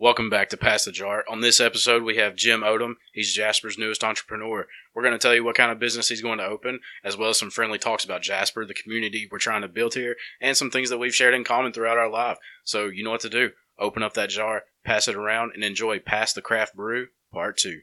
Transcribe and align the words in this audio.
Welcome 0.00 0.30
back 0.30 0.48
to 0.50 0.56
Pass 0.56 0.84
the 0.84 0.92
Jar. 0.92 1.24
On 1.28 1.40
this 1.40 1.58
episode, 1.58 2.04
we 2.04 2.18
have 2.18 2.36
Jim 2.36 2.60
Odom. 2.60 2.94
He's 3.12 3.34
Jasper's 3.34 3.76
newest 3.76 4.04
entrepreneur. 4.04 4.68
We're 4.94 5.02
going 5.02 5.12
to 5.12 5.18
tell 5.18 5.34
you 5.34 5.42
what 5.42 5.56
kind 5.56 5.72
of 5.72 5.80
business 5.80 6.08
he's 6.08 6.22
going 6.22 6.38
to 6.38 6.44
open, 6.44 6.78
as 7.02 7.16
well 7.16 7.30
as 7.30 7.38
some 7.38 7.50
friendly 7.50 7.78
talks 7.78 8.04
about 8.04 8.22
Jasper, 8.22 8.64
the 8.64 8.74
community 8.74 9.28
we're 9.28 9.38
trying 9.38 9.62
to 9.62 9.68
build 9.68 9.94
here, 9.94 10.14
and 10.40 10.56
some 10.56 10.70
things 10.70 10.90
that 10.90 10.98
we've 10.98 11.12
shared 11.12 11.34
in 11.34 11.42
common 11.42 11.72
throughout 11.72 11.98
our 11.98 12.08
life. 12.08 12.38
So, 12.62 12.86
you 12.86 13.02
know 13.02 13.10
what 13.10 13.22
to 13.22 13.28
do. 13.28 13.50
Open 13.76 14.04
up 14.04 14.14
that 14.14 14.30
jar, 14.30 14.62
pass 14.84 15.08
it 15.08 15.16
around, 15.16 15.50
and 15.56 15.64
enjoy 15.64 15.98
Pass 15.98 16.32
the 16.32 16.42
Craft 16.42 16.76
Brew 16.76 17.08
Part 17.32 17.56
2. 17.56 17.80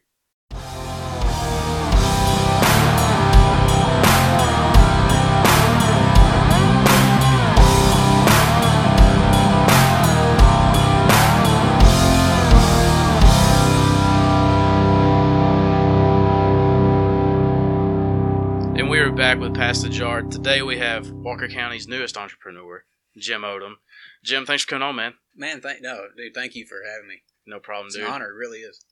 Back 19.15 19.39
with 19.39 19.55
Pass 19.55 19.81
the 19.81 19.89
Jar. 19.89 20.21
Today 20.23 20.61
we 20.61 20.77
have 20.77 21.09
Walker 21.09 21.47
County's 21.47 21.87
newest 21.87 22.17
entrepreneur, 22.17 22.83
Jim 23.17 23.41
Odom. 23.43 23.75
Jim, 24.23 24.45
thanks 24.45 24.63
for 24.63 24.71
coming 24.71 24.83
on, 24.87 24.95
man. 24.95 25.13
Man, 25.35 25.61
thank 25.61 25.81
no, 25.81 26.07
dude. 26.17 26.33
Thank 26.35 26.53
you 26.53 26.65
for 26.65 26.77
having 26.85 27.07
me. 27.07 27.21
No 27.47 27.59
problem, 27.59 27.87
It's 27.87 27.95
dude. 27.95 28.05
an 28.05 28.11
honor. 28.11 28.29
It 28.29 28.35
really 28.35 28.59
is. 28.59 28.83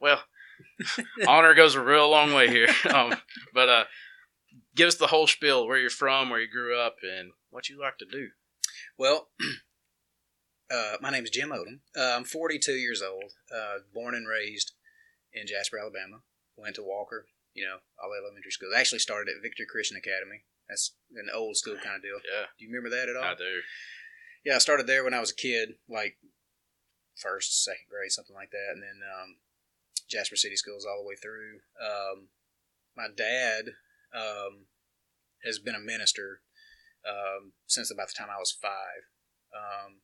Well, 0.00 0.22
honor 1.26 1.54
goes 1.54 1.74
a 1.74 1.82
real 1.82 2.10
long 2.10 2.34
way 2.34 2.48
here. 2.48 2.68
Um, 2.94 3.14
but 3.54 3.68
uh, 3.68 3.84
give 4.76 4.88
us 4.88 4.96
the 4.96 5.06
whole 5.06 5.26
spiel: 5.26 5.66
where 5.66 5.78
you're 5.78 5.88
from, 5.90 6.28
where 6.28 6.40
you 6.40 6.50
grew 6.50 6.78
up, 6.78 6.96
and 7.02 7.30
what 7.50 7.68
you 7.70 7.80
like 7.80 7.96
to 7.98 8.06
do. 8.06 8.28
Well, 8.98 9.28
uh, 10.70 10.96
my 11.00 11.10
name 11.10 11.24
is 11.24 11.30
Jim 11.30 11.50
Odom. 11.50 11.80
Uh, 11.96 12.16
I'm 12.16 12.24
42 12.24 12.72
years 12.72 13.02
old. 13.02 13.32
Uh, 13.54 13.78
born 13.94 14.14
and 14.14 14.28
raised 14.28 14.72
in 15.32 15.46
Jasper, 15.46 15.78
Alabama. 15.78 16.18
Went 16.56 16.76
to 16.76 16.82
Walker. 16.82 17.26
You 17.54 17.64
know, 17.64 17.78
all 18.02 18.10
the 18.10 18.18
elementary 18.18 18.50
schools. 18.50 18.74
I 18.76 18.80
actually 18.80 18.98
started 18.98 19.30
at 19.30 19.42
Victor 19.42 19.64
Christian 19.64 19.96
Academy. 19.96 20.42
That's 20.68 20.94
an 21.14 21.28
old 21.32 21.56
school 21.56 21.76
kind 21.82 21.96
of 21.96 22.02
deal. 22.02 22.18
Yeah, 22.24 22.46
Do 22.58 22.64
you 22.64 22.70
remember 22.70 22.90
that 22.90 23.08
at 23.08 23.16
all? 23.16 23.24
I 23.24 23.34
do. 23.34 23.62
Yeah, 24.44 24.56
I 24.56 24.58
started 24.58 24.86
there 24.86 25.04
when 25.04 25.14
I 25.14 25.20
was 25.20 25.30
a 25.30 25.36
kid, 25.36 25.76
like 25.88 26.16
first, 27.16 27.64
second 27.64 27.86
grade, 27.88 28.12
something 28.12 28.34
like 28.34 28.50
that, 28.50 28.72
and 28.74 28.82
then 28.82 29.00
um, 29.06 29.36
Jasper 30.08 30.36
City 30.36 30.56
Schools 30.56 30.84
all 30.84 31.02
the 31.02 31.08
way 31.08 31.16
through. 31.16 31.60
Um, 31.80 32.28
my 32.96 33.08
dad 33.14 33.74
um, 34.14 34.66
has 35.44 35.58
been 35.58 35.74
a 35.74 35.80
minister 35.80 36.40
um, 37.08 37.52
since 37.66 37.90
about 37.90 38.08
the 38.08 38.14
time 38.16 38.28
I 38.30 38.38
was 38.38 38.52
five. 38.52 39.08
Um, 39.54 40.00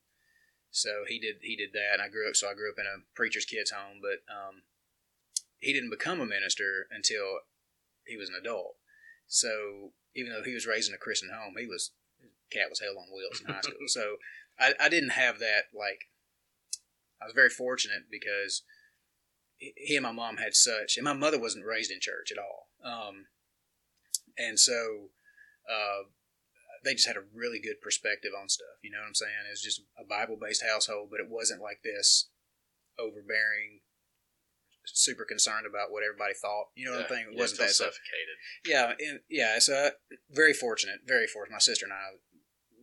so 0.69 1.03
he 1.07 1.19
did 1.19 1.37
he 1.41 1.55
did 1.55 1.73
that, 1.73 1.93
and 1.93 2.01
I 2.01 2.07
grew 2.07 2.27
up. 2.29 2.35
So 2.35 2.49
I 2.49 2.53
grew 2.53 2.71
up 2.71 2.79
in 2.79 2.85
a 2.85 3.03
preacher's 3.15 3.45
kids 3.45 3.71
home, 3.71 3.99
but 4.01 4.23
um, 4.31 4.63
he 5.61 5.71
didn't 5.71 5.91
become 5.91 6.19
a 6.19 6.25
minister 6.25 6.87
until 6.91 7.39
he 8.05 8.17
was 8.17 8.29
an 8.29 8.35
adult. 8.35 8.75
So 9.27 9.93
even 10.15 10.33
though 10.33 10.43
he 10.43 10.53
was 10.53 10.67
raised 10.67 10.89
in 10.89 10.95
a 10.95 10.97
Christian 10.97 11.29
home, 11.33 11.53
he 11.57 11.67
was 11.67 11.91
cat 12.51 12.69
was 12.69 12.81
hell 12.81 12.97
on 12.99 13.15
wheels 13.15 13.39
in 13.39 13.53
high 13.53 13.61
school. 13.61 13.77
so 13.87 14.17
I, 14.59 14.73
I 14.79 14.89
didn't 14.89 15.11
have 15.11 15.39
that 15.39 15.71
like 15.73 16.09
I 17.21 17.25
was 17.25 17.33
very 17.33 17.49
fortunate 17.49 18.03
because 18.11 18.63
he 19.57 19.95
and 19.95 20.03
my 20.03 20.11
mom 20.11 20.37
had 20.37 20.55
such 20.55 20.97
and 20.97 21.05
my 21.05 21.13
mother 21.13 21.39
wasn't 21.39 21.65
raised 21.65 21.91
in 21.91 21.99
church 22.01 22.31
at 22.31 22.39
all. 22.39 22.67
Um, 22.83 23.27
and 24.37 24.59
so 24.59 25.09
uh, 25.69 26.09
they 26.83 26.93
just 26.93 27.07
had 27.07 27.17
a 27.17 27.29
really 27.33 27.59
good 27.61 27.79
perspective 27.81 28.31
on 28.39 28.49
stuff. 28.49 28.81
You 28.81 28.91
know 28.91 28.99
what 28.99 29.07
I'm 29.07 29.15
saying? 29.15 29.45
It 29.47 29.51
was 29.51 29.61
just 29.61 29.83
a 29.99 30.03
Bible 30.03 30.37
based 30.41 30.63
household, 30.65 31.09
but 31.11 31.19
it 31.19 31.29
wasn't 31.29 31.61
like 31.61 31.81
this 31.83 32.29
overbearing, 32.99 33.81
super 34.93 35.25
concerned 35.25 35.65
about 35.65 35.91
what 35.91 36.03
everybody 36.03 36.33
thought. 36.33 36.67
You 36.75 36.85
know 36.85 36.91
what 36.97 37.01
I'm 37.03 37.09
saying? 37.09 37.25
It 37.31 37.35
Yeah, 37.35 37.39
wasn't 37.41 37.59
that 37.61 37.71
suffocated. 37.71 38.35
Yeah, 38.65 38.93
and 38.99 39.19
yeah, 39.29 39.55
it's 39.55 39.69
uh, 39.69 39.91
very 40.29 40.53
fortunate, 40.53 41.01
very 41.05 41.27
fortunate. 41.27 41.55
My 41.55 41.59
sister 41.59 41.85
and 41.85 41.93
I, 41.93 42.19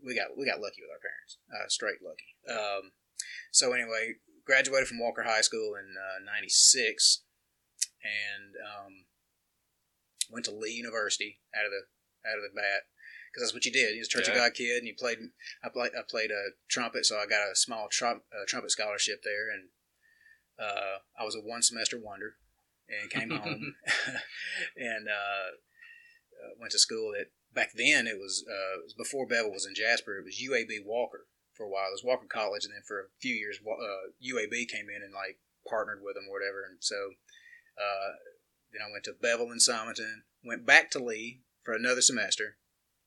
we 0.04 0.14
got 0.14 0.36
we 0.36 0.46
got 0.46 0.60
lucky 0.60 0.80
with 0.82 0.90
our 0.94 1.02
parents, 1.02 1.38
uh, 1.52 1.68
straight 1.68 1.98
lucky. 2.02 2.30
Um, 2.48 2.92
so 3.52 3.72
anyway, 3.72 4.14
graduated 4.46 4.88
from 4.88 5.00
Walker 5.00 5.22
High 5.24 5.42
School 5.42 5.74
in 5.74 5.94
'96, 6.24 7.22
and 8.02 8.54
um, 8.62 8.92
went 10.30 10.44
to 10.46 10.52
Lee 10.54 10.72
University 10.72 11.40
out 11.56 11.64
of 11.66 11.70
the 11.72 11.82
out 12.28 12.36
of 12.38 12.42
the 12.44 12.54
bat 12.54 12.86
because 13.32 13.42
that's 13.42 13.54
what 13.54 13.64
you 13.64 13.72
did. 13.72 13.94
You 13.94 14.00
was 14.00 14.08
a 14.08 14.10
Church 14.10 14.28
Yeah. 14.28 14.34
of 14.34 14.38
God 14.38 14.54
kid, 14.54 14.78
and 14.78 14.86
you 14.86 14.94
played. 14.96 15.18
I 15.62 15.68
played 15.68 15.92
I 15.98 16.02
played 16.08 16.30
a 16.30 16.54
trumpet, 16.68 17.06
so 17.06 17.18
I 17.18 17.26
got 17.26 17.50
a 17.50 17.56
small 17.56 17.88
trum, 17.90 18.22
uh, 18.32 18.44
trumpet 18.46 18.70
scholarship 18.70 19.20
there, 19.24 19.50
and 19.50 19.68
uh, 20.60 20.98
I 21.18 21.24
was 21.24 21.34
a 21.34 21.40
one 21.40 21.62
semester 21.62 21.98
wonder, 22.02 22.34
and 22.88 23.10
came 23.10 23.30
home 23.42 23.74
and 24.76 25.08
uh, 25.08 25.50
uh, 26.38 26.50
went 26.60 26.72
to 26.72 26.78
school 26.78 27.12
at 27.18 27.28
back 27.54 27.72
then 27.74 28.06
it 28.06 28.18
was, 28.18 28.44
uh, 28.48 28.78
it 28.80 28.84
was 28.84 28.94
before 28.94 29.26
Bevill 29.26 29.50
was 29.50 29.66
in 29.66 29.74
Jasper. 29.74 30.18
It 30.18 30.24
was 30.24 30.40
UAB 30.40 30.84
Walker 30.84 31.26
for 31.54 31.64
a 31.64 31.68
while. 31.68 31.88
It 31.88 31.98
was 31.98 32.04
Walker 32.04 32.26
College, 32.28 32.64
and 32.64 32.74
then 32.74 32.82
for 32.86 33.00
a 33.00 33.10
few 33.20 33.34
years, 33.34 33.58
uh, 33.66 34.12
UAB 34.22 34.68
came 34.68 34.86
in 34.88 35.02
and 35.02 35.12
like 35.12 35.38
partnered 35.68 36.00
with 36.02 36.14
them 36.14 36.26
or 36.28 36.38
whatever. 36.38 36.64
And 36.68 36.78
so 36.80 37.18
uh, 37.76 38.14
then 38.72 38.82
I 38.86 38.92
went 38.92 39.04
to 39.04 39.14
Bevill 39.20 39.50
in 39.50 39.58
Sumiton, 39.58 40.22
went 40.44 40.66
back 40.66 40.90
to 40.92 41.02
Lee 41.02 41.40
for 41.64 41.74
another 41.74 42.00
semester. 42.00 42.56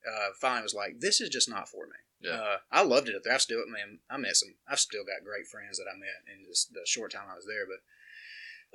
Uh, 0.06 0.34
finally, 0.40 0.64
was 0.64 0.74
like, 0.74 1.00
this 1.00 1.22
is 1.22 1.30
just 1.30 1.50
not 1.50 1.70
for 1.70 1.86
me. 1.86 2.00
Yeah. 2.22 2.32
Uh, 2.32 2.58
I 2.72 2.84
loved 2.84 3.10
it 3.10 3.16
up 3.16 3.24
there. 3.24 3.34
I 3.34 3.38
still, 3.38 3.66
man, 3.68 4.00
I 4.10 4.18
met 4.18 4.36
some. 4.36 4.56
I've 4.68 4.80
still 4.80 5.04
got 5.04 5.26
great 5.26 5.48
friends 5.48 5.78
that 5.78 5.90
I 5.90 5.98
met 5.98 6.22
in 6.30 6.46
just 6.48 6.74
the 6.74 6.82
short 6.86 7.12
time 7.12 7.28
I 7.32 7.36
was 7.36 7.48
there. 7.48 7.66
But 7.66 7.82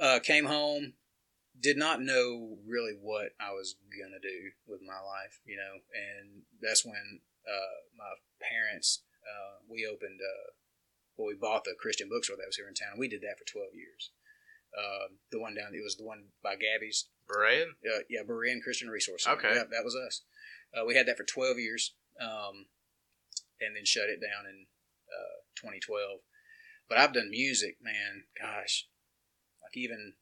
uh, 0.03 0.19
came 0.21 0.47
home, 0.47 0.95
did 1.59 1.77
not 1.77 2.03
know 2.03 2.59
really 2.67 2.95
what 3.01 3.33
I 3.41 3.53
was 3.53 3.77
gonna 3.89 4.21
do 4.21 4.51
with 4.67 4.81
my 4.83 4.99
life, 4.99 5.41
you 5.47 5.57
know, 5.57 5.81
and 5.95 6.43
that's 6.61 6.85
when 6.85 7.21
uh, 7.47 7.87
my 7.97 8.19
parents 8.43 9.03
uh, 9.25 9.63
we 9.71 9.87
opened 9.87 10.21
uh, 10.21 10.53
well, 11.17 11.29
we 11.29 11.35
bought 11.35 11.65
the 11.65 11.75
Christian 11.79 12.09
bookstore 12.09 12.37
that 12.37 12.47
was 12.47 12.57
here 12.57 12.69
in 12.69 12.75
town. 12.75 12.99
We 12.99 13.09
did 13.09 13.23
that 13.23 13.39
for 13.39 13.47
twelve 13.47 13.75
years. 13.75 14.11
Uh, 14.77 15.09
the 15.33 15.41
one 15.41 15.55
down, 15.55 15.73
it 15.73 15.83
was 15.83 15.97
the 15.97 16.05
one 16.05 16.25
by 16.43 16.55
Gabby's. 16.57 17.09
Berean? 17.31 17.71
Uh, 17.83 18.05
yeah, 18.11 18.21
Berean 18.23 18.63
Christian 18.63 18.89
Resource. 18.89 19.25
Center. 19.25 19.39
Okay. 19.39 19.55
yeah, 19.55 19.65
that 19.71 19.85
was 19.85 19.97
us. 19.97 20.23
Uh, 20.77 20.85
we 20.85 20.95
had 20.95 21.07
that 21.07 21.17
for 21.17 21.25
twelve 21.25 21.59
years, 21.59 21.95
um, 22.21 22.67
and 23.61 23.77
then 23.77 23.85
shut 23.85 24.09
it 24.09 24.21
down 24.21 24.47
in 24.49 24.67
uh, 25.09 25.43
2012. 25.57 26.21
But 26.89 26.99
I've 26.99 27.15
done 27.15 27.31
music, 27.31 27.79
man. 27.83 28.25
Gosh, 28.41 28.87
like 29.63 29.77
even 29.77 30.15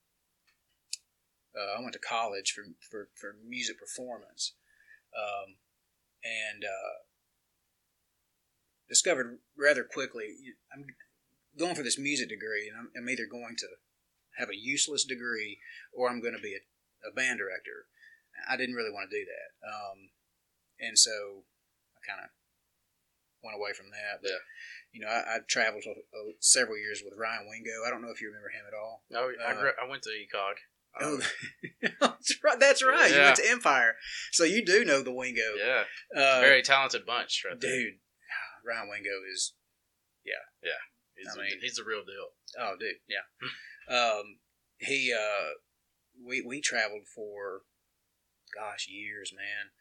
uh, 1.54 1.78
I 1.78 1.80
went 1.80 1.92
to 1.92 1.98
college 1.98 2.52
for 2.52 2.64
for, 2.90 3.08
for 3.14 3.36
music 3.46 3.78
performance, 3.78 4.54
um, 5.16 5.56
and 6.24 6.64
uh, 6.64 7.04
discovered 8.88 9.38
rather 9.56 9.84
quickly 9.84 10.34
I'm 10.72 10.86
going 11.58 11.74
for 11.74 11.82
this 11.82 11.98
music 11.98 12.28
degree, 12.28 12.68
and 12.68 12.78
I'm, 12.78 12.90
I'm 12.96 13.08
either 13.08 13.26
going 13.30 13.56
to 13.58 13.68
have 14.38 14.48
a 14.48 14.56
useless 14.56 15.04
degree 15.04 15.58
or 15.92 16.10
I'm 16.10 16.20
going 16.20 16.34
to 16.34 16.42
be 16.42 16.54
a, 16.54 17.08
a 17.08 17.14
band 17.14 17.38
director. 17.38 17.86
I 18.50 18.56
didn't 18.56 18.74
really 18.74 18.90
want 18.90 19.10
to 19.10 19.16
do 19.16 19.24
that, 19.24 19.68
um, 19.68 20.10
and 20.80 20.98
so 20.98 21.44
I 21.94 22.00
kind 22.02 22.24
of 22.24 22.30
went 23.44 23.56
away 23.60 23.72
from 23.76 23.90
that. 23.92 24.22
But, 24.22 24.30
Yeah. 24.30 24.42
You 24.94 25.00
know, 25.02 25.08
I, 25.10 25.36
I 25.36 25.38
traveled 25.48 25.82
uh, 25.86 26.32
several 26.38 26.78
years 26.78 27.02
with 27.04 27.18
Ryan 27.18 27.46
Wingo. 27.50 27.82
I 27.84 27.90
don't 27.90 28.00
know 28.00 28.10
if 28.14 28.20
you 28.22 28.28
remember 28.28 28.48
him 28.50 28.62
at 28.66 28.78
all. 28.78 29.02
Oh, 29.12 29.32
I, 29.44 29.50
Uh, 29.52 29.60
gr- 29.60 29.80
I 29.82 29.88
went 29.90 30.02
to 30.04 30.10
ECOG. 30.10 30.54
Oh, 31.00 31.14
Um, 31.14 31.22
that's 32.00 32.38
right. 32.44 32.60
That's 32.60 32.84
right. 32.84 33.10
You 33.10 33.18
went 33.18 33.36
to 33.42 33.50
Empire, 33.50 33.96
so 34.30 34.44
you 34.44 34.64
do 34.64 34.84
know 34.84 35.02
the 35.02 35.12
Wingo. 35.12 35.54
yeah, 35.58 35.82
Uh, 36.14 36.40
very 36.40 36.62
talented 36.62 37.04
bunch, 37.04 37.42
right 37.44 37.60
there. 37.60 37.70
dude. 37.70 37.94
Ryan 38.64 38.88
Wingo 38.88 39.10
is 39.34 39.54
yeah, 40.24 40.46
yeah. 40.62 40.78
He's, 41.16 41.26
I 41.36 41.42
mean- 41.42 41.58
he's 41.60 41.74
the 41.74 41.82
real 41.84 42.04
deal. 42.04 42.30
oh, 42.60 42.76
dude, 42.78 43.02
yeah. 43.10 43.26
um, 43.92 44.38
he 44.78 45.12
uh, 45.12 45.58
we 46.24 46.40
we 46.46 46.60
traveled 46.60 47.08
for 47.12 47.62
gosh 48.56 48.86
years, 48.88 49.32
man, 49.34 49.72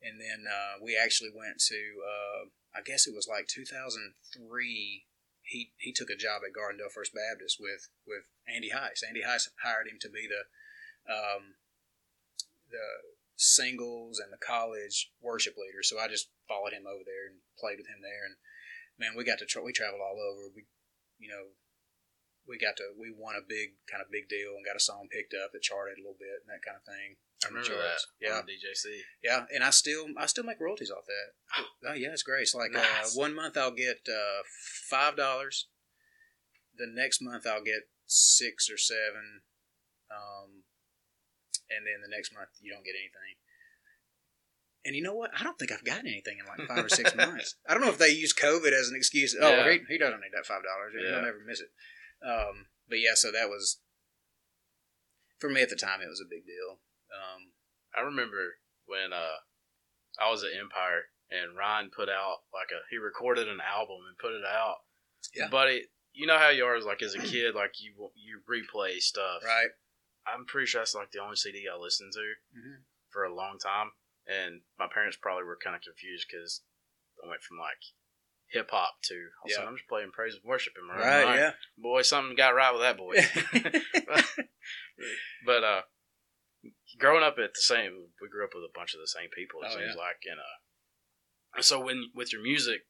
and 0.00 0.20
then 0.20 0.44
uh, 0.48 0.78
we 0.80 0.96
actually 0.96 1.30
went 1.34 1.58
to 1.68 1.74
uh, 2.06 2.48
I 2.74 2.82
guess 2.82 3.06
it 3.06 3.14
was 3.14 3.28
like 3.28 3.48
2003. 3.48 5.04
He 5.42 5.72
he 5.78 5.92
took 5.92 6.10
a 6.10 6.16
job 6.16 6.42
at 6.46 6.54
Gardendale 6.54 6.92
First 6.92 7.12
Baptist 7.14 7.58
with 7.58 7.88
with 8.06 8.30
Andy 8.46 8.70
Heiss. 8.70 9.02
Andy 9.06 9.22
Heiss 9.22 9.48
hired 9.62 9.88
him 9.88 9.98
to 10.00 10.08
be 10.08 10.28
the 10.28 10.46
um, 11.10 11.58
the 12.70 12.86
singles 13.36 14.20
and 14.20 14.32
the 14.32 14.38
college 14.38 15.10
worship 15.20 15.56
leader. 15.56 15.82
So 15.82 15.98
I 15.98 16.08
just 16.08 16.28
followed 16.46 16.72
him 16.72 16.86
over 16.86 17.02
there 17.02 17.26
and 17.26 17.40
played 17.58 17.78
with 17.78 17.88
him 17.88 18.04
there. 18.04 18.28
And 18.28 18.36
man, 18.98 19.16
we 19.16 19.24
got 19.24 19.38
to 19.40 19.46
tra- 19.46 19.64
we 19.64 19.72
traveled 19.72 20.04
all 20.04 20.20
over. 20.20 20.52
We, 20.54 20.68
you 21.18 21.28
know, 21.28 21.56
we 22.48 22.58
got 22.58 22.76
to 22.78 22.84
we 22.98 23.12
won 23.14 23.34
a 23.36 23.44
big 23.46 23.78
kind 23.90 24.02
of 24.02 24.10
big 24.10 24.28
deal 24.28 24.56
and 24.56 24.64
got 24.66 24.76
a 24.76 24.80
song 24.82 25.06
picked 25.10 25.34
up 25.34 25.52
that 25.52 25.62
charted 25.62 25.98
a 25.98 26.02
little 26.02 26.18
bit 26.18 26.42
and 26.42 26.50
that 26.50 26.64
kind 26.64 26.76
of 26.78 26.84
thing. 26.84 27.16
I 27.44 27.48
remember 27.48 27.72
that. 27.80 28.00
Yeah, 28.20 28.42
DJC. 28.44 29.00
yeah, 29.24 29.44
and 29.54 29.64
I 29.64 29.70
still 29.70 30.06
I 30.18 30.26
still 30.26 30.44
make 30.44 30.60
royalties 30.60 30.90
off 30.90 31.04
that. 31.06 31.64
Oh 31.90 31.94
yeah, 31.94 32.12
it's 32.12 32.22
great. 32.22 32.42
It's 32.42 32.54
like 32.54 32.72
Nice. 32.72 33.16
uh, 33.16 33.20
one 33.20 33.34
month 33.34 33.56
I'll 33.56 33.70
get 33.72 34.04
uh, 34.08 34.42
five 34.90 35.16
dollars, 35.16 35.68
the 36.76 36.86
next 36.86 37.22
month 37.22 37.46
I'll 37.46 37.64
get 37.64 37.88
six 38.06 38.68
or 38.68 38.76
seven, 38.76 39.40
um, 40.10 40.64
and 41.70 41.86
then 41.86 42.02
the 42.02 42.14
next 42.14 42.34
month 42.34 42.50
you 42.60 42.70
don't 42.72 42.84
get 42.84 42.94
anything. 42.98 43.40
And 44.84 44.96
you 44.96 45.02
know 45.02 45.14
what? 45.14 45.30
I 45.38 45.42
don't 45.44 45.58
think 45.58 45.72
I've 45.72 45.84
gotten 45.84 46.06
anything 46.06 46.38
in 46.40 46.46
like 46.46 46.66
five 46.68 46.84
or 46.84 46.88
six 46.88 47.14
months. 47.16 47.54
I 47.68 47.72
don't 47.74 47.82
know 47.82 47.90
if 47.90 47.98
they 47.98 48.08
use 48.10 48.32
COVID 48.34 48.72
as 48.72 48.88
an 48.88 48.96
excuse. 48.96 49.36
Oh, 49.40 49.48
Yeah. 49.48 49.72
he, 49.72 49.78
he 49.88 49.98
doesn't 49.98 50.20
need 50.20 50.32
that 50.34 50.46
five 50.46 50.62
dollars. 50.62 50.92
Yeah. 50.96 51.14
He'll 51.16 51.22
never 51.24 51.40
miss 51.46 51.60
it. 51.60 51.68
Um, 52.24 52.66
but 52.88 53.00
yeah, 53.00 53.14
so 53.14 53.30
that 53.32 53.48
was 53.48 53.80
for 55.38 55.48
me 55.50 55.62
at 55.62 55.70
the 55.70 55.76
time. 55.76 56.00
It 56.02 56.08
was 56.08 56.20
a 56.20 56.28
big 56.28 56.44
deal. 56.44 56.80
Um, 57.14 57.52
I 57.96 58.00
remember 58.02 58.58
when 58.86 59.12
uh, 59.12 59.40
I 60.22 60.30
was 60.30 60.44
at 60.44 60.50
Empire 60.58 61.10
and 61.30 61.56
Ryan 61.56 61.90
put 61.94 62.08
out 62.08 62.42
like 62.52 62.68
a 62.70 62.80
he 62.90 62.98
recorded 62.98 63.48
an 63.48 63.60
album 63.60 63.98
and 64.08 64.18
put 64.18 64.32
it 64.34 64.44
out. 64.44 64.76
Yeah. 65.34 65.48
But 65.50 65.68
it, 65.70 65.82
you 66.12 66.26
know 66.26 66.38
how 66.38 66.50
you 66.50 66.64
are 66.64 66.80
like 66.80 67.02
as 67.02 67.14
a 67.14 67.18
kid, 67.22 67.54
like 67.54 67.74
you 67.80 68.10
you 68.16 68.40
replay 68.50 68.98
stuff. 68.98 69.42
right. 69.44 69.70
I'm 70.26 70.44
pretty 70.44 70.66
sure 70.66 70.80
that's 70.82 70.94
like 70.94 71.10
the 71.12 71.22
only 71.22 71.36
CD 71.36 71.64
I 71.72 71.76
listened 71.78 72.12
to 72.12 72.34
Mhm. 72.58 72.82
for 73.08 73.24
a 73.24 73.34
long 73.34 73.58
time, 73.58 73.92
and 74.26 74.60
my 74.78 74.86
parents 74.92 75.16
probably 75.16 75.44
were 75.44 75.56
kind 75.62 75.74
of 75.74 75.82
confused 75.82 76.26
because 76.30 76.62
I 77.24 77.28
went 77.28 77.42
from 77.42 77.58
like 77.58 77.80
hip 78.52 78.68
hop 78.72 78.94
too. 79.02 79.28
all 79.42 79.50
of 79.50 79.56
Yeah. 79.58 79.66
I'm 79.68 79.76
just 79.76 79.88
playing 79.88 80.10
praise 80.12 80.34
and 80.34 80.42
worship 80.44 80.72
in 80.80 80.86
my 80.86 80.94
own 80.94 81.00
Right. 81.00 81.24
mind. 81.24 81.38
Yeah. 81.40 81.52
Boy, 81.78 82.02
something 82.02 82.36
got 82.36 82.54
right 82.54 82.72
with 82.72 82.82
that 82.82 82.96
boy. 82.96 83.14
but 85.46 85.64
uh, 85.64 85.82
growing 86.98 87.22
up 87.24 87.38
at 87.38 87.54
the 87.54 87.60
same, 87.60 88.08
we 88.20 88.28
grew 88.28 88.44
up 88.44 88.50
with 88.54 88.64
a 88.64 88.72
bunch 88.78 88.94
of 88.94 89.00
the 89.00 89.06
same 89.06 89.28
people. 89.34 89.60
It 89.62 89.68
Oh, 89.70 89.76
seems 89.78 89.94
yeah. 89.96 90.00
like, 90.00 90.16
and 90.30 90.40
uh, 90.40 91.62
so 91.62 91.80
when 91.80 92.10
with 92.14 92.32
your 92.32 92.42
music, 92.42 92.82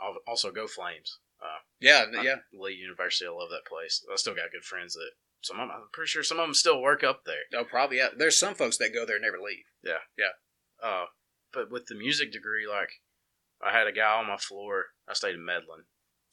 I'll 0.00 0.16
also 0.26 0.50
go 0.50 0.66
Flames. 0.66 1.18
Uh, 1.42 1.60
yeah. 1.80 2.06
I- 2.16 2.22
Yeah. 2.22 2.36
Lee 2.52 2.72
University, 2.74 3.26
I 3.26 3.30
love 3.32 3.50
that 3.50 3.66
place. 3.68 4.04
I 4.10 4.16
still 4.16 4.34
got 4.34 4.52
good 4.52 4.64
friends 4.64 4.94
that 4.94 5.10
some 5.42 5.60
of 5.60 5.68
them, 5.68 5.76
I'm 5.76 5.88
pretty 5.92 6.08
sure 6.08 6.22
some 6.22 6.40
of 6.40 6.46
them 6.46 6.54
still 6.54 6.80
work 6.80 7.04
up 7.04 7.24
there. 7.26 7.42
Oh, 7.54 7.64
probably. 7.64 7.98
Yeah. 7.98 8.08
There's 8.16 8.38
some 8.38 8.54
folks 8.54 8.78
that 8.78 8.94
go 8.94 9.04
there 9.04 9.16
and 9.16 9.24
never 9.24 9.38
leave. 9.40 9.64
Yeah, 9.82 9.98
yeah. 10.16 10.32
Uh, 10.82 11.06
but 11.52 11.70
with 11.70 11.86
the 11.86 11.94
music 11.94 12.32
degree, 12.32 12.66
like 12.66 12.88
I 13.62 13.72
had 13.72 13.86
a 13.86 13.92
guy 13.92 14.18
on 14.18 14.26
my 14.28 14.36
floor. 14.36 14.86
I 15.08 15.14
stayed 15.14 15.34
in 15.34 15.44
Medlin. 15.44 15.84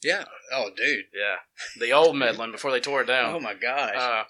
Yeah. 0.02 0.24
Oh, 0.52 0.70
dude. 0.76 1.04
Yeah, 1.14 1.36
the 1.78 1.92
old 1.92 2.16
Medlin 2.16 2.50
before 2.52 2.70
they 2.72 2.80
tore 2.80 3.02
it 3.02 3.06
down. 3.06 3.34
Oh 3.34 3.40
my 3.40 3.54
gosh. 3.54 3.94
Uh, 3.96 4.24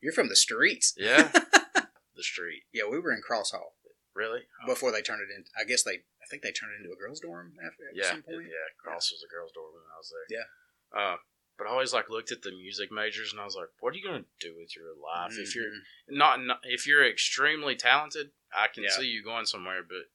You're 0.00 0.12
from 0.12 0.28
the 0.28 0.36
streets. 0.36 0.94
yeah, 0.96 1.30
the 2.16 2.22
street. 2.22 2.62
Yeah, 2.72 2.84
we 2.90 2.98
were 2.98 3.12
in 3.12 3.22
Cross 3.22 3.52
Hall 3.52 3.74
Really? 4.14 4.40
Oh, 4.62 4.66
before 4.66 4.92
they 4.92 5.00
turned 5.00 5.22
it 5.22 5.32
in. 5.34 5.44
I 5.58 5.64
guess 5.64 5.82
they. 5.84 5.92
I 6.22 6.26
think 6.30 6.42
they 6.42 6.52
turned 6.52 6.72
it 6.76 6.82
into 6.84 6.92
a 6.94 7.00
girls' 7.00 7.20
dorm 7.20 7.52
after 7.64 7.88
at 7.88 7.96
yeah, 7.96 8.10
some 8.10 8.22
point. 8.22 8.44
yeah. 8.46 8.68
Cross 8.82 9.10
was 9.12 9.24
a 9.24 9.30
girls' 9.32 9.52
dorm 9.54 9.72
when 9.72 9.88
I 9.88 9.96
was 9.98 10.12
there. 10.12 10.38
Yeah. 10.38 10.48
Uh, 10.92 11.16
but 11.58 11.66
I 11.66 11.70
always 11.70 11.92
like 11.92 12.08
looked 12.10 12.30
at 12.32 12.42
the 12.42 12.50
music 12.52 12.90
majors 12.92 13.32
and 13.32 13.40
I 13.40 13.44
was 13.44 13.56
like, 13.56 13.68
what 13.80 13.92
are 13.94 13.96
you 13.96 14.04
gonna 14.04 14.24
do 14.40 14.54
with 14.58 14.74
your 14.76 14.92
life 14.96 15.32
if 15.38 15.54
you're 15.54 15.66
Mhm. 15.70 15.82
not, 16.18 16.40
not 16.42 16.60
if 16.64 16.86
you're 16.86 17.04
extremely 17.08 17.74
talented? 17.76 18.32
I 18.52 18.68
can 18.68 18.84
Yeah. 18.84 18.90
see 18.90 19.06
you 19.06 19.22
going 19.24 19.46
somewhere, 19.46 19.82
but 19.82 20.08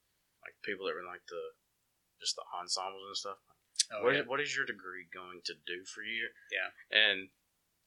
like 0.46 0.56
people 0.64 0.86
that 0.88 0.94
were 0.94 1.02
in 1.02 1.08
like 1.08 1.26
the 1.28 1.42
just 2.20 2.36
the 2.36 2.44
ensembles 2.58 3.06
and 3.08 3.18
stuff. 3.18 3.40
Oh, 3.94 4.04
What 4.04 4.14
yeah. 4.14 4.22
is- 4.22 4.28
what 4.28 4.42
is 4.42 4.56
your 4.56 4.66
degree 4.66 5.06
going 5.14 5.42
to 5.46 5.54
do 5.54 5.86
for 5.86 6.02
you? 6.04 6.30
Yeah. 6.52 6.70
And 6.92 7.30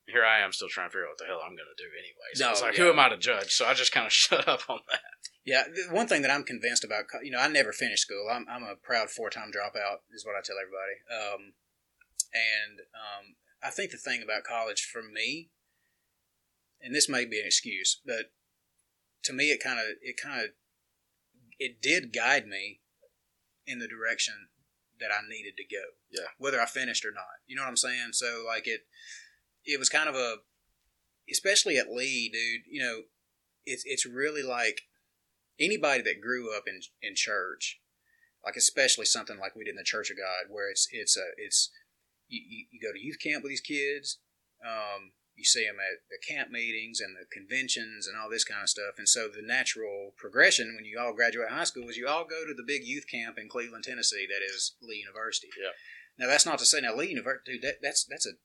here 0.06 0.24
I 0.24 0.40
am 0.40 0.52
still 0.52 0.68
trying 0.68 0.88
to 0.88 0.92
figure 0.92 1.04
out 1.06 1.10
what 1.14 1.18
the 1.18 1.26
hell 1.26 1.40
I'm 1.44 1.54
going 1.54 1.70
to 1.70 1.78
do 1.82 1.90
anyway. 1.92 2.30
So 2.34 2.44
No, 2.46 2.50
it's 2.52 2.62
like, 2.62 2.76
yeah. 2.76 2.84
who 2.84 2.90
am 2.90 2.98
I 2.98 3.08
to 3.10 3.18
judge? 3.18 3.52
So 3.52 3.66
I 3.66 3.74
just 3.74 3.92
kind 3.92 4.06
of 4.06 4.12
shut 4.24 4.48
up 4.48 4.68
on 4.68 4.80
that. 4.90 5.00
Yeah, 5.44 5.64
one 5.90 6.06
thing 6.06 6.22
that 6.22 6.30
I'm 6.30 6.44
convinced 6.44 6.84
about, 6.84 7.04
you 7.22 7.30
know, 7.30 7.38
I 7.38 7.48
never 7.48 7.72
finished 7.72 8.02
school. 8.02 8.28
I'm, 8.30 8.46
I'm 8.48 8.62
a 8.62 8.76
proud 8.76 9.10
four 9.10 9.30
time 9.30 9.50
dropout, 9.50 9.98
is 10.12 10.24
what 10.24 10.36
I 10.36 10.42
tell 10.44 10.56
everybody. 10.60 11.00
Um, 11.10 11.52
and 12.32 12.80
um, 12.94 13.24
I 13.62 13.70
think 13.70 13.90
the 13.90 13.96
thing 13.96 14.22
about 14.22 14.44
college 14.44 14.82
for 14.90 15.02
me, 15.02 15.50
and 16.80 16.94
this 16.94 17.08
may 17.08 17.24
be 17.24 17.40
an 17.40 17.46
excuse, 17.46 18.00
but 18.04 18.32
to 19.24 19.32
me, 19.32 19.50
it 19.50 19.62
kind 19.62 19.78
of, 19.78 19.86
it 20.02 20.16
kind 20.22 20.40
of, 20.44 20.50
it 21.58 21.80
did 21.82 22.12
guide 22.12 22.46
me 22.46 22.79
in 23.66 23.78
the 23.78 23.88
direction 23.88 24.48
that 25.00 25.10
I 25.10 25.26
needed 25.28 25.56
to 25.56 25.64
go. 25.64 25.82
Yeah. 26.10 26.28
Whether 26.38 26.60
I 26.60 26.66
finished 26.66 27.04
or 27.04 27.12
not. 27.12 27.40
You 27.46 27.56
know 27.56 27.62
what 27.62 27.68
I'm 27.68 27.76
saying? 27.76 28.10
So, 28.12 28.44
like, 28.46 28.66
it, 28.66 28.80
it 29.64 29.78
was 29.78 29.88
kind 29.88 30.08
of 30.08 30.14
a, 30.14 30.36
especially 31.30 31.78
at 31.78 31.90
Lee, 31.90 32.30
dude, 32.32 32.62
you 32.70 32.82
know, 32.82 33.02
it's, 33.64 33.82
it's 33.86 34.06
really 34.06 34.42
like, 34.42 34.82
anybody 35.60 36.00
that 36.00 36.22
grew 36.22 36.56
up 36.56 36.64
in 36.66 36.80
in 37.02 37.14
church, 37.14 37.80
like 38.42 38.56
especially 38.56 39.04
something 39.04 39.38
like 39.38 39.54
we 39.54 39.62
did 39.62 39.72
in 39.72 39.76
the 39.76 39.84
Church 39.84 40.10
of 40.10 40.16
God, 40.16 40.48
where 40.48 40.70
it's 40.70 40.88
it's 40.90 41.18
a 41.18 41.26
it's 41.36 41.70
you, 42.28 42.40
you, 42.48 42.64
you 42.72 42.80
go 42.80 42.92
to 42.94 43.04
youth 43.04 43.18
camp 43.22 43.42
with 43.42 43.50
these 43.50 43.60
kids, 43.60 44.20
um, 44.66 45.12
you 45.40 45.44
see 45.44 45.64
them 45.64 45.80
at 45.80 46.04
the 46.12 46.20
camp 46.20 46.50
meetings 46.50 47.00
and 47.00 47.16
the 47.16 47.24
conventions 47.32 48.06
and 48.06 48.16
all 48.20 48.28
this 48.28 48.44
kind 48.44 48.62
of 48.62 48.68
stuff, 48.68 48.94
and 48.98 49.08
so 49.08 49.26
the 49.26 49.42
natural 49.42 50.12
progression 50.16 50.76
when 50.76 50.84
you 50.84 51.00
all 51.00 51.14
graduate 51.16 51.48
high 51.48 51.64
school 51.64 51.88
is 51.88 51.96
you 51.96 52.06
all 52.06 52.24
go 52.28 52.44
to 52.46 52.54
the 52.54 52.66
big 52.66 52.84
youth 52.84 53.08
camp 53.10 53.38
in 53.38 53.48
Cleveland, 53.48 53.84
Tennessee, 53.84 54.26
that 54.28 54.44
is 54.44 54.76
Lee 54.82 55.00
University. 55.00 55.48
Yeah. 55.56 55.72
Now 56.18 56.30
that's 56.30 56.44
not 56.44 56.58
to 56.60 56.66
say 56.66 56.80
now 56.80 56.94
Lee 56.94 57.08
University, 57.08 57.54
dude, 57.54 57.62
that, 57.62 57.76
that's 57.82 58.04
that's 58.04 58.26
a 58.26 58.36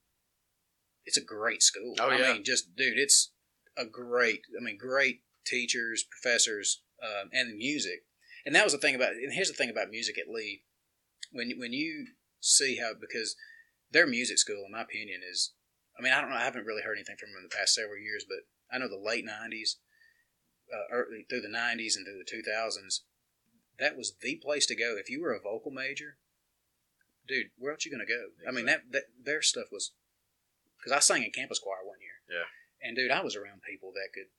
it's 1.06 1.18
a 1.18 1.24
great 1.24 1.62
school. 1.62 1.96
Oh, 2.00 2.10
I 2.10 2.18
yeah. 2.18 2.34
mean, 2.34 2.44
just 2.44 2.76
dude, 2.76 2.98
it's 2.98 3.32
a 3.78 3.86
great. 3.86 4.42
I 4.58 4.64
mean, 4.64 4.78
great 4.78 5.22
teachers, 5.46 6.04
professors, 6.04 6.82
um, 7.04 7.30
and 7.32 7.50
the 7.52 7.58
music. 7.58 8.06
And 8.46 8.56
that 8.56 8.64
was 8.64 8.74
the 8.74 8.80
thing 8.80 8.96
about. 8.96 9.12
And 9.12 9.34
here's 9.34 9.50
the 9.50 9.54
thing 9.54 9.70
about 9.70 9.90
music 9.90 10.18
at 10.18 10.34
Lee, 10.34 10.64
when 11.32 11.52
when 11.60 11.74
you 11.74 12.08
see 12.40 12.78
how 12.78 12.94
because 13.00 13.36
their 13.92 14.08
music 14.08 14.38
school, 14.38 14.64
in 14.66 14.72
my 14.72 14.82
opinion, 14.82 15.22
is. 15.30 15.52
I 15.98 16.02
mean, 16.02 16.14
I 16.14 16.22
don't 16.22 16.30
know. 16.30 16.36
I 16.36 16.44
haven't 16.44 16.66
really 16.66 16.84
heard 16.84 16.98
anything 16.98 17.16
from 17.18 17.30
them 17.30 17.38
in 17.40 17.48
the 17.50 17.56
past 17.56 17.74
several 17.74 17.98
years, 17.98 18.26
but 18.28 18.44
I 18.72 18.78
know 18.78 18.90
the 18.90 18.98
late 18.98 19.26
'90s, 19.26 19.80
uh, 20.74 20.92
early, 20.92 21.26
through 21.30 21.42
the 21.42 21.48
'90s 21.48 21.96
and 21.96 22.06
through 22.06 22.20
the 22.20 22.52
2000s, 22.52 23.02
that 23.80 23.98
was 23.98 24.16
the 24.22 24.36
place 24.44 24.66
to 24.68 24.76
go 24.76 24.96
if 24.98 25.10
you 25.10 25.22
were 25.22 25.34
a 25.34 25.42
vocal 25.42 25.72
major. 25.72 26.18
Dude, 27.28 27.48
where 27.58 27.72
else 27.72 27.86
you 27.86 27.92
gonna 27.92 28.06
go? 28.06 28.30
I 28.48 28.52
mean, 28.52 28.66
that, 28.66 28.92
that 28.92 29.06
their 29.24 29.42
stuff 29.42 29.68
was 29.72 29.94
because 30.78 30.92
I 30.96 31.00
sang 31.00 31.24
in 31.24 31.32
campus 31.32 31.60
choir 31.60 31.84
one 31.84 31.98
year. 32.02 32.40
Yeah. 32.40 32.88
And 32.88 32.96
dude, 32.96 33.12
I 33.12 33.24
was 33.24 33.36
around 33.36 33.62
people 33.68 33.92
that 33.94 34.14
could. 34.14 34.30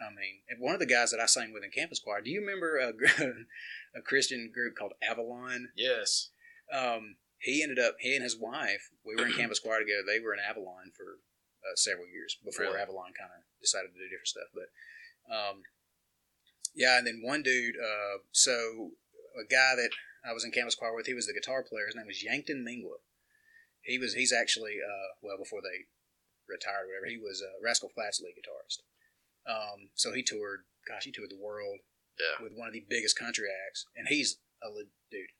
I 0.00 0.08
mean, 0.08 0.40
one 0.60 0.72
of 0.72 0.80
the 0.80 0.86
guys 0.86 1.10
that 1.10 1.20
I 1.20 1.26
sang 1.26 1.52
with 1.52 1.62
in 1.62 1.70
campus 1.70 1.98
choir. 1.98 2.22
Do 2.22 2.30
you 2.30 2.40
remember 2.40 2.78
a, 2.78 2.88
a 3.98 4.02
Christian 4.02 4.50
group 4.52 4.74
called 4.74 4.92
Avalon? 5.02 5.68
Yes. 5.76 6.30
Um, 6.72 7.16
he 7.40 7.62
ended 7.62 7.78
up 7.78 7.96
he 8.00 8.14
and 8.14 8.22
his 8.22 8.38
wife. 8.38 8.90
We 9.04 9.16
were 9.16 9.26
in 9.26 9.32
campus 9.32 9.58
choir 9.58 9.80
together. 9.80 10.04
They 10.06 10.20
were 10.20 10.32
in 10.34 10.40
Avalon 10.40 10.92
for 10.96 11.18
uh, 11.64 11.74
several 11.76 12.06
years 12.06 12.36
before 12.44 12.66
Really? 12.66 12.80
Avalon 12.80 13.12
kind 13.18 13.32
of 13.32 13.42
decided 13.60 13.92
to 13.92 13.98
do 13.98 14.08
different 14.08 14.28
stuff. 14.28 14.50
But 14.52 14.68
um, 15.32 15.62
yeah, 16.74 16.98
and 16.98 17.06
then 17.06 17.20
one 17.24 17.42
dude. 17.42 17.76
Uh, 17.76 18.22
so 18.32 18.92
a 19.38 19.44
guy 19.48 19.74
that 19.76 19.90
I 20.24 20.32
was 20.32 20.44
in 20.44 20.52
campus 20.52 20.74
choir 20.74 20.94
with, 20.94 21.06
he 21.06 21.14
was 21.14 21.26
the 21.26 21.32
guitar 21.36 21.64
player. 21.64 21.86
His 21.86 21.96
name 21.96 22.06
was 22.06 22.22
Yankton 22.22 22.60
Mingwa. 22.64 23.00
He 23.82 23.98
was 23.98 24.14
he's 24.14 24.32
actually 24.32 24.76
uh, 24.76 25.16
well 25.22 25.38
before 25.38 25.60
they 25.64 25.88
retired 26.48 26.84
or 26.84 26.88
whatever. 26.92 27.08
He 27.08 27.16
was 27.18 27.40
a 27.40 27.56
Rascal 27.64 27.88
Flatts 27.94 28.20
lead 28.20 28.36
guitarist. 28.36 28.84
Um, 29.48 29.88
so 29.94 30.12
he 30.12 30.22
toured. 30.22 30.68
Gosh, 30.86 31.04
he 31.04 31.12
toured 31.12 31.30
the 31.30 31.40
world 31.40 31.80
Yeah. 32.18 32.42
with 32.44 32.52
one 32.54 32.68
of 32.68 32.74
the 32.74 32.84
biggest 32.88 33.16
country 33.18 33.48
acts, 33.48 33.86
and 33.96 34.08
he's 34.08 34.36
a 34.62 34.68
dude. 35.10 35.32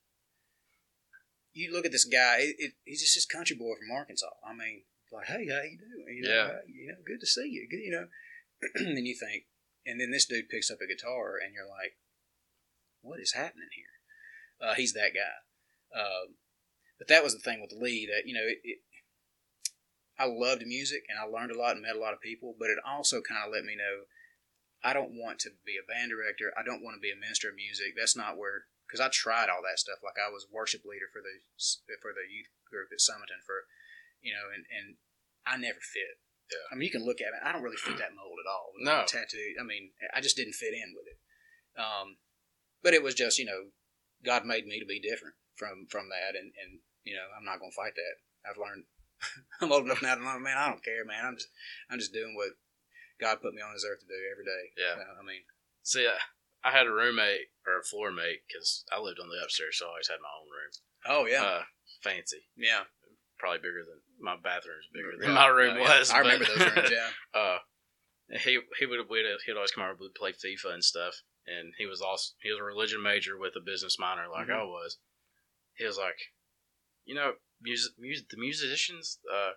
You 1.52 1.72
look 1.72 1.84
at 1.86 1.92
this 1.92 2.04
guy; 2.04 2.38
it, 2.40 2.56
it, 2.58 2.72
he's 2.84 3.02
just 3.02 3.14
this 3.14 3.26
country 3.26 3.56
boy 3.56 3.74
from 3.78 3.96
Arkansas. 3.96 4.30
I 4.44 4.54
mean, 4.54 4.82
like, 5.12 5.26
hey, 5.26 5.46
how 5.48 5.62
you 5.62 5.78
doing? 5.78 6.16
You 6.16 6.22
know, 6.22 6.34
Yeah. 6.34 6.46
"Hey, 6.48 6.72
you 6.72 6.88
know, 6.88 6.98
good 7.04 7.20
to 7.20 7.26
see 7.26 7.48
you. 7.48 7.66
Good, 7.70 7.82
you 7.82 7.90
know. 7.90 8.06
and 8.76 9.06
you 9.06 9.16
think, 9.18 9.44
and 9.86 10.00
then 10.00 10.10
this 10.10 10.26
dude 10.26 10.48
picks 10.48 10.70
up 10.70 10.78
a 10.82 10.86
guitar, 10.86 11.36
and 11.42 11.54
you're 11.54 11.68
like, 11.68 11.96
what 13.02 13.20
is 13.20 13.32
happening 13.32 13.72
here? 13.74 13.96
Uh, 14.60 14.74
he's 14.74 14.92
that 14.92 15.12
guy. 15.14 15.98
Um, 15.98 16.36
but 16.98 17.08
that 17.08 17.24
was 17.24 17.32
the 17.32 17.40
thing 17.40 17.60
with 17.60 17.72
Lee 17.72 18.06
that 18.06 18.28
you 18.28 18.34
know 18.34 18.44
it, 18.46 18.58
it. 18.62 18.78
I 20.18 20.26
loved 20.28 20.62
music 20.66 21.08
and 21.08 21.16
I 21.18 21.24
learned 21.24 21.50
a 21.50 21.58
lot 21.58 21.72
and 21.72 21.82
met 21.82 21.96
a 21.96 21.98
lot 21.98 22.12
of 22.12 22.20
people, 22.20 22.54
but 22.58 22.68
it 22.68 22.76
also 22.86 23.22
kind 23.24 23.40
of 23.40 23.52
let 23.52 23.64
me 23.64 23.74
know 23.74 24.04
I 24.84 24.92
don't 24.92 25.16
want 25.16 25.40
to 25.40 25.50
be 25.64 25.80
a 25.80 25.88
band 25.88 26.12
director. 26.12 26.52
I 26.52 26.62
don't 26.62 26.84
want 26.84 26.96
to 26.96 27.00
be 27.00 27.10
a 27.10 27.16
minister 27.18 27.48
of 27.48 27.56
music. 27.56 27.96
That's 27.96 28.16
not 28.16 28.36
where 28.36 28.68
because 28.90 28.98
I 28.98 29.06
tried 29.06 29.46
all 29.46 29.62
that 29.62 29.78
stuff. 29.78 30.02
Like 30.02 30.18
I 30.18 30.26
was 30.26 30.50
worship 30.50 30.82
leader 30.82 31.06
for 31.14 31.22
the 31.22 31.46
for 32.02 32.10
the 32.10 32.26
youth 32.26 32.50
group 32.66 32.90
at 32.90 32.98
Sumiton 32.98 33.38
for 33.46 33.70
you 34.18 34.34
know, 34.34 34.50
and 34.50 34.66
and 34.66 34.98
I 35.46 35.54
never 35.54 35.78
fit. 35.78 36.18
Yeah. 36.50 36.66
I 36.66 36.74
mean, 36.74 36.90
you 36.90 36.94
can 36.94 37.06
look 37.06 37.22
at 37.22 37.30
me. 37.30 37.38
I 37.38 37.54
don't 37.54 37.62
really 37.62 37.78
fit 37.78 37.94
that 38.02 38.18
mold 38.18 38.42
at 38.42 38.50
all. 38.50 38.74
No. 38.82 39.06
tattoo. 39.06 39.54
I 39.54 39.62
mean, 39.62 39.94
I 40.10 40.18
just 40.18 40.34
didn't 40.34 40.58
fit 40.58 40.74
in 40.74 40.90
with 40.98 41.06
it. 41.06 41.18
Um, 41.78 42.18
but 42.82 42.90
it 42.90 43.06
was 43.06 43.14
just 43.14 43.38
you 43.38 43.46
know, 43.46 43.70
God 44.26 44.42
made 44.42 44.66
me 44.66 44.82
to 44.82 44.86
be 44.88 44.98
different 44.98 45.38
from 45.54 45.86
from 45.86 46.10
that, 46.10 46.34
and 46.34 46.50
and 46.58 46.82
you 47.06 47.14
know, 47.14 47.30
I'm 47.38 47.46
not 47.46 47.62
gonna 47.62 47.70
fight 47.70 47.94
that. 47.94 48.16
I've 48.42 48.58
learned. 48.58 48.90
I'm 49.60 49.70
old 49.70 49.84
enough 49.84 50.02
now 50.02 50.16
to 50.16 50.24
know, 50.24 50.40
man. 50.40 50.58
I 50.58 50.66
don't 50.66 50.82
care, 50.82 51.04
man. 51.04 51.22
I'm 51.22 51.36
just 51.36 51.52
I'm 51.86 52.00
just 52.02 52.12
doing 52.12 52.34
what 52.34 52.58
God 53.20 53.38
put 53.44 53.54
me 53.54 53.62
on 53.62 53.76
this 53.76 53.84
earth 53.86 54.00
to 54.00 54.08
do 54.08 54.16
every 54.32 54.48
day. 54.48 54.72
Yeah. 54.80 54.96
Uh, 54.96 55.20
I 55.20 55.22
mean, 55.22 55.44
See, 55.82 56.06
I, 56.06 56.16
I 56.62 56.70
had 56.72 56.86
a 56.86 56.92
roommate 56.92 57.48
or 57.66 57.78
a 57.80 57.84
floor 57.84 58.10
mate 58.10 58.40
because 58.46 58.84
I 58.92 59.00
lived 59.00 59.18
on 59.20 59.28
the 59.28 59.42
upstairs, 59.42 59.78
so 59.78 59.86
I 59.86 59.88
always 59.90 60.08
had 60.08 60.20
my 60.20 60.28
own 60.36 60.48
room. 60.50 60.72
oh 61.06 61.26
yeah, 61.26 61.42
Uh, 61.44 61.62
fancy, 62.02 62.44
yeah, 62.56 62.84
probably 63.38 63.58
bigger 63.58 63.84
than 63.88 64.00
my 64.20 64.36
bathroom's 64.36 64.86
bigger 64.92 65.12
Yeah, 65.18 65.26
than 65.26 65.34
my 65.34 65.46
room 65.48 65.76
yeah, 65.76 65.82
yeah. 65.82 65.98
was. 65.98 66.10
I 66.10 66.18
remember 66.18 66.44
those 66.44 66.58
rooms. 66.76 66.90
Yeah. 66.90 67.10
uh, 67.40 67.58
he 68.44 68.60
he 68.78 68.86
would 68.86 69.08
we'd, 69.08 69.24
he'd 69.46 69.56
always 69.56 69.70
come 69.72 69.84
over 69.84 69.96
and 70.04 70.14
play 70.14 70.32
FIFA 70.32 70.74
and 70.74 70.84
stuff. 70.84 71.14
And 71.46 71.72
he 71.78 71.86
was 71.86 72.00
also 72.02 72.34
he 72.42 72.50
was 72.50 72.60
a 72.60 72.62
religion 72.62 73.02
major 73.02 73.38
with 73.38 73.56
a 73.56 73.60
business 73.64 73.98
minor, 73.98 74.26
like 74.30 74.48
Mhm. 74.48 74.60
I 74.60 74.64
was. 74.64 74.98
He 75.76 75.84
was 75.86 75.96
like, 75.96 76.18
you 77.06 77.14
know, 77.14 77.32
music, 77.60 77.92
music 77.98 78.28
the 78.28 78.36
musicians, 78.36 79.18
uh, 79.32 79.52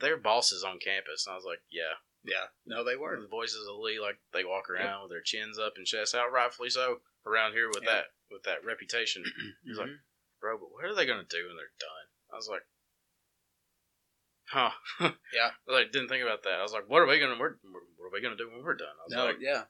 they're 0.00 0.16
bosses 0.16 0.64
on 0.64 0.78
campus. 0.82 1.26
And 1.26 1.34
I 1.34 1.36
was 1.36 1.44
like, 1.44 1.60
yeah, 1.70 2.00
Yeah. 2.24 2.46
No, 2.66 2.82
they 2.84 2.96
were. 2.96 3.20
the 3.20 3.26
voices 3.28 3.66
of 3.68 3.76
Lee, 3.76 4.00
like 4.00 4.16
they 4.32 4.44
walk 4.44 4.70
around 4.70 5.02
with 5.02 5.10
their 5.10 5.20
chins 5.22 5.58
up 5.58 5.74
and 5.76 5.86
chests 5.86 6.14
out, 6.14 6.32
rightfully 6.32 6.70
so, 6.70 7.00
around 7.26 7.52
here 7.52 7.68
with 7.68 7.84
Yeah. 7.84 7.92
that 7.92 8.04
with 8.30 8.42
that 8.44 8.64
reputation. 8.64 9.22
He's 9.64 9.76
like, 9.76 9.88
Mhm. 9.90 10.00
bro, 10.40 10.58
but 10.58 10.72
what 10.72 10.84
are 10.84 10.94
they 10.94 11.06
gonna 11.06 11.24
do 11.24 11.46
when 11.46 11.56
they're 11.56 11.72
done? 11.78 12.06
I 12.32 12.36
was 12.36 12.48
like, 12.48 12.64
huh? 14.48 14.70
Yeah. 15.32 15.50
I 15.68 15.72
like 15.72 15.92
didn't 15.92 16.08
think 16.08 16.22
about 16.24 16.42
that. 16.44 16.58
I 16.58 16.62
was 16.62 16.72
like, 16.72 16.88
what 16.88 17.02
are 17.02 17.06
we 17.06 17.20
gonna 17.20 17.38
we're, 17.38 17.56
what 17.96 18.06
are 18.06 18.12
we 18.12 18.20
gonna 18.22 18.36
do 18.36 18.50
when 18.50 18.64
we're 18.64 18.74
done? 18.74 18.96
I 19.00 19.04
was 19.04 19.12
no, 19.14 19.24
like, 19.26 19.36
yeah. 19.40 19.64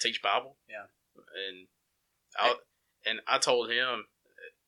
teach 0.00 0.22
Bible. 0.22 0.56
Yeah. 0.68 0.86
And 1.16 1.68
I 2.38 2.54
and 3.04 3.20
I 3.26 3.38
told 3.38 3.70
him, 3.70 4.06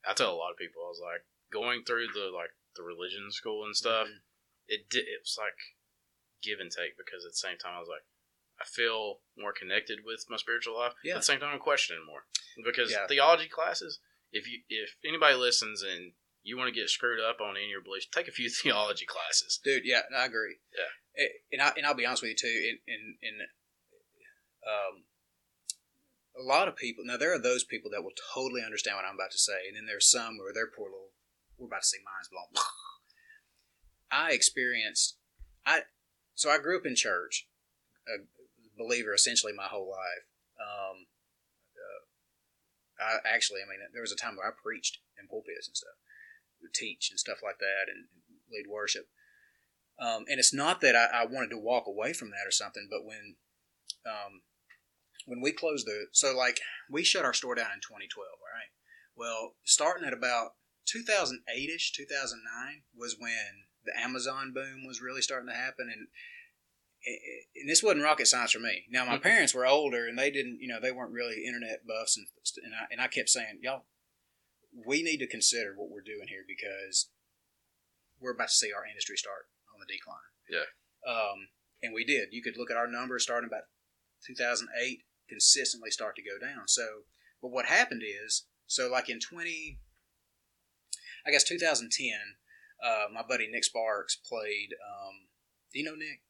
I 0.06 0.12
tell 0.12 0.32
a 0.32 0.36
lot 0.36 0.50
of 0.52 0.58
people, 0.58 0.82
I 0.84 0.88
was 0.88 1.00
like 1.02 1.24
going 1.50 1.84
through 1.84 2.08
the 2.12 2.30
like 2.34 2.50
the 2.76 2.82
religion 2.82 3.30
school 3.30 3.64
and 3.64 3.74
stuff. 3.76 4.08
Mhm. 4.08 4.20
It 4.66 4.88
did. 4.90 5.04
It 5.06 5.20
was 5.22 5.36
like 5.38 5.56
give 6.44 6.60
and 6.60 6.70
take 6.70 6.96
because 7.00 7.24
at 7.24 7.32
the 7.32 7.40
same 7.40 7.56
time 7.58 7.74
I 7.76 7.80
was 7.80 7.88
like. 7.88 8.04
I 8.54 8.62
feel 8.70 9.18
more 9.36 9.50
connected 9.52 10.06
with 10.06 10.26
my 10.30 10.36
spiritual 10.36 10.78
life. 10.78 10.92
Yeah. 11.02 11.14
At 11.14 11.26
the 11.26 11.26
same 11.26 11.40
time, 11.40 11.50
I'm 11.52 11.58
questioning 11.58 12.06
more 12.06 12.22
because 12.64 12.92
Yeah. 12.92 13.08
theology 13.08 13.48
classes. 13.48 13.98
If 14.30 14.46
you 14.46 14.62
if 14.68 14.94
anybody 15.04 15.34
listens 15.34 15.82
and 15.82 16.12
you 16.44 16.56
want 16.56 16.68
to 16.72 16.80
get 16.80 16.88
screwed 16.88 17.18
up 17.18 17.40
on 17.40 17.56
any 17.56 17.64
of 17.64 17.70
your 17.70 17.82
beliefs, 17.82 18.06
take 18.06 18.28
a 18.28 18.30
few 18.30 18.48
theology 18.62 19.06
classes. 19.06 19.58
dude. 19.64 19.82
Yeah, 19.84 20.02
no, 20.08 20.18
I 20.18 20.26
agree. 20.26 20.58
Yeah. 20.70 21.26
And 21.50 21.62
I 21.62 21.72
and 21.76 21.84
I'll 21.84 21.94
be 21.98 22.06
honest 22.06 22.22
with 22.22 22.30
you 22.30 22.36
too. 22.38 22.46
In 22.46 22.78
in, 22.86 23.16
in 23.22 23.34
um, 24.62 25.04
a 26.38 26.42
lot 26.46 26.68
of 26.68 26.76
people 26.76 27.02
now 27.04 27.16
there 27.16 27.34
are 27.34 27.40
those 27.42 27.64
people 27.64 27.90
that 27.90 28.04
will 28.04 28.14
totally 28.34 28.62
understand 28.64 28.96
what 28.96 29.04
I'm 29.04 29.16
about 29.16 29.32
to 29.32 29.38
say, 29.38 29.66
and 29.66 29.76
then 29.76 29.86
there's 29.86 30.08
some 30.08 30.38
where 30.38 30.54
their 30.54 30.68
poor 30.70 30.86
little 30.86 31.10
we're 31.58 31.66
about 31.66 31.82
to 31.82 31.88
see 31.88 31.98
minds 32.06 32.28
blown. 32.30 32.54
I 34.12 34.30
experienced 34.30 35.16
I 35.66 35.82
so 36.34 36.50
I 36.50 36.58
grew 36.58 36.78
up 36.78 36.86
in 36.86 36.96
church, 36.96 37.46
a 38.06 38.24
believer 38.76 39.14
essentially 39.14 39.52
my 39.52 39.66
whole 39.66 39.88
life. 39.88 40.26
Um, 40.60 41.06
uh, 41.74 43.18
I 43.26 43.34
actually, 43.34 43.60
I 43.60 43.68
mean, 43.68 43.80
there 43.92 44.02
was 44.02 44.12
a 44.12 44.16
time 44.16 44.36
where 44.36 44.46
I 44.46 44.52
preached 44.54 44.98
in 45.18 45.28
pulpits 45.28 45.68
and 45.68 45.76
stuff, 45.76 45.98
teach 46.74 47.10
and 47.10 47.18
stuff 47.18 47.38
like 47.42 47.58
that, 47.58 47.86
and 47.88 48.06
lead 48.50 48.66
worship. 48.68 49.06
Um, 49.98 50.24
and 50.28 50.38
it's 50.38 50.54
not 50.54 50.80
that 50.80 50.96
I, 50.96 51.22
I 51.22 51.26
wanted 51.26 51.50
to 51.50 51.58
walk 51.58 51.86
away 51.86 52.12
from 52.12 52.30
that 52.30 52.46
or 52.46 52.50
something, 52.50 52.88
but 52.90 53.04
when 53.04 53.36
um, 54.06 54.42
when 55.26 55.40
we 55.40 55.52
closed 55.52 55.86
the 55.86 56.06
so 56.12 56.36
like 56.36 56.60
we 56.90 57.04
shut 57.04 57.24
our 57.24 57.32
store 57.32 57.54
down 57.54 57.72
in 57.72 57.80
2012, 57.80 58.26
right? 58.42 58.70
Well, 59.16 59.54
starting 59.64 60.06
at 60.06 60.12
about 60.12 60.54
2008 60.86 61.70
ish, 61.70 61.92
2009 61.92 62.82
was 62.96 63.16
when 63.18 63.70
the 63.84 63.98
Amazon 63.98 64.52
boom 64.52 64.86
was 64.86 65.00
really 65.00 65.22
starting 65.22 65.48
to 65.48 65.54
happen, 65.54 65.90
and 65.92 66.08
and 67.56 67.68
this 67.68 67.82
wasn't 67.82 68.02
rocket 68.02 68.26
science 68.26 68.52
for 68.52 68.60
me. 68.60 68.84
Now 68.90 69.04
my 69.04 69.18
parents 69.18 69.54
were 69.54 69.66
older, 69.66 70.06
and 70.08 70.18
they 70.18 70.30
didn't, 70.30 70.60
you 70.60 70.68
know, 70.68 70.80
they 70.80 70.92
weren't 70.92 71.12
really 71.12 71.44
internet 71.44 71.86
buffs, 71.86 72.16
and 72.16 72.26
and 72.64 72.74
I, 72.74 72.86
and 72.90 73.00
I 73.00 73.08
kept 73.08 73.28
saying, 73.28 73.60
y'all, 73.62 73.84
we 74.86 75.02
need 75.02 75.18
to 75.18 75.26
consider 75.26 75.74
what 75.76 75.90
we're 75.90 76.00
doing 76.00 76.28
here 76.28 76.44
because 76.46 77.10
we're 78.20 78.32
about 78.32 78.48
to 78.48 78.54
see 78.54 78.72
our 78.72 78.86
industry 78.86 79.16
start 79.16 79.46
on 79.72 79.80
the 79.80 79.92
decline. 79.92 80.32
Yeah. 80.48 80.70
Um, 81.06 81.48
and 81.82 81.92
we 81.92 82.04
did. 82.04 82.28
You 82.32 82.42
could 82.42 82.56
look 82.56 82.70
at 82.70 82.76
our 82.76 82.88
numbers 82.88 83.22
starting 83.22 83.48
about 83.48 83.68
2008, 84.26 85.00
consistently 85.28 85.90
start 85.90 86.16
to 86.16 86.22
go 86.22 86.38
down. 86.40 86.66
So, 86.66 87.04
but 87.42 87.50
what 87.50 87.66
happened 87.66 88.02
is, 88.02 88.46
so 88.66 88.90
like 88.90 89.10
in 89.10 89.20
20, 89.20 89.78
I 91.26 91.30
guess 91.30 91.44
2010, 91.44 92.10
uh, 92.82 93.06
my 93.12 93.22
buddy 93.22 93.48
Nick 93.48 93.64
Sparks 93.64 94.16
played. 94.16 94.74
Um, 94.80 95.28
do 95.72 95.78
you 95.78 95.84
know 95.84 95.94
Nick? 95.94 96.22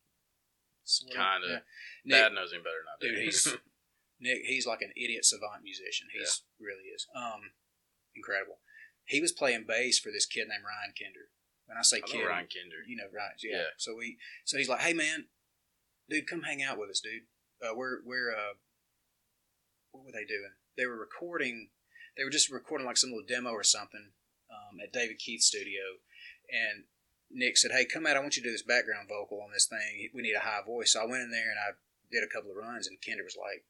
Kinda. 1.09 1.49
Yeah. 1.49 1.59
Nick, 2.05 2.21
Dad 2.21 2.33
knows 2.35 2.53
him 2.53 2.63
better 2.63 2.83
than 2.85 2.93
I 2.93 2.97
do. 3.01 3.17
dude, 3.17 3.25
he's 3.25 3.57
Nick. 4.21 4.43
He's 4.45 4.67
like 4.67 4.83
an 4.83 4.93
idiot 4.97 5.25
savant 5.25 5.63
musician. 5.63 6.09
He's 6.13 6.43
really 6.61 6.93
is. 6.95 7.07
Um, 7.17 7.53
incredible. 8.15 8.59
He 9.07 9.21
was 9.21 9.33
playing 9.33 9.65
bass 9.67 9.99
for 9.99 10.11
this 10.11 10.27
kid 10.27 10.49
named 10.49 10.65
Ryan 10.65 10.95
Kinder. 10.97 11.29
When 11.67 11.79
I 11.79 11.83
say 11.83 11.99
I 11.99 12.07
kid, 12.07 12.25
Ryan 12.25 12.49
Kinder. 12.53 12.85
you 12.87 12.97
know 12.97 13.09
Ryan. 13.13 13.33
Yeah. 13.43 13.57
Yeah. 13.57 13.73
So 13.79 13.97
we, 13.97 14.19
so 14.45 14.59
he's 14.59 14.69
like, 14.69 14.81
hey 14.81 14.93
man, 14.93 15.27
dude, 16.09 16.27
come 16.27 16.43
hang 16.43 16.63
out 16.63 16.79
with 16.79 16.91
us, 16.91 17.01
dude. 17.01 17.25
Uh, 17.65 17.75
we're 17.75 18.05
we're 18.05 18.33
uh, 18.33 18.61
what 19.93 20.05
were 20.05 20.13
they 20.13 20.25
doing? 20.25 20.53
They 20.77 20.87
were 20.87 20.99
recording. 20.99 21.71
They 22.17 22.25
were 22.25 22.31
just 22.31 22.51
recording 22.51 22.87
like 22.87 22.97
some 22.97 23.11
little 23.11 23.27
demo 23.27 23.51
or 23.51 23.65
something 23.65 24.13
um, 24.51 24.79
at 24.83 24.93
David 24.93 25.19
Keith's 25.19 25.47
studio, 25.47 25.99
and 26.55 26.85
Nick 27.31 27.57
said, 27.57 27.73
"Hey, 27.73 27.85
come 27.85 28.07
out. 28.07 28.17
I 28.17 28.21
want 28.21 28.37
you 28.37 28.43
to 28.43 28.49
do 28.49 28.53
this 28.53 28.63
background 28.63 29.09
vocal 29.09 29.43
on 29.43 29.51
this 29.53 29.67
thing. 29.67 30.09
We 30.15 30.23
need 30.23 30.37
a 30.37 30.47
high 30.47 30.63
voice." 30.65 30.93
So 30.93 31.03
I 31.03 31.07
went 31.07 31.23
in 31.23 31.31
there 31.31 31.51
and 31.51 31.59
I 31.59 31.73
did 32.11 32.23
a 32.23 32.33
couple 32.33 32.51
of 32.51 32.57
runs, 32.57 32.87
and 32.87 32.99
Kinder 33.05 33.25
was 33.25 33.37
like, 33.37 33.65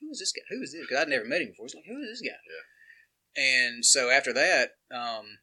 "Who 0.00 0.10
is 0.10 0.18
this 0.18 0.32
guy? 0.32 0.42
Who 0.50 0.60
is 0.62 0.72
this?" 0.72 0.82
Because 0.82 0.98
I'd 0.98 1.08
never 1.08 1.24
met 1.24 1.42
him 1.42 1.50
before. 1.50 1.66
He's 1.66 1.74
like, 1.74 1.86
"Who 1.86 2.02
is 2.02 2.20
this 2.20 2.28
guy?" 2.28 2.36
Yeah. 2.36 3.42
And 3.42 3.84
so 3.84 4.10
after 4.10 4.32
that, 4.32 4.76
um, 4.90 5.38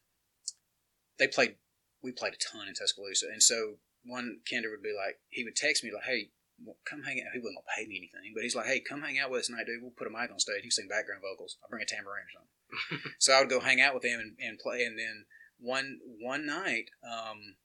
they 1.18 1.28
played. 1.28 1.56
We 2.02 2.12
played 2.12 2.34
a 2.34 2.36
ton 2.36 2.68
in 2.68 2.74
Tuscaloosa, 2.74 3.28
and 3.30 3.42
so 3.42 3.78
one 4.04 4.40
Kinder 4.48 4.70
would 4.70 4.82
be 4.82 4.92
like, 4.92 5.20
he 5.28 5.44
would 5.44 5.56
text 5.56 5.84
me 5.84 5.92
like, 5.92 6.04
"Hey, 6.04 6.30
well, 6.62 6.78
come 6.84 7.02
hang 7.02 7.20
out." 7.20 7.32
He 7.32 7.38
wasn't 7.38 7.56
gonna 7.56 7.76
pay 7.76 7.86
me 7.86 7.96
anything, 7.96 8.32
but 8.34 8.42
he's 8.42 8.56
like, 8.56 8.66
"Hey, 8.66 8.80
come 8.80 9.02
hang 9.02 9.18
out 9.18 9.30
with 9.30 9.40
us 9.40 9.46
tonight, 9.46 9.66
dude. 9.66 9.82
We'll 9.82 9.92
put 9.92 10.08
a 10.08 10.10
mic 10.10 10.30
on 10.30 10.40
stage. 10.40 10.64
You 10.64 10.70
sing 10.70 10.88
background 10.88 11.22
vocals. 11.22 11.58
I'll 11.62 11.70
bring 11.70 11.82
a 11.82 11.86
tambourine 11.86 12.26
or 12.26 12.32
something." 12.34 13.12
so 13.18 13.32
I 13.32 13.40
would 13.40 13.50
go 13.50 13.60
hang 13.60 13.80
out 13.80 13.94
with 13.94 14.04
him 14.04 14.20
and, 14.20 14.36
and 14.40 14.58
play, 14.58 14.84
and 14.84 14.98
then 14.98 15.26
one 15.62 16.00
one 16.20 16.44
night, 16.44 16.90
um, 17.06 17.56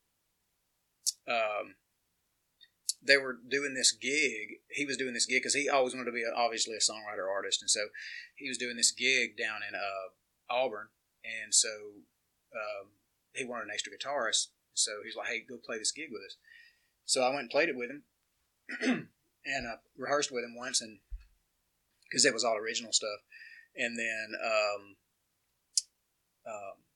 um, 1.27 1.75
they 3.05 3.17
were 3.17 3.37
doing 3.49 3.73
this 3.73 3.91
gig. 3.91 4.59
He 4.69 4.85
was 4.85 4.97
doing 4.97 5.13
this 5.13 5.25
gig 5.25 5.41
because 5.41 5.55
he 5.55 5.69
always 5.69 5.93
wanted 5.93 6.05
to 6.05 6.11
be 6.11 6.23
a, 6.23 6.33
obviously 6.35 6.75
a 6.75 6.79
songwriter 6.79 7.29
artist, 7.29 7.61
and 7.61 7.69
so 7.69 7.87
he 8.35 8.47
was 8.47 8.57
doing 8.57 8.77
this 8.77 8.91
gig 8.91 9.37
down 9.37 9.61
in 9.67 9.75
uh, 9.75 10.53
Auburn, 10.53 10.89
and 11.23 11.53
so 11.53 11.69
um, 12.53 12.91
he 13.33 13.43
wanted 13.43 13.65
an 13.65 13.71
extra 13.73 13.91
guitarist. 13.91 14.47
So 14.73 14.91
he's 15.03 15.15
like, 15.15 15.27
"Hey, 15.27 15.43
go 15.47 15.57
play 15.57 15.79
this 15.79 15.91
gig 15.91 16.09
with 16.11 16.21
us." 16.21 16.37
So 17.05 17.23
I 17.23 17.29
went 17.29 17.41
and 17.41 17.49
played 17.49 17.69
it 17.69 17.77
with 17.77 17.89
him, 17.89 18.03
and 19.45 19.67
uh, 19.67 19.77
rehearsed 19.97 20.31
with 20.31 20.43
him 20.43 20.55
once, 20.55 20.81
and 20.81 20.99
because 22.03 22.25
it 22.25 22.33
was 22.33 22.43
all 22.43 22.57
original 22.57 22.93
stuff, 22.93 23.19
and 23.75 23.97
then 23.97 24.27
um, 24.43 24.95
um, 26.47 26.86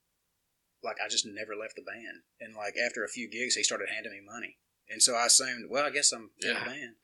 like 0.83 0.97
I 1.03 1.07
just 1.07 1.25
never 1.25 1.55
left 1.55 1.75
the 1.75 1.83
band, 1.83 2.23
and 2.39 2.55
like 2.55 2.75
after 2.77 3.03
a 3.03 3.09
few 3.09 3.29
gigs, 3.29 3.55
he 3.55 3.63
started 3.63 3.89
handing 3.93 4.11
me 4.11 4.21
money, 4.25 4.57
and 4.89 5.01
so 5.01 5.15
I 5.15 5.25
assumed, 5.25 5.69
well, 5.69 5.85
I 5.85 5.89
guess 5.91 6.11
I'm 6.11 6.31
in 6.39 6.49
Yeah. 6.49 6.59
the 6.59 6.69
band. 6.69 6.95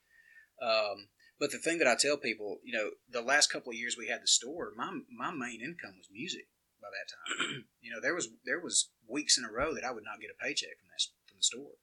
Um, 0.61 1.09
but 1.39 1.51
the 1.51 1.59
thing 1.59 1.77
that 1.77 1.87
I 1.87 1.95
tell 1.95 2.17
people, 2.17 2.59
you 2.63 2.73
know, 2.73 2.91
the 3.07 3.21
last 3.21 3.51
couple 3.51 3.69
of 3.69 3.77
years 3.77 3.95
we 3.97 4.07
had 4.07 4.23
the 4.23 4.27
store, 4.27 4.73
my 4.75 4.89
my 5.09 5.31
main 5.31 5.61
income 5.61 5.95
was 5.97 6.09
music. 6.11 6.47
By 6.81 6.89
that 6.89 7.09
time, 7.09 7.65
you 7.81 7.91
know, 7.91 8.01
there 8.01 8.15
was 8.15 8.29
there 8.45 8.59
was 8.59 8.89
weeks 9.07 9.37
in 9.37 9.45
a 9.45 9.51
row 9.51 9.73
that 9.73 9.83
I 9.83 9.91
would 9.91 10.03
not 10.03 10.19
get 10.21 10.31
a 10.31 10.43
paycheck 10.43 10.77
from 10.79 10.89
that 10.89 11.01
from 11.27 11.37
the 11.37 11.43
store 11.43 11.77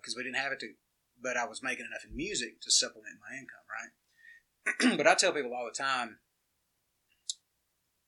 because 0.00 0.16
we 0.16 0.22
didn't 0.22 0.36
have 0.40 0.52
it 0.52 0.60
to. 0.60 0.74
But 1.20 1.36
I 1.36 1.44
was 1.44 1.62
making 1.62 1.84
enough 1.84 2.04
in 2.08 2.16
music 2.16 2.60
to 2.62 2.70
supplement 2.70 3.20
my 3.20 3.36
income, 3.36 3.66
right? 3.68 4.96
but 4.96 5.06
I 5.06 5.14
tell 5.14 5.32
people 5.32 5.52
all 5.54 5.68
the 5.68 5.76
time, 5.76 6.20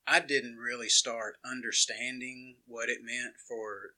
I 0.07 0.21
didn't 0.21 0.57
really 0.57 0.89
start 0.89 1.37
understanding 1.45 2.57
what 2.67 2.89
it 2.89 2.99
meant 3.03 3.35
for 3.49 3.95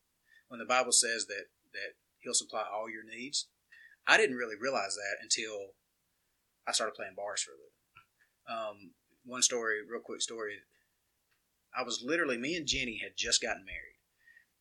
when 0.48 0.58
the 0.58 0.66
Bible 0.66 0.92
says 0.92 1.26
that 1.26 1.46
that 1.72 1.96
He'll 2.20 2.34
supply 2.34 2.64
all 2.64 2.88
your 2.88 3.04
needs. 3.04 3.48
I 4.06 4.16
didn't 4.16 4.36
really 4.36 4.56
realize 4.56 4.96
that 4.96 5.20
until 5.20 5.76
I 6.66 6.72
started 6.72 6.96
playing 6.96 7.16
bars 7.16 7.44
for 7.44 7.52
a 7.52 7.60
living. 7.60 7.76
Um, 8.48 8.76
one 9.24 9.42
story, 9.42 9.80
real 9.84 10.04
quick 10.04 10.20
story. 10.20 10.60
I 11.76 11.82
was 11.82 12.04
literally 12.04 12.36
me 12.36 12.56
and 12.56 12.68
Jenny 12.68 13.00
had 13.02 13.16
just 13.16 13.42
gotten 13.42 13.64
married, 13.64 14.00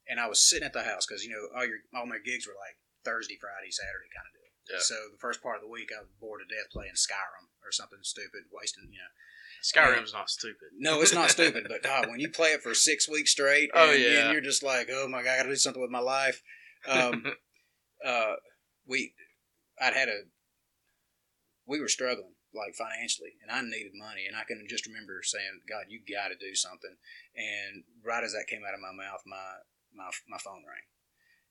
and 0.07 0.19
I 0.19 0.27
was 0.27 0.43
sitting 0.43 0.65
at 0.65 0.73
the 0.73 0.83
house 0.83 1.05
because 1.05 1.23
you 1.23 1.31
know 1.31 1.51
all 1.55 1.67
your 1.67 1.83
all 1.95 2.07
my 2.07 2.19
gigs 2.23 2.47
were 2.47 2.57
like 2.59 2.79
Thursday, 3.03 3.37
Friday, 3.39 3.71
Saturday 3.71 4.11
kind 4.11 4.27
of 4.27 4.33
deal. 4.33 4.51
Yeah. 4.71 4.83
So 4.83 4.95
the 5.11 5.19
first 5.19 5.43
part 5.43 5.59
of 5.59 5.63
the 5.63 5.71
week, 5.71 5.91
I 5.91 6.01
was 6.01 6.11
bored 6.19 6.39
to 6.39 6.47
death 6.47 6.71
playing 6.71 6.95
Skyrim 6.95 7.51
or 7.63 7.71
something 7.71 7.99
stupid, 8.01 8.47
wasting 8.51 8.87
you 8.91 8.99
know. 8.99 9.13
Skyrim's 9.63 10.13
not 10.13 10.29
stupid. 10.29 10.69
No, 10.77 11.01
it's 11.01 11.13
not 11.13 11.31
stupid, 11.37 11.65
but 11.69 11.81
God, 11.83 12.09
when 12.09 12.19
you 12.19 12.29
play 12.29 12.49
it 12.49 12.61
for 12.61 12.73
six 12.75 13.07
weeks 13.07 13.31
straight, 13.31 13.71
and, 13.73 13.89
Oh, 13.89 13.91
yeah. 13.93 14.25
and 14.25 14.33
you're 14.33 14.41
just 14.41 14.61
like, 14.63 14.89
oh 14.91 15.07
my 15.07 15.23
God, 15.23 15.31
I 15.31 15.37
got 15.37 15.43
to 15.43 15.49
do 15.49 15.55
something 15.55 15.81
with 15.81 15.91
my 15.91 15.99
life. 16.03 16.41
Um, 16.87 17.23
uh, 18.05 18.33
we, 18.85 19.13
I'd 19.81 19.93
had 19.93 20.09
a, 20.09 20.27
we 21.65 21.79
were 21.79 21.87
struggling 21.87 22.35
like 22.53 22.75
financially, 22.75 23.33
and 23.41 23.49
I 23.49 23.63
needed 23.65 23.97
money, 23.97 24.27
and 24.27 24.35
I 24.37 24.43
can 24.45 24.61
just 24.69 24.85
remember 24.85 25.23
saying, 25.23 25.65
God, 25.65 25.89
you 25.89 26.03
got 26.05 26.29
to 26.29 26.37
do 26.37 26.53
something. 26.53 26.93
And 27.33 27.81
right 28.05 28.21
as 28.21 28.33
that 28.37 28.45
came 28.51 28.61
out 28.61 28.77
of 28.77 28.83
my 28.83 28.93
mouth, 28.93 29.25
my 29.25 29.65
my 29.89 30.11
my 30.29 30.37
phone 30.37 30.61
rang, 30.61 30.85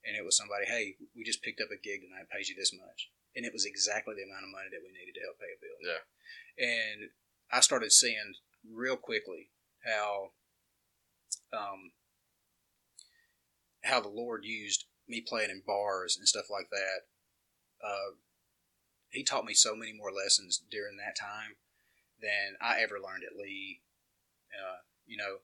and 0.07 0.15
it 0.15 0.23
was 0.23 0.37
somebody, 0.39 0.63
hey, 0.63 0.95
we 1.11 1.27
just 1.27 1.43
picked 1.43 1.59
up 1.59 1.73
a 1.75 1.81
gig 1.81 2.07
tonight, 2.07 2.31
pays 2.31 2.47
you 2.47 2.55
this 2.55 2.71
much, 2.71 3.11
and 3.35 3.43
it 3.43 3.51
was 3.51 3.67
exactly 3.67 4.15
the 4.15 4.23
amount 4.23 4.47
of 4.47 4.55
money 4.55 4.71
that 4.71 4.79
we 4.79 4.95
needed 4.95 5.17
to 5.19 5.23
help 5.27 5.41
pay 5.43 5.51
a 5.51 5.59
bill. 5.59 5.79
Yeah. 5.83 6.03
And 6.63 6.99
I 7.53 7.59
started 7.59 7.91
seeing 7.91 8.33
real 8.69 8.97
quickly 8.97 9.49
how, 9.85 10.31
um, 11.53 11.91
how 13.83 13.99
the 14.01 14.09
Lord 14.09 14.43
used 14.43 14.85
me 15.07 15.21
playing 15.21 15.49
in 15.49 15.61
bars 15.65 16.17
and 16.17 16.27
stuff 16.27 16.45
like 16.49 16.69
that. 16.71 17.85
Uh, 17.85 18.15
he 19.09 19.23
taught 19.23 19.45
me 19.45 19.53
so 19.53 19.75
many 19.75 19.93
more 19.93 20.11
lessons 20.11 20.63
during 20.71 20.97
that 20.97 21.19
time 21.19 21.57
than 22.21 22.55
I 22.61 22.81
ever 22.81 22.95
learned 22.95 23.23
at 23.23 23.37
Lee. 23.37 23.81
Uh, 24.53 24.77
you 25.05 25.17
know, 25.17 25.37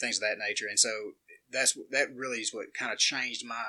things 0.00 0.16
of 0.16 0.22
that 0.22 0.38
nature, 0.38 0.66
and 0.68 0.78
so 0.78 1.12
that's 1.50 1.76
that 1.90 2.14
really 2.14 2.38
is 2.38 2.54
what 2.54 2.74
kind 2.78 2.92
of 2.92 2.98
changed 2.98 3.44
my 3.46 3.64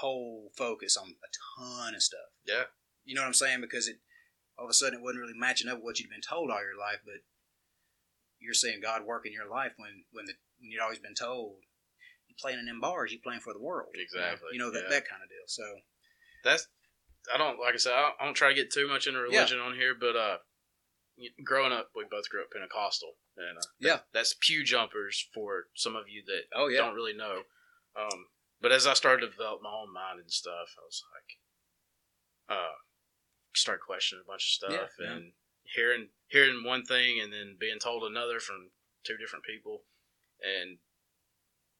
whole 0.00 0.50
focus 0.56 0.96
on 0.96 1.08
a 1.08 1.62
ton 1.62 1.94
of 1.94 2.02
stuff. 2.02 2.32
Yeah. 2.44 2.64
You 3.04 3.14
know 3.14 3.20
what 3.20 3.28
I'm 3.28 3.34
saying? 3.34 3.60
Because 3.60 3.86
it 3.86 3.98
all 4.58 4.64
of 4.66 4.70
a 4.70 4.74
sudden 4.74 4.98
it 4.98 5.02
wasn't 5.02 5.20
really 5.20 5.36
matching 5.38 5.68
up 5.68 5.76
with 5.78 5.84
what 5.84 5.98
you'd 6.00 6.10
been 6.10 6.20
told 6.26 6.50
all 6.50 6.62
your 6.62 6.78
life, 6.78 7.00
but 7.04 7.20
you're 8.38 8.54
seeing 8.54 8.80
God 8.80 9.04
work 9.04 9.26
in 9.26 9.32
your 9.32 9.48
life 9.48 9.72
when 9.76 10.04
when 10.12 10.24
the 10.26 10.34
when 10.60 10.70
you'd 10.70 10.80
always 10.80 10.98
been 10.98 11.14
told 11.14 11.56
you're 12.28 12.36
playing 12.40 12.58
in 12.58 12.66
them 12.66 12.80
bars, 12.80 13.12
you're 13.12 13.20
playing 13.22 13.40
for 13.40 13.52
the 13.52 13.60
world. 13.60 13.90
Exactly. 13.94 14.48
You 14.52 14.58
know 14.58 14.70
that 14.70 14.84
Yeah. 14.84 14.90
that 14.90 15.08
kind 15.08 15.22
of 15.22 15.28
deal. 15.28 15.46
So 15.46 15.62
that's 16.44 16.68
I 17.32 17.38
don't 17.38 17.58
like 17.60 17.74
I 17.74 17.78
said 17.78 17.92
I 17.94 18.24
don't, 18.24 18.34
try 18.34 18.48
to 18.48 18.54
get 18.54 18.72
too 18.72 18.88
much 18.88 19.06
into 19.06 19.20
religion 19.20 19.58
on 19.58 19.74
here, 19.74 19.94
but 19.98 20.16
uh, 20.16 20.38
growing 21.44 21.72
up 21.72 21.90
we 21.94 22.04
both 22.10 22.28
grew 22.30 22.42
up 22.42 22.50
Pentecostal, 22.52 23.14
and 23.36 23.58
uh, 23.58 23.62
Yeah. 23.80 23.98
that's 24.12 24.34
pew 24.40 24.62
jumpers 24.64 25.26
for 25.34 25.64
some 25.74 25.96
of 25.96 26.08
you 26.08 26.22
that 26.26 26.42
oh 26.54 26.68
yeah. 26.68 26.78
don't 26.78 26.94
really 26.94 27.14
know. 27.16 27.42
Um, 27.98 28.26
but 28.60 28.72
as 28.72 28.86
I 28.86 28.94
started 28.94 29.26
to 29.26 29.30
develop 29.32 29.60
my 29.62 29.70
own 29.72 29.92
mind 29.92 30.20
and 30.20 30.30
stuff, 30.30 30.68
I 30.78 30.84
was 30.84 31.02
like, 31.14 32.56
uh, 32.58 32.76
started 33.56 33.82
questioning 33.82 34.22
a 34.26 34.30
bunch 34.30 34.42
of 34.44 34.48
stuff 34.70 34.90
Yeah, 34.98 35.06
yeah. 35.06 35.12
and 35.16 35.32
hearing 35.64 36.08
hearing 36.28 36.62
one 36.64 36.84
thing 36.84 37.20
and 37.20 37.32
then 37.32 37.56
being 37.58 37.78
told 37.78 38.02
another 38.04 38.40
from 38.40 38.70
two 39.04 39.16
different 39.16 39.44
people, 39.44 39.84
and 40.42 40.78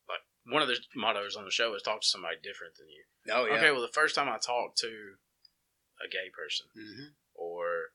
like 0.09 0.21
one 0.47 0.63
of 0.63 0.69
the 0.69 0.77
mottos 0.95 1.37
on 1.37 1.45
the 1.45 1.51
show 1.51 1.75
is 1.75 1.83
talk 1.83 2.01
to 2.03 2.07
somebody 2.07 2.37
different 2.43 2.75
than 2.77 2.89
you. 2.89 3.05
oh 3.35 3.47
yeah. 3.47 3.55
Okay, 3.55 3.71
well, 3.73 3.83
the 3.83 3.89
first 3.89 4.15
time 4.15 4.29
I 4.29 4.39
talked 4.39 4.79
to 4.79 5.17
a 6.05 6.09
gay 6.09 6.31
person 6.35 6.67
hmm 6.75 7.09
or 7.35 7.91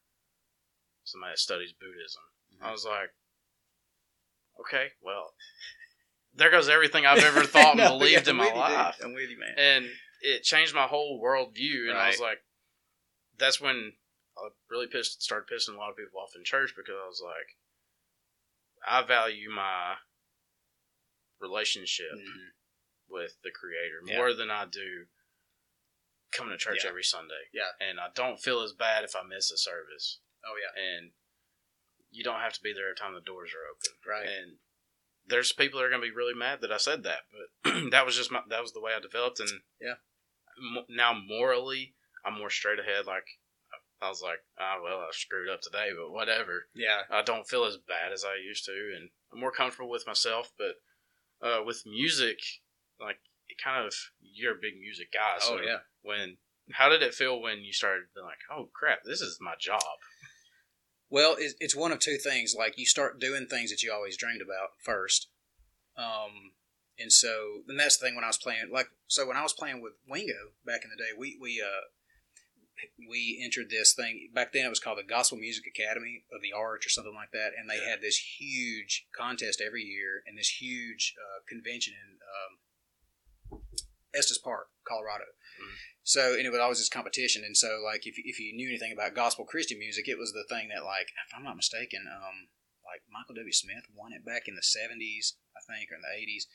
somebody 1.03 1.31
that 1.33 1.39
studies 1.39 1.73
Buddhism, 1.73 2.21
Mhm. 2.55 2.65
I 2.67 2.71
was 2.71 2.85
like, 2.85 3.09
okay, 4.59 4.91
well, 5.01 5.33
there 6.33 6.51
goes 6.51 6.69
everything 6.69 7.05
I've 7.05 7.23
ever 7.23 7.43
thought 7.45 7.71
and 7.71 7.77
No, 7.79 7.97
believed 7.97 8.25
yeah, 8.27 8.31
in 8.31 8.35
my 8.37 8.45
with 8.45 8.55
you, 8.55 8.61
dude. 8.61 8.71
life. 8.77 8.95
I'm 9.03 9.13
with 9.13 9.29
you, 9.29 9.39
man. 9.39 9.55
And 9.57 9.85
it 10.21 10.43
changed 10.43 10.73
my 10.75 10.85
whole 10.87 11.19
worldview. 11.23 11.89
And 11.89 11.97
I 11.97 12.07
was 12.07 12.19
like, 12.19 12.39
that's 13.37 13.59
when 13.61 13.93
I 14.37 14.49
really 14.69 14.87
pissed, 14.87 15.21
started 15.21 15.47
pissing 15.53 15.75
a 15.75 15.77
lot 15.77 15.89
of 15.89 15.97
people 15.97 16.19
off 16.19 16.35
in 16.35 16.43
church 16.43 16.73
because 16.75 16.95
I 17.01 17.07
was 17.07 17.21
like, 17.23 17.57
I 18.87 19.05
value 19.05 19.49
my 19.49 19.95
relationship 21.39 22.11
Mhm. 22.13 22.51
with 23.07 23.41
the 23.43 23.51
Creator 23.51 24.01
Yeah. 24.05 24.17
more 24.17 24.33
than 24.33 24.49
I 24.51 24.65
do 24.65 25.07
coming 26.31 26.51
to 26.51 26.57
church 26.57 26.83
Yeah. 26.83 26.89
every 26.89 27.03
Sunday. 27.03 27.49
Yeah. 27.51 27.71
And 27.79 27.99
I 27.99 28.09
don't 28.09 28.37
feel 28.41 28.61
as 28.61 28.73
bad 28.73 29.03
if 29.03 29.15
I 29.15 29.23
miss 29.23 29.51
a 29.51 29.57
service. 29.57 30.19
Oh 30.45 30.55
yeah. 30.55 30.81
And 30.81 31.13
you 32.09 32.23
don't 32.23 32.39
have 32.39 32.53
to 32.53 32.61
be 32.61 32.73
there 32.73 32.85
every 32.87 32.95
time 32.95 33.13
the 33.13 33.21
doors 33.21 33.53
are 33.53 33.65
open. 33.67 33.99
Right. 34.05 34.27
And 34.27 34.59
there's 35.25 35.51
people 35.51 35.79
that 35.79 35.85
are 35.85 35.89
going 35.89 36.01
to 36.01 36.07
be 36.07 36.13
really 36.13 36.33
mad 36.33 36.61
that 36.61 36.71
I 36.71 36.77
said 36.77 37.03
that, 37.03 37.27
but 37.31 37.71
that 37.91 38.05
was 38.05 38.15
just 38.15 38.31
my, 38.31 38.41
that 38.47 38.61
was 38.61 38.73
the 38.73 38.81
way 38.81 38.93
I 38.93 38.99
developed. 38.99 39.39
And 39.39 39.63
Yeah. 39.79 39.95
mo- 40.57 40.85
now 40.89 41.13
morally, 41.13 41.95
I'm 42.25 42.37
more 42.37 42.49
straight 42.49 42.79
ahead. 42.79 43.05
Like 43.05 43.25
I 44.01 44.09
was 44.09 44.21
like, 44.21 44.39
ah, 44.59 44.77
well, 44.83 44.99
I 44.99 45.09
screwed 45.11 45.49
up 45.49 45.61
today, 45.61 45.89
but 45.95 46.11
whatever. 46.11 46.65
Yeah. 46.73 47.01
I 47.11 47.21
don't 47.21 47.47
feel 47.47 47.65
as 47.65 47.77
bad 47.77 48.11
as 48.11 48.25
I 48.25 48.35
used 48.43 48.65
to, 48.65 48.71
and 48.71 49.09
I'm 49.31 49.39
more 49.39 49.51
comfortable 49.51 49.89
with 49.89 50.07
myself. 50.07 50.51
But 50.57 51.47
uh, 51.47 51.63
with 51.63 51.83
music, 51.85 52.39
like 52.99 53.19
it 53.47 53.57
kind 53.63 53.85
of, 53.85 53.93
you're 54.19 54.53
a 54.53 54.61
big 54.61 54.79
music 54.79 55.13
guy. 55.13 55.37
So 55.39 55.59
oh 55.59 55.61
yeah. 55.63 55.77
when 56.01 56.37
how 56.73 56.89
did 56.89 57.03
it 57.03 57.13
feel 57.13 57.41
when 57.41 57.59
you 57.59 57.73
started 57.73 58.05
being 58.15 58.25
like, 58.25 58.39
oh 58.51 58.69
crap, 58.73 58.99
this 59.05 59.21
is 59.21 59.37
my 59.39 59.53
job? 59.59 59.81
Well, 61.09 61.35
it's, 61.37 61.55
it's 61.59 61.75
one 61.75 61.91
of 61.91 61.99
two 61.99 62.17
things. 62.17 62.55
Like 62.57 62.77
you 62.77 62.85
start 62.85 63.19
doing 63.19 63.45
things 63.45 63.69
that 63.69 63.83
you 63.83 63.91
always 63.91 64.17
dreamed 64.17 64.41
about 64.41 64.69
first, 64.79 65.27
um, 65.97 66.53
and 66.97 67.11
so 67.11 67.61
then 67.67 67.77
that's 67.77 67.97
the 67.97 68.05
thing 68.07 68.15
when 68.15 68.23
I 68.23 68.27
was 68.27 68.37
playing. 68.37 68.69
Like 68.71 68.87
so, 69.07 69.27
when 69.27 69.37
I 69.37 69.43
was 69.43 69.53
playing 69.53 69.81
with 69.81 69.93
Wingo 70.07 70.53
back 70.65 70.81
in 70.83 70.89
the 70.89 71.03
day, 71.03 71.11
we 71.17 71.37
we 71.39 71.61
uh, 71.61 71.85
we 72.97 73.41
entered 73.43 73.69
this 73.69 73.93
thing 73.93 74.29
back 74.33 74.53
then. 74.53 74.65
It 74.65 74.69
was 74.69 74.79
called 74.79 74.99
the 74.99 75.03
Gospel 75.03 75.37
Music 75.37 75.65
Academy 75.67 76.23
of 76.33 76.41
the 76.41 76.53
Arts 76.53 76.85
or 76.85 76.89
something 76.89 77.13
like 77.13 77.31
that, 77.31 77.51
and 77.57 77.69
they 77.69 77.79
had 77.79 78.01
this 78.01 78.17
huge 78.39 79.07
contest 79.15 79.61
every 79.61 79.83
year 79.83 80.23
and 80.25 80.37
this 80.37 80.61
huge 80.61 81.15
uh, 81.17 81.39
convention 81.47 81.93
in 81.93 82.17
um, 82.21 83.61
Estes 84.13 84.37
Park, 84.37 84.67
Colorado. 84.87 85.25
Mhm. 85.59 85.75
So, 86.03 86.33
and 86.33 86.45
it 86.45 86.49
was 86.49 86.59
always 86.59 86.79
this 86.79 86.89
competition. 86.89 87.43
And 87.43 87.55
so, 87.55 87.81
like, 87.83 88.07
if, 88.07 88.15
if 88.17 88.39
you 88.39 88.53
knew 88.55 88.69
anything 88.69 88.91
about 88.91 89.13
gospel 89.15 89.45
Christian 89.45 89.77
music, 89.77 90.07
it 90.07 90.17
was 90.17 90.33
the 90.33 90.45
thing 90.49 90.69
that, 90.69 90.83
like, 90.83 91.09
if 91.27 91.33
I'm 91.35 91.43
not 91.43 91.55
mistaken, 91.55 92.07
um, 92.09 92.49
like 92.85 93.03
Michael 93.11 93.35
W. 93.35 93.53
Smith 93.53 93.85
won 93.93 94.11
it 94.11 94.25
back 94.25 94.47
in 94.47 94.55
the 94.55 94.65
70s, 94.65 95.37
I 95.55 95.61
think, 95.71 95.91
or 95.91 95.95
in 95.95 96.01
the 96.01 96.17
80s. 96.17 96.47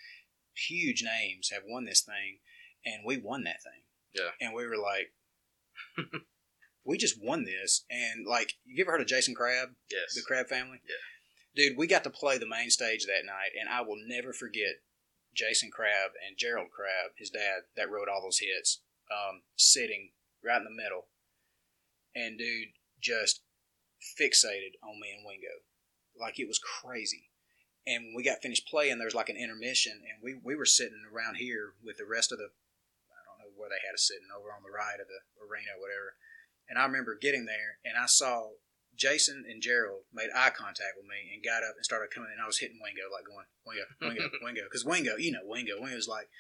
Huge 0.69 1.03
names 1.03 1.51
have 1.51 1.62
won 1.65 1.85
this 1.85 2.03
thing, 2.03 2.41
and 2.85 3.05
we 3.05 3.17
won 3.17 3.45
that 3.45 3.62
thing. 3.62 3.85
Yeah. 4.12 4.33
And 4.41 4.55
we 4.55 4.67
were 4.67 4.77
like, 4.77 5.12
we 6.85 6.99
just 6.99 7.23
won 7.23 7.45
this. 7.45 7.85
And, 7.91 8.27
like, 8.27 8.55
you 8.65 8.83
ever 8.85 8.93
heard 8.93 9.01
of 9.01 9.07
Jason 9.07 9.35
Crabb? 9.35 9.71
Yes. 9.91 10.15
the 10.15 10.23
Crabb 10.23 10.49
family. 10.49 10.81
Yeah. 10.85 11.69
Dude, 11.69 11.79
we 11.79 11.87
got 11.87 12.05
to 12.05 12.11
play 12.11 12.37
the 12.39 12.49
main 12.49 12.71
stage 12.71 13.07
that 13.07 13.25
night, 13.25 13.53
and 13.59 13.69
I 13.69 13.81
will 13.81 13.97
never 14.07 14.33
forget 14.33 14.83
Jason 15.35 15.71
Crabb 15.71 16.12
and 16.27 16.37
Gerald 16.37 16.69
Crabb, 16.71 17.12
his 17.17 17.31
dad, 17.31 17.69
that 17.77 17.91
wrote 17.91 18.09
all 18.09 18.23
those 18.23 18.41
hits, 18.41 18.81
um, 19.11 19.43
sitting 19.57 20.11
right 20.45 20.59
in 20.59 20.65
the 20.65 20.71
middle. 20.71 21.09
And 22.15 22.39
dude, 22.39 22.73
just 23.01 23.43
fixated 24.21 24.81
on 24.83 25.01
me 25.01 25.12
and 25.17 25.25
Wingo. 25.27 25.65
Like 26.19 26.39
it 26.39 26.49
was 26.49 26.59
crazy. 26.59 27.31
And 27.87 28.07
when 28.07 28.15
we 28.17 28.25
got 28.25 28.43
finished 28.43 28.67
playing, 28.67 28.99
there 28.99 29.07
was 29.07 29.15
like 29.15 29.29
an 29.29 29.37
intermission, 29.37 29.93
and 29.93 30.19
we, 30.23 30.35
we 30.43 30.57
were 30.57 30.67
sitting 30.67 31.05
around 31.12 31.37
here 31.37 31.75
with 31.85 31.99
the 31.99 32.07
rest 32.07 32.33
of 32.33 32.39
the, 32.39 32.45
I 32.45 32.49
don't 32.49 32.51
know 32.51 32.65
where 33.66 33.74
they 33.74 33.83
had 33.83 33.98
us 33.98 34.07
sitting, 34.07 34.31
over 34.31 34.55
on 34.55 34.62
the 34.62 34.70
right 34.70 35.02
of 35.02 35.11
the 35.11 35.18
arena 35.42 35.74
or 35.74 35.83
whatever. 35.83 36.14
And 36.70 36.79
I 36.79 36.87
remember 36.87 37.18
getting 37.18 37.46
there, 37.50 37.83
and 37.83 37.98
I 37.98 38.07
saw 38.07 38.55
Jason 38.94 39.42
and 39.50 39.59
Gerald 39.61 40.07
made 40.14 40.31
eye 40.35 40.55
contact 40.55 40.94
with 40.96 41.07
me 41.11 41.35
and 41.35 41.42
got 41.42 41.66
up 41.66 41.74
and 41.74 41.85
started 41.85 42.14
coming. 42.14 42.31
And 42.33 42.40
I 42.40 42.46
was 42.46 42.59
hitting 42.62 42.79
Wingo, 42.79 43.11
like 43.11 43.26
going, 43.26 43.50
Wingo, 43.66 43.87
Wingo, 44.00 44.31
Wingo. 44.42 44.62
Because 44.70 44.85
Wingo, 44.87 45.16
you 45.18 45.33
know, 45.35 45.42
Wingo, 45.44 45.74
Wingo's 45.83 46.07
like, 46.09 46.31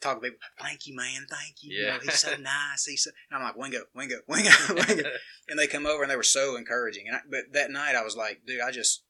talking 0.00 0.22
to 0.22 0.30
people, 0.30 0.38
thank 0.60 0.86
you, 0.86 0.94
man, 0.96 1.26
thank 1.28 1.56
you. 1.60 1.74
You 1.74 1.84
Yeah. 1.84 1.94
know, 1.94 2.00
he's 2.02 2.18
so 2.22 2.36
nice. 2.40 2.86
He's 2.86 3.02
so, 3.02 3.10
and 3.30 3.38
I'm 3.38 3.44
like, 3.44 3.56
Wingo, 3.58 3.82
Wingo, 3.94 4.16
Wingo, 4.28 4.50
Wingo. 4.70 5.10
and 5.48 5.58
they 5.58 5.66
come 5.66 5.86
over 5.86 6.02
and 6.02 6.10
they 6.10 6.16
were 6.16 6.22
so 6.22 6.56
encouraging. 6.56 7.08
And 7.08 7.16
I, 7.16 7.20
But 7.28 7.52
that 7.52 7.70
night 7.70 7.94
I 7.96 8.02
was 8.04 8.16
like, 8.16 8.42
dude, 8.46 8.60
I 8.60 8.70
just, 8.70 9.02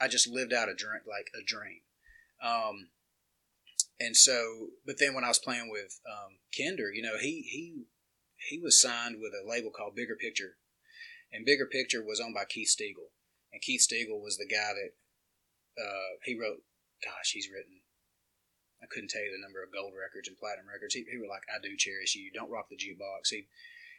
I 0.00 0.08
just 0.08 0.28
lived 0.28 0.52
out 0.52 0.68
a 0.68 0.74
dream, 0.74 1.00
like 1.08 1.28
a 1.34 1.42
dream. 1.44 1.80
Um, 2.42 2.88
and 4.00 4.16
so, 4.16 4.70
but 4.84 4.96
then 4.98 5.14
when 5.14 5.24
I 5.24 5.28
was 5.28 5.38
playing 5.38 5.70
with 5.70 6.00
um, 6.08 6.38
Kinder, 6.50 6.92
you 6.92 7.02
know, 7.02 7.16
he 7.20 7.46
he 7.46 7.84
he 8.50 8.58
was 8.58 8.80
signed 8.80 9.16
with 9.20 9.32
a 9.32 9.48
label 9.48 9.70
called 9.70 9.94
Bigger 9.94 10.16
Picture, 10.16 10.56
and 11.32 11.46
Bigger 11.46 11.66
Picture 11.66 12.04
was 12.04 12.20
owned 12.20 12.34
by 12.34 12.44
Keith 12.44 12.74
Stegall, 12.74 13.14
and 13.52 13.62
Keith 13.62 13.86
Stegall 13.86 14.22
was 14.22 14.36
the 14.36 14.50
guy 14.50 14.74
that 14.74 14.92
uh, 15.80 16.18
he 16.24 16.38
wrote. 16.38 16.62
Gosh, 17.02 17.32
he's 17.32 17.50
written. 17.52 17.84
I 18.82 18.86
couldn't 18.90 19.10
tell 19.10 19.22
you 19.22 19.32
the 19.32 19.42
number 19.42 19.62
of 19.62 19.72
gold 19.72 19.94
records 19.96 20.28
and 20.28 20.36
platinum 20.36 20.68
records. 20.68 20.94
He, 20.94 21.06
he 21.08 21.18
was 21.18 21.30
like, 21.30 21.46
"I 21.48 21.62
do 21.62 21.76
cherish 21.78 22.14
you." 22.14 22.34
Don't 22.34 22.50
rock 22.50 22.66
the 22.68 22.76
jukebox. 22.76 23.30
He 23.30 23.46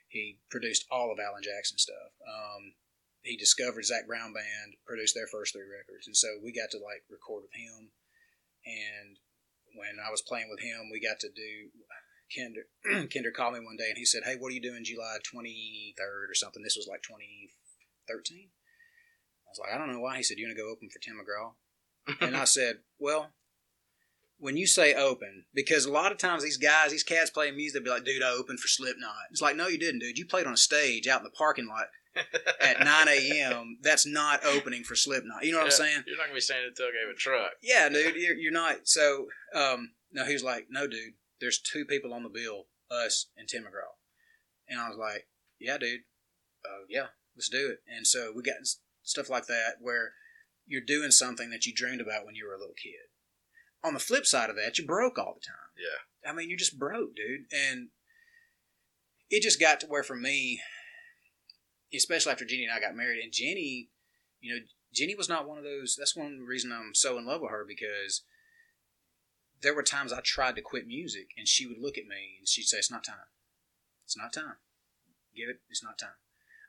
he 0.08 0.40
produced 0.52 0.86
all 0.92 1.12
of 1.12 1.20
Alan 1.20 1.42
Jackson 1.42 1.78
stuff. 1.78 2.12
Um, 2.28 2.76
he 3.24 3.36
discovered 3.36 3.86
Zac 3.86 4.06
Brown 4.06 4.34
Band, 4.34 4.78
produced 4.86 5.16
their 5.16 5.28
first 5.28 5.54
three 5.54 5.66
records, 5.66 6.06
and 6.06 6.16
so 6.16 6.38
we 6.44 6.52
got 6.52 6.70
to 6.72 6.84
like 6.84 7.08
record 7.10 7.48
with 7.48 7.56
him. 7.56 7.96
And 8.66 9.18
when 9.76 9.98
I 10.06 10.12
was 10.12 10.22
playing 10.22 10.50
with 10.50 10.60
him, 10.60 10.90
we 10.92 11.00
got 11.00 11.20
to 11.22 11.30
do. 11.30 11.72
Kinder 12.36 12.66
Kinder 13.14 13.32
called 13.32 13.54
me 13.54 13.60
one 13.60 13.78
day 13.78 13.90
and 13.90 13.98
he 13.98 14.06
said, 14.06 14.24
"Hey, 14.26 14.36
what 14.38 14.50
are 14.50 14.56
you 14.56 14.62
doing 14.62 14.84
July 14.84 15.18
twenty 15.24 15.94
third 15.98 16.30
or 16.30 16.34
something?" 16.34 16.64
This 16.64 16.76
was 16.76 16.88
like 16.90 17.04
twenty 17.04 17.52
thirteen. 18.08 18.50
I 19.46 19.50
was 19.52 19.60
like, 19.60 19.74
"I 19.74 19.78
don't 19.78 19.92
know 19.92 20.00
why." 20.00 20.18
He 20.18 20.24
said, 20.24 20.38
"You 20.38 20.48
want 20.48 20.58
to 20.58 20.64
go 20.64 20.72
open 20.72 20.90
for 20.90 21.00
Tim 21.00 21.20
McGraw?" 21.22 21.54
and 22.22 22.36
I 22.36 22.46
said, 22.58 22.80
"Well." 23.00 23.32
When 24.38 24.58
you 24.58 24.68
say 24.68 24.94
open, 24.94 25.46
because 25.54 25.86
a 25.86 25.92
lot 25.92 26.12
of 26.12 26.18
times 26.18 26.44
these 26.44 26.58
guys, 26.58 26.92
these 26.92 27.06
cats 27.06 27.30
playing 27.30 27.56
music, 27.56 27.76
they'll 27.76 27.84
be 27.86 27.90
like, 27.90 28.04
dude, 28.04 28.22
I 28.22 28.32
opened 28.32 28.60
for 28.60 28.68
Slipknot. 28.68 29.32
It's 29.32 29.42
like, 29.42 29.56
no, 29.56 29.68
you 29.70 29.80
didn't, 29.80 30.02
dude. 30.02 30.18
You 30.18 30.26
played 30.26 30.46
on 30.46 30.52
a 30.52 30.58
stage 30.58 31.08
out 31.08 31.22
in 31.22 31.24
the 31.24 31.30
parking 31.30 31.70
lot 31.70 31.86
at 32.62 32.80
9 32.80 33.08
a.m. 33.08 33.78
That's 33.82 34.06
not 34.06 34.46
opening 34.46 34.84
for 34.84 34.96
Slipknot. 34.96 35.44
You 35.44 35.52
know 35.52 35.60
what 35.60 35.66
I'm 35.66 35.72
saying? 35.72 36.04
You're 36.08 36.18
not 36.18 36.26
gonna 36.26 36.36
be 36.36 36.42
saying 36.42 36.68
it 36.68 36.76
till 36.76 36.86
I 36.86 36.92
gave 36.92 37.14
a 37.14 37.18
truck. 37.18 37.52
Yeah, 37.62 37.90
dude, 37.90 38.16
you're, 38.16 38.36
you're 38.36 38.52
not. 38.52 38.88
So, 38.88 39.28
um, 39.54 39.92
no, 40.12 40.26
he 40.26 40.34
was 40.34 40.44
like, 40.44 40.68
no, 40.70 40.88
dude, 40.88 41.14
there's 41.40 41.60
two 41.60 41.86
people 41.86 42.14
on 42.14 42.24
the 42.24 42.30
bill, 42.30 42.66
us 42.90 43.28
and 43.38 43.48
Tim 43.48 43.64
McGraw. 43.64 43.96
And 44.68 44.80
I 44.80 44.90
was 44.90 44.98
like, 44.98 45.28
yeah, 45.60 45.78
dude, 45.78 46.02
uh, 46.66 46.86
yeah, 46.90 47.08
let's 47.36 47.50
do 47.50 47.70
it. 47.70 47.80
And 47.94 48.08
so 48.08 48.32
we 48.36 48.44
got 48.44 48.56
stuff 49.04 49.30
like 49.30 49.48
that 49.48 49.76
where 49.80 50.14
you're 50.66 50.82
doing 50.82 51.12
something 51.12 51.50
that 51.52 51.66
you 51.66 51.74
dreamed 51.74 52.02
about 52.02 52.26
when 52.26 52.36
you 52.36 52.48
were 52.48 52.56
a 52.56 52.60
little 52.60 52.76
kid. 52.82 53.10
On 53.84 53.94
the 53.94 54.00
flip 54.00 54.26
side 54.26 54.50
of 54.50 54.56
that, 54.56 54.78
you're 54.78 54.88
broke 54.88 55.20
all 55.20 55.36
the 55.36 55.46
time. 55.46 55.56
Yeah. 55.78 56.30
I 56.30 56.34
mean, 56.34 56.50
you're 56.50 56.58
just 56.58 56.80
broke, 56.80 57.16
dude. 57.16 57.46
And 57.52 57.90
it 59.30 59.44
just 59.44 59.60
got 59.60 59.80
to 59.82 59.88
where 59.88 60.04
for 60.04 60.16
me, 60.16 60.62
especially 61.98 62.32
after 62.32 62.46
Jenny 62.46 62.66
and 62.66 62.74
I 62.74 62.80
got 62.80 62.96
married, 62.96 63.24
and 63.24 63.32
Jenny, 63.32 63.90
you 64.42 64.54
know, 64.54 64.62
Jenny 64.94 65.16
was 65.16 65.30
not 65.30 65.48
one 65.48 65.58
of 65.58 65.64
those. 65.64 65.96
That's 65.98 66.16
one 66.16 66.46
reason 66.48 66.72
I'm 66.72 66.94
so 66.94 67.18
in 67.18 67.26
love 67.26 67.42
with 67.42 67.52
her 67.52 67.66
because 67.68 68.24
there 69.62 69.76
were 69.76 69.84
times 69.84 70.14
I 70.14 70.22
tried 70.22 70.56
to 70.56 70.62
quit 70.62 70.88
music, 70.88 71.30
and 71.38 71.48
she 71.48 71.66
would 71.66 71.80
look 71.80 71.98
at 71.98 72.08
me 72.08 72.38
and 72.40 72.48
she'd 72.48 72.64
say, 72.64 72.78
"It's 72.78 72.92
not 72.92 73.04
time. 73.04 73.28
It's 74.06 74.18
not 74.18 74.34
time. 74.34 74.58
Give 75.36 75.50
it. 75.50 75.62
It's 75.70 75.84
not 75.84 75.98
time." 75.98 76.18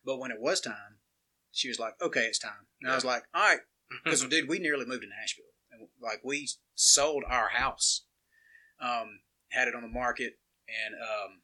But 0.05 0.19
when 0.19 0.31
it 0.31 0.41
was 0.41 0.61
time, 0.61 1.01
she 1.53 1.69
was 1.69 1.79
like, 1.79 2.01
"Okay, 2.01 2.27
it's 2.27 2.39
time." 2.39 2.67
And 2.81 2.91
I 2.91 2.95
was 2.95 3.05
like, 3.05 3.25
"All 3.35 3.43
right," 3.43 3.61
because 4.05 4.25
dude, 4.25 4.49
we 4.49 4.59
nearly 4.59 4.87
moved 4.87 5.03
to 5.03 5.09
Nashville, 5.09 5.55
and 5.71 5.89
like 6.01 6.21
we 6.25 6.49
sold 6.75 7.25
our 7.29 7.49
house, 7.49 8.03
um, 8.81 9.21
had 9.51 9.69
it 9.69 9.75
on 9.75 9.83
the 9.83 9.89
market, 9.89 10.39
and 10.69 10.95
um, 10.95 11.43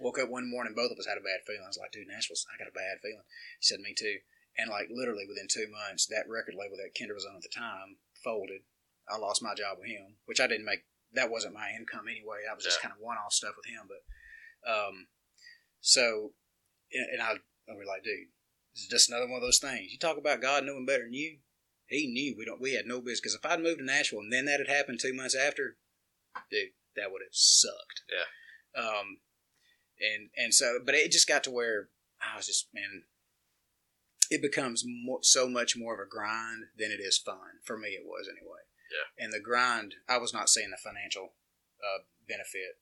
woke 0.00 0.18
up 0.18 0.28
one 0.28 0.50
morning, 0.50 0.74
both 0.74 0.90
of 0.90 0.98
us 0.98 1.06
had 1.06 1.18
a 1.18 1.24
bad 1.24 1.44
feeling. 1.46 1.62
I 1.64 1.70
was 1.70 1.78
like, 1.78 1.92
"Dude, 1.92 2.08
Nashville's, 2.08 2.46
I 2.48 2.58
got 2.58 2.72
a 2.72 2.74
bad 2.74 3.00
feeling." 3.00 3.24
He 3.60 3.64
said, 3.64 3.80
"Me 3.80 3.94
too." 3.96 4.20
And 4.58 4.70
like 4.70 4.88
literally 4.90 5.26
within 5.28 5.46
two 5.48 5.70
months, 5.70 6.06
that 6.06 6.28
record 6.28 6.54
label 6.58 6.76
that 6.76 6.98
Kinder 6.98 7.14
was 7.14 7.24
on 7.24 7.36
at 7.36 7.42
the 7.42 7.52
time 7.54 8.02
folded. 8.24 8.62
I 9.08 9.16
lost 9.16 9.42
my 9.42 9.54
job 9.54 9.78
with 9.78 9.88
him, 9.88 10.18
which 10.26 10.40
I 10.40 10.46
didn't 10.46 10.66
make. 10.66 10.84
That 11.12 11.30
wasn't 11.30 11.54
my 11.54 11.70
income 11.70 12.06
anyway. 12.08 12.46
I 12.50 12.54
was 12.54 12.64
just 12.64 12.82
kind 12.82 12.92
of 12.92 13.00
one-off 13.00 13.32
stuff 13.32 13.54
with 13.56 13.66
him. 13.66 13.88
But 13.88 14.02
um, 14.70 15.06
so, 15.80 16.32
and 16.92 17.06
and 17.12 17.22
I, 17.22 17.38
I 17.68 17.74
was 17.74 17.88
like, 17.88 18.04
dude, 18.04 18.30
this 18.74 18.82
is 18.82 18.88
just 18.88 19.10
another 19.10 19.26
one 19.26 19.36
of 19.36 19.42
those 19.42 19.58
things. 19.58 19.92
You 19.92 19.98
talk 19.98 20.18
about 20.18 20.42
God 20.42 20.64
knowing 20.64 20.86
better 20.86 21.04
than 21.04 21.14
you. 21.14 21.38
He 21.86 22.06
knew 22.06 22.36
we 22.38 22.44
don't. 22.44 22.60
We 22.60 22.74
had 22.74 22.86
no 22.86 23.00
business. 23.00 23.20
Because 23.20 23.34
if 23.34 23.46
I'd 23.46 23.60
moved 23.60 23.78
to 23.78 23.84
Nashville 23.84 24.20
and 24.20 24.32
then 24.32 24.44
that 24.46 24.60
had 24.60 24.68
happened 24.68 25.00
two 25.00 25.14
months 25.14 25.34
after, 25.34 25.76
dude, 26.50 26.70
that 26.94 27.10
would 27.10 27.22
have 27.22 27.34
sucked. 27.34 28.02
Yeah. 28.06 28.80
Um, 28.80 29.18
and 30.00 30.30
and 30.36 30.54
so, 30.54 30.78
but 30.84 30.94
it 30.94 31.12
just 31.12 31.28
got 31.28 31.44
to 31.44 31.50
where 31.50 31.88
I 32.20 32.36
was 32.36 32.46
just 32.46 32.68
man. 32.74 33.04
It 34.30 34.40
becomes 34.40 34.84
more, 34.86 35.18
so 35.22 35.48
much 35.48 35.76
more 35.76 35.94
of 35.94 35.98
a 36.06 36.08
grind 36.08 36.66
than 36.78 36.92
it 36.92 37.00
is 37.02 37.18
fun. 37.18 37.58
For 37.64 37.76
me, 37.76 37.88
it 37.98 38.04
was 38.06 38.28
anyway. 38.30 38.62
Yeah. 38.86 39.24
And 39.24 39.32
the 39.32 39.40
grind, 39.40 39.96
I 40.08 40.18
was 40.18 40.32
not 40.32 40.48
seeing 40.48 40.70
the 40.70 40.76
financial 40.78 41.34
uh, 41.82 42.06
benefit 42.28 42.78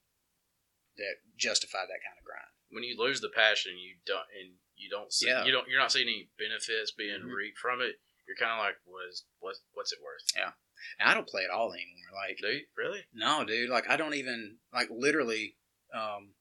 that 0.99 1.25
justified 1.39 1.89
that 1.89 2.05
kind 2.05 2.19
of 2.21 2.25
grind. 2.25 2.53
when 2.71 2.85
you 2.85 2.97
lose 2.99 3.23
the 3.23 3.31
passion, 3.35 3.79
you 3.79 3.97
don't 4.05 4.29
and 4.39 4.57
you 4.77 4.91
don't 4.91 5.11
see 5.13 5.27
Yeah. 5.29 5.45
you 5.45 5.53
don't 5.53 5.69
you're 5.69 5.81
not 5.81 5.93
seeing 5.93 6.09
any 6.09 6.29
benefits 6.39 6.93
being 6.93 7.23
Mhm. 7.23 7.33
reaped 7.33 7.59
from 7.59 7.81
it. 7.81 7.97
You're 8.27 8.37
kind 8.37 8.53
of 8.53 8.59
like, 8.59 8.77
what 8.85 9.09
is 9.09 9.25
what 9.39 9.57
what's 9.73 9.93
it 9.93 10.03
worth? 10.03 10.25
Yeah 10.37 10.53
and 10.99 11.09
I 11.09 11.15
don't 11.15 11.27
play 11.29 11.45
at 11.45 11.51
all 11.51 11.73
anymore. 11.73 12.11
Like 12.15 12.41
you 12.41 12.67
really? 12.77 13.07
No, 13.13 13.45
dude. 13.45 13.71
Like 13.71 13.89
I 13.89 13.97
don't 13.97 14.15
even 14.15 14.59
like 14.73 14.89
literally. 14.91 15.57
Um, 15.95 16.35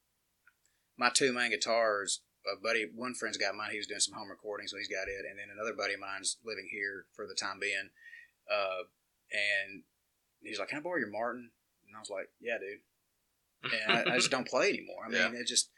my 0.97 1.09
two 1.13 1.33
main 1.33 1.51
guitars. 1.51 2.21
A 2.47 2.55
buddy, 2.61 2.87
one 2.95 3.13
friend's 3.13 3.35
got 3.37 3.55
mine. 3.55 3.71
He 3.71 3.77
was 3.77 3.87
doing 3.87 3.99
some 3.99 4.15
home 4.15 4.29
recording, 4.29 4.67
so 4.67 4.77
he's 4.77 4.87
got 4.87 5.09
it. 5.11 5.25
And 5.29 5.37
then 5.37 5.51
another 5.51 5.75
buddy 5.75 5.95
of 5.95 5.99
mine's 5.99 6.37
living 6.45 6.69
here 6.71 7.05
for 7.13 7.27
the 7.27 7.35
time 7.35 7.59
being. 7.59 7.89
Uh, 8.47 8.87
and 9.35 9.83
he's 10.41 10.57
like, 10.57 10.69
"Can 10.69 10.79
I 10.79 10.81
borrow 10.81 10.95
your 10.97 11.11
Martin?" 11.11 11.51
And 11.85 11.95
I 11.95 11.99
was 11.99 12.09
like, 12.09 12.29
"Yeah, 12.39 12.55
dude." 12.57 12.79
And 13.67 13.91
I, 13.91 14.13
I 14.13 14.17
just 14.17 14.31
don't 14.31 14.47
play 14.47 14.69
anymore. 14.69 15.03
I 15.05 15.09
mean, 15.11 15.33
Yeah. 15.33 15.39
it 15.41 15.47
just 15.47 15.71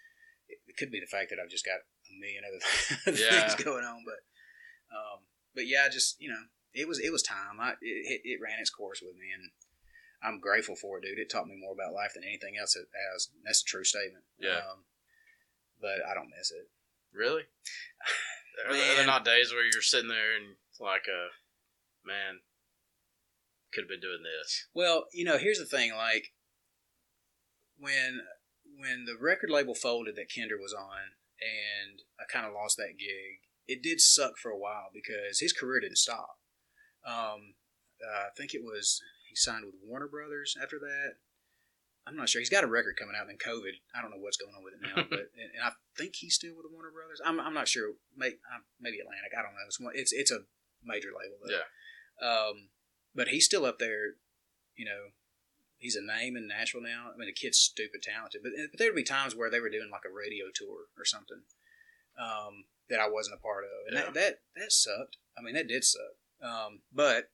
it, 0.47 0.77
could 0.77 0.91
be 0.91 0.99
the 0.99 1.09
fact 1.09 1.31
that 1.31 1.39
I've 1.41 1.49
just 1.49 1.65
got 1.65 1.81
a 1.81 2.13
million 2.19 2.43
other 2.45 3.17
Yeah. 3.17 3.47
things 3.49 3.63
going 3.63 3.83
on, 3.85 4.03
but 4.05 4.21
um, 4.93 5.25
but 5.55 5.65
yeah, 5.65 5.89
just 5.89 6.21
you 6.21 6.29
know, 6.29 6.43
it 6.73 6.87
was 6.87 6.99
it 6.99 7.11
was 7.11 7.23
time. 7.23 7.57
I 7.59 7.71
it, 7.81 8.21
it, 8.21 8.21
it 8.37 8.39
ran 8.43 8.59
its 8.61 8.69
course 8.69 9.01
with 9.01 9.15
me, 9.17 9.33
and 9.33 9.49
I'm 10.21 10.39
grateful 10.39 10.75
for 10.75 10.99
it, 10.99 11.01
dude. 11.03 11.17
It 11.17 11.31
taught 11.31 11.47
me 11.47 11.57
more 11.57 11.73
about 11.73 11.93
life 11.97 12.13
than 12.13 12.23
anything 12.23 12.57
else 12.61 12.75
it 12.75 12.85
has. 12.93 13.29
That's 13.43 13.61
a 13.61 13.65
true 13.65 13.83
statement. 13.83 14.25
Yeah. 14.37 14.61
Um, 14.69 14.85
but 15.81 15.99
I 16.09 16.13
don't 16.13 16.31
miss 16.37 16.51
it. 16.51 16.69
Really? 17.13 17.43
Are, 18.67 18.73
there- 18.73 18.91
are 18.91 18.95
there 18.97 19.05
not 19.05 19.25
days 19.25 19.51
where 19.51 19.63
you're 19.63 19.81
sitting 19.81 20.09
there 20.09 20.35
and 20.35 20.55
it's 20.69 20.79
like, 20.79 21.07
uh, 21.07 21.29
man, 22.05 22.39
could 23.73 23.83
have 23.83 23.89
been 23.89 23.99
doing 24.01 24.23
this. 24.23 24.67
Well, 24.73 25.05
you 25.13 25.25
know, 25.25 25.37
here's 25.37 25.59
the 25.59 25.65
thing. 25.65 25.93
Like 25.95 26.33
when 27.77 28.21
when 28.77 29.05
the 29.05 29.15
record 29.19 29.49
label 29.49 29.75
folded 29.75 30.15
that 30.15 30.31
Kinder 30.33 30.57
was 30.57 30.73
on, 30.73 31.15
and 31.41 32.01
I 32.19 32.23
kind 32.31 32.45
of 32.45 32.53
lost 32.53 32.77
that 32.77 32.97
gig. 32.99 33.41
It 33.67 33.83
did 33.83 34.01
suck 34.01 34.37
for 34.37 34.49
a 34.49 34.57
while 34.57 34.89
because 34.93 35.39
his 35.39 35.53
career 35.53 35.79
didn't 35.79 35.97
stop. 35.99 36.37
Um, 37.05 37.53
uh, 38.01 38.27
I 38.27 38.29
think 38.35 38.53
it 38.53 38.63
was 38.63 39.01
he 39.29 39.35
signed 39.35 39.65
with 39.65 39.75
Warner 39.85 40.07
Brothers 40.07 40.55
after 40.61 40.79
that. 40.79 41.15
I'm 42.09 42.17
not 42.17 42.27
sure. 42.27 42.41
He's 42.41 42.49
got 42.49 42.63
a 42.63 42.67
record 42.67 42.97
coming 42.97 43.13
out. 43.15 43.27
Then 43.27 43.37
COVID. 43.37 43.77
I 43.93 44.01
don't 44.01 44.09
know 44.09 44.17
what's 44.17 44.37
going 44.37 44.53
on 44.57 44.63
with 44.65 44.73
it 44.73 44.81
now, 44.81 45.05
but 45.09 45.29
and, 45.37 45.61
I 45.63 45.71
think 45.95 46.15
he's 46.17 46.33
still 46.33 46.55
with 46.57 46.65
the 46.65 46.73
Warner 46.73 46.89
Brothers. 46.91 47.21
I'm, 47.23 47.39
I'm 47.39 47.53
not 47.53 47.67
sure. 47.67 47.93
Maybe, 48.17 48.37
maybe 48.81 48.97
Atlantic. 48.99 49.31
I 49.37 49.41
don't 49.45 49.53
know. 49.53 49.67
It's 49.67 49.79
one, 49.79 49.93
it's 49.95 50.11
it's 50.11 50.31
a 50.31 50.41
major 50.83 51.09
label. 51.13 51.37
Though. 51.45 51.53
Yeah. 51.53 51.67
Um, 52.19 52.69
but 53.13 53.29
he's 53.29 53.45
still 53.45 53.65
up 53.65 53.77
there. 53.77 54.17
You 54.75 54.85
know, 54.85 55.13
he's 55.77 55.95
a 55.95 56.01
name 56.01 56.35
in 56.35 56.47
Nashville 56.47 56.81
now. 56.81 57.11
I 57.13 57.17
mean, 57.17 57.27
the 57.27 57.33
kid's 57.33 57.57
stupid 57.59 58.01
talented. 58.01 58.41
But, 58.43 58.53
but 58.71 58.79
there 58.79 58.89
would 58.89 58.95
be 58.97 59.03
times 59.03 59.35
where 59.35 59.51
they 59.51 59.59
were 59.59 59.69
doing 59.69 59.89
like 59.91 60.09
a 60.09 60.13
radio 60.13 60.45
tour 60.53 60.89
or 60.97 61.05
something 61.05 61.45
um, 62.19 62.65
that 62.89 62.99
I 62.99 63.07
wasn't 63.09 63.37
a 63.37 63.43
part 63.43 63.63
of, 63.63 63.85
and 63.87 63.95
Yeah. 63.95 64.05
that, 64.05 64.13
that 64.13 64.33
that 64.55 64.71
sucked. 64.71 65.17
I 65.37 65.41
mean, 65.41 65.53
that 65.55 65.67
did 65.67 65.83
suck. 65.83 66.17
Um, 66.41 66.81
but 66.93 67.29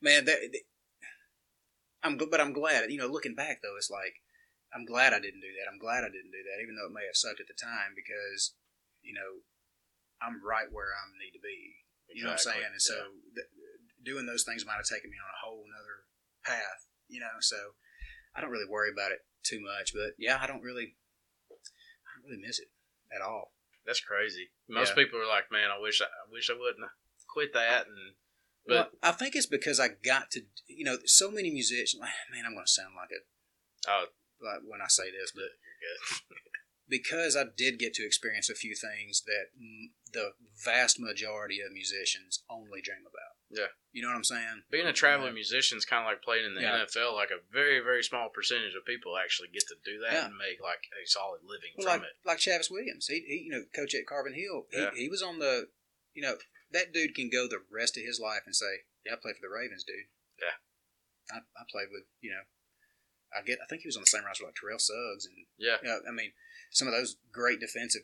man, 0.00 0.24
that 0.26 0.38
I'm 2.06 2.16
but 2.16 2.40
I'm 2.40 2.54
glad. 2.54 2.90
You 2.90 2.98
know, 3.02 3.10
looking 3.10 3.34
back 3.34 3.60
though, 3.62 3.76
it's 3.76 3.90
like 3.90 4.22
I'm 4.74 4.86
glad 4.86 5.12
I 5.12 5.20
didn't 5.20 5.42
do 5.42 5.52
that. 5.58 5.66
I'm 5.70 5.78
glad 5.82 6.02
I 6.06 6.10
didn't 6.14 6.30
do 6.34 6.42
that, 6.46 6.62
even 6.62 6.74
though 6.78 6.86
it 6.86 6.94
may 6.94 7.06
have 7.06 7.18
sucked 7.18 7.42
at 7.42 7.50
the 7.50 7.58
time 7.58 7.92
because 7.98 8.54
you 9.02 9.12
know 9.12 9.42
I'm 10.22 10.40
right 10.40 10.70
where 10.70 10.94
I 10.94 11.10
need 11.18 11.34
to 11.36 11.42
be. 11.42 11.82
You 12.14 12.22
know 12.24 12.32
what 12.32 12.40
I'm 12.46 12.48
saying? 12.54 12.64
And 12.72 12.80
so 12.80 12.96
th- 13.34 13.50
doing 14.06 14.24
those 14.24 14.46
things 14.46 14.64
might 14.64 14.78
have 14.80 14.88
taken 14.88 15.10
me 15.10 15.18
on 15.18 15.28
a 15.28 15.42
whole 15.44 15.66
nother 15.66 16.06
path. 16.46 16.86
You 17.10 17.20
know, 17.20 17.42
so 17.42 17.56
I 18.34 18.40
don't 18.40 18.50
really 18.54 18.68
worry 18.70 18.90
about 18.94 19.12
it 19.12 19.26
too 19.42 19.60
much. 19.60 19.92
But 19.92 20.14
yeah, 20.18 20.38
I 20.40 20.46
don't 20.46 20.62
really, 20.62 20.96
I 21.50 22.08
don't 22.16 22.30
really 22.30 22.42
miss 22.42 22.58
it 22.58 22.70
at 23.14 23.20
all. 23.22 23.52
That's 23.84 24.00
crazy. 24.00 24.50
Most 24.68 24.96
Yeah. 24.96 25.04
people 25.04 25.20
are 25.20 25.28
like, 25.30 25.52
man, 25.52 25.70
I 25.70 25.78
wish 25.78 26.00
I, 26.02 26.06
I 26.10 26.26
wish 26.30 26.50
I 26.50 26.58
wouldn't 26.58 26.82
quit 27.28 27.52
that. 27.54 27.86
And 27.86 28.14
but 28.66 28.74
well, 28.74 28.88
I 29.02 29.12
think 29.12 29.34
it's 29.34 29.46
because 29.46 29.78
I 29.80 29.88
got 30.04 30.30
to, 30.32 30.40
you 30.66 30.84
know, 30.84 30.98
so 31.04 31.30
many 31.30 31.50
musicians. 31.50 32.00
Man, 32.00 32.44
I'm 32.46 32.54
going 32.54 32.66
to 32.66 32.70
sound 32.72 32.94
like 32.96 33.10
a 33.10 33.90
oh, 33.90 34.04
like 34.42 34.60
when 34.66 34.80
I 34.80 34.88
say 34.88 35.04
this, 35.10 35.32
but 35.34 35.42
you're 35.42 35.80
good. 35.82 36.36
because 36.88 37.36
I 37.36 37.44
did 37.56 37.78
get 37.78 37.94
to 37.94 38.06
experience 38.06 38.48
a 38.48 38.54
few 38.54 38.74
things 38.74 39.22
that 39.26 39.46
the 40.12 40.32
vast 40.64 41.00
majority 41.00 41.58
of 41.60 41.72
musicians 41.72 42.44
only 42.48 42.80
dream 42.80 43.02
about. 43.02 43.34
Yeah. 43.50 43.70
you 43.92 44.02
know 44.02 44.08
what 44.08 44.16
I'm 44.16 44.24
saying? 44.24 44.62
Being 44.70 44.86
a 44.86 44.92
traveling 44.92 45.34
musician 45.34 45.78
is 45.78 45.84
kind 45.84 46.02
of 46.02 46.10
like 46.10 46.22
playing 46.22 46.46
in 46.46 46.54
the 46.54 46.62
Yeah. 46.62 46.82
NFL. 46.84 47.14
Like 47.14 47.30
a 47.30 47.38
very, 47.52 47.78
very 47.80 48.02
small 48.02 48.28
percentage 48.28 48.74
of 48.74 48.84
people 48.84 49.16
actually 49.16 49.48
get 49.54 49.62
to 49.68 49.76
do 49.84 50.00
that 50.02 50.12
Yeah. 50.12 50.24
and 50.26 50.36
make 50.36 50.58
like 50.60 50.82
a 51.00 51.06
solid 51.06 51.40
living 51.46 51.70
Well, 51.78 51.86
from 51.86 52.02
like 52.02 52.10
it. 52.10 52.16
like 52.26 52.38
Chavis 52.38 52.70
Williams, 52.70 53.06
he, 53.06 53.20
he 53.26 53.44
you 53.46 53.50
know 53.50 53.62
coach 53.74 53.94
at 53.94 54.06
Carbon 54.06 54.34
Hill. 54.34 54.66
He, 54.72 54.78
Yeah. 54.80 54.90
he 54.96 55.08
was 55.08 55.22
on 55.22 55.38
the, 55.38 55.68
you 56.14 56.22
know, 56.22 56.34
that 56.72 56.92
dude 56.92 57.14
can 57.14 57.30
go 57.30 57.46
the 57.46 57.62
rest 57.70 57.96
of 57.96 58.02
his 58.02 58.18
life 58.20 58.42
and 58.46 58.54
say, 58.54 58.86
"Yeah, 59.04 59.14
I 59.14 59.16
played 59.16 59.36
for 59.36 59.42
the 59.42 59.54
Ravens, 59.54 59.84
dude." 59.84 60.10
Yeah. 60.40 60.56
I, 61.30 61.38
I 61.58 61.64
played 61.70 61.88
with 61.90 62.04
you 62.20 62.30
know, 62.30 62.44
I 63.36 63.42
get 63.42 63.58
I 63.62 63.66
think 63.66 63.82
he 63.82 63.88
was 63.88 63.96
on 63.96 64.02
the 64.02 64.06
same 64.06 64.24
roster 64.24 64.44
with 64.44 64.54
like 64.54 64.60
Terrell 64.60 64.78
Suggs 64.78 65.26
and 65.26 65.46
Yeah, 65.58 65.76
you 65.82 65.88
know, 65.88 65.98
I 66.08 66.12
mean 66.12 66.32
some 66.70 66.86
of 66.88 66.94
those 66.94 67.16
great 67.32 67.58
defensive 67.60 68.02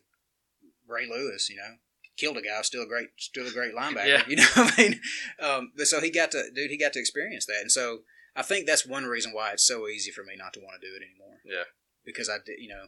Ray 0.88 1.07
Lewis, 1.07 1.48
you 1.48 1.57
know, 1.57 1.77
killed 2.16 2.37
a 2.37 2.42
guy, 2.42 2.61
still 2.62 2.83
a 2.83 2.87
great, 2.87 3.11
still 3.18 3.46
a 3.46 3.51
great 3.53 3.75
linebacker. 3.75 4.07
Yeah. 4.07 4.22
You 4.27 4.37
know, 4.42 4.48
what 4.55 4.75
I 4.79 4.83
mean, 4.83 5.01
um, 5.40 5.72
but 5.77 5.87
so 5.87 6.01
he 6.01 6.11
got 6.11 6.31
to, 6.33 6.51
dude, 6.55 6.70
he 6.70 6.79
got 6.79 6.92
to 6.94 7.01
experience 7.01 7.46
that, 7.46 7.61
and 7.61 7.70
so 7.72 8.03
I 8.35 8.42
think 8.42 8.66
that's 8.66 8.87
one 8.87 9.05
reason 9.05 9.33
why 9.33 9.53
it's 9.53 9.66
so 9.66 9.87
easy 9.88 10.11
for 10.11 10.25
me 10.25 10.35
not 10.37 10.53
to 10.55 10.61
want 10.61 10.81
to 10.81 10.87
do 10.87 10.94
it 10.94 11.03
anymore. 11.05 11.38
Yeah. 11.44 11.64
because 12.05 12.29
I, 12.29 12.38
did, 12.44 12.59
you 12.59 12.68
know, 12.68 12.87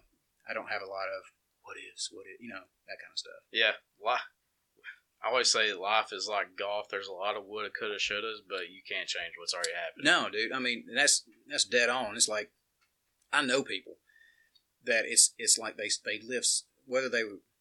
I 0.49 0.55
don't 0.55 0.71
have 0.71 0.83
a 0.83 0.87
lot 0.91 1.07
of 1.09 1.23
what 1.63 1.77
is, 1.77 2.09
what 2.13 2.25
is, 2.27 2.37
you 2.41 2.49
know, 2.49 2.65
that 2.89 2.99
kind 3.01 3.13
of 3.13 3.19
stuff. 3.19 3.41
yeah. 3.53 3.73
Li- 4.05 4.25
I 5.25 5.31
always 5.31 5.51
say 5.51 5.73
life 5.73 6.13
is 6.13 6.29
like 6.29 6.57
golf. 6.59 6.89
There's 6.91 7.09
a 7.09 7.13
lot 7.13 7.37
of 7.37 7.47
woulda, 7.47 7.71
coulda, 7.71 7.97
shouldas, 7.97 8.39
but 8.49 8.69
you 8.71 8.83
can't 8.87 9.09
change 9.09 9.33
what's 9.39 9.55
already 9.55 9.71
happened. 9.73 10.05
No, 10.05 10.29
dude. 10.31 10.53
I 10.53 10.59
mean, 10.59 10.85
that's 10.95 11.25
that's 11.49 11.65
dead 11.65 11.89
on. 11.89 12.17
It's 12.17 12.29
like 12.29 12.51
I 13.33 13.43
know 13.43 13.63
people 13.63 13.97
that 14.85 15.05
it's 15.07 15.33
it's 15.39 15.59
like 15.59 15.77
they 15.77 15.89
they 16.05 16.21
live 16.27 16.45
whether 16.87 17.09
they 17.09 17.21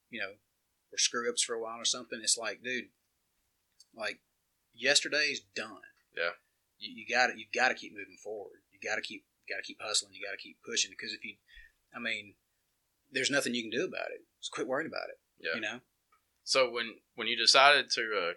you 0.09 0.19
know 0.19 0.33
were 0.91 0.97
screw 0.97 1.29
ups 1.29 1.43
for 1.43 1.53
a 1.53 1.61
while 1.61 1.79
or 1.79 1.85
something. 1.85 2.19
It's 2.21 2.37
like, 2.37 2.61
dude, 2.63 2.85
like 3.95 4.19
yesterday's 4.73 5.41
done. 5.55 5.87
Yeah. 6.15 6.35
You, 6.79 6.91
you 6.95 7.05
got 7.15 7.27
to 7.27 7.33
you 7.37 7.45
got 7.53 7.69
to 7.69 7.75
keep 7.75 7.93
moving 7.93 8.17
forward. 8.21 8.59
You 8.71 8.79
got 8.87 8.95
to 8.95 9.01
keep 9.01 9.23
got 9.49 9.57
to 9.57 9.63
keep 9.63 9.79
hustling. 9.81 10.13
You 10.13 10.25
got 10.25 10.37
to 10.37 10.41
keep 10.41 10.57
pushing 10.65 10.91
because 10.91 11.13
if 11.13 11.23
you, 11.23 11.35
I 11.95 11.99
mean, 11.99 12.35
there's 13.11 13.31
nothing 13.31 13.55
you 13.55 13.63
can 13.63 13.71
do 13.71 13.85
about 13.85 14.11
it. 14.11 14.21
Just 14.41 14.51
quit 14.51 14.67
worrying 14.67 14.87
about 14.87 15.09
it. 15.09 15.19
Yeah. 15.39 15.55
You 15.55 15.61
know. 15.61 15.79
So 16.43 16.69
when 16.69 16.95
when 17.15 17.27
you 17.27 17.37
decided 17.37 17.89
to 17.91 18.01
uh, 18.01 18.33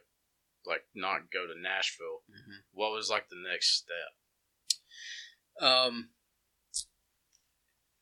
like 0.66 0.82
not 0.94 1.30
go 1.32 1.46
to 1.46 1.60
Nashville, 1.60 2.22
Mm-hmm. 2.30 2.58
what 2.72 2.92
was 2.92 3.10
like 3.10 3.28
the 3.28 3.36
next 3.36 3.76
step? 3.76 5.66
Um, 5.68 6.10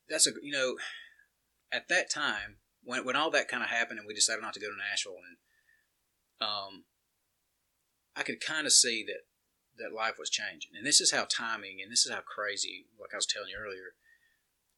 that's 0.08 0.26
a 0.26 0.30
you 0.42 0.52
know, 0.52 0.76
at 1.72 1.88
that 1.88 2.10
time 2.10 2.56
when 2.82 3.04
when 3.04 3.16
all 3.16 3.30
that 3.30 3.48
kind 3.48 3.62
of 3.62 3.68
happened 3.70 3.98
and 3.98 4.06
we 4.06 4.14
decided 4.14 4.42
not 4.42 4.54
to 4.54 4.60
go 4.60 4.66
to 4.68 4.76
Nashville 4.90 5.16
and 5.16 6.48
um, 6.48 6.84
I 8.16 8.22
could 8.22 8.40
kind 8.44 8.66
of 8.66 8.72
see 8.72 9.04
that 9.06 9.24
that 9.78 9.94
life 9.94 10.14
was 10.18 10.30
changing 10.30 10.72
and 10.76 10.86
this 10.86 11.00
is 11.00 11.10
how 11.10 11.24
timing 11.24 11.78
and 11.82 11.90
this 11.90 12.04
is 12.06 12.12
how 12.12 12.20
crazy 12.20 12.86
like 13.00 13.10
I 13.12 13.16
was 13.16 13.26
telling 13.26 13.48
you 13.50 13.56
earlier 13.58 13.94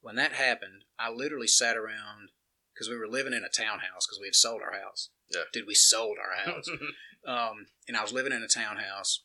when 0.01 0.17
that 0.17 0.33
happened 0.33 0.85
I 0.99 1.11
literally 1.11 1.47
sat 1.49 1.77
around 1.77 2.31
because 2.73 2.89
we 2.89 2.97
were 2.97 3.09
living 3.09 3.33
in 3.35 3.45
a 3.45 3.49
townhouse 3.53 4.07
because 4.07 4.19
we 4.21 4.27
had 4.29 4.35
sold 4.35 4.63
our 4.63 4.79
house 4.79 5.11
Yeah. 5.33 5.43
did 5.53 5.65
we 5.67 5.75
sold 5.75 6.17
our 6.19 6.53
house 6.53 6.69
um, 7.27 7.67
and 7.89 7.97
I 7.97 8.03
was 8.03 8.13
living 8.13 8.33
in 8.33 8.43
a 8.43 8.49
townhouse, 8.49 9.25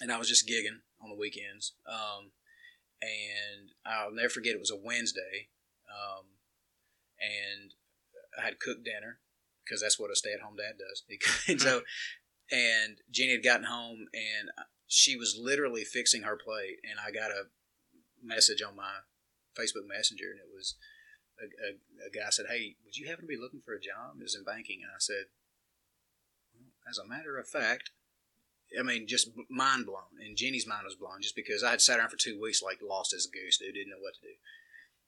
and 0.00 0.12
I 0.12 0.18
was 0.18 0.28
just 0.28 0.48
gigging 0.48 0.82
on 1.00 1.08
the 1.08 1.16
weekends. 1.16 1.74
Um, 1.86 2.32
and 3.00 3.70
I'll 3.84 4.12
never 4.12 4.28
forget 4.28 4.54
it 4.54 4.60
was 4.60 4.70
a 4.70 4.76
Wednesday, 4.76 5.48
um, 5.90 6.26
and 7.20 7.74
I 8.38 8.44
had 8.44 8.60
cooked 8.60 8.84
dinner 8.84 9.20
because 9.64 9.80
that's 9.80 9.98
what 9.98 10.10
a 10.10 10.16
stay-at-home 10.16 10.56
dad 10.56 10.78
does. 10.78 11.04
and 11.48 11.60
so, 11.60 11.82
and 12.50 12.98
Jenny 13.10 13.32
had 13.32 13.44
gotten 13.44 13.66
home, 13.66 14.06
and 14.14 14.50
she 14.86 15.16
was 15.16 15.38
literally 15.40 15.84
fixing 15.84 16.22
her 16.22 16.36
plate, 16.36 16.78
and 16.88 16.98
I 17.00 17.10
got 17.10 17.30
a 17.30 17.50
message 18.22 18.62
on 18.62 18.76
my 18.76 19.02
Facebook 19.58 19.86
Messenger, 19.86 20.30
and 20.30 20.40
it 20.40 20.50
was 20.54 20.76
a, 21.40 21.46
a, 21.46 22.08
a 22.08 22.10
guy 22.10 22.30
said, 22.30 22.46
"Hey, 22.48 22.76
would 22.84 22.96
you 22.96 23.08
happen 23.08 23.24
to 23.24 23.28
be 23.28 23.40
looking 23.40 23.62
for 23.64 23.74
a 23.74 23.80
job?" 23.80 24.18
It 24.18 24.22
was 24.22 24.34
in 24.34 24.44
banking, 24.44 24.80
and 24.82 24.90
I 24.90 25.00
said, 25.00 25.32
as 26.88 26.98
a 26.98 27.06
matter 27.06 27.38
of 27.38 27.48
fact, 27.48 27.90
I 28.78 28.82
mean, 28.82 29.06
just 29.06 29.30
mind 29.50 29.86
blown. 29.86 30.16
And 30.24 30.36
Jenny's 30.36 30.66
mind 30.66 30.84
was 30.84 30.94
blown 30.94 31.20
just 31.20 31.36
because 31.36 31.62
I 31.62 31.70
had 31.70 31.80
sat 31.80 31.98
around 31.98 32.10
for 32.10 32.16
two 32.16 32.40
weeks, 32.40 32.62
like 32.62 32.78
lost 32.82 33.12
as 33.12 33.26
a 33.26 33.30
goose, 33.30 33.58
dude, 33.58 33.74
didn't 33.74 33.90
know 33.90 34.00
what 34.00 34.14
to 34.14 34.20
do. 34.20 34.34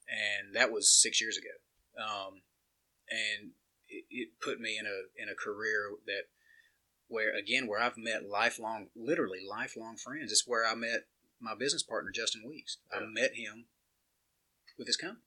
And 0.08 0.54
that 0.54 0.70
was 0.70 0.90
six 0.90 1.20
years 1.20 1.38
ago. 1.38 1.56
Um, 1.96 2.42
and 3.10 3.52
it, 3.88 4.04
it 4.10 4.28
put 4.40 4.60
me 4.60 4.76
in 4.78 4.86
a 4.86 5.22
in 5.22 5.28
a 5.28 5.34
career 5.34 5.90
that 6.06 6.24
where 7.08 7.34
again 7.36 7.66
where 7.66 7.80
I've 7.80 7.96
met 7.96 8.28
lifelong, 8.28 8.88
literally 8.94 9.40
lifelong 9.48 9.96
friends. 9.96 10.30
It's 10.30 10.46
where 10.46 10.66
I 10.66 10.74
met 10.74 11.06
my 11.40 11.54
business 11.54 11.82
partner 11.82 12.10
Justin 12.10 12.42
Weeks. 12.46 12.78
I 12.92 13.00
met 13.00 13.34
him 13.34 13.66
with 14.78 14.86
his 14.86 14.96
company, 14.96 15.22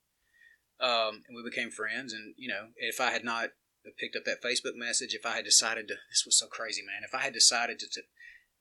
um, 0.80 1.24
and 1.28 1.36
we 1.36 1.48
became 1.48 1.72
friends. 1.72 2.14
And 2.14 2.34
you 2.38 2.48
know, 2.48 2.68
if 2.78 3.00
I 3.00 3.12
had 3.12 3.24
not 3.24 3.50
picked 3.98 4.16
up 4.16 4.26
that 4.26 4.44
Facebook 4.44 4.76
message, 4.76 5.14
if 5.14 5.26
I 5.26 5.36
had 5.36 5.46
decided 5.46 5.88
to, 5.88 5.96
this 6.10 6.24
was 6.26 6.38
so 6.38 6.48
crazy, 6.48 6.82
man. 6.82 7.04
If 7.04 7.16
I 7.16 7.24
had 7.24 7.34
decided 7.34 7.80
to, 7.80 7.88
to 7.88 8.02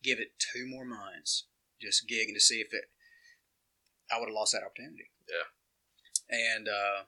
give 0.03 0.19
it 0.19 0.39
two 0.39 0.67
more 0.67 0.85
months, 0.85 1.47
just 1.81 2.09
gigging 2.09 2.35
to 2.35 2.41
see 2.41 2.61
if 2.61 2.73
it, 2.73 2.85
I 4.11 4.19
would 4.19 4.29
have 4.29 4.35
lost 4.35 4.53
that 4.53 4.65
opportunity. 4.65 5.11
Yeah. 5.29 6.39
And 6.39 6.69
uh, 6.69 7.05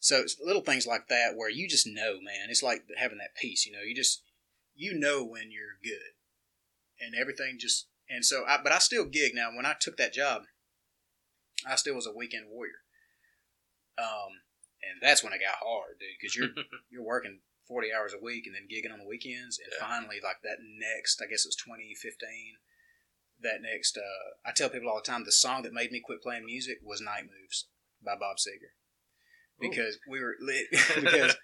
so 0.00 0.18
it's 0.20 0.36
little 0.42 0.62
things 0.62 0.86
like 0.86 1.08
that 1.08 1.36
where 1.36 1.50
you 1.50 1.68
just 1.68 1.86
know, 1.86 2.14
man. 2.22 2.48
It's 2.48 2.62
like 2.62 2.82
having 2.96 3.18
that 3.18 3.36
peace. 3.40 3.66
You 3.66 3.72
know, 3.72 3.82
you 3.86 3.94
just 3.94 4.22
you 4.74 4.98
know 4.98 5.24
when 5.24 5.50
you're 5.50 5.78
good, 5.82 6.14
and 7.00 7.14
everything 7.14 7.58
just. 7.58 7.86
And 8.10 8.24
so, 8.24 8.42
I, 8.48 8.56
but 8.62 8.72
I 8.72 8.78
still 8.78 9.04
gig 9.04 9.32
now. 9.34 9.50
When 9.54 9.66
I 9.66 9.74
took 9.78 9.98
that 9.98 10.14
job, 10.14 10.44
I 11.68 11.76
still 11.76 11.94
was 11.94 12.06
a 12.06 12.16
weekend 12.16 12.46
warrior. 12.48 12.80
Um, 13.98 14.46
and 14.80 15.02
that's 15.02 15.24
when 15.24 15.32
it 15.32 15.40
got 15.42 15.58
hard, 15.60 15.98
dude, 15.98 16.14
because 16.20 16.36
you're 16.36 16.54
you're 16.90 17.04
working 17.04 17.40
40 17.66 17.88
hours 17.92 18.14
a 18.14 18.22
week 18.24 18.46
and 18.46 18.54
then 18.54 18.68
gigging 18.70 18.92
on 18.92 18.98
the 19.00 19.06
weekends. 19.08 19.58
And 19.58 19.68
Yeah. 19.74 19.86
finally, 19.86 20.20
like 20.22 20.40
that 20.42 20.58
next, 20.62 21.20
I 21.20 21.26
guess 21.26 21.44
it 21.44 21.50
was 21.52 21.56
2015, 21.56 22.56
that 23.42 23.60
next, 23.62 23.96
uh, 23.98 24.48
I 24.48 24.52
tell 24.52 24.68
people 24.70 24.88
all 24.88 25.02
the 25.04 25.10
time 25.10 25.24
the 25.24 25.32
song 25.32 25.62
that 25.62 25.72
made 25.72 25.90
me 25.92 26.00
quit 26.00 26.22
playing 26.22 26.46
music 26.46 26.78
was 26.82 27.00
Night 27.00 27.24
Moves 27.24 27.68
by 28.04 28.14
Bob 28.18 28.36
Seger. 28.38 28.72
Ooh. 29.58 29.68
Because 29.68 29.98
we 30.08 30.20
were 30.20 30.36
lit, 30.40 30.66
because 30.70 31.36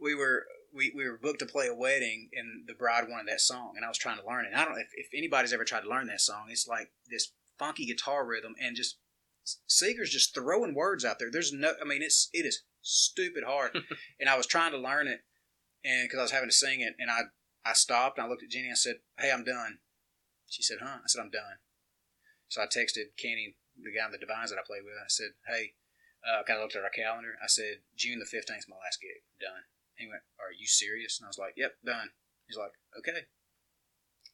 we 0.00 0.14
were. 0.14 0.44
We, 0.74 0.90
we 0.96 1.04
were 1.06 1.18
booked 1.18 1.40
to 1.40 1.44
play 1.44 1.66
a 1.68 1.74
wedding 1.74 2.30
and 2.32 2.66
the 2.66 2.72
bride 2.72 3.04
wanted 3.06 3.28
that 3.28 3.42
song 3.42 3.74
and 3.76 3.84
I 3.84 3.88
was 3.88 3.98
trying 3.98 4.16
to 4.18 4.26
learn 4.26 4.46
it. 4.46 4.52
And 4.52 4.56
I 4.56 4.64
don't 4.64 4.72
know 4.72 4.80
if, 4.80 4.88
if 4.94 5.08
anybody's 5.14 5.52
ever 5.52 5.64
tried 5.66 5.82
to 5.82 5.90
learn 5.90 6.06
that 6.06 6.22
song. 6.22 6.46
It's 6.48 6.66
like 6.66 6.90
this 7.10 7.34
funky 7.58 7.84
guitar 7.84 8.24
rhythm 8.24 8.54
and 8.58 8.74
just 8.74 8.96
Seger's 9.44 10.10
just 10.10 10.34
throwing 10.34 10.74
words 10.74 11.04
out 11.04 11.18
there. 11.18 11.30
There's 11.30 11.52
no, 11.52 11.72
I 11.80 11.84
mean, 11.84 12.02
it's 12.02 12.28
it 12.32 12.46
is 12.46 12.62
stupid 12.80 13.44
hard. 13.44 13.76
and 14.20 14.28
I 14.28 14.36
was 14.36 14.46
trying 14.46 14.72
to 14.72 14.78
learn 14.78 15.08
it, 15.08 15.20
and 15.84 16.08
because 16.08 16.18
I 16.18 16.22
was 16.22 16.30
having 16.30 16.48
to 16.48 16.54
sing 16.54 16.80
it, 16.80 16.94
and 16.98 17.10
I 17.10 17.22
I 17.64 17.72
stopped 17.72 18.18
and 18.18 18.26
I 18.26 18.30
looked 18.30 18.42
at 18.42 18.50
Jenny. 18.50 18.66
and 18.66 18.74
I 18.74 18.76
said, 18.76 18.96
"Hey, 19.18 19.32
I'm 19.32 19.44
done." 19.44 19.78
She 20.46 20.62
said, 20.62 20.78
"Huh?" 20.80 20.98
I 21.02 21.06
said, 21.06 21.20
"I'm 21.20 21.30
done." 21.30 21.58
So 22.48 22.60
I 22.60 22.66
texted 22.66 23.16
Kenny, 23.16 23.56
the 23.80 23.92
guy 23.92 24.04
in 24.06 24.12
the 24.12 24.18
Divines 24.18 24.50
that 24.50 24.58
I 24.58 24.66
played 24.66 24.84
with. 24.84 24.94
I 24.94 25.08
said, 25.08 25.34
"Hey," 25.46 25.74
uh, 26.22 26.42
kind 26.44 26.58
of 26.58 26.62
looked 26.62 26.76
at 26.76 26.84
our 26.84 26.90
calendar. 26.90 27.38
I 27.42 27.46
said, 27.46 27.82
"June 27.96 28.18
the 28.18 28.26
fifteenth 28.26 28.66
is 28.66 28.68
my 28.68 28.76
last 28.76 29.00
gig. 29.00 29.22
Done." 29.40 29.64
He 29.96 30.06
went, 30.06 30.22
"Are 30.38 30.52
you 30.52 30.66
serious?" 30.66 31.18
And 31.18 31.26
I 31.26 31.30
was 31.30 31.38
like, 31.38 31.54
"Yep, 31.56 31.82
done." 31.84 32.10
He's 32.46 32.58
like, 32.58 32.72
"Okay." 32.98 33.26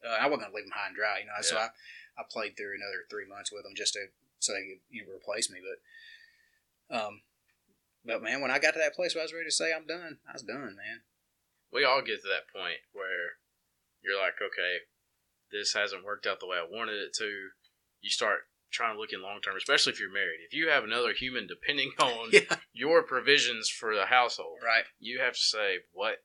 Uh, 0.04 0.16
I 0.20 0.26
wasn't 0.26 0.42
gonna 0.42 0.54
leave 0.54 0.64
him 0.64 0.76
high 0.76 0.88
and 0.88 0.96
dry, 0.96 1.18
you 1.20 1.26
know. 1.26 1.40
So 1.40 1.56
I, 1.56 1.70
I 2.16 2.22
played 2.28 2.56
through 2.56 2.76
another 2.76 3.06
three 3.10 3.26
months 3.26 3.50
with 3.50 3.66
him 3.66 3.74
just 3.74 3.94
to 3.94 4.06
so 4.38 4.52
they 4.52 4.66
could 4.66 4.80
you 4.90 5.02
know 5.06 5.12
replace 5.14 5.50
me. 5.50 5.58
But 6.88 6.96
um, 6.96 7.20
but 8.04 8.22
man, 8.22 8.40
when 8.40 8.50
I 8.50 8.58
got 8.58 8.72
to 8.72 8.78
that 8.80 8.94
place 8.94 9.14
where 9.14 9.22
I 9.22 9.26
was 9.26 9.32
ready 9.34 9.46
to 9.46 9.50
say 9.54 9.72
I'm 9.72 9.86
done, 9.86 10.18
I 10.28 10.32
was 10.32 10.42
done, 10.42 10.76
man. 10.76 11.02
we 11.72 11.84
all 11.84 12.00
get 12.02 12.22
to 12.22 12.28
that 12.28 12.48
point 12.52 12.78
where 12.92 13.36
you're 14.02 14.18
like, 14.18 14.34
okay, 14.40 14.86
this 15.52 15.74
hasn't 15.74 16.04
worked 16.04 16.26
out 16.26 16.40
the 16.40 16.46
way 16.46 16.56
I 16.56 16.66
wanted 16.68 16.96
it 16.96 17.12
to. 17.18 17.48
You 18.00 18.10
start 18.10 18.40
trying 18.70 18.94
to 18.94 19.00
look 19.00 19.12
in 19.12 19.22
long 19.22 19.40
term, 19.40 19.56
especially 19.56 19.92
if 19.92 20.00
you're 20.00 20.12
married. 20.12 20.40
If 20.46 20.54
you 20.54 20.68
have 20.68 20.84
another 20.84 21.12
human 21.12 21.46
depending 21.46 21.92
on 22.00 22.30
Yeah, 22.32 22.56
your 22.72 23.02
provisions 23.02 23.68
for 23.68 23.94
the 23.94 24.06
household, 24.06 24.58
right, 24.64 24.84
you 24.98 25.20
have 25.20 25.34
to 25.34 25.40
say, 25.40 25.78
what 25.92 26.18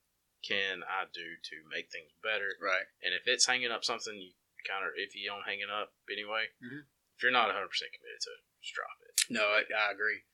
can 0.48 0.84
I 0.84 1.08
do 1.14 1.24
to 1.24 1.56
make 1.72 1.88
things 1.92 2.12
better? 2.22 2.56
right, 2.62 2.86
And 3.04 3.14
if 3.16 3.24
it's 3.26 3.48
hanging 3.48 3.72
up 3.72 3.84
something 3.84 4.14
you 4.16 4.32
kind 4.70 4.84
of 4.86 4.92
iffy 4.96 5.28
on 5.34 5.44
hanging 5.48 5.72
up 5.72 5.92
anyway, 6.12 6.48
Mhm. 6.64 6.84
You're 7.24 7.32
not 7.32 7.50
100% 7.50 7.56
committed 7.56 8.22
to 8.22 8.32
it, 8.36 8.44
just 8.62 8.76
drop 8.76 9.00
it. 9.08 9.16
no, 9.32 9.48
I, 9.56 9.64
I 9.64 9.92
agree. 9.92 10.28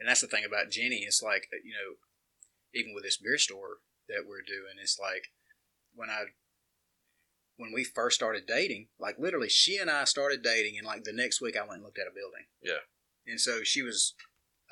And 0.00 0.08
that's 0.08 0.20
the 0.20 0.26
thing 0.26 0.44
about 0.44 0.70
Jenny. 0.72 1.04
It's 1.06 1.22
like 1.22 1.48
you 1.52 1.76
know, 1.76 2.00
even 2.72 2.94
with 2.94 3.04
this 3.04 3.18
beer 3.18 3.38
store 3.38 3.84
that 4.08 4.24
we're 4.26 4.42
doing, 4.42 4.80
it's 4.80 4.98
like 4.98 5.28
when 5.94 6.08
I 6.08 6.32
when 7.60 7.72
we 7.72 7.84
first 7.84 8.16
started 8.16 8.46
dating, 8.46 8.88
like 8.98 9.18
literally, 9.18 9.50
she 9.50 9.76
and 9.76 9.90
I 9.90 10.04
started 10.04 10.42
dating, 10.42 10.78
and 10.78 10.86
like 10.86 11.04
the 11.04 11.12
next 11.12 11.42
week, 11.42 11.56
I 11.56 11.60
went 11.60 11.74
and 11.74 11.84
looked 11.84 11.98
at 11.98 12.08
a 12.08 12.16
building. 12.16 12.48
Yeah. 12.62 12.80
And 13.26 13.38
so 13.38 13.62
she 13.62 13.82
was 13.82 14.14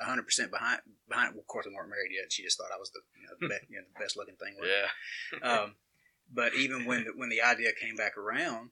hundred 0.01 0.23
percent 0.23 0.49
behind. 0.49 0.81
Behind. 1.07 1.33
Well, 1.33 1.41
of 1.41 1.47
course, 1.47 1.67
we 1.67 1.75
weren't 1.75 1.89
married 1.89 2.11
yet. 2.11 2.33
She 2.33 2.43
just 2.43 2.57
thought 2.57 2.73
I 2.73 2.79
was 2.79 2.89
the 2.89 3.01
you 3.21 3.27
know, 3.27 3.35
the, 3.39 3.47
be, 3.67 3.73
you 3.75 3.77
know, 3.77 3.85
the 3.93 4.03
best 4.03 4.17
looking 4.17 4.35
thing. 4.35 4.57
Yeah. 4.63 5.47
um, 5.47 5.75
but 6.33 6.55
even 6.55 6.85
when 6.85 7.03
the, 7.05 7.11
when 7.15 7.29
the 7.29 7.41
idea 7.41 7.69
came 7.79 7.95
back 7.95 8.17
around 8.17 8.71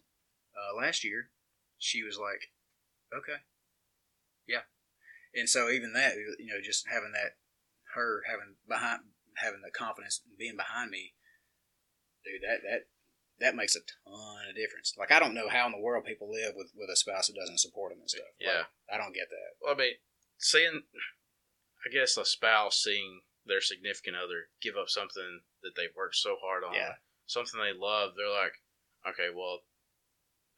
uh, 0.57 0.75
last 0.75 1.03
year, 1.03 1.29
she 1.77 2.01
was 2.01 2.17
like, 2.17 2.49
"Okay, 3.13 3.41
yeah." 4.47 4.63
And 5.33 5.47
so 5.49 5.69
even 5.69 5.93
that, 5.93 6.15
you 6.15 6.47
know, 6.47 6.61
just 6.61 6.87
having 6.87 7.11
that, 7.13 7.37
her 7.93 8.23
having 8.27 8.55
behind, 8.67 9.01
having 9.37 9.61
the 9.61 9.71
confidence, 9.71 10.21
and 10.27 10.37
being 10.37 10.55
behind 10.57 10.91
me, 10.91 11.13
dude, 12.23 12.41
that 12.41 12.61
that 12.63 12.87
that 13.39 13.55
makes 13.55 13.75
a 13.75 13.79
ton 13.81 14.49
of 14.49 14.55
difference. 14.55 14.95
Like 14.97 15.11
I 15.11 15.19
don't 15.19 15.35
know 15.35 15.49
how 15.49 15.65
in 15.67 15.71
the 15.71 15.79
world 15.79 16.05
people 16.05 16.29
live 16.31 16.53
with 16.55 16.71
with 16.75 16.89
a 16.89 16.95
spouse 16.95 17.27
that 17.27 17.35
doesn't 17.35 17.59
support 17.59 17.91
them 17.91 17.99
and 18.01 18.09
stuff. 18.09 18.25
Like, 18.39 18.47
Yeah. 18.49 18.63
I 18.91 18.97
don't 18.97 19.13
get 19.13 19.29
that. 19.29 19.55
Well, 19.61 19.73
I 19.73 19.77
mean, 19.77 19.93
seeing, 20.37 20.83
I 21.85 21.89
guess, 21.93 22.17
a 22.17 22.25
spouse 22.25 22.81
seeing 22.81 23.21
their 23.45 23.61
significant 23.61 24.15
other 24.15 24.49
give 24.61 24.75
up 24.75 24.89
something 24.89 25.41
that 25.63 25.75
they've 25.75 25.95
worked 25.95 26.15
so 26.15 26.37
hard 26.41 26.63
on, 26.63 26.73
Yeah. 26.73 26.95
something 27.25 27.59
they 27.59 27.73
love, 27.73 28.15
they're 28.15 28.29
like, 28.29 28.61
okay, 29.07 29.29
well, 29.33 29.61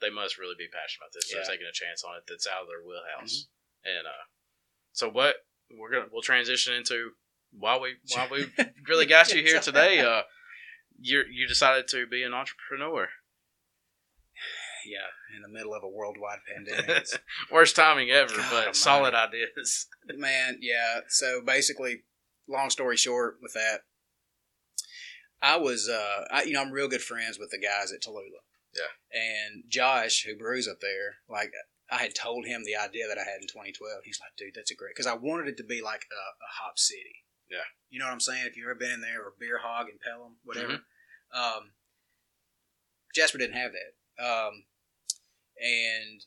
they 0.02 0.10
must 0.10 0.38
really 0.38 0.56
be 0.58 0.68
passionate 0.72 1.06
about 1.06 1.14
this. 1.14 1.30
Yeah. 1.30 1.40
They're 1.40 1.56
taking 1.56 1.68
a 1.68 1.76
chance 1.76 2.04
on 2.04 2.18
it 2.18 2.24
that's 2.28 2.48
out 2.48 2.64
of 2.64 2.68
their 2.68 2.84
wheelhouse. 2.84 3.48
And 3.84 4.08
uh, 4.08 4.26
so, 4.92 5.10
what 5.10 5.36
we're 5.72 5.92
gonna 5.92 6.08
we'll 6.12 6.22
transition 6.22 6.74
into 6.74 7.12
why 7.52 7.78
we 7.78 7.96
why 8.14 8.28
we 8.32 8.48
really 8.88 9.06
got 9.06 9.34
you 9.34 9.42
here 9.44 9.60
today. 9.60 10.00
Uh, 10.00 10.24
you 11.00 11.24
you 11.32 11.48
decided 11.48 11.88
to 11.90 12.08
be 12.08 12.24
an 12.24 12.34
entrepreneur. 12.34 13.08
Yeah, 14.86 15.36
in 15.36 15.42
the 15.42 15.50
middle 15.50 15.74
of 15.74 15.84
a 15.84 15.90
worldwide 15.90 16.40
pandemic. 16.48 17.06
Worst 17.52 17.76
timing 17.76 18.12
ever, 18.12 18.34
God 18.34 18.66
but 18.66 18.76
solid 18.78 19.14
ideas. 19.14 19.88
Man, 20.16 20.60
yeah. 20.62 21.02
So 21.10 21.42
basically, 21.46 22.04
long 22.48 22.70
story 22.70 22.96
short, 22.96 23.40
with 23.42 23.52
that, 23.54 23.82
I 25.42 25.58
was, 25.58 25.90
uh, 25.90 26.24
I, 26.32 26.44
you 26.44 26.54
know, 26.54 26.62
I'm 26.62 26.72
real 26.72 26.88
good 26.88 27.02
friends 27.02 27.38
with 27.38 27.50
the 27.52 27.60
guys 27.60 27.92
at 27.92 28.02
Tallulah. 28.02 28.40
Yeah. 28.76 29.20
And 29.20 29.64
Josh, 29.68 30.24
who 30.24 30.38
brews 30.38 30.68
up 30.68 30.80
there, 30.82 31.18
like, 31.28 31.52
I 31.92 31.98
had 31.98 32.14
told 32.14 32.46
him 32.46 32.64
the 32.64 32.76
idea 32.76 33.08
that 33.08 33.18
I 33.18 33.24
had 33.24 33.42
in 33.42 33.48
2012. 33.48 34.04
He's 34.04 34.20
like, 34.20 34.36
dude, 34.38 34.54
that's 34.56 34.72
a 34.72 34.76
great 34.76 34.94
because 34.96 35.08
I 35.08 35.16
wanted 35.16 35.48
it 35.48 35.58
to 35.58 35.64
be 35.64 35.82
like 35.82 36.06
a, 36.12 36.24
a 36.38 36.50
hop 36.62 36.78
city. 36.78 37.26
Yeah. 37.50 37.66
You 37.90 38.00
know 38.00 38.06
what 38.06 38.14
I'm 38.14 38.20
saying? 38.20 38.46
If 38.46 38.56
you've 38.56 38.70
ever 38.70 38.76
been 38.76 38.92
in 38.92 39.02
there 39.02 39.22
or 39.22 39.34
Beer 39.40 39.60
Hog 39.64 39.88
and 39.90 40.00
Pelham, 40.00 40.38
whatever. 40.44 40.82
Um, 41.34 41.72
Jasper 43.14 43.40
didn't 43.40 43.56
have 43.56 43.72
that. 43.72 44.24
Um, 44.24 44.66
and 45.60 46.26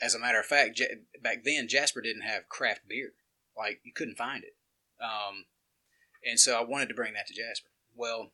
as 0.00 0.14
a 0.14 0.18
matter 0.18 0.40
of 0.40 0.46
fact, 0.46 0.76
J- 0.76 1.04
back 1.22 1.44
then 1.44 1.68
Jasper 1.68 2.00
didn't 2.00 2.22
have 2.22 2.48
craft 2.48 2.88
beer. 2.88 3.12
Like 3.56 3.80
you 3.84 3.92
couldn't 3.92 4.18
find 4.18 4.44
it. 4.44 4.56
Um, 5.02 5.44
and 6.24 6.40
so 6.40 6.58
I 6.58 6.64
wanted 6.64 6.88
to 6.88 6.94
bring 6.94 7.14
that 7.14 7.26
to 7.28 7.34
Jasper. 7.34 7.68
Well, 7.94 8.32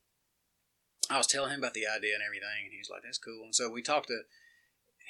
I 1.11 1.19
was 1.19 1.27
telling 1.27 1.51
him 1.51 1.59
about 1.59 1.75
the 1.75 1.87
idea 1.87 2.15
and 2.15 2.23
everything, 2.23 2.65
and 2.65 2.73
he 2.73 2.79
was 2.79 2.91
like, 2.91 3.03
"That's 3.03 3.19
cool." 3.19 3.45
And 3.45 3.55
so 3.55 3.71
we 3.71 3.83
talked 3.83 4.09
to. 4.09 4.23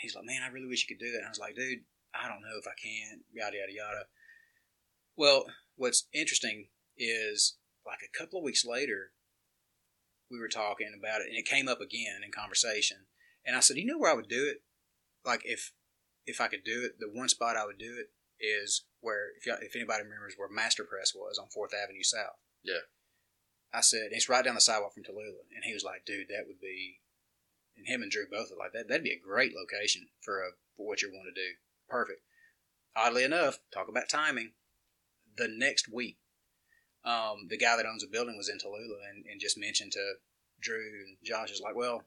He's 0.00 0.14
like, 0.14 0.24
"Man, 0.24 0.42
I 0.42 0.48
really 0.48 0.66
wish 0.66 0.86
you 0.88 0.94
could 0.94 1.04
do 1.04 1.12
that." 1.12 1.18
And 1.18 1.26
I 1.26 1.30
was 1.30 1.38
like, 1.38 1.54
"Dude, 1.54 1.84
I 2.14 2.28
don't 2.28 2.42
know 2.42 2.58
if 2.58 2.66
I 2.66 2.74
can." 2.80 3.24
Yada 3.32 3.56
yada 3.58 3.72
yada. 3.72 4.08
Well, 5.16 5.46
what's 5.76 6.08
interesting 6.12 6.68
is 6.96 7.56
like 7.86 8.00
a 8.02 8.18
couple 8.18 8.38
of 8.38 8.44
weeks 8.44 8.64
later, 8.64 9.12
we 10.30 10.38
were 10.38 10.48
talking 10.48 10.92
about 10.98 11.20
it, 11.20 11.28
and 11.28 11.36
it 11.36 11.46
came 11.46 11.68
up 11.68 11.80
again 11.80 12.22
in 12.24 12.32
conversation. 12.32 13.06
And 13.44 13.56
I 13.56 13.60
said, 13.60 13.76
"You 13.76 13.86
know 13.86 13.98
where 13.98 14.10
I 14.10 14.14
would 14.14 14.28
do 14.28 14.46
it? 14.46 14.62
Like 15.24 15.42
if 15.44 15.72
if 16.26 16.40
I 16.40 16.48
could 16.48 16.64
do 16.64 16.84
it, 16.84 16.98
the 16.98 17.10
one 17.10 17.28
spot 17.28 17.56
I 17.56 17.66
would 17.66 17.78
do 17.78 17.98
it 17.98 18.10
is 18.40 18.84
where 19.00 19.30
if 19.40 19.46
if 19.62 19.76
anybody 19.76 20.02
remembers 20.02 20.34
where 20.36 20.48
Master 20.48 20.84
Press 20.84 21.14
was 21.14 21.38
on 21.38 21.48
Fourth 21.48 21.72
Avenue 21.74 22.02
South. 22.02 22.38
Yeah. 22.62 22.86
I 23.72 23.80
said 23.80 24.08
it's 24.10 24.28
right 24.28 24.44
down 24.44 24.54
the 24.54 24.60
sidewalk 24.60 24.94
from 24.94 25.04
Tallulah, 25.04 25.48
and 25.54 25.64
he 25.64 25.72
was 25.72 25.84
like, 25.84 26.04
"Dude, 26.04 26.28
that 26.28 26.46
would 26.46 26.60
be." 26.60 27.00
And 27.76 27.86
him 27.86 28.02
and 28.02 28.10
Drew 28.10 28.26
both 28.30 28.50
were 28.50 28.58
like 28.58 28.72
that. 28.72 28.88
That'd 28.88 29.04
be 29.04 29.12
a 29.12 29.18
great 29.18 29.54
location 29.54 30.08
for 30.20 30.42
a 30.42 30.50
for 30.76 30.86
what 30.86 31.02
you 31.02 31.10
want 31.10 31.28
to 31.34 31.40
do. 31.40 31.56
Perfect. 31.88 32.20
Oddly 32.94 33.24
enough, 33.24 33.58
talk 33.72 33.88
about 33.88 34.08
timing. 34.08 34.52
The 35.36 35.48
next 35.48 35.88
week, 35.90 36.18
um, 37.04 37.48
the 37.48 37.56
guy 37.56 37.76
that 37.76 37.86
owns 37.86 38.02
the 38.02 38.08
building 38.08 38.36
was 38.36 38.50
in 38.50 38.58
Tallulah 38.58 39.08
and, 39.10 39.24
and 39.30 39.40
just 39.40 39.56
mentioned 39.56 39.92
to 39.92 40.14
Drew 40.60 40.76
and 40.76 41.16
Josh 41.24 41.50
is 41.50 41.60
like, 41.60 41.74
well, 41.74 42.04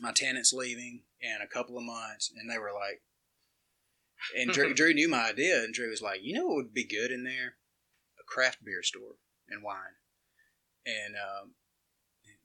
my 0.00 0.12
tenant's 0.12 0.52
leaving 0.52 1.02
in 1.20 1.38
a 1.42 1.46
couple 1.46 1.76
of 1.76 1.84
months, 1.84 2.32
and 2.34 2.50
they 2.50 2.58
were 2.58 2.72
like, 2.72 3.02
and 4.36 4.50
Drew, 4.50 4.74
Drew 4.74 4.94
knew 4.94 5.08
my 5.08 5.30
idea, 5.30 5.62
and 5.62 5.74
Drew 5.74 5.90
was 5.90 6.02
like, 6.02 6.20
you 6.22 6.34
know 6.34 6.46
what 6.46 6.56
would 6.56 6.74
be 6.74 6.84
good 6.84 7.10
in 7.10 7.24
there? 7.24 7.56
A 8.18 8.24
craft 8.26 8.64
beer 8.64 8.82
store 8.82 9.16
and 9.48 9.62
wine. 9.62 9.96
And 10.84 11.14
um, 11.14 11.54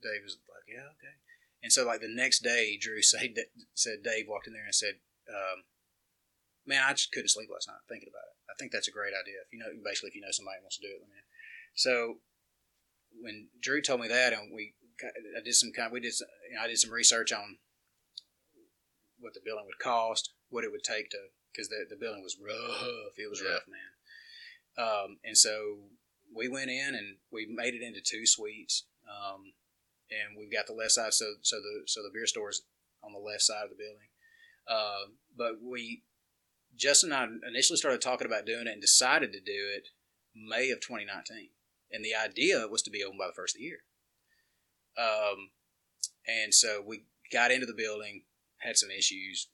Dave 0.01 0.23
was 0.23 0.37
like, 0.49 0.67
yeah, 0.69 0.93
okay. 0.97 1.15
And 1.63 1.71
so, 1.73 1.85
like 1.85 2.01
the 2.01 2.13
next 2.13 2.43
day, 2.43 2.77
Drew 2.79 3.01
said, 3.05 3.33
said 3.73 4.03
Dave 4.03 4.27
walked 4.27 4.47
in 4.47 4.53
there 4.53 4.65
and 4.65 4.75
said, 4.75 5.01
um, 5.29 5.63
man, 6.65 6.83
I 6.85 6.93
just 6.93 7.11
couldn't 7.11 7.29
sleep 7.29 7.49
last 7.51 7.67
night 7.67 7.81
thinking 7.89 8.09
about 8.11 8.27
it. 8.29 8.35
I 8.49 8.53
think 8.59 8.71
that's 8.71 8.87
a 8.87 8.95
great 8.95 9.13
idea. 9.13 9.41
If 9.45 9.51
you 9.51 9.59
know, 9.59 9.71
basically, 9.83 10.09
if 10.09 10.15
you 10.15 10.21
know 10.21 10.31
somebody 10.31 10.61
wants 10.61 10.77
to 10.77 10.85
do 10.85 10.93
it, 10.93 11.01
let 11.01 11.09
me 11.09 11.15
know. 11.17 11.29
So 11.75 11.93
when 13.21 13.47
Drew 13.61 13.81
told 13.81 14.01
me 14.01 14.07
that, 14.07 14.33
and 14.33 14.53
we, 14.53 14.73
I 15.03 15.41
did 15.43 15.53
some 15.55 15.71
kind, 15.71 15.91
we 15.91 15.99
did, 15.99 16.13
some, 16.13 16.27
you 16.49 16.55
know, 16.55 16.63
I 16.63 16.67
did 16.67 16.77
some 16.77 16.91
research 16.91 17.31
on 17.31 17.57
what 19.19 19.33
the 19.33 19.41
building 19.43 19.65
would 19.65 19.79
cost, 19.81 20.33
what 20.49 20.63
it 20.63 20.71
would 20.71 20.83
take 20.83 21.09
to, 21.11 21.17
because 21.51 21.69
the 21.69 21.85
the 21.89 21.97
building 21.97 22.21
was 22.23 22.37
rough. 22.37 23.17
It 23.17 23.29
was 23.29 23.41
Yeah. 23.41 23.57
rough, 23.57 23.67
man. 23.67 23.91
Um, 24.77 25.17
and 25.23 25.37
so 25.37 25.89
we 26.35 26.47
went 26.47 26.69
in 26.69 26.95
and 26.95 27.17
we 27.31 27.47
made 27.49 27.73
it 27.73 27.81
into 27.81 28.01
two 28.01 28.25
suites. 28.25 28.85
Um, 29.07 29.53
and 30.09 30.37
we've 30.37 30.51
got 30.51 30.67
the 30.67 30.73
left 30.73 30.91
side, 30.91 31.13
so 31.13 31.33
so 31.41 31.57
the 31.57 31.83
so 31.85 32.01
the 32.01 32.11
beer 32.13 32.27
store's 32.27 32.63
on 33.03 33.13
the 33.13 33.19
left 33.19 33.41
side 33.41 33.63
of 33.63 33.69
the 33.69 33.75
building. 33.75 34.07
Uh, 34.67 35.11
but 35.35 35.61
we, 35.63 36.03
Justin 36.75 37.11
and 37.11 37.41
I 37.43 37.47
initially 37.47 37.77
started 37.77 38.01
talking 38.01 38.27
about 38.27 38.45
doing 38.45 38.67
it 38.67 38.73
and 38.73 38.81
decided 38.81 39.31
to 39.33 39.39
do 39.39 39.71
it 39.75 39.89
May 40.35 40.69
of 40.71 40.81
2019. 40.81 41.49
And 41.91 42.03
the 42.03 42.15
idea 42.15 42.67
was 42.67 42.81
to 42.83 42.91
be 42.91 43.03
open 43.03 43.17
by 43.17 43.27
the 43.27 43.33
first 43.33 43.55
of 43.55 43.59
the 43.59 43.65
year. 43.65 43.79
Um, 44.97 45.51
and 46.27 46.53
so 46.53 46.83
we 46.85 47.05
got 47.31 47.51
into 47.51 47.65
the 47.65 47.73
building, 47.73 48.23
had 48.59 48.77
some 48.77 48.91
issues, 48.91 49.47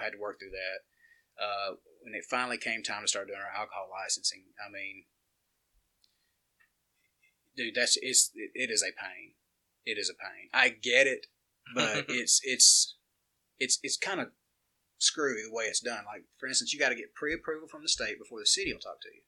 had 0.00 0.12
to 0.12 0.18
work 0.18 0.38
through 0.38 0.50
that. 0.50 1.42
Uh, 1.42 1.76
when 2.02 2.14
it 2.14 2.26
finally 2.28 2.58
came 2.58 2.82
time 2.82 3.02
to 3.02 3.08
start 3.08 3.28
doing 3.28 3.40
our 3.40 3.60
alcohol 3.60 3.88
licensing, 3.90 4.44
I 4.60 4.70
mean, 4.70 5.04
dude, 7.58 7.74
that's 7.74 7.98
it's 8.00 8.30
it, 8.34 8.50
it 8.54 8.70
is 8.70 8.82
a 8.82 8.94
pain. 8.94 9.34
It 9.84 9.98
is 9.98 10.08
a 10.08 10.14
pain. 10.14 10.48
I 10.54 10.70
get 10.70 11.06
it, 11.06 11.26
but 11.74 12.06
it's 12.08 12.40
it's 12.44 12.94
it's 13.58 13.78
it's 13.82 13.98
kind 13.98 14.20
of 14.20 14.28
screwy 14.98 15.42
the 15.42 15.54
way 15.54 15.64
it's 15.64 15.80
done. 15.80 16.04
Like 16.06 16.24
for 16.38 16.46
instance, 16.46 16.72
you 16.72 16.78
got 16.78 16.90
to 16.90 16.94
get 16.94 17.14
pre-approval 17.14 17.68
from 17.68 17.82
the 17.82 17.88
state 17.88 18.18
before 18.18 18.38
the 18.40 18.46
city 18.46 18.72
will 18.72 18.80
talk 18.80 19.00
to 19.02 19.08
you. 19.12 19.22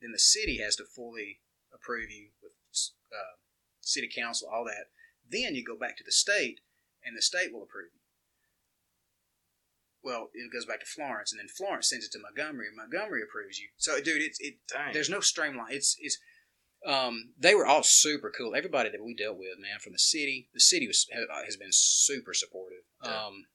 Then 0.00 0.12
the 0.12 0.18
city 0.18 0.58
has 0.58 0.76
to 0.76 0.84
fully 0.84 1.40
approve 1.74 2.10
you 2.10 2.28
with 2.42 2.52
uh, 3.12 3.36
city 3.80 4.08
council, 4.14 4.48
all 4.52 4.64
that. 4.64 4.90
Then 5.28 5.54
you 5.54 5.64
go 5.64 5.76
back 5.76 5.96
to 5.98 6.04
the 6.04 6.12
state, 6.12 6.60
and 7.04 7.16
the 7.16 7.22
state 7.22 7.52
will 7.52 7.62
approve 7.62 7.90
you. 7.94 8.00
Well, 10.02 10.30
it 10.34 10.52
goes 10.52 10.66
back 10.66 10.80
to 10.80 10.86
Florence, 10.86 11.32
and 11.32 11.38
then 11.38 11.46
Florence 11.46 11.88
sends 11.88 12.04
it 12.04 12.10
to 12.12 12.18
Montgomery, 12.18 12.66
and 12.66 12.76
Montgomery 12.76 13.22
approves 13.22 13.60
you. 13.60 13.68
So, 13.76 14.00
dude, 14.00 14.22
it's 14.22 14.40
it. 14.40 14.56
Dang. 14.68 14.92
There's 14.92 15.10
no 15.10 15.20
streamline. 15.20 15.72
It's 15.72 15.96
it's. 16.00 16.18
Um, 16.86 17.30
they 17.38 17.54
were 17.54 17.66
all 17.66 17.82
super 17.82 18.32
cool. 18.36 18.54
Everybody 18.56 18.90
that 18.90 19.04
we 19.04 19.14
dealt 19.14 19.38
with, 19.38 19.58
man, 19.58 19.78
from 19.80 19.92
the 19.92 19.98
city, 19.98 20.48
the 20.52 20.60
city 20.60 20.86
was 20.86 21.06
has 21.46 21.56
been 21.56 21.70
super 21.70 22.34
supportive. 22.34 22.82
Yeah. 23.04 23.26
Um, 23.26 23.46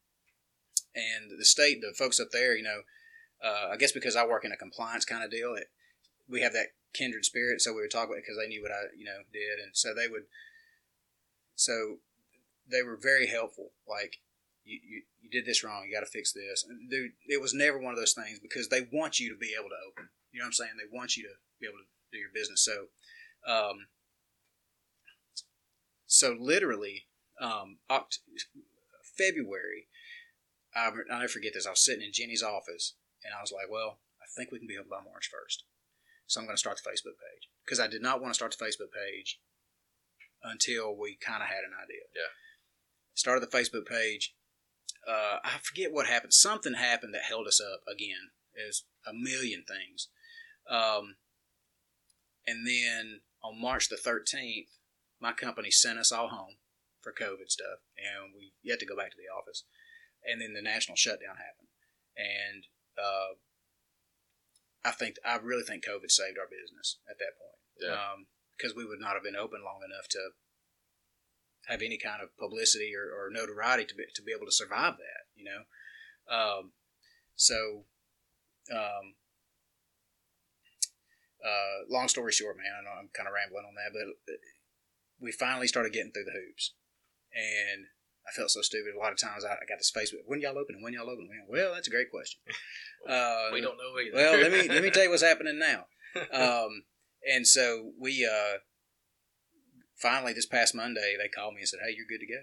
and 0.96 1.38
the 1.38 1.46
state, 1.46 1.82
the 1.82 1.94
folks 1.98 2.20
up 2.20 2.30
there, 2.32 2.56
you 2.56 2.64
know, 2.64 2.82
uh, 3.44 3.70
I 3.74 3.78
guess 3.78 3.92
because 3.92 4.16
I 4.16 4.26
work 4.26 4.46
in 4.46 4.52
a 4.52 4.58
compliance 4.58 5.06
kind 5.06 5.24
of 5.24 5.30
deal, 5.30 5.54
it, 5.56 5.70
we 6.28 6.42
have 6.42 6.54
that 6.54 6.68
kindred 6.94 7.26
spirit. 7.26 7.62
So 7.62 7.74
we 7.74 7.82
would 7.82 7.92
talk 7.92 8.06
about 8.06 8.18
it 8.18 8.24
because 8.26 8.38
they 8.38 8.48
knew 8.48 8.62
what 8.62 8.72
I, 8.72 8.96
you 8.98 9.06
know, 9.06 9.20
did, 9.32 9.60
and 9.64 9.72
so 9.74 9.94
they 9.94 10.08
would. 10.08 10.24
So 11.56 11.98
they 12.70 12.84
were 12.84 12.98
very 12.98 13.28
helpful. 13.28 13.72
Like 13.88 14.20
you, 14.64 14.80
you, 14.84 15.02
you 15.22 15.30
did 15.30 15.46
this 15.46 15.64
wrong. 15.64 15.86
You 15.88 15.96
got 15.96 16.06
to 16.06 16.12
fix 16.12 16.34
this. 16.34 16.66
And 16.68 16.90
dude, 16.90 17.12
it 17.28 17.42
was 17.42 17.54
never 17.54 17.80
one 17.80 17.94
of 17.94 18.00
those 18.00 18.14
things 18.14 18.40
because 18.40 18.70
they 18.70 18.88
want 18.92 19.20
you 19.20 19.30
to 19.30 19.38
be 19.38 19.56
able 19.58 19.70
to 19.70 19.82
open. 19.88 20.10
You 20.32 20.40
know 20.40 20.46
what 20.46 20.48
I'm 20.48 20.54
saying? 20.54 20.72
They 20.78 20.96
want 20.96 21.18
you 21.18 21.24
to 21.24 21.36
be 21.60 21.68
able 21.68 21.80
to 21.80 21.90
do 22.12 22.20
your 22.20 22.34
business. 22.34 22.64
So, 22.64 22.88
um, 23.48 23.88
so 26.06 26.36
literally, 26.40 27.08
um, 27.42 27.80
Oct- 27.90 28.20
February, 29.18 29.88
I, 30.76 30.90
I'll 31.12 31.20
never 31.20 31.28
forget 31.28 31.54
this. 31.54 31.66
I 31.66 31.72
was 31.72 31.84
sitting 31.84 32.06
in 32.06 32.14
Jenny's 32.14 32.44
office 32.44 32.96
and 33.24 33.34
I 33.38 33.42
was 33.42 33.52
like, 33.52 33.72
well, 33.72 34.00
I 34.22 34.26
think 34.36 34.52
we 34.52 34.60
can 34.60 34.68
be 34.68 34.78
open 34.78 34.90
by 34.90 35.04
March 35.04 35.30
1st. 35.32 35.64
So 36.28 36.40
I'm 36.40 36.46
going 36.46 36.56
to 36.56 36.60
start 36.60 36.80
the 36.84 36.90
Facebook 36.90 37.16
page 37.16 37.50
because 37.66 37.80
I 37.80 37.88
did 37.88 38.02
not 38.02 38.22
want 38.22 38.32
to 38.32 38.36
start 38.36 38.56
the 38.58 38.64
Facebook 38.64 38.92
page 38.92 39.40
until 40.44 40.96
we 40.96 41.18
kind 41.20 41.42
of 41.42 41.50
had 41.50 41.64
an 41.64 41.74
idea. 41.74 42.04
Yeah. 42.14 42.36
Started 43.14 43.42
the 43.42 43.58
Facebook 43.58 43.88
page. 43.88 44.36
Uh, 45.08 45.40
I 45.44 45.58
forget 45.64 45.94
what 45.94 46.08
happened. 46.08 46.34
Something 46.34 46.74
happened 46.74 47.14
that 47.14 47.24
held 47.24 47.48
us 47.48 47.62
up 47.62 47.82
again. 47.92 48.36
There's 48.54 48.86
a 49.08 49.14
million 49.14 49.64
things. 49.68 50.10
Um, 50.70 51.16
and 52.46 52.68
then 52.68 53.22
on 53.44 53.60
March 53.62 53.90
the 53.90 53.98
13th, 53.98 54.68
my 55.20 55.34
company 55.34 55.72
sent 55.72 56.00
us 56.00 56.12
all 56.12 56.30
home 56.30 56.58
for 57.02 57.12
COVID 57.14 57.50
stuff, 57.50 57.80
and 57.98 58.34
we 58.36 58.54
yet 58.64 58.80
to 58.80 58.86
go 58.86 58.96
back 58.96 59.12
to 59.12 59.18
the 59.18 59.32
office. 59.32 59.64
And 60.24 60.42
then 60.42 60.54
the 60.54 60.62
national 60.62 60.98
shutdown 60.98 61.38
happened, 61.38 61.70
and 62.18 62.66
uh, 62.98 63.38
I 64.84 64.92
think 64.92 65.16
I 65.26 65.38
really 65.38 65.64
think 65.64 65.86
COVID 65.86 66.10
saved 66.12 66.38
our 66.38 66.48
business 66.50 66.98
at 67.10 67.18
that 67.20 67.38
point 67.38 67.60
Yeah. 67.80 68.24
because 68.58 68.76
we 68.76 68.86
would 68.86 69.00
not 69.00 69.14
have 69.14 69.24
been 69.24 69.36
open 69.36 69.64
long 69.64 69.82
enough 69.86 70.08
to 70.10 70.32
have 71.68 71.82
any 71.82 71.98
kind 71.98 72.22
of 72.22 72.36
publicity 72.38 72.94
or, 72.96 73.12
or 73.12 73.30
notoriety 73.30 73.86
to 73.86 73.96
be, 73.96 74.04
to 74.16 74.22
be 74.24 74.32
able 74.36 74.46
to 74.46 74.52
survive 74.52 74.96
that, 74.98 75.24
you 75.36 75.44
know. 75.44 75.64
Um, 76.34 76.72
so, 77.36 77.86
um, 78.74 79.16
uh, 81.44 81.86
long 81.90 82.08
story 82.08 82.32
short, 82.32 82.58
man, 82.58 82.72
I 82.80 82.84
know 82.84 83.00
I'm 83.00 83.10
kind 83.14 83.28
of 83.28 83.34
rambling 83.34 83.66
on 83.68 83.76
that, 83.76 83.94
but 83.94 84.36
we 85.20 85.32
finally 85.32 85.68
started 85.68 85.94
getting 85.94 86.12
through 86.12 86.26
the 86.26 86.32
hoops, 86.32 86.74
and 87.34 87.86
I 88.28 88.32
felt 88.36 88.52
so 88.52 88.62
stupid. 88.62 88.94
A 88.96 89.00
lot 89.00 89.12
of 89.12 89.20
times 89.20 89.46
I, 89.46 89.54
I 89.54 89.66
got 89.68 89.78
this 89.78 89.92
Facebook, 89.92 90.26
when 90.26 90.42
y'all 90.42 90.58
open? 90.58 90.82
When 90.82 90.94
y'all 90.94 91.10
opening? 91.10 91.30
Well, 91.48 91.74
that's 91.74 91.88
a 91.88 91.92
great 91.92 92.12
question. 92.12 92.42
Uh, 93.08 93.50
we 93.54 93.62
don't 93.62 93.78
know 93.78 93.98
either. 94.02 94.12
well, 94.14 94.42
let 94.42 94.52
me 94.52 94.68
let 94.68 94.84
me 94.84 94.90
tell 94.90 95.04
you 95.04 95.10
what's 95.10 95.24
happening 95.32 95.58
now. 95.58 95.86
Um, 96.34 96.84
and 97.26 97.48
so 97.48 97.92
we 97.98 98.26
uh, 98.26 98.58
finally 99.96 100.34
this 100.34 100.48
past 100.48 100.76
Monday 100.76 101.16
they 101.18 101.30
called 101.30 101.54
me 101.54 101.62
and 101.62 101.70
said, 101.70 101.80
"Hey, 101.86 101.94
you're 101.96 102.08
good 102.10 102.20
to 102.20 102.28
go. 102.28 102.42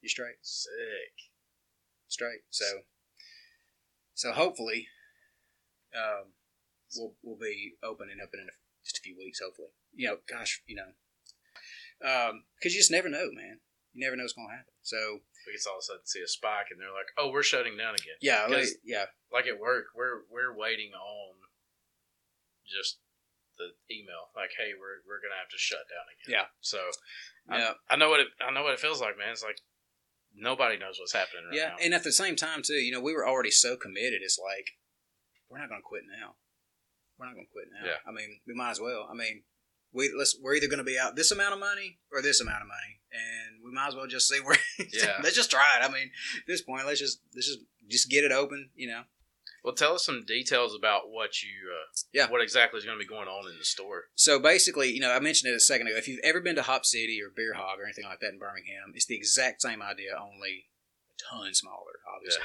You're 0.00 0.08
straight, 0.08 0.36
Sick. 0.42 0.72
straight." 2.08 2.40
So, 2.50 2.64
so 4.14 4.32
hopefully, 4.32 4.88
um, 5.94 6.32
we'll 6.94 7.14
we'll 7.22 7.40
be 7.40 7.74
opening 7.82 8.18
up 8.22 8.30
in 8.34 8.40
a, 8.40 8.52
just 8.84 8.98
a 8.98 9.02
few 9.02 9.16
weeks. 9.16 9.40
Hopefully, 9.42 9.74
you 9.94 10.08
know, 10.08 10.18
gosh, 10.28 10.62
you 10.66 10.76
know, 10.76 10.92
um, 12.04 12.44
because 12.58 12.74
you 12.74 12.80
just 12.80 12.92
never 12.92 13.08
know, 13.08 13.32
man. 13.32 13.60
You 13.94 14.04
never 14.04 14.16
know 14.16 14.24
what's 14.24 14.36
going 14.36 14.48
to 14.52 14.56
happen. 14.60 14.76
So 14.82 15.24
we 15.48 15.56
can 15.56 15.62
all 15.66 15.80
of 15.80 15.84
a 15.84 15.88
sudden 15.88 16.06
see 16.06 16.20
a 16.20 16.28
spike, 16.28 16.68
and 16.70 16.78
they're 16.78 16.92
like, 16.92 17.10
"Oh, 17.16 17.32
we're 17.32 17.46
shutting 17.46 17.76
down 17.76 17.94
again." 17.94 18.20
yeah, 18.20 18.44
like, 18.44 18.68
yeah, 18.84 19.08
Like 19.32 19.46
at 19.46 19.58
work, 19.58 19.96
we're 19.96 20.28
we're 20.28 20.52
waiting 20.52 20.92
on 20.92 21.34
just 22.68 23.00
the 23.56 23.72
email, 23.88 24.28
like, 24.36 24.52
"Hey, 24.58 24.76
we're 24.76 25.00
we're 25.08 25.22
gonna 25.24 25.40
have 25.40 25.48
to 25.48 25.58
shut 25.58 25.88
down 25.88 26.06
again." 26.12 26.44
Yeah. 26.44 26.46
So 26.60 26.78
I- 27.48 27.58
yeah, 27.58 27.74
I 27.88 27.96
know 27.96 28.10
what 28.10 28.20
it 28.20 28.28
I 28.38 28.52
know 28.52 28.62
what 28.62 28.74
it 28.74 28.84
feels 28.84 29.00
like, 29.00 29.16
man. 29.16 29.32
It's 29.32 29.42
like 29.42 29.58
nobody 30.36 30.76
knows 30.76 31.00
what's 31.00 31.16
happening 31.16 31.48
right 31.48 31.56
yeah. 31.56 31.68
now. 31.68 31.76
And 31.80 31.94
at 31.94 32.04
the 32.04 32.12
same 32.12 32.36
time, 32.36 32.62
too, 32.62 32.74
you 32.74 32.92
know, 32.92 33.00
we 33.00 33.14
were 33.14 33.26
already 33.26 33.50
so 33.50 33.76
committed. 33.76 34.20
It's 34.22 34.38
like 34.38 34.76
we're 35.48 35.58
not 35.58 35.68
going 35.68 35.80
to 35.80 35.86
quit 35.86 36.04
now. 36.04 36.36
We're 37.18 37.26
not 37.26 37.34
going 37.34 37.46
to 37.46 37.52
quit 37.52 37.68
now. 37.72 37.86
Yeah. 37.86 37.98
I 38.06 38.12
mean, 38.12 38.40
we 38.46 38.54
might 38.54 38.70
as 38.72 38.80
well. 38.80 39.08
I 39.10 39.14
mean, 39.14 39.42
we 39.92 40.12
let's 40.16 40.36
we're 40.42 40.54
either 40.54 40.66
going 40.68 40.78
to 40.78 40.84
be 40.84 40.98
out 40.98 41.16
this 41.16 41.30
amount 41.30 41.54
of 41.54 41.60
money 41.60 41.98
or 42.12 42.20
this 42.20 42.40
amount 42.40 42.62
of 42.62 42.68
money, 42.68 43.00
and 43.12 43.64
we 43.64 43.72
might 43.72 43.88
as 43.88 43.94
well 43.94 44.06
just 44.06 44.28
see 44.28 44.40
where. 44.40 44.56
Yeah. 44.92 45.16
let's 45.22 45.36
just 45.36 45.50
try 45.50 45.78
it. 45.80 45.84
I 45.84 45.88
mean, 45.92 46.10
at 46.36 46.46
this 46.46 46.60
point, 46.62 46.86
let's 46.86 47.00
just 47.00 47.20
let's 47.34 47.46
just 47.46 47.60
just 47.88 48.10
get 48.10 48.24
it 48.24 48.32
open. 48.32 48.70
You 48.74 48.88
know. 48.88 49.02
Well, 49.64 49.74
tell 49.74 49.94
us 49.94 50.06
some 50.06 50.24
details 50.24 50.76
about 50.78 51.10
what 51.10 51.42
you, 51.42 51.50
uh, 51.74 51.90
Yeah. 52.12 52.30
what 52.30 52.40
exactly 52.40 52.78
is 52.78 52.84
going 52.84 52.96
to 52.96 53.02
be 53.04 53.08
going 53.08 53.26
on 53.26 53.50
in 53.50 53.58
the 53.58 53.64
store. 53.64 54.04
So 54.14 54.38
basically, 54.38 54.92
you 54.92 55.00
know, 55.00 55.10
I 55.10 55.18
mentioned 55.18 55.50
it 55.52 55.56
a 55.56 55.60
second 55.60 55.88
ago. 55.88 55.96
If 55.96 56.06
you've 56.06 56.20
ever 56.22 56.40
been 56.40 56.54
to 56.54 56.62
Hop 56.62 56.84
City 56.84 57.18
or 57.20 57.32
Beer 57.34 57.52
Hog 57.54 57.80
or 57.80 57.84
anything 57.84 58.04
like 58.04 58.20
that 58.20 58.30
in 58.30 58.38
Birmingham, 58.38 58.92
it's 58.94 59.06
the 59.06 59.16
exact 59.16 59.62
same 59.62 59.82
idea, 59.82 60.10
only 60.16 60.66
a 61.10 61.14
ton 61.18 61.52
smaller. 61.52 61.98
Obviously, 62.14 62.44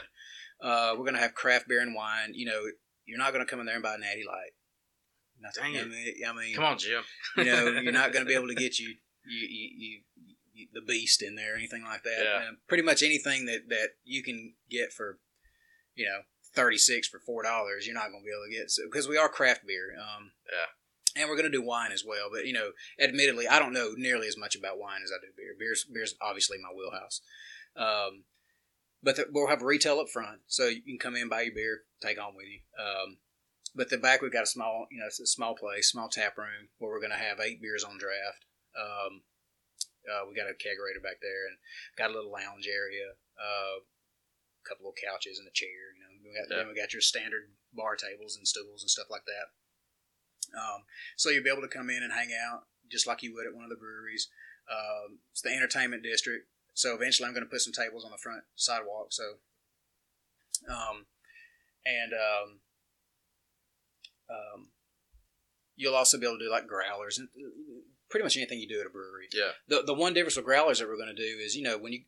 uh, 0.64 0.96
we're 0.98 1.06
gonna 1.06 1.20
have 1.20 1.36
craft 1.36 1.68
beer 1.68 1.82
and 1.82 1.94
wine. 1.94 2.32
You 2.34 2.48
know, 2.48 2.64
you're 3.06 3.20
not 3.20 3.34
gonna 3.34 3.46
come 3.46 3.60
in 3.60 3.68
there 3.68 3.76
and 3.76 3.84
buy 3.84 3.98
Natty 3.98 4.24
Light. 4.28 4.54
Nothing. 5.42 5.74
Dang 5.74 5.76
it. 5.76 5.88
mean, 5.90 6.14
I 6.28 6.34
mean, 6.34 6.56
Come 6.56 6.64
on, 6.66 6.78
Jim. 6.78 7.04
you 7.38 7.46
know, 7.46 7.68
you're 7.68 7.92
not 7.92 8.14
gonna 8.14 8.26
be 8.26 8.34
able 8.40 8.48
to 8.48 8.56
get 8.56 8.80
you 8.80 8.96
you, 9.26 9.48
you, 9.48 10.00
you, 10.54 10.68
the 10.74 10.82
beast 10.82 11.22
in 11.22 11.36
there 11.36 11.54
or 11.54 11.58
anything 11.58 11.84
like 11.84 12.04
that. 12.04 12.24
Yeah. 12.24 12.50
Pretty 12.68 12.84
much 12.84 13.02
anything 13.04 13.46
that 13.46 13.70
that 13.70 13.90
you 14.04 14.24
can 14.24 14.54
get 14.70 14.92
for, 14.94 15.20
you 15.96 16.06
know. 16.06 16.20
36 16.54 17.08
for 17.08 17.18
four 17.18 17.44
dollars 17.44 17.88
you're 17.88 17.96
not 17.96 18.12
going 18.12 18.22
to 18.22 18.26
be 18.26 18.30
able 18.36 18.44
to 18.44 18.52
get 18.54 18.70
so 18.70 18.84
because 18.84 19.08
we 19.08 19.16
are 19.18 19.30
craft 19.30 19.62
beer 19.66 19.96
um 19.98 20.32
Yeah. 20.52 21.22
and 21.22 21.30
we're 21.30 21.38
going 21.38 21.50
to 21.50 21.58
do 21.58 21.64
wine 21.66 21.94
as 21.94 22.04
well 22.06 22.28
but 22.30 22.46
you 22.46 22.52
know 22.52 22.72
admittedly 23.02 23.48
i 23.48 23.58
don't 23.58 23.72
know 23.72 23.92
nearly 23.96 24.28
as 24.28 24.36
much 24.38 24.54
about 24.54 24.78
wine 24.78 25.00
as 25.02 25.12
i 25.14 25.20
do 25.26 25.32
beer 25.38 25.56
beer's 25.58 25.86
beer's 25.86 26.14
obviously 26.22 26.58
my 26.62 26.68
wheelhouse 26.76 27.22
um 27.78 28.26
but 29.02 29.16
the, 29.16 29.28
we'll 29.32 29.48
have 29.48 29.62
retail 29.62 30.02
up 30.02 30.10
front 30.10 30.42
so 30.48 30.66
you 30.68 30.82
can 30.82 30.98
come 31.00 31.16
in 31.16 31.30
buy 31.30 31.44
your 31.44 31.56
beer 31.56 31.80
take 32.02 32.20
home 32.20 32.36
with 32.36 32.48
you 32.48 32.60
um 32.78 33.16
but 33.76 33.90
the 33.90 33.98
back 33.98 34.22
we've 34.22 34.34
got 34.34 34.44
a 34.44 34.54
small 34.56 34.88
you 34.92 35.00
know 35.00 35.06
it's 35.08 35.20
a 35.20 35.26
small 35.26 35.56
place 35.56 35.92
small 35.92 36.10
tap 36.10 36.38
room 36.38 36.70
where 36.80 36.92
we're 36.92 37.00
going 37.04 37.12
to 37.16 37.18
have 37.18 37.40
eight 37.40 37.62
beers 37.62 37.84
on 37.84 37.98
draft 37.98 38.46
um 38.78 39.22
uh, 40.10 40.26
we 40.28 40.34
got 40.34 40.50
a 40.50 40.58
kegerator 40.58 41.02
back 41.02 41.22
there 41.22 41.46
and 41.48 41.58
got 41.98 42.10
a 42.10 42.14
little 42.14 42.32
lounge 42.32 42.68
area 42.68 43.14
uh 43.40 43.80
a 43.80 44.66
couple 44.68 44.90
of 44.90 44.96
couches 44.98 45.40
and 45.40 45.48
a 45.48 45.54
chair 45.54 45.94
you 45.96 46.02
know 46.04 46.12
we 46.22 46.34
got, 46.36 46.50
Yeah. 46.50 46.64
then 46.64 46.68
we 46.74 46.80
got 46.80 46.94
your 46.94 47.02
standard 47.02 47.54
bar 47.74 47.96
tables 47.96 48.36
and 48.36 48.48
stools 48.48 48.84
and 48.84 48.90
stuff 48.90 49.08
like 49.10 49.26
that 49.26 49.50
um, 50.58 50.84
so 51.16 51.30
you'll 51.30 51.44
be 51.46 51.50
able 51.50 51.62
to 51.62 51.68
come 51.72 51.90
in 51.90 52.04
and 52.04 52.12
hang 52.12 52.30
out 52.36 52.64
just 52.92 53.08
like 53.08 53.24
you 53.24 53.34
would 53.34 53.48
at 53.48 53.56
one 53.56 53.64
of 53.64 53.70
the 53.70 53.78
breweries. 53.80 54.28
Um, 54.70 55.20
it's 55.32 55.42
the 55.42 55.50
entertainment 55.56 56.04
district. 56.04 56.48
So 56.74 56.94
eventually, 56.94 57.28
I'm 57.28 57.34
going 57.34 57.46
to 57.46 57.50
put 57.50 57.62
some 57.62 57.72
tables 57.72 58.04
on 58.04 58.12
the 58.12 58.18
front 58.18 58.44
sidewalk. 58.56 59.14
So, 59.14 59.24
um, 60.68 61.06
and 61.86 62.12
um, 62.12 62.60
um, 64.32 64.70
you'll 65.76 65.96
also 65.96 66.18
be 66.20 66.26
able 66.26 66.38
to 66.38 66.46
do 66.46 66.52
like 66.52 66.68
growlers 66.68 67.18
and 67.18 67.28
uh, 67.36 67.50
pretty 68.10 68.24
much 68.24 68.38
anything 68.38 68.60
you 68.60 68.68
do 68.70 68.80
at 68.80 68.88
a 68.88 68.90
brewery. 68.90 69.28
Yeah. 69.34 69.52
The 69.68 69.84
the 69.84 69.94
one 69.94 70.14
difference 70.14 70.36
with 70.38 70.46
growlers 70.46 70.80
that 70.80 70.88
we're 70.88 70.98
going 70.98 71.14
to 71.16 71.22
do 71.22 71.38
is 71.44 71.56
you 71.56 71.64
know 71.64 71.78
when 71.78 71.94
you 71.94 72.02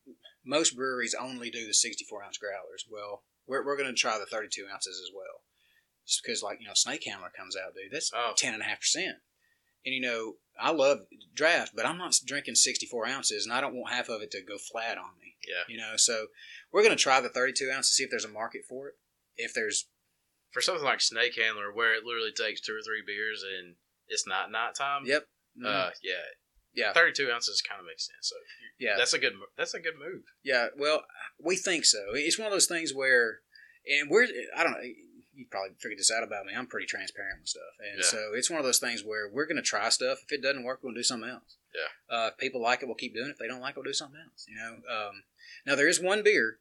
most 0.45 0.75
breweries 0.75 1.15
only 1.19 1.49
do 1.49 1.65
the 1.67 1.73
64 1.73 2.23
ounce 2.23 2.37
growlers. 2.37 2.85
Well, 2.89 3.23
we're 3.47 3.65
we're 3.65 3.77
going 3.77 3.93
to 3.93 3.99
try 3.99 4.17
the 4.17 4.25
32 4.25 4.65
ounces 4.71 4.99
as 5.03 5.11
well. 5.15 5.41
Just 6.05 6.21
because 6.23 6.43
like 6.43 6.59
you 6.61 6.67
know 6.67 6.73
Snake 6.75 7.03
Handler 7.05 7.31
comes 7.35 7.55
out, 7.55 7.73
dude. 7.75 7.91
That's 7.91 8.11
Oh. 8.13 8.33
ten 8.37 8.53
and 8.53 8.61
a 8.61 8.65
half 8.65 8.79
percent. 8.79 9.17
And 9.85 9.93
you 9.93 9.99
know, 10.01 10.35
I 10.57 10.71
love 10.71 10.99
draft, 11.35 11.73
but 11.75 11.85
I'm 11.85 11.97
not 11.97 12.15
drinking 12.25 12.55
64 12.55 13.05
ounces, 13.05 13.45
and 13.45 13.53
I 13.53 13.59
don't 13.59 13.75
want 13.75 13.93
half 13.93 14.07
of 14.07 14.21
it 14.21 14.31
to 14.31 14.41
go 14.41 14.57
flat 14.57 14.97
on 14.97 15.11
me. 15.21 15.35
Yeah. 15.45 15.63
You 15.67 15.77
know, 15.77 15.97
so 15.97 16.27
we're 16.71 16.83
going 16.83 16.95
to 16.95 17.01
try 17.01 17.19
the 17.19 17.27
32 17.27 17.69
ounce 17.69 17.87
to 17.89 17.93
see 17.93 18.03
if 18.05 18.09
there's 18.09 18.23
a 18.23 18.29
market 18.29 18.61
for 18.67 18.87
it. 18.87 18.93
If 19.35 19.53
there's, 19.53 19.89
For 20.53 20.61
something 20.61 20.83
like 20.85 21.01
Snake 21.01 21.35
Handler, 21.35 21.73
where 21.73 21.93
it 21.95 22.03
literally 22.05 22.31
takes 22.31 22.61
two 22.61 22.73
or 22.75 22.81
three 22.85 23.01
beers 23.05 23.43
and 23.43 23.75
it's 24.07 24.27
not 24.27 24.51
nighttime. 24.51 25.03
yep, 25.05 25.27
Uh, 25.65 25.89
yeah. 26.03 26.13
Yeah. 26.75 26.93
Thirty-two 26.93 27.29
ounces 27.31 27.61
kind 27.61 27.79
of 27.79 27.85
makes 27.85 28.07
sense. 28.07 28.29
So 28.29 28.35
yeah, 28.79 28.95
that's 28.97 29.13
a 29.13 29.19
good. 29.19 29.33
That's 29.57 29.73
a 29.75 29.79
good 29.79 29.93
move. 29.99 30.23
yeah. 30.43 30.67
Well, 30.77 31.03
we 31.39 31.55
think 31.55 31.85
so. 31.85 31.99
It's 32.13 32.37
one 32.39 32.47
of 32.47 32.51
those 32.53 32.65
things 32.65 32.93
where, 32.95 33.41
and 33.87 34.09
we're, 34.09 34.27
I 34.57 34.63
don't 34.63 34.73
know. 34.73 34.79
You 35.35 35.45
probably 35.49 35.75
figured 35.79 35.97
this 35.99 36.11
out 36.11 36.23
about 36.23 36.45
me. 36.45 36.53
I'm 36.55 36.67
pretty 36.67 36.85
transparent 36.87 37.39
with 37.41 37.49
stuff, 37.49 37.73
and 37.79 37.99
Yeah. 37.99 38.05
so 38.05 38.31
it's 38.35 38.49
one 38.49 38.59
of 38.59 38.65
those 38.65 38.79
things 38.79 39.03
where 39.03 39.27
we're 39.29 39.45
going 39.47 39.55
to 39.57 39.61
try 39.63 39.89
stuff. 39.89 40.19
If 40.25 40.31
it 40.31 40.41
doesn't 40.43 40.63
work, 40.63 40.79
we'll 40.83 40.93
do 40.93 41.01
something 41.03 41.29
else. 41.29 41.57
Yeah. 41.75 42.15
Uh, 42.15 42.27
if 42.29 42.37
people 42.37 42.61
like 42.61 42.81
it, 42.81 42.85
we'll 42.87 42.93
keep 42.95 43.13
doing 43.15 43.29
it. 43.29 43.33
If 43.33 43.37
they 43.39 43.47
don't 43.47 43.61
like 43.61 43.71
it, 43.71 43.77
we'll 43.77 43.83
do 43.83 43.93
something 43.93 44.19
else. 44.19 44.45
You 44.47 44.55
know. 44.57 44.73
Um, 44.91 45.23
now 45.65 45.75
there 45.75 45.87
is 45.87 45.99
one 46.01 46.23
beer 46.23 46.57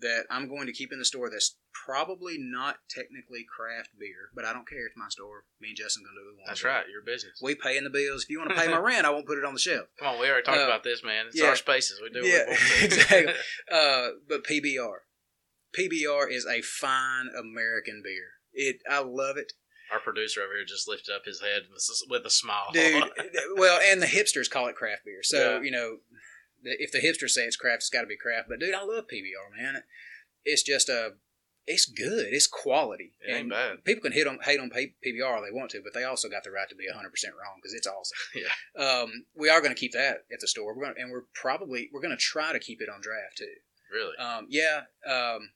that 0.00 0.24
I'm 0.30 0.48
going 0.48 0.66
to 0.66 0.72
keep 0.72 0.92
in 0.92 0.98
the 0.98 1.04
store 1.04 1.28
that's 1.30 1.56
probably 1.86 2.36
not 2.38 2.76
technically 2.88 3.44
craft 3.48 3.90
beer, 3.98 4.30
but 4.34 4.44
I 4.44 4.52
don't 4.52 4.68
care. 4.68 4.86
It's 4.86 4.96
my 4.96 5.08
store. 5.08 5.44
Me 5.60 5.68
and 5.68 5.76
Justin 5.76 6.04
gonna 6.04 6.14
do 6.20 6.24
what 6.26 6.32
we 6.32 6.36
want. 6.38 6.48
That's 6.48 6.64
right. 6.64 6.84
Your 6.92 7.02
business. 7.02 7.40
We 7.42 7.54
paying 7.54 7.84
the 7.84 7.90
bills. 7.90 8.24
If 8.24 8.30
you 8.30 8.38
want 8.38 8.50
to 8.50 8.56
pay 8.56 8.68
my 8.68 8.78
rent, 8.90 9.06
I 9.06 9.10
won't 9.10 9.26
put 9.26 9.38
it 9.38 9.44
on 9.44 9.54
the 9.54 9.60
shelf. 9.60 9.86
Come 9.98 10.08
on, 10.08 10.20
we 10.20 10.28
already 10.28 10.44
talked 10.44 10.58
Uh, 10.58 10.64
about 10.66 10.84
this, 10.84 11.02
man. 11.02 11.26
It's 11.28 11.40
yeah. 11.40 11.48
our 11.48 11.56
spaces. 11.56 12.00
We 12.02 12.10
do. 12.10 12.26
Yeah, 12.26 12.44
we 12.46 12.50
want 12.52 12.82
exactly. 12.82 13.32
Uh, 13.72 14.08
but 14.28 14.44
PBR, 14.44 14.98
PBR 15.78 16.30
is 16.30 16.46
a 16.46 16.60
fine 16.62 17.26
American 17.38 18.02
beer. 18.04 18.38
It, 18.52 18.76
I 18.90 19.00
love 19.00 19.36
it, 19.36 19.52
our 19.92 20.00
producer 20.00 20.42
over 20.42 20.54
here 20.54 20.64
just 20.66 20.88
lifted 20.88 21.14
up 21.14 21.22
his 21.24 21.40
head 21.40 21.62
with 22.10 22.24
a- 22.26 22.30
smile. 22.30 22.66
dude. 22.72 23.04
well, 23.56 23.80
and 23.90 24.02
the 24.02 24.06
hipsters 24.06 24.50
call 24.50 24.66
it 24.68 24.74
craft 24.76 25.04
beer. 25.04 25.20
So 25.22 25.56
Yeah. 25.56 25.62
you 25.62 25.70
know, 25.70 25.96
if 26.62 26.92
the 26.92 26.98
hipsters 26.98 27.30
say 27.30 27.42
it's 27.42 27.56
craft, 27.56 27.78
it's 27.82 27.90
got 27.90 28.02
to 28.02 28.06
be 28.06 28.16
craft. 28.16 28.48
But 28.48 28.60
dude, 28.60 28.74
I 28.74 28.84
love 28.84 29.04
PBR, 29.12 29.56
man. 29.56 29.82
It's 30.44 30.62
just 30.62 30.88
a, 30.88 31.14
it's 31.66 31.86
good. 31.86 32.26
It's 32.30 32.46
quality. 32.46 33.12
It 33.20 33.30
ain't 33.30 33.40
And 33.40 33.50
bad. 33.50 33.84
People 33.84 34.02
can 34.02 34.12
hit 34.12 34.26
on 34.26 34.38
hate 34.42 34.58
on 34.60 34.70
P- 34.70 34.94
PBR 35.06 35.36
all 35.36 35.42
they 35.42 35.52
want 35.52 35.70
to, 35.72 35.82
but 35.82 35.92
they 35.92 36.04
also 36.04 36.28
got 36.28 36.42
the 36.44 36.50
right 36.50 36.68
to 36.68 36.74
be 36.74 36.86
100 36.88 37.10
percent 37.10 37.34
wrong 37.34 37.58
because 37.60 37.74
it's 37.74 37.86
awesome. 37.86 38.16
Yeah. 38.34 38.82
Um, 38.82 39.26
we 39.36 39.50
are 39.50 39.60
going 39.60 39.74
to 39.74 39.78
keep 39.78 39.92
that 39.92 40.24
at 40.32 40.40
the 40.40 40.48
store. 40.48 40.74
We're 40.74 40.84
going, 40.84 40.94
and 40.98 41.10
we're 41.10 41.24
probably 41.34 41.90
we're 41.92 42.00
going 42.00 42.16
to 42.16 42.22
try 42.22 42.52
to 42.52 42.58
keep 42.58 42.80
it 42.80 42.88
on 42.88 43.00
draft 43.00 43.36
too. 43.36 43.46
Really? 43.92 44.16
Um, 44.16 44.46
yeah, 44.48 44.82
um, 45.06 45.50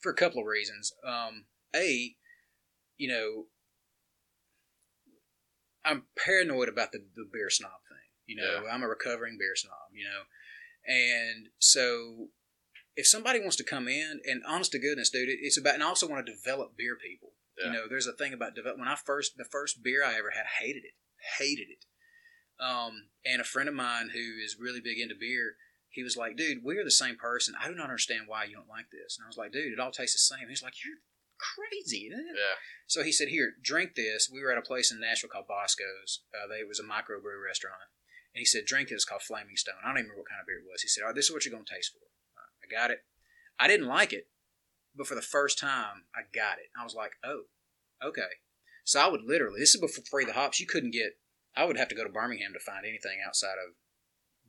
for 0.00 0.10
a 0.12 0.16
couple 0.16 0.40
of 0.40 0.46
reasons. 0.46 0.92
Um, 1.06 1.44
a, 1.74 2.14
you 2.98 3.08
know, 3.08 3.46
I'm 5.84 6.04
paranoid 6.16 6.68
about 6.68 6.92
the, 6.92 7.04
the 7.16 7.28
beer 7.32 7.50
snob. 7.50 7.70
You 8.26 8.36
know, 8.36 8.64
I'm 8.70 8.82
a 8.82 8.88
recovering 8.88 9.36
beer 9.38 9.54
snob. 9.56 9.90
You 9.92 10.04
know, 10.04 10.22
and 10.86 11.48
so 11.58 12.28
if 12.96 13.06
somebody 13.06 13.40
wants 13.40 13.56
to 13.56 13.64
come 13.64 13.88
in, 13.88 14.20
and 14.24 14.42
honest 14.46 14.72
to 14.72 14.78
goodness, 14.78 15.10
dude, 15.10 15.28
it's 15.28 15.58
about, 15.58 15.74
and 15.74 15.82
I 15.82 15.86
also 15.86 16.08
want 16.08 16.24
to 16.26 16.32
develop 16.32 16.76
beer 16.76 16.96
people. 16.96 17.32
Yeah. 17.58 17.66
You 17.66 17.72
know, 17.72 17.82
there's 17.88 18.06
a 18.06 18.12
thing 18.12 18.32
about 18.32 18.54
develop. 18.54 18.78
When 18.78 18.88
I 18.88 18.96
first, 18.96 19.36
the 19.36 19.44
first 19.44 19.82
beer 19.82 20.04
I 20.04 20.14
ever 20.14 20.30
had, 20.34 20.46
hated 20.60 20.84
it, 20.84 20.94
hated 21.38 21.68
it. 21.70 21.84
Um, 22.62 23.08
and 23.24 23.40
a 23.40 23.44
friend 23.44 23.68
of 23.68 23.74
mine 23.74 24.10
who 24.12 24.18
is 24.44 24.56
really 24.58 24.80
big 24.80 24.98
into 24.98 25.14
beer, 25.18 25.56
he 25.90 26.02
was 26.02 26.16
like, 26.16 26.36
dude, 26.36 26.64
we 26.64 26.78
are 26.78 26.84
the 26.84 26.90
same 26.90 27.16
person. 27.16 27.54
I 27.60 27.68
do 27.68 27.74
not 27.74 27.84
understand 27.88 28.24
why 28.26 28.44
you 28.44 28.54
don't 28.54 28.68
like 28.68 28.86
this. 28.90 29.18
And 29.18 29.24
I 29.24 29.28
was 29.28 29.36
like, 29.36 29.52
dude, 29.52 29.72
it 29.72 29.80
all 29.80 29.90
tastes 29.90 30.16
the 30.16 30.36
same. 30.36 30.48
He's 30.48 30.62
like, 30.62 30.74
you're 30.84 31.00
crazy. 31.36 32.08
isn't 32.12 32.20
it?" 32.20 32.36
Yeah. 32.36 32.56
So 32.86 33.02
he 33.02 33.12
said, 33.12 33.28
here, 33.28 33.52
drink 33.62 33.94
this. 33.94 34.30
We 34.32 34.42
were 34.42 34.52
at 34.52 34.58
a 34.58 34.62
place 34.62 34.92
in 34.92 35.00
Nashville 35.00 35.30
called 35.30 35.48
Bosco's. 35.48 36.20
Uh, 36.32 36.48
they, 36.48 36.60
it 36.60 36.68
was 36.68 36.80
a 36.80 36.84
microbrew 36.84 37.44
restaurant. 37.44 37.91
And 38.34 38.40
he 38.40 38.44
said, 38.46 38.64
drink 38.64 38.88
this 38.88 39.04
called 39.04 39.22
Flaming 39.22 39.56
Stone. 39.56 39.74
I 39.82 39.88
don't 39.88 39.98
even 39.98 40.10
remember 40.10 40.22
what 40.22 40.28
kind 40.30 40.40
of 40.40 40.46
beer 40.46 40.56
it 40.58 40.70
was. 40.70 40.80
He 40.82 40.88
said, 40.88 41.02
all 41.02 41.08
right, 41.08 41.14
this 41.16 41.26
is 41.26 41.32
what 41.32 41.44
you're 41.44 41.52
going 41.52 41.66
to 41.66 41.74
taste 41.74 41.92
for. 41.92 42.00
Right, 42.36 42.52
I 42.64 42.66
got 42.72 42.90
it. 42.90 43.04
I 43.60 43.68
didn't 43.68 43.86
like 43.86 44.12
it, 44.12 44.28
but 44.96 45.06
for 45.06 45.14
the 45.14 45.20
first 45.22 45.58
time, 45.58 46.08
I 46.16 46.22
got 46.34 46.56
it. 46.58 46.72
I 46.78 46.82
was 46.84 46.94
like, 46.94 47.12
oh, 47.22 47.44
okay. 48.02 48.40
So 48.84 49.00
I 49.00 49.08
would 49.08 49.22
literally, 49.22 49.60
this 49.60 49.74
is 49.74 49.80
before 49.80 50.02
Free 50.10 50.24
the 50.24 50.32
Hops. 50.32 50.58
You 50.60 50.66
couldn't 50.66 50.92
get, 50.92 51.18
I 51.54 51.64
would 51.64 51.76
have 51.76 51.88
to 51.88 51.94
go 51.94 52.02
to 52.04 52.10
Birmingham 52.10 52.52
to 52.54 52.58
find 52.64 52.84
anything 52.86 53.18
outside 53.24 53.60
of 53.60 53.76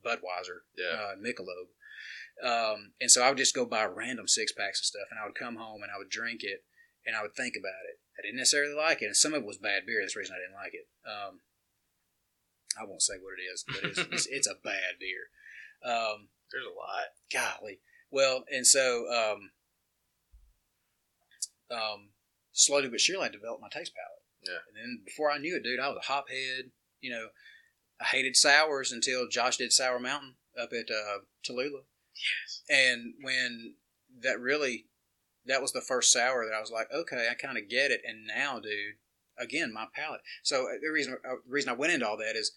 Budweiser, 0.01 0.63
Yeah. 0.77 0.95
uh, 0.97 1.15
Michelob. 1.19 1.67
Um, 2.41 2.93
and 2.99 3.11
so 3.11 3.21
I 3.21 3.29
would 3.29 3.37
just 3.37 3.53
go 3.53 3.65
buy 3.65 3.85
random 3.85 4.27
six 4.27 4.51
packs 4.51 4.81
of 4.81 4.85
stuff, 4.85 5.07
and 5.11 5.19
I 5.19 5.25
would 5.25 5.35
come 5.35 5.55
home 5.57 5.83
and 5.83 5.91
I 5.93 5.97
would 5.99 6.09
drink 6.09 6.41
it, 6.41 6.63
and 7.05 7.15
I 7.15 7.21
would 7.21 7.35
think 7.35 7.55
about 7.59 7.85
it. 7.91 7.99
I 8.17 8.21
didn't 8.23 8.37
necessarily 8.37 8.73
like 8.73 9.01
it, 9.01 9.05
and 9.07 9.15
some 9.15 9.33
of 9.33 9.43
it 9.43 9.47
was 9.47 9.57
bad 9.57 9.85
beer. 9.85 10.01
That's 10.01 10.13
the 10.15 10.19
reason 10.19 10.35
I 10.35 10.41
didn't 10.41 10.57
like 10.57 10.73
it. 10.73 10.87
Um, 11.05 11.41
I 12.79 12.85
won't 12.85 13.01
say 13.01 13.15
what 13.21 13.39
it 13.39 13.43
is, 13.43 13.63
but 13.67 13.83
it's, 13.83 13.99
it's, 13.99 14.27
it's 14.31 14.47
a 14.47 14.61
bad 14.63 14.99
beer. 14.99 15.29
Um, 15.85 16.29
There's 16.51 16.65
a 16.65 16.69
lot. 16.69 17.13
golly. 17.31 17.79
Well, 18.11 18.45
and 18.51 18.65
so 18.65 19.05
um, 19.11 19.51
um, 21.71 22.09
slowly 22.51 22.89
but 22.89 23.01
surely 23.01 23.25
I 23.25 23.29
developed 23.29 23.61
my 23.61 23.69
taste 23.69 23.93
palate. 23.95 24.23
Yeah. 24.45 24.61
And 24.67 24.77
then 24.77 25.01
before 25.05 25.31
I 25.31 25.37
knew 25.37 25.55
it, 25.55 25.63
dude, 25.63 25.79
I 25.79 25.87
was 25.87 25.97
a 25.97 26.11
hop 26.11 26.29
head. 26.29 26.71
You 27.01 27.11
know, 27.11 27.27
I 27.99 28.05
hated 28.05 28.35
sours 28.35 28.91
until 28.91 29.27
Josh 29.27 29.57
did 29.57 29.71
Sour 29.71 29.99
Mountain, 29.99 30.35
up 30.59 30.69
at 30.73 30.91
uh, 30.91 31.19
Tallulah. 31.47 31.85
Yes. 32.15 32.61
And 32.69 33.13
when 33.21 33.75
that 34.21 34.39
really, 34.39 34.85
that 35.45 35.61
was 35.61 35.71
the 35.71 35.81
first 35.81 36.11
sour 36.11 36.45
that 36.45 36.55
I 36.55 36.61
was 36.61 36.71
like, 36.71 36.87
okay, 36.93 37.27
I 37.29 37.33
kind 37.33 37.57
of 37.57 37.69
get 37.69 37.91
it. 37.91 38.01
And 38.05 38.27
now, 38.27 38.59
dude, 38.59 38.95
again, 39.39 39.73
my 39.73 39.85
palate. 39.95 40.21
So 40.43 40.63
uh, 40.67 40.73
the 40.81 40.91
reason 40.91 41.13
uh, 41.25 41.35
the 41.45 41.51
reason 41.51 41.69
I 41.69 41.73
went 41.73 41.93
into 41.93 42.07
all 42.07 42.17
that 42.17 42.35
is, 42.35 42.51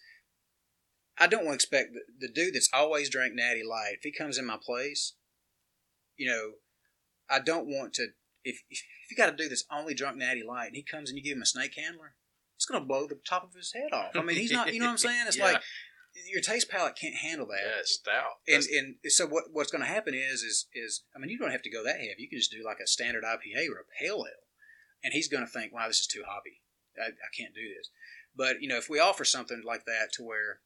I 1.17 1.27
don't 1.27 1.45
want 1.45 1.59
to 1.59 1.63
expect 1.65 1.93
the, 1.93 2.27
the 2.27 2.31
dude 2.33 2.53
that's 2.55 2.69
always 2.73 3.09
drank 3.09 3.33
Natty 3.35 3.63
Light. 3.67 3.93
If 3.93 4.03
he 4.03 4.11
comes 4.11 4.37
in 4.37 4.45
my 4.45 4.57
place, 4.63 5.13
you 6.15 6.27
know, 6.27 6.51
I 7.29 7.39
don't 7.39 7.67
want 7.67 7.93
to. 7.95 8.07
If 8.43 8.61
if, 8.69 8.79
if 9.03 9.11
you 9.11 9.17
got 9.17 9.33
a 9.33 9.35
dude 9.35 9.51
that's 9.51 9.65
only 9.71 9.93
drunk 9.93 10.17
Natty 10.17 10.43
Light 10.47 10.67
and 10.67 10.75
he 10.75 10.83
comes 10.83 11.09
and 11.09 11.17
you 11.17 11.23
give 11.23 11.35
him 11.35 11.41
a 11.41 11.45
snake 11.45 11.73
handler, 11.77 12.15
it's 12.55 12.65
gonna 12.65 12.85
blow 12.85 13.07
the 13.07 13.19
top 13.27 13.43
of 13.43 13.53
his 13.53 13.73
head 13.73 13.91
off. 13.93 14.11
I 14.15 14.21
mean, 14.21 14.37
he's 14.37 14.51
not. 14.51 14.73
You 14.73 14.79
know 14.79 14.85
what 14.85 14.91
I'm 14.91 14.97
saying? 14.97 15.25
It's 15.27 15.37
Yeah. 15.37 15.43
like 15.45 15.61
your 16.31 16.41
taste 16.41 16.67
palate 16.69 16.95
can't 16.99 17.13
handle 17.15 17.45
that. 17.45 17.59
Yeah, 17.63 17.79
it's 17.79 17.93
stout. 17.95 18.41
And, 18.47 18.63
That's- 18.63 18.67
and 18.75 18.95
so 19.11 19.27
what 19.27 19.45
what's 19.51 19.69
going 19.71 19.83
to 19.83 19.87
happen 19.87 20.13
is 20.15 20.41
is 20.41 20.67
is 20.73 21.03
I 21.15 21.19
mean 21.19 21.29
you 21.29 21.37
don't 21.37 21.51
have 21.51 21.61
to 21.63 21.69
go 21.69 21.83
that 21.83 21.97
heavy. 21.97 22.15
You 22.17 22.29
can 22.29 22.39
just 22.39 22.51
do 22.51 22.63
like 22.65 22.77
a 22.83 22.87
standard 22.87 23.23
IPA 23.23 23.67
or 23.69 23.79
a 23.81 23.85
pale 24.01 24.17
ale, 24.25 24.47
and 25.03 25.13
he's 25.13 25.27
going 25.27 25.45
to 25.45 25.51
think, 25.51 25.73
wow, 25.73 25.87
this 25.87 25.99
is 25.99 26.07
too 26.07 26.23
hoppy. 26.27 26.61
I, 27.01 27.09
I 27.13 27.29
can't 27.35 27.53
do 27.53 27.67
this. 27.67 27.89
But 28.35 28.61
you 28.61 28.67
know, 28.67 28.77
if 28.77 28.89
we 28.89 28.99
offer 28.99 29.25
something 29.25 29.61
like 29.65 29.85
that 29.85 30.13
to 30.13 30.23
where, 30.23 30.61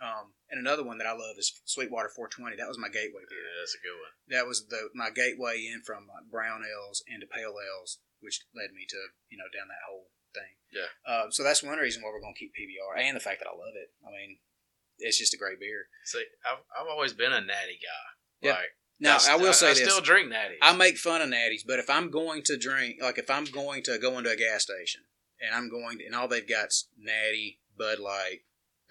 um, 0.00 0.32
and 0.50 0.58
another 0.58 0.82
one 0.82 0.98
that 0.98 1.06
I 1.06 1.12
love 1.12 1.36
is 1.38 1.60
Sweetwater 1.64 2.08
420. 2.08 2.56
That 2.56 2.68
was 2.68 2.80
my 2.80 2.88
gateway 2.88 3.22
beer. 3.28 3.44
yeah, 3.44 3.60
that's 3.60 3.76
a 3.76 3.84
good 3.84 3.98
one. 4.00 4.14
That 4.32 4.46
was 4.48 4.66
the 4.66 4.90
my 4.94 5.10
gateway 5.10 5.60
in 5.66 5.82
from 5.82 6.08
like 6.08 6.30
brown 6.30 6.62
ales 6.64 7.04
into 7.06 7.26
pale 7.28 7.54
ales, 7.60 8.00
which 8.20 8.40
led 8.54 8.72
me 8.72 8.88
to 8.88 9.00
you 9.28 9.38
know 9.38 9.50
down 9.52 9.68
that 9.68 9.86
whole 9.86 10.08
thing. 10.34 10.54
Yeah. 10.72 10.90
Uh, 11.06 11.30
so 11.30 11.42
that's 11.42 11.62
one 11.62 11.78
reason 11.78 12.02
why 12.02 12.10
we're 12.10 12.22
going 12.22 12.34
to 12.34 12.40
keep 12.40 12.54
PBR, 12.54 12.98
and 13.02 13.16
the 13.16 13.22
fact 13.22 13.42
that 13.42 13.50
I 13.50 13.54
love 13.54 13.74
it. 13.76 13.90
I 14.06 14.10
mean, 14.10 14.38
it's 14.98 15.18
just 15.18 15.34
a 15.34 15.40
great 15.40 15.60
beer. 15.60 15.86
See, 16.04 16.24
I've, 16.46 16.62
I've 16.74 16.88
always 16.90 17.12
been 17.12 17.32
a 17.32 17.40
natty 17.40 17.78
guy. 17.82 18.06
Yeah. 18.40 18.58
Now 19.00 19.16
I, 19.28 19.36
will 19.36 19.52
say 19.52 19.70
I 19.70 19.74
this: 19.74 19.82
still 19.82 20.00
drink 20.00 20.28
natty. 20.28 20.56
I 20.60 20.76
make 20.76 20.98
fun 20.98 21.22
of 21.22 21.28
natties, 21.30 21.62
but 21.66 21.78
if 21.78 21.88
I'm 21.88 22.10
going 22.10 22.42
to 22.44 22.58
drink, 22.58 22.96
like 23.02 23.18
if 23.18 23.30
I'm 23.30 23.44
going 23.46 23.82
to 23.84 23.98
go 23.98 24.18
into 24.18 24.30
a 24.30 24.36
gas 24.36 24.62
station 24.64 25.02
and 25.40 25.54
I'm 25.54 25.70
going 25.70 25.98
to, 25.98 26.04
and 26.06 26.14
all 26.14 26.28
they've 26.28 26.46
got's 26.46 26.88
natty, 26.98 27.60
Bud 27.78 27.98
Light, 27.98 28.40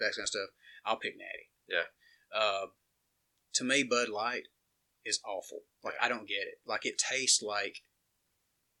that 0.00 0.12
kind 0.16 0.24
of 0.24 0.28
stuff, 0.28 0.48
I'll 0.84 0.96
pick 0.96 1.14
natty. 1.16 1.50
Yeah. 1.68 2.36
Uh, 2.36 2.66
to 3.54 3.64
me, 3.64 3.84
Bud 3.84 4.08
Light 4.08 4.48
is 5.04 5.20
awful. 5.26 5.60
Like 5.84 5.94
I 6.02 6.08
don't 6.08 6.26
get 6.28 6.42
it. 6.42 6.54
Like 6.66 6.84
it 6.84 6.98
tastes 6.98 7.40
like 7.42 7.82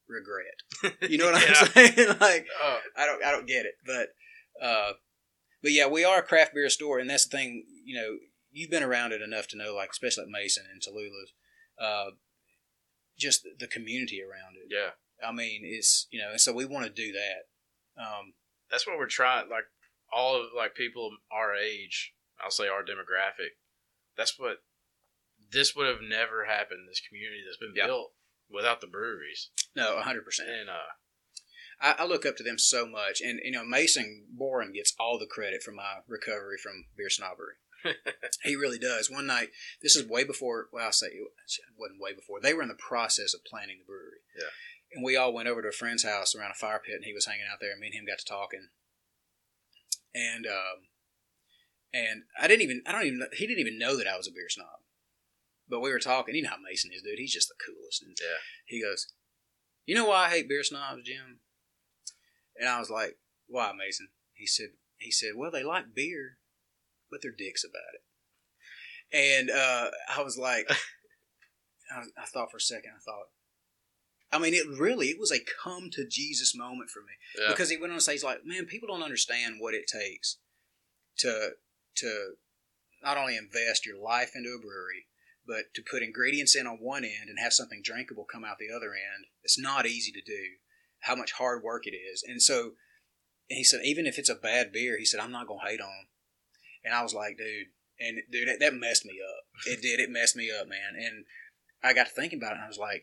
regret. 0.08 0.96
You 1.08 1.18
know 1.18 1.30
what 1.30 1.42
Yeah. 1.42 1.54
I'm 1.60 1.66
saying? 1.94 2.08
like 2.20 2.46
Oh, 2.62 2.78
I 2.96 3.06
don't 3.06 3.24
I 3.24 3.30
don't 3.30 3.46
get 3.46 3.66
it. 3.66 3.74
But 3.86 4.08
uh 4.64 4.92
but 5.62 5.72
yeah, 5.72 5.86
we 5.86 6.04
are 6.04 6.18
a 6.18 6.22
craft 6.22 6.54
beer 6.54 6.68
store 6.70 6.98
and 6.98 7.08
that's 7.08 7.26
the 7.26 7.36
thing, 7.36 7.64
you 7.84 7.96
know, 7.96 8.16
you've 8.50 8.70
been 8.70 8.82
around 8.82 9.12
it 9.12 9.22
enough 9.22 9.46
to 9.48 9.56
know 9.56 9.74
like 9.74 9.90
especially 9.90 10.24
at 10.24 10.28
Mason 10.30 10.64
and 10.72 10.80
Tallulah's, 10.82 11.32
uh 11.80 12.10
just 13.18 13.46
the 13.58 13.66
community 13.66 14.20
around 14.22 14.56
it. 14.56 14.68
yeah. 14.74 14.90
I 15.26 15.32
mean, 15.32 15.60
it's 15.64 16.06
you 16.10 16.20
know, 16.20 16.30
and 16.30 16.40
so 16.40 16.52
we 16.52 16.64
want 16.64 16.86
to 16.86 16.90
do 16.92 17.12
that. 17.12 18.02
Um 18.02 18.34
That's 18.70 18.86
what 18.86 18.96
we're 18.98 19.06
trying. 19.06 19.48
Like 19.50 19.64
all 20.12 20.36
of 20.36 20.46
like 20.56 20.74
people 20.74 21.10
our 21.30 21.54
age, 21.54 22.14
I'll 22.42 22.50
say 22.50 22.68
our 22.68 22.82
demographic. 22.82 23.50
That's 24.16 24.38
what 24.38 24.58
this 25.52 25.74
would 25.76 25.86
have 25.86 26.00
never 26.02 26.44
happened. 26.46 26.88
This 26.88 27.02
community 27.06 27.42
that's 27.44 27.56
been 27.58 27.74
Yeah. 27.76 27.86
built 27.86 28.12
without 28.50 28.80
the 28.80 28.86
breweries. 28.86 29.50
no, 29.76 30.00
hundred 30.00 30.24
percent. 30.24 30.48
And 30.48 30.68
uh, 30.70 30.90
I, 31.80 32.02
I 32.02 32.06
look 32.06 32.26
up 32.26 32.36
to 32.38 32.42
them 32.42 32.58
so 32.58 32.86
much, 32.86 33.20
and 33.20 33.40
you 33.44 33.52
know 33.52 33.64
Mason 33.64 34.26
Boren 34.30 34.72
gets 34.72 34.94
all 34.98 35.18
the 35.18 35.26
credit 35.26 35.62
for 35.62 35.72
my 35.72 36.00
recovery 36.08 36.56
from 36.62 36.86
beer 36.96 37.10
snobbery. 37.10 37.54
he 38.44 38.56
really 38.56 38.78
does. 38.78 39.10
One 39.10 39.26
night, 39.26 39.48
this 39.82 39.96
is 39.96 40.08
way 40.08 40.24
before. 40.24 40.68
Well, 40.72 40.86
I 40.86 40.90
say 40.90 41.08
it 41.08 41.28
wasn't 41.76 42.00
way 42.00 42.12
before. 42.14 42.40
They 42.40 42.54
were 42.54 42.62
in 42.62 42.68
the 42.68 42.74
process 42.74 43.34
of 43.34 43.44
planning 43.44 43.78
the 43.78 43.84
brewery. 43.84 44.20
Yeah. 44.36 44.50
And 44.92 45.04
we 45.04 45.16
all 45.16 45.32
went 45.32 45.48
over 45.48 45.62
to 45.62 45.68
a 45.68 45.72
friend's 45.72 46.04
house 46.04 46.34
around 46.34 46.50
a 46.50 46.58
fire 46.58 46.80
pit, 46.84 46.96
and 46.96 47.04
he 47.04 47.14
was 47.14 47.26
hanging 47.26 47.46
out 47.50 47.58
there, 47.60 47.72
and 47.72 47.80
me 47.80 47.88
and 47.88 47.94
him 47.94 48.06
got 48.06 48.18
to 48.18 48.24
talking. 48.24 48.68
And 50.14 50.46
um, 50.46 50.90
and 51.94 52.22
I 52.40 52.48
didn't 52.48 52.62
even 52.62 52.82
I 52.86 52.92
don't 52.92 53.06
even 53.06 53.22
he 53.32 53.46
didn't 53.46 53.60
even 53.60 53.78
know 53.78 53.96
that 53.96 54.08
I 54.08 54.16
was 54.16 54.26
a 54.26 54.32
beer 54.32 54.48
snob. 54.48 54.82
But 55.68 55.80
we 55.80 55.90
were 55.90 56.00
talking. 56.00 56.34
You 56.34 56.42
know 56.42 56.50
how 56.50 56.56
Mason 56.56 56.90
is, 56.92 57.02
dude. 57.02 57.18
He's 57.18 57.32
just 57.32 57.48
the 57.48 57.54
coolest. 57.64 58.02
And 58.02 58.16
yeah, 58.20 58.42
he 58.66 58.82
goes, 58.82 59.06
"You 59.86 59.94
know 59.94 60.06
why 60.06 60.26
I 60.26 60.30
hate 60.30 60.48
beer 60.48 60.64
snobs, 60.64 61.04
Jim?" 61.04 61.38
And 62.58 62.68
I 62.68 62.80
was 62.80 62.90
like, 62.90 63.18
"Why, 63.46 63.72
Mason?" 63.72 64.08
He 64.32 64.46
said, 64.46 64.70
"He 64.96 65.12
said, 65.12 65.32
well, 65.36 65.52
they 65.52 65.62
like 65.62 65.94
beer, 65.94 66.38
but 67.10 67.20
they're 67.22 67.32
dicks 67.32 67.64
about 67.64 67.94
it." 67.94 68.02
And 69.12 69.50
uh, 69.50 69.90
I 70.16 70.22
was 70.22 70.38
like, 70.38 70.70
I, 71.90 72.02
I 72.16 72.26
thought 72.26 72.50
for 72.50 72.58
a 72.58 72.60
second. 72.60 72.92
I 72.96 73.00
thought, 73.00 73.26
I 74.32 74.38
mean, 74.38 74.54
it 74.54 74.66
really 74.78 75.08
it 75.08 75.18
was 75.18 75.32
a 75.32 75.40
come 75.62 75.90
to 75.92 76.06
Jesus 76.06 76.54
moment 76.54 76.90
for 76.90 77.00
me 77.00 77.12
yeah. 77.38 77.50
because 77.50 77.70
he 77.70 77.76
went 77.76 77.92
on 77.92 77.98
to 77.98 78.04
say, 78.04 78.12
"He's 78.12 78.24
like, 78.24 78.44
man, 78.44 78.66
people 78.66 78.88
don't 78.88 79.02
understand 79.02 79.56
what 79.58 79.74
it 79.74 79.86
takes 79.88 80.38
to 81.18 81.50
to 81.96 82.34
not 83.02 83.16
only 83.16 83.36
invest 83.36 83.86
your 83.86 83.98
life 83.98 84.32
into 84.34 84.50
a 84.50 84.60
brewery." 84.60 85.06
But 85.46 85.74
to 85.74 85.82
put 85.82 86.02
ingredients 86.02 86.54
in 86.54 86.66
on 86.68 86.76
one 86.76 87.02
end 87.02 87.28
and 87.28 87.38
have 87.40 87.54
something 87.54 87.80
drinkable 87.82 88.24
come 88.30 88.44
out 88.44 88.58
the 88.60 88.72
other 88.72 88.92
end, 88.92 89.24
it's 89.42 89.58
not 89.58 89.86
easy 89.86 90.12
to 90.12 90.20
do. 90.20 90.58
How 91.00 91.16
much 91.16 91.32
hard 91.32 91.64
work 91.64 91.86
it 91.86 91.96
is, 91.96 92.22
and 92.22 92.40
so 92.40 92.74
and 93.48 93.56
he 93.56 93.64
said, 93.64 93.80
even 93.82 94.06
if 94.06 94.16
it's 94.16 94.28
a 94.28 94.36
bad 94.36 94.70
beer, 94.70 94.96
he 94.96 95.04
said, 95.04 95.18
I'm 95.18 95.32
not 95.32 95.48
gonna 95.48 95.68
hate 95.68 95.80
on. 95.80 95.88
'em." 95.88 96.09
And 96.84 96.94
I 96.94 97.02
was 97.02 97.14
like, 97.14 97.36
dude, 97.36 97.68
and 98.00 98.18
dude, 98.30 98.48
that, 98.48 98.60
that 98.60 98.74
messed 98.74 99.04
me 99.04 99.18
up. 99.20 99.44
It 99.66 99.82
did. 99.82 100.00
It 100.00 100.10
messed 100.10 100.36
me 100.36 100.50
up, 100.50 100.66
man. 100.68 100.96
And 100.96 101.24
I 101.82 101.92
got 101.92 102.06
to 102.06 102.12
thinking 102.12 102.38
about 102.38 102.52
it, 102.52 102.56
and 102.56 102.64
I 102.64 102.68
was 102.68 102.78
like, 102.78 103.02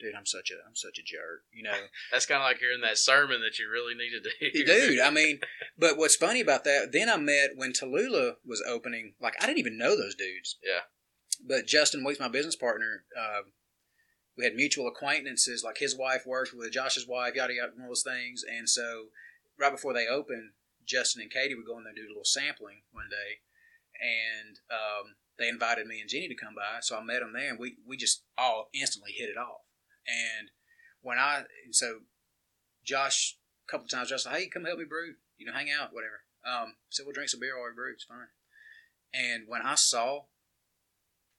dude, 0.00 0.14
I'm 0.14 0.26
such 0.26 0.50
a, 0.50 0.66
I'm 0.66 0.74
such 0.74 0.98
a 0.98 1.02
jerk, 1.02 1.44
you 1.52 1.62
know. 1.62 1.72
That's 2.12 2.26
kind 2.26 2.42
of 2.42 2.46
like 2.46 2.58
hearing 2.58 2.80
that 2.82 2.98
sermon 2.98 3.40
that 3.40 3.58
you 3.58 3.68
really 3.70 3.94
needed 3.94 4.24
to 4.24 4.30
hear. 4.40 4.64
dude. 4.64 5.00
I 5.00 5.10
mean, 5.10 5.40
but 5.78 5.96
what's 5.96 6.16
funny 6.16 6.40
about 6.40 6.64
that? 6.64 6.90
Then 6.92 7.08
I 7.08 7.16
met 7.16 7.50
when 7.56 7.72
Tallulah 7.72 8.34
was 8.44 8.62
opening. 8.66 9.14
Like 9.20 9.34
I 9.40 9.46
didn't 9.46 9.58
even 9.58 9.78
know 9.78 9.96
those 9.96 10.14
dudes. 10.14 10.56
Yeah. 10.64 10.80
But 11.46 11.66
Justin 11.66 12.04
Weeks, 12.04 12.20
my 12.20 12.28
business 12.28 12.56
partner, 12.56 13.04
uh, 13.18 13.42
we 14.36 14.44
had 14.44 14.54
mutual 14.54 14.88
acquaintances. 14.88 15.62
Like 15.64 15.78
his 15.78 15.96
wife 15.96 16.22
worked 16.26 16.52
with 16.54 16.72
Josh's 16.72 17.06
wife, 17.06 17.34
yada 17.34 17.54
yada, 17.54 17.72
all 17.80 17.88
those 17.88 18.02
things. 18.02 18.42
And 18.48 18.68
so, 18.68 19.06
right 19.58 19.72
before 19.72 19.92
they 19.92 20.06
opened, 20.06 20.50
Justin 20.86 21.22
and 21.22 21.30
Katie 21.30 21.54
were 21.54 21.66
going 21.66 21.84
there 21.84 21.92
to 21.92 22.00
do 22.00 22.06
a 22.06 22.12
little 22.12 22.24
sampling 22.24 22.82
one 22.92 23.08
day, 23.10 23.40
and 24.00 24.58
um, 24.70 25.16
they 25.38 25.48
invited 25.48 25.86
me 25.86 26.00
and 26.00 26.08
Jenny 26.08 26.28
to 26.28 26.34
come 26.34 26.54
by. 26.54 26.80
So 26.80 26.96
I 26.96 27.02
met 27.02 27.20
them 27.20 27.32
there, 27.32 27.50
and 27.50 27.58
we 27.58 27.76
we 27.86 27.96
just 27.96 28.24
all 28.38 28.68
instantly 28.72 29.12
hit 29.12 29.28
it 29.28 29.38
off. 29.38 29.62
And 30.06 30.50
when 31.00 31.18
I 31.18 31.44
so 31.70 32.00
Josh 32.84 33.36
a 33.66 33.70
couple 33.70 33.88
times 33.88 34.10
Josh 34.10 34.24
said, 34.24 34.32
"Hey, 34.32 34.46
come 34.46 34.64
help 34.64 34.78
me 34.78 34.84
brew. 34.84 35.14
You 35.36 35.46
know, 35.46 35.52
hang 35.52 35.70
out, 35.70 35.92
whatever." 35.92 36.24
Um, 36.44 36.76
said 36.90 37.06
we'll 37.06 37.14
drink 37.14 37.30
some 37.30 37.40
beer 37.40 37.56
while 37.56 37.68
we 37.68 37.74
brew. 37.74 37.92
It's 37.92 38.04
fine. 38.04 38.28
And 39.12 39.44
when 39.48 39.62
I 39.62 39.76
saw, 39.76 40.24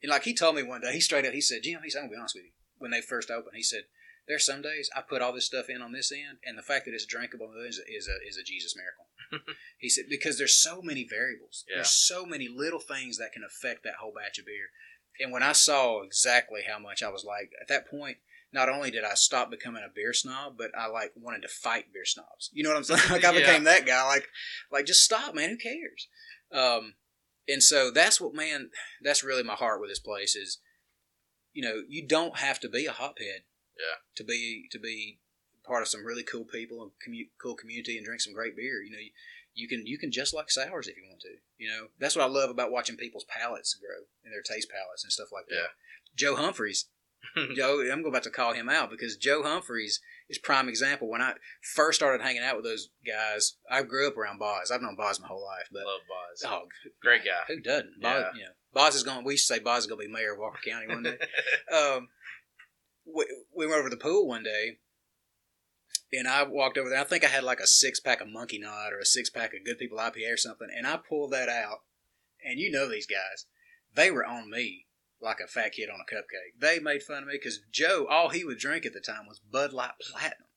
and 0.01 0.09
like 0.09 0.23
he 0.23 0.33
told 0.33 0.55
me 0.55 0.63
one 0.63 0.81
day, 0.81 0.93
he 0.93 1.01
straight 1.01 1.25
up 1.25 1.33
he 1.33 1.41
said, 1.41 1.63
"Jim," 1.63 1.81
he 1.83 1.89
said, 1.89 1.99
"I'm 1.99 2.05
gonna 2.05 2.15
be 2.15 2.19
honest 2.19 2.35
with 2.35 2.45
you." 2.45 2.51
When 2.77 2.91
they 2.91 3.01
first 3.01 3.29
opened, 3.29 3.55
he 3.55 3.63
said, 3.63 3.85
"There's 4.27 4.45
some 4.45 4.61
days 4.61 4.89
I 4.95 5.01
put 5.01 5.21
all 5.21 5.33
this 5.33 5.45
stuff 5.45 5.69
in 5.69 5.81
on 5.81 5.91
this 5.91 6.11
end, 6.11 6.39
and 6.43 6.57
the 6.57 6.63
fact 6.63 6.85
that 6.85 6.93
it's 6.93 7.05
drinkable 7.05 7.53
is 7.61 7.79
a, 7.79 7.91
is 7.91 8.07
a 8.07 8.27
is 8.27 8.37
a 8.37 8.43
Jesus 8.43 8.75
miracle." 8.75 9.04
he 9.79 9.89
said 9.89 10.05
because 10.09 10.37
there's 10.37 10.55
so 10.55 10.81
many 10.81 11.05
variables. 11.09 11.63
Yeah. 11.69 11.77
There's 11.77 11.91
so 11.91 12.25
many 12.25 12.47
little 12.47 12.79
things 12.79 13.17
that 13.17 13.31
can 13.33 13.43
affect 13.43 13.83
that 13.83 13.95
whole 14.01 14.13
batch 14.15 14.39
of 14.39 14.45
beer. 14.45 14.67
And 15.19 15.31
when 15.31 15.43
I 15.43 15.53
saw 15.53 16.01
exactly 16.01 16.61
how 16.67 16.79
much 16.79 17.01
I 17.01 17.09
was 17.09 17.23
like 17.23 17.51
at 17.61 17.67
that 17.69 17.89
point, 17.89 18.17
not 18.51 18.69
only 18.69 18.91
did 18.91 19.03
I 19.03 19.15
stop 19.15 19.49
becoming 19.49 19.83
a 19.85 19.93
beer 19.93 20.13
snob, 20.13 20.55
but 20.57 20.71
I 20.77 20.87
like 20.87 21.11
wanted 21.15 21.41
to 21.41 21.47
fight 21.47 21.91
beer 21.93 22.05
snobs. 22.05 22.49
You 22.53 22.63
know 22.63 22.69
what 22.69 22.77
I'm 22.77 22.83
saying? 22.83 23.01
Like 23.09 23.25
I 23.25 23.31
Yeah. 23.33 23.39
became 23.39 23.63
that 23.65 23.85
guy. 23.85 24.05
Like, 24.07 24.27
like 24.71 24.85
just 24.85 25.03
stop, 25.03 25.33
man. 25.35 25.49
Who 25.49 25.57
cares? 25.57 26.07
Um, 26.51 26.93
and 27.47 27.61
so 27.61 27.91
that's 27.91 28.19
what, 28.19 28.33
man. 28.33 28.69
That's 29.03 29.23
really 29.23 29.43
my 29.43 29.53
heart 29.55 29.79
with 29.81 29.89
this 29.89 29.99
place 29.99 30.35
is, 30.35 30.59
you 31.53 31.63
know, 31.63 31.81
you 31.87 32.07
don't 32.07 32.37
have 32.39 32.59
to 32.61 32.69
be 32.69 32.85
a 32.85 32.91
hophead. 32.91 33.43
Yeah. 33.77 33.97
To 34.15 34.23
be 34.23 34.67
to 34.71 34.79
be 34.79 35.19
part 35.65 35.81
of 35.81 35.87
some 35.87 36.05
really 36.05 36.23
cool 36.23 36.45
people 36.45 36.81
and 36.83 36.91
commu- 37.05 37.29
cool 37.41 37.55
community 37.55 37.97
and 37.97 38.05
drink 38.05 38.21
some 38.21 38.33
great 38.33 38.55
beer. 38.55 38.81
You 38.81 38.91
know, 38.91 38.99
you, 38.99 39.11
you 39.53 39.67
can 39.67 39.85
you 39.85 39.97
can 39.97 40.11
just 40.11 40.33
like 40.33 40.49
sours 40.51 40.87
if 40.87 40.95
you 40.97 41.03
want 41.07 41.21
to. 41.21 41.35
You 41.57 41.69
know, 41.69 41.87
that's 41.99 42.15
what 42.15 42.23
I 42.25 42.27
love 42.27 42.49
about 42.49 42.71
watching 42.71 42.97
people's 42.97 43.25
palates 43.25 43.73
grow 43.73 44.05
and 44.23 44.33
their 44.33 44.41
taste 44.41 44.69
palates 44.69 45.03
and 45.03 45.11
stuff 45.11 45.29
like 45.33 45.47
that. 45.49 45.55
Yeah. 45.55 45.67
Joe 46.15 46.35
Humphreys, 46.35 46.85
Joe, 47.55 47.81
I'm 47.91 48.05
about 48.05 48.23
to 48.23 48.29
call 48.29 48.53
him 48.53 48.69
out 48.69 48.89
because 48.89 49.17
Joe 49.17 49.43
Humphreys 49.43 49.99
is 50.29 50.37
prime 50.37 50.69
example. 50.69 51.09
When 51.09 51.21
I 51.21 51.33
first 51.75 51.97
started 51.99 52.23
hanging 52.23 52.43
out 52.43 52.55
with 52.55 52.65
those 52.65 52.89
guys, 53.05 53.57
I 53.69 53.81
grew 53.83 54.07
up 54.07 54.17
around 54.17 54.39
Boz. 54.39 54.71
I've 54.71 54.81
known 54.81 54.95
Boz 54.95 55.19
my 55.19 55.27
whole 55.27 55.43
life, 55.43 55.67
but 55.71 55.79
Love 55.85 56.01
Boz. 56.07 56.43
oh, 56.45 56.67
Great 57.01 57.23
guy. 57.25 57.53
who 57.53 57.59
doesn't? 57.61 58.01
Boz, 58.01 58.23
Yeah. 58.33 58.39
you 58.39 58.45
know, 58.45 58.51
Boz 58.73 58.95
is 58.95 59.03
going. 59.03 59.23
We 59.25 59.33
used 59.33 59.47
to 59.47 59.53
say 59.55 59.59
Boz 59.59 59.83
is 59.83 59.87
going 59.87 60.01
to 60.01 60.07
be 60.07 60.13
mayor 60.13 60.33
of 60.33 60.39
Walker 60.39 60.59
County 60.67 60.87
one 60.87 61.03
day. 61.03 61.17
um, 61.75 62.09
we, 63.05 63.25
we 63.55 63.67
went 63.67 63.79
over 63.79 63.89
to 63.89 63.95
the 63.95 64.01
pool 64.01 64.27
one 64.27 64.43
day, 64.43 64.77
and 66.17 66.27
I 66.27 66.43
walked 66.43 66.77
over 66.77 66.89
there. 66.89 66.99
I 66.99 67.03
think 67.03 67.23
I 67.23 67.27
had 67.29 67.43
like 67.43 67.59
a 67.59 67.67
six 67.67 67.99
pack 67.99 68.21
of 68.21 68.27
Monkeynaut 68.27 68.91
or 68.93 68.99
a 68.99 69.05
six 69.05 69.29
pack 69.29 69.53
of 69.53 69.63
Good 69.65 69.77
People 69.77 69.97
IPA 69.97 70.33
or 70.33 70.37
something, 70.37 70.67
and 70.75 70.85
I 70.87 70.97
pulled 70.97 71.31
that 71.31 71.49
out, 71.49 71.79
and 72.43 72.59
you 72.59 72.71
know 72.71 72.89
these 72.89 73.07
guys, 73.07 73.45
they 73.93 74.11
were 74.11 74.25
on 74.25 74.49
me 74.49 74.85
like 75.21 75.37
a 75.43 75.47
fat 75.47 75.71
kid 75.73 75.89
on 75.89 75.99
a 75.99 76.13
cupcake. 76.13 76.59
They 76.59 76.79
made 76.79 77.01
fun 77.03 77.23
of 77.23 77.27
me 77.29 77.35
because 77.35 77.59
Joe, 77.71 78.05
all 78.09 78.29
he 78.29 78.43
would 78.43 78.57
drink 78.59 78.85
at 78.85 78.93
the 78.93 78.99
time 78.99 79.25
was 79.27 79.39
Bud 79.39 79.73
Light 79.73 79.91
Platinum. 80.01 80.39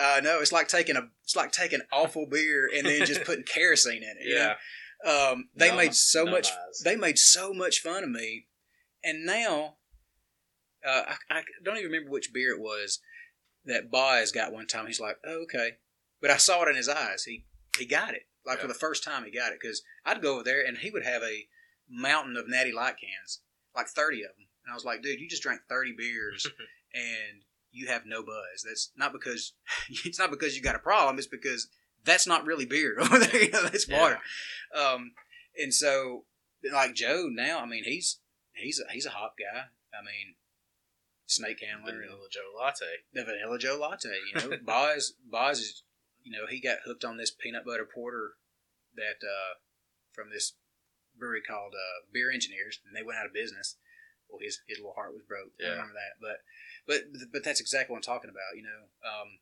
Uh, 0.00 0.20
no, 0.20 0.40
it's 0.40 0.50
like 0.50 0.66
taking 0.66 0.96
a 0.96 1.02
it's 1.22 1.36
like 1.36 1.52
taking 1.52 1.78
awful 1.92 2.26
beer 2.28 2.68
and 2.76 2.84
then 2.84 3.06
just 3.06 3.22
putting 3.22 3.44
kerosene 3.44 4.02
in 4.02 4.16
it. 4.18 4.26
you 4.26 4.34
know? 4.34 4.54
Um, 5.32 5.48
they 5.54 5.68
Numb- 5.68 5.76
made 5.76 5.94
so 5.94 6.24
numb 6.24 6.32
much. 6.34 6.48
eyes. 6.50 6.80
They 6.84 6.96
made 6.96 7.18
so 7.18 7.52
much 7.54 7.78
fun 7.80 8.02
of 8.02 8.10
me, 8.10 8.48
and 9.04 9.24
now 9.24 9.76
uh, 10.84 11.02
I, 11.30 11.38
I 11.38 11.42
don't 11.64 11.76
even 11.76 11.92
remember 11.92 12.10
which 12.10 12.32
beer 12.32 12.50
it 12.50 12.60
was 12.60 12.98
that 13.64 13.90
Boz 13.90 14.32
got 14.32 14.52
one 14.52 14.66
time. 14.66 14.86
He's 14.86 15.00
like, 15.00 15.16
oh, 15.26 15.42
"Okay," 15.42 15.72
but 16.20 16.30
I 16.30 16.36
saw 16.36 16.62
it 16.64 16.68
in 16.70 16.76
his 16.76 16.88
eyes. 16.88 17.24
He 17.24 17.44
he 17.78 17.84
got 17.86 18.14
it 18.14 18.22
like 18.46 18.58
for 18.60 18.66
the 18.66 18.74
first 18.74 19.04
time. 19.04 19.24
He 19.24 19.30
got 19.30 19.52
it 19.52 19.58
because 19.60 19.82
I'd 20.04 20.22
go 20.22 20.34
over 20.34 20.44
there 20.44 20.64
and 20.66 20.78
he 20.78 20.90
would 20.90 21.04
have 21.04 21.22
a 21.22 21.46
mountain 21.88 22.36
of 22.36 22.48
Natty 22.48 22.72
Light 22.72 22.96
cans, 23.00 23.40
like 23.74 23.88
thirty 23.88 24.22
of 24.22 24.30
them, 24.36 24.46
and 24.64 24.72
I 24.72 24.74
was 24.74 24.84
like, 24.84 25.02
"Dude, 25.02 25.20
you 25.20 25.28
just 25.28 25.42
drank 25.42 25.60
thirty 25.68 25.92
beers 25.96 26.46
and 26.94 27.42
you 27.72 27.86
have 27.88 28.06
no 28.06 28.22
buzz. 28.22 28.64
That's 28.66 28.90
not 28.96 29.12
because 29.12 29.52
it's 30.04 30.18
not 30.18 30.30
because 30.30 30.56
you 30.56 30.62
got 30.62 30.76
a 30.76 30.80
problem. 30.80 31.18
It's 31.18 31.26
because 31.26 31.68
that's 32.04 32.26
not 32.26 32.46
really 32.46 32.66
beer 32.66 32.96
over 33.00 33.18
there. 33.18 33.42
You 33.44 33.50
know, 33.50 33.62
that's 33.64 33.88
Yeah. 33.88 34.00
water. 34.00 34.18
Um, 34.74 35.12
and 35.60 35.72
so, 35.74 36.24
like 36.72 36.94
Joe 36.94 37.28
now, 37.30 37.60
I 37.60 37.66
mean, 37.66 37.84
he's 37.84 38.18
he's 38.54 38.80
a, 38.80 38.90
he's 38.92 39.06
a 39.06 39.10
hop 39.10 39.34
guy. 39.38 39.60
I 39.92 40.02
mean, 40.04 40.34
snake 41.30 41.62
handler 41.62 41.92
and 41.92 42.10
Vanilla 42.10 42.28
Joe 42.30 42.50
latte. 42.58 43.06
the 43.12 43.24
vanilla 43.24 43.58
Joe 43.58 43.78
latte. 43.80 44.18
You 44.28 44.34
know, 44.40 44.56
Boz 44.66 45.14
Boz 45.24 45.58
is 45.60 45.82
you 46.22 46.32
know 46.32 46.46
he 46.48 46.60
got 46.60 46.78
hooked 46.84 47.04
on 47.04 47.16
this 47.16 47.30
peanut 47.30 47.64
butter 47.64 47.86
porter 47.86 48.34
that 48.96 49.22
uh, 49.22 49.58
from 50.12 50.30
this 50.30 50.54
brewery 51.18 51.42
called 51.46 51.74
uh, 51.74 52.06
Beer 52.12 52.30
Engineers, 52.30 52.80
and 52.84 52.94
they 52.96 53.06
went 53.06 53.18
out 53.18 53.26
of 53.26 53.32
business. 53.32 53.76
Well, 54.28 54.40
his 54.42 54.60
his 54.68 54.78
little 54.78 54.94
heart 54.94 55.12
was 55.12 55.22
broke. 55.26 55.52
I 55.62 55.70
remember 55.70 55.94
that. 55.94 56.18
But 56.20 56.38
but 56.86 57.30
but 57.32 57.44
that's 57.44 57.60
exactly 57.60 57.92
what 57.92 57.98
I'm 57.98 58.02
talking 58.14 58.30
about. 58.30 58.56
You 58.56 58.62
know, 58.62 58.82
um, 59.06 59.38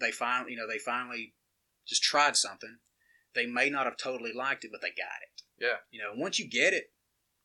they 0.00 0.10
finally 0.10 0.52
you 0.52 0.58
know 0.58 0.68
they 0.68 0.78
finally 0.78 1.34
just 1.86 2.02
tried 2.02 2.36
something. 2.36 2.78
They 3.34 3.46
may 3.46 3.70
not 3.70 3.86
have 3.86 3.96
totally 3.96 4.32
liked 4.32 4.64
it, 4.64 4.70
but 4.70 4.82
they 4.82 4.88
got 4.88 5.24
it. 5.24 5.42
Yeah. 5.58 5.80
You 5.90 6.00
know, 6.02 6.12
once 6.14 6.38
you 6.38 6.48
get 6.48 6.74
it, 6.74 6.92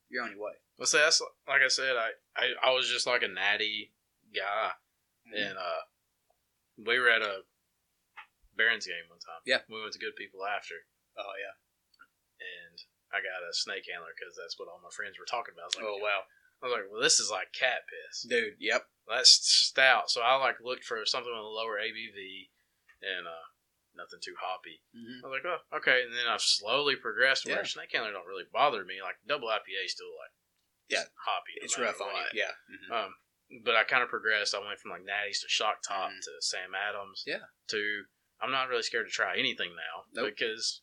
you're 0.10 0.24
on 0.24 0.32
your 0.32 0.44
way. 0.44 0.54
Well, 0.78 0.86
see, 0.86 0.98
that's 1.00 1.22
like 1.48 1.62
I 1.66 1.68
said, 1.70 1.96
I, 1.98 2.10
I, 2.38 2.70
I 2.70 2.72
was 2.74 2.88
just 2.90 3.08
like 3.08 3.24
a 3.24 3.28
natty 3.28 3.94
guy, 4.34 4.72
Mm-hmm. 5.28 5.44
and 5.44 5.58
uh, 5.58 5.82
we 6.88 7.00
were 7.00 7.10
at 7.10 7.22
a 7.22 7.44
Barons 8.56 8.88
game 8.88 9.06
one 9.12 9.20
time. 9.20 9.44
Yeah. 9.46 9.62
we 9.70 9.82
went 9.82 9.92
to 9.94 10.00
Good 10.00 10.16
People 10.16 10.46
after, 10.48 10.76
Oh 11.18 11.34
yeah. 11.38 11.56
and 12.40 12.78
I 13.12 13.20
got 13.22 13.44
a 13.44 13.52
snake 13.54 13.86
handler 13.92 14.14
because 14.18 14.34
that's 14.40 14.56
what 14.58 14.70
all 14.72 14.80
my 14.82 14.94
friends 14.94 15.20
were 15.20 15.28
talking 15.30 15.52
about. 15.54 15.68
I 15.68 15.70
was 15.74 15.78
like, 15.82 15.90
Oh 15.90 16.00
wow. 16.02 16.22
I 16.58 16.66
was 16.66 16.74
like, 16.74 16.88
well, 16.90 17.04
this 17.04 17.20
is 17.22 17.30
like 17.30 17.54
cat 17.54 17.86
piss. 17.86 18.26
Dude. 18.26 18.58
Yep. 18.58 18.82
That's 19.06 19.30
stout. 19.30 20.10
So 20.10 20.22
I 20.26 20.40
like 20.42 20.58
looked 20.64 20.86
for 20.88 21.04
something 21.06 21.30
with 21.30 21.44
a 21.44 21.58
lower 21.60 21.78
ABV, 21.78 22.50
and 23.06 23.30
uh, 23.30 23.46
nothing 23.94 24.18
too 24.24 24.34
hoppy. 24.42 24.82
hmm 24.96 25.22
I 25.22 25.30
was 25.30 25.36
like, 25.38 25.46
oh, 25.46 25.62
okay. 25.78 26.02
And 26.08 26.14
then 26.16 26.26
I've 26.26 26.42
slowly 26.42 26.96
progressed 26.98 27.46
where 27.46 27.62
Yeah. 27.62 27.70
snake 27.70 27.94
handler 27.94 28.14
don't 28.16 28.26
really 28.30 28.50
bother 28.50 28.82
me. 28.88 29.02
Like 29.06 29.22
double 29.30 29.50
IPA 29.54 29.86
is 29.86 29.94
still 29.94 30.10
like 30.18 30.34
Yeah. 30.90 31.04
hoppy. 31.26 31.54
no 31.60 31.66
It's 31.66 31.78
rough 31.78 32.00
on 32.02 32.14
what. 32.14 32.34
you. 32.34 32.42
Yeah. 32.42 32.52
Mhm. 32.70 33.06
Um, 33.06 33.16
but 33.64 33.76
I 33.76 33.84
kind 33.84 34.04
of 34.04 34.10
progressed. 34.10 34.54
I 34.56 34.60
went 34.60 34.80
from 34.80 34.92
like 34.92 35.04
Natty's 35.04 35.42
to 35.42 35.48
Shock 35.50 35.82
Top 35.84 36.12
Mhm. 36.12 36.22
to 36.22 36.32
Sam 36.42 36.74
Adams. 36.76 37.24
Yeah. 37.26 37.46
To 37.70 38.06
I'm 38.40 38.52
not 38.52 38.70
really 38.70 38.84
scared 38.84 39.08
to 39.08 39.12
try 39.12 39.36
anything 39.38 39.76
now 39.76 40.06
Nope. 40.14 40.36
because 40.36 40.82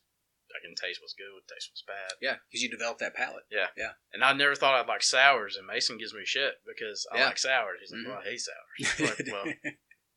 I 0.53 0.59
can 0.61 0.75
taste 0.75 1.01
what's 1.01 1.13
good, 1.13 1.25
taste 1.47 1.69
what's 1.71 1.81
bad. 1.83 2.13
Yeah, 2.21 2.37
because 2.47 2.61
you 2.63 2.69
develop 2.69 2.97
that 2.99 3.13
palate. 3.15 3.45
Yeah, 3.49 3.67
yeah. 3.77 3.93
And 4.13 4.23
I 4.23 4.33
never 4.33 4.55
thought 4.55 4.73
I'd 4.79 4.87
like 4.87 5.03
sours, 5.03 5.55
and 5.57 5.65
Mason 5.67 5.97
gives 5.97 6.13
me 6.13 6.23
shit 6.25 6.61
because 6.65 7.05
I 7.11 7.17
Yeah. 7.19 7.25
like 7.27 7.37
sours. 7.37 7.79
He's 7.81 7.91
like, 7.91 8.01
Mhm. 8.01 8.07
well, 8.07 8.19
I 8.19 8.23
hate 8.23 8.41
sours. 8.41 8.77
Like, 8.99 9.27
well, 9.31 9.53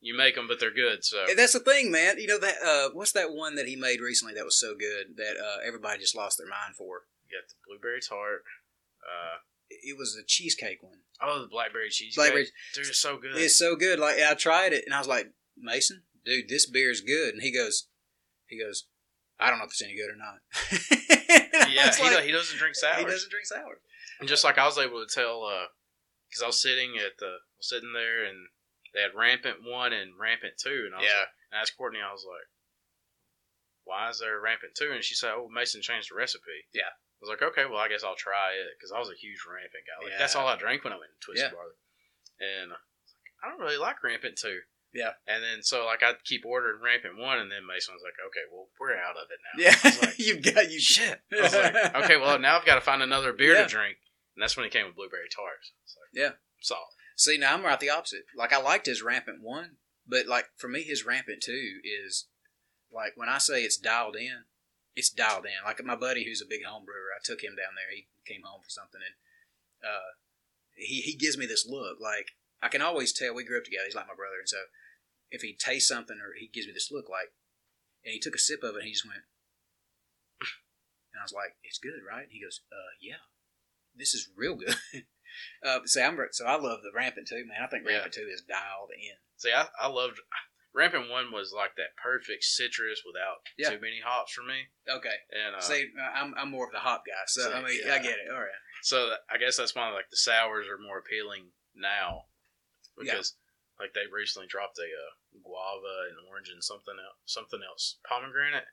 you 0.01 0.15
make 0.15 0.35
them, 0.37 0.47
but 0.49 0.59
they're 0.61 0.71
good. 0.73 1.05
So 1.05 1.25
And 1.29 1.39
that's 1.39 1.53
the 1.55 1.61
thing, 1.61 1.91
man. 1.91 2.19
You 2.19 2.27
know 2.29 2.39
that 2.39 2.63
uh, 2.63 2.91
what's 2.91 3.13
that 3.13 3.33
one 3.33 3.55
that 3.57 3.67
he 3.67 3.75
made 3.77 4.01
recently 4.01 4.35
that 4.35 4.45
was 4.45 4.59
so 4.59 4.75
good 4.77 5.17
that 5.17 5.37
uh, 5.39 5.59
everybody 5.65 5.99
just 6.01 6.15
lost 6.17 6.39
their 6.39 6.47
mind 6.47 6.77
for? 6.77 7.07
you 7.29 7.37
got 7.39 7.49
the 7.49 7.55
blueberry 7.67 8.01
tart. 8.01 8.45
Uh, 9.03 9.39
It 9.71 9.97
was 9.99 10.17
a 10.17 10.25
cheesecake 10.27 10.83
one. 10.83 11.01
oh, 11.23 11.43
the 11.43 11.49
blackberry 11.49 11.91
cheesecake. 11.91 12.17
Blackberry- 12.17 12.49
Dude, 12.75 12.87
it's 12.87 12.99
so 12.99 13.17
good. 13.19 13.37
It's 13.37 13.59
so 13.59 13.77
good. 13.77 13.99
Like 13.99 14.19
I 14.21 14.35
tried 14.35 14.73
it 14.73 14.85
and 14.87 14.95
I 14.95 14.99
was 14.99 15.09
like, 15.09 15.33
Mason, 15.57 16.03
dude, 16.25 16.49
this 16.49 16.69
beer 16.69 16.91
is 16.91 17.01
good. 17.01 17.35
And 17.35 17.43
he 17.43 17.53
goes, 17.53 17.89
he 18.47 18.59
goes, 18.59 18.87
I 19.39 19.51
don't 19.51 19.59
know 19.59 19.65
if 19.67 19.71
it's 19.71 19.83
any 19.83 19.95
good 19.97 20.11
or 20.11 20.17
not. 20.17 20.41
yeah, 21.71 21.93
he, 21.95 22.03
like, 22.15 22.25
he 22.25 22.33
doesn't 22.33 22.59
drink 22.59 22.75
sour. 22.75 22.99
he 22.99 23.05
doesn't 23.05 23.31
drink 23.31 23.47
sour. 23.47 23.81
And 24.21 24.29
just 24.29 24.43
like 24.45 24.59
I 24.59 24.65
was 24.67 24.79
able 24.79 25.05
to 25.05 25.15
tell, 25.15 25.45
uh, 25.45 25.67
because 26.29 26.43
I 26.43 26.47
was 26.47 26.61
sitting 26.61 26.97
at 26.99 27.19
the 27.19 27.37
sitting 27.61 27.93
there, 27.93 28.25
and 28.25 28.37
they 28.95 29.01
had 29.03 29.15
rampant 29.15 29.59
one 29.65 29.93
and 29.93 30.13
rampant 30.19 30.55
two, 30.59 30.85
and 30.87 30.95
I 30.95 30.99
was 30.99 31.07
Yeah. 31.07 31.21
like, 31.21 31.29
and 31.53 31.59
I 31.59 31.63
asked 31.63 31.77
Courtney, 31.77 32.01
I 32.03 32.11
was 32.13 32.25
like, 32.27 32.49
"Why 33.85 34.11
is 34.11 34.19
there 34.19 34.41
rampant 34.41 34.75
two? 34.77 34.91
And 34.93 35.05
she 35.05 35.15
said, 35.15 35.33
"Oh, 35.37 35.49
Mason 35.49 35.83
changed 35.83 36.11
the 36.11 36.17
recipe." 36.17 36.67
Yeah. 36.75 36.91
I 37.19 37.27
was 37.27 37.31
like, 37.31 37.43
"Okay, 37.43 37.67
well, 37.67 37.79
I 37.83 37.89
guess 37.89 38.05
I'll 38.05 38.15
try 38.15 38.53
it," 38.55 38.79
because 38.79 38.93
I 38.93 38.99
was 38.99 39.11
a 39.11 39.19
huge 39.19 39.43
rampant 39.49 39.85
guy. 39.87 39.99
Like, 40.07 40.19
That's 40.19 40.37
all 40.37 40.47
I 40.47 40.57
drank 40.57 40.85
when 40.85 40.93
I 40.93 40.97
went 41.03 41.11
to 41.11 41.25
Twisted 41.25 41.51
Yeah. 41.51 41.55
Barley, 41.57 41.75
and 42.39 42.71
I 42.73 42.79
was 42.79 43.13
like, 43.19 43.29
I 43.43 43.49
don't 43.51 43.61
really 43.61 43.77
like 43.79 44.03
rampant 44.03 44.39
two. 44.39 44.61
Yeah. 44.95 45.13
And 45.27 45.43
then 45.43 45.63
so 45.63 45.85
like 45.85 46.03
I'd 46.03 46.23
keep 46.25 46.47
ordering 46.47 46.81
rampant 46.81 47.19
one, 47.19 47.39
and 47.39 47.51
then 47.51 47.67
Mason 47.67 47.93
was 47.95 48.03
like, 48.07 48.15
"Okay, 48.31 48.47
well, 48.51 48.69
we're 48.79 48.97
out 48.97 49.17
of 49.19 49.29
it 49.35 49.41
now." 49.43 49.55
Yeah, 49.59 50.07
like, 50.09 50.19
you've 50.23 50.43
got 50.43 50.71
you. 50.71 50.81
Shit. 50.81 51.21
I 51.33 51.43
was 51.43 51.55
like, 51.55 51.95
okay, 52.05 52.17
well 52.17 52.39
now 52.39 52.57
I've 52.59 52.65
got 52.67 52.77
to 52.77 52.81
find 52.81 53.03
another 53.03 53.33
beer 53.33 53.55
Yeah. 53.55 53.63
to 53.65 53.69
drink, 53.69 53.99
and 54.37 54.43
that's 54.43 54.57
when 54.57 54.65
he 54.65 54.71
came 54.71 54.87
with 54.87 54.95
blueberry 54.97 55.29
tarts. 55.29 55.73
Like, 55.99 56.11
Yeah. 56.15 56.33
solid. 56.63 56.89
See, 57.17 57.37
now 57.37 57.55
I'm 57.55 57.65
right 57.65 57.81
the 57.81 57.91
opposite. 57.91 58.25
Like 58.37 58.53
I 58.53 58.63
liked 58.63 58.87
his 58.87 59.03
rampant 59.03 59.43
one, 59.43 59.77
but 60.07 60.27
like 60.29 60.47
for 60.57 60.69
me, 60.69 60.83
his 60.85 61.05
rampant 61.05 61.43
two 61.43 61.81
is 61.85 62.29
like 62.91 63.13
when 63.17 63.29
I 63.29 63.39
say 63.39 63.65
it's 63.65 63.77
dialed 63.77 64.17
in, 64.17 64.45
it's 64.99 65.15
dialed 65.15 65.47
in. 65.47 65.63
Like 65.65 65.79
my 65.87 65.95
buddy 65.95 66.27
who's 66.27 66.43
a 66.43 66.51
big 66.51 66.67
home 66.67 66.83
brewer, 66.85 67.15
I 67.15 67.23
took 67.23 67.39
him 67.47 67.55
down 67.55 67.79
there. 67.79 67.87
He 67.95 68.11
came 68.27 68.43
home 68.43 68.61
for 68.67 68.69
something, 68.75 68.99
and 68.99 69.15
uh, 69.87 70.19
he 70.75 71.01
he 71.07 71.15
gives 71.15 71.39
me 71.39 71.47
this 71.47 71.63
look. 71.71 72.03
Like 72.03 72.35
I 72.61 72.67
can 72.67 72.83
always 72.83 73.15
tell 73.15 73.31
we 73.33 73.47
grew 73.47 73.59
up 73.63 73.65
together. 73.65 73.87
He's 73.87 73.95
like 73.95 74.11
my 74.11 74.19
brother, 74.19 74.43
and 74.43 74.51
so 74.51 74.75
if 75.31 75.43
he 75.47 75.55
tastes 75.55 75.87
something 75.89 76.19
or 76.19 76.35
he 76.35 76.51
gives 76.51 76.67
me 76.67 76.75
this 76.75 76.91
look, 76.91 77.07
like, 77.09 77.31
and 78.03 78.11
he 78.13 78.19
took 78.19 78.35
a 78.35 78.43
sip 78.43 78.67
of 78.67 78.75
it, 78.75 78.83
and 78.83 78.91
he 78.91 78.93
just 78.99 79.07
went, 79.07 79.23
and 81.15 81.23
I 81.23 81.25
was 81.25 81.33
like, 81.37 81.55
"It's 81.63 81.79
good, 81.79 82.03
right?" 82.03 82.27
And 82.27 82.35
he 82.35 82.43
goes, 82.43 82.67
"Uh, 82.75 82.99
yeah, 83.01 83.23
this 83.95 84.13
is 84.13 84.29
real 84.37 84.59
good." 84.59 84.75
Uh, 85.63 85.79
so 85.85 86.03
I'm 86.03 86.19
so 86.33 86.47
I 86.47 86.59
love 86.59 86.81
the 86.83 86.91
rampant 86.93 87.29
two, 87.29 87.45
man. 87.47 87.63
I 87.63 87.69
think 87.69 87.85
Yeah. 87.87 87.93
rampant 88.03 88.15
two 88.15 88.27
is 88.33 88.43
dialed 88.43 88.91
in. 88.91 89.15
See, 89.37 89.53
I, 89.53 89.69
I 89.79 89.87
loved 89.87 90.19
Rampant 90.75 91.09
One 91.11 91.33
was 91.33 91.53
like 91.57 91.75
that 91.77 91.97
perfect 92.03 92.45
citrus 92.45 93.03
without 93.05 93.39
Yeah. 93.57 93.71
too 93.71 93.81
many 93.81 94.01
hops 94.05 94.33
for 94.33 94.43
me, 94.43 94.69
Okay, 94.89 95.15
and 95.33 95.57
uh, 95.57 95.61
see, 95.61 95.89
uh, 95.99 96.11
I'm 96.15 96.35
I'm 96.37 96.51
more 96.51 96.67
of 96.67 96.73
the 96.73 96.79
hop 96.81 97.05
guy, 97.07 97.25
so 97.27 97.43
See, 97.49 97.53
I 97.55 97.63
mean, 97.63 97.81
yeah. 97.85 97.95
I 97.95 97.99
get 97.99 98.19
it. 98.19 98.31
All 98.31 98.39
right, 98.41 98.63
so 98.83 99.15
I 99.31 99.39
guess 99.39 99.57
that's 99.57 99.75
why 99.75 99.91
like 99.91 100.11
the 100.11 100.17
sours 100.17 100.67
are 100.69 100.79
more 100.79 100.99
appealing 100.99 101.51
now 101.75 102.27
Yeah. 103.01 103.15
because 103.15 103.35
like 103.81 103.95
they 103.95 104.07
recently 104.13 104.49
dropped 104.49 104.79
a 104.79 104.83
uh, 104.85 105.39
guava 105.43 106.11
and 106.11 106.19
orange 106.29 106.51
and 106.51 106.63
something 106.63 106.95
else, 106.99 107.17
something 107.27 107.61
else, 107.67 107.99
pomegranate 108.07 108.65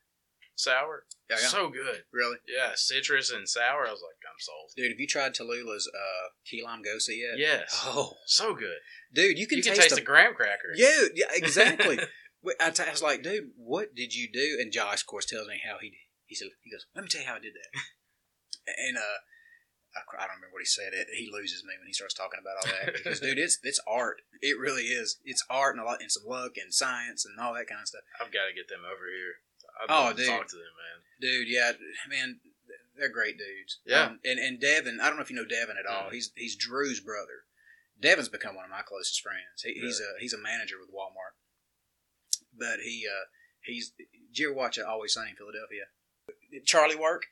sour, 0.56 1.04
yeah, 1.30 1.38
yeah. 1.42 1.48
so 1.48 1.70
good. 1.70 2.04
really, 2.12 2.38
Yeah, 2.48 2.72
citrus 2.76 3.32
and 3.32 3.48
sour. 3.48 3.88
I 3.88 3.92
was 3.92 4.02
like, 4.02 4.18
I'm 4.26 4.40
sold. 4.40 4.72
dude. 4.76 4.92
Have 4.92 5.00
you 5.00 5.08
tried 5.08 5.34
Tallulah's 5.34 5.90
uh, 5.94 6.28
key 6.46 6.64
lime 6.64 6.82
gose 6.82 7.08
yet? 7.10 7.38
Yes, 7.38 7.82
Oh, 7.86 8.14
so 8.26 8.54
good. 8.56 8.78
dude, 9.14 9.38
you 9.38 9.48
can, 9.48 9.58
you 9.58 9.64
can 9.64 9.74
taste, 9.74 9.82
taste 9.84 9.96
the, 9.96 10.02
the 10.02 10.06
graham 10.06 10.34
cracker. 10.34 10.72
Yeah, 10.76 11.08
yeah, 11.14 11.28
exactly. 11.34 12.00
I, 12.60 12.70
t- 12.70 12.84
I 12.86 12.92
was 12.92 13.02
like, 13.02 13.24
dude, 13.24 13.52
what 13.58 13.96
did 13.96 14.14
you 14.14 14.30
do? 14.32 14.58
And 14.62 14.72
Josh, 14.72 15.02
of 15.02 15.08
course, 15.08 15.26
tells 15.26 15.48
me 15.48 15.60
how 15.66 15.78
he 15.82 15.94
he 16.26 16.36
said 16.36 16.50
he 16.64 16.72
goes, 16.72 16.86
let 16.96 17.02
me 17.04 17.08
tell 17.10 17.22
you 17.22 17.28
how 17.28 17.36
I 17.36 17.40
did 17.40 17.54
that. 17.54 17.72
and 18.78 18.98
uh, 18.98 19.18
I, 19.98 20.02
I 20.22 20.28
don't 20.28 20.38
remember 20.38 20.54
what 20.54 20.62
he 20.62 20.70
said. 20.70 20.94
It 20.94 21.08
he 21.18 21.30
loses 21.32 21.64
me 21.66 21.74
when 21.80 21.88
he 21.88 21.94
starts 21.94 22.14
talking 22.14 22.38
about 22.38 22.62
all 22.62 22.70
that 22.70 22.94
because, 22.94 23.20
dude, 23.24 23.40
it's 23.40 23.58
it's 23.64 23.82
art. 23.90 24.22
It 24.42 24.60
really 24.60 24.94
is. 24.94 25.18
It's 25.26 25.44
art 25.50 25.74
and 25.76 25.82
a 25.82 25.88
lot 25.88 26.02
and 26.02 26.12
some 26.12 26.26
luck 26.30 26.54
and 26.62 26.70
science 26.74 27.26
and 27.26 27.34
all 27.40 27.54
that 27.58 27.66
kind 27.66 27.82
of 27.82 27.88
stuff. 27.90 28.06
I've 28.22 28.30
got 28.34 28.46
to 28.46 28.54
get 28.54 28.70
them 28.70 28.86
over 28.86 29.10
here. 29.10 29.42
I'd 29.82 29.86
Oh, 29.90 30.14
dude. 30.14 30.28
talk 30.28 30.48
to 30.48 30.56
them, 30.56 30.64
man. 30.64 31.02
Dude, 31.22 31.48
yeah, 31.48 31.72
man, 32.10 32.40
they're 32.98 33.10
great 33.10 33.38
dudes. 33.38 33.80
Yeah. 33.86 34.06
Um, 34.06 34.20
and 34.26 34.40
and 34.40 34.60
Devin, 34.60 35.00
I 35.02 35.08
don't 35.08 35.16
know 35.18 35.22
if 35.24 35.30
you 35.30 35.36
know 35.36 35.46
Devin 35.46 35.76
at 35.78 35.86
all. 35.86 36.10
Mm. 36.10 36.14
He's 36.14 36.32
he's 36.36 36.56
Drew's 36.56 37.00
brother. 37.00 37.44
Devin's 38.00 38.30
become 38.30 38.56
one 38.56 38.66
of 38.66 38.72
my 38.72 38.82
closest 38.86 39.22
friends. 39.22 39.64
He, 39.64 39.74
He's 39.74 40.00
a 40.02 40.20
he's 40.20 40.34
a 40.34 40.38
manager 40.38 40.76
with 40.80 40.90
Walmart. 40.94 41.36
But 42.58 42.80
he 42.84 43.06
uh 43.10 43.26
he's 43.64 43.92
did 43.92 44.08
you 44.40 44.50
ever 44.50 44.58
watch 44.58 44.78
Always 44.80 45.14
Sunny 45.14 45.32
in 45.32 45.36
Philadelphia? 45.38 45.86
Charlie 46.66 46.96
work. 46.96 47.26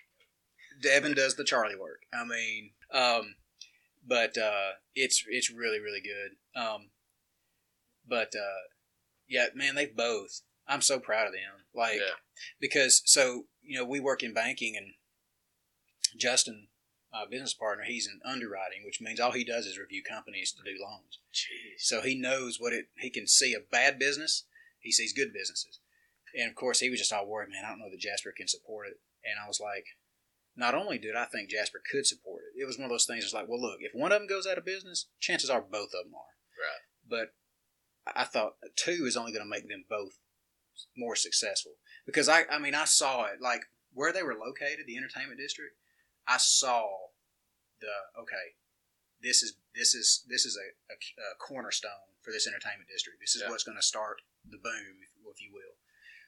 Devin 0.82 1.14
does 1.14 1.36
the 1.36 1.44
Charlie 1.44 1.76
work. 1.76 2.02
I 2.14 2.24
mean, 2.26 2.72
um, 2.94 3.36
but 4.06 4.38
uh, 4.38 4.72
it's 4.96 5.24
it's 5.28 5.52
really 5.52 5.80
really 5.80 6.02
good. 6.02 6.62
Um, 6.62 6.90
but 8.08 8.34
uh, 8.36 8.68
yeah, 9.28 9.48
man, 9.54 9.76
they 9.76 9.86
both. 9.86 10.42
I'm 10.68 10.82
so 10.82 11.00
proud 11.00 11.28
of 11.28 11.34
them. 11.34 11.66
Like 11.76 11.96
Yeah. 12.00 12.16
Because 12.60 13.02
so 13.06 13.46
you 13.62 13.78
know 13.78 13.86
we 13.86 14.00
work 14.00 14.24
in 14.24 14.34
banking 14.34 14.76
and 14.78 14.94
Justin, 16.18 16.68
my 17.12 17.26
business 17.30 17.54
partner, 17.54 17.86
he's 17.86 18.08
in 18.08 18.20
underwriting, 18.26 18.84
which 18.86 19.02
means 19.02 19.20
all 19.20 19.32
he 19.32 19.44
does 19.44 19.66
is 19.66 19.80
review 19.80 20.04
companies 20.08 20.52
to 20.52 20.64
do 20.64 20.78
loans. 20.82 21.20
Jeez. 21.34 21.80
So 21.80 22.02
he 22.02 22.20
knows 22.20 22.58
what 22.60 22.74
it. 22.74 22.86
He 22.98 23.10
can 23.10 23.28
see 23.28 23.54
a 23.54 23.60
bad 23.60 23.98
business. 23.98 24.46
He 24.80 24.92
sees 24.92 25.14
good 25.14 25.34
businesses, 25.34 25.80
and 26.38 26.50
of 26.50 26.56
course, 26.56 26.80
he 26.80 26.90
was 26.90 27.00
just 27.00 27.14
all 27.14 27.28
worried. 27.28 27.50
Man, 27.50 27.64
I 27.66 27.70
don't 27.70 27.80
know 27.80 27.90
that 27.90 28.00
Jasper 28.00 28.34
can 28.36 28.48
support 28.48 28.88
it. 28.88 29.00
And 29.24 29.36
I 29.44 29.48
was 29.48 29.60
like, 29.60 29.86
not 30.56 30.76
only 30.76 30.98
did 30.98 31.16
I 31.16 31.26
think 31.26 31.50
Jasper 31.50 31.82
could 31.90 32.06
support 32.06 32.44
it, 32.44 32.62
it 32.62 32.66
was 32.66 32.78
one 32.78 32.86
of 32.86 32.92
those 32.92 33.06
things. 33.06 33.24
It's 33.24 33.34
like, 33.34 33.48
well, 33.48 33.62
look, 33.62 33.78
if 33.80 33.92
one 33.94 34.12
of 34.12 34.20
them 34.20 34.28
goes 34.28 34.46
out 34.46 34.58
of 34.58 34.66
business, 34.66 35.08
chances 35.20 35.50
are 35.50 35.62
both 35.62 35.94
of 35.96 36.06
them 36.06 36.16
are. 36.16 36.34
Right. 36.60 36.84
But 37.10 38.16
I 38.16 38.26
thought 38.26 38.56
two 38.76 39.06
is 39.06 39.16
only 39.16 39.32
going 39.32 39.46
to 39.46 39.50
make 39.50 39.68
them 39.70 39.86
both 39.90 40.20
more 40.98 41.16
successful 41.16 41.74
because 42.06 42.30
I, 42.30 42.44
I 42.52 42.60
mean, 42.60 42.76
I 42.76 42.86
saw 42.86 43.26
it 43.26 43.42
like 43.42 43.66
where 43.94 44.12
they 44.12 44.24
were 44.24 44.36
located, 44.36 44.86
the 44.88 44.98
entertainment 44.98 45.40
district. 45.40 45.76
I 46.28 46.38
saw 46.38 46.84
the 47.82 48.22
okay, 48.22 48.56
this 49.22 49.44
is 49.44 49.56
this 49.76 49.94
is 49.94 50.24
this 50.30 50.46
is 50.46 50.58
a, 50.58 50.94
a, 50.94 50.96
a 50.96 51.36
cornerstone 51.40 51.92
for 52.22 52.32
this 52.32 52.48
entertainment 52.48 52.90
district. 52.90 53.20
This 53.20 53.36
is 53.36 53.42
Yeah. 53.44 53.50
what's 53.50 53.64
going 53.64 53.78
to 53.78 53.82
start 53.86 54.22
the 54.50 54.58
boom, 54.58 55.02
if, 55.02 55.36
if 55.36 55.42
you 55.42 55.52
will. 55.54 55.76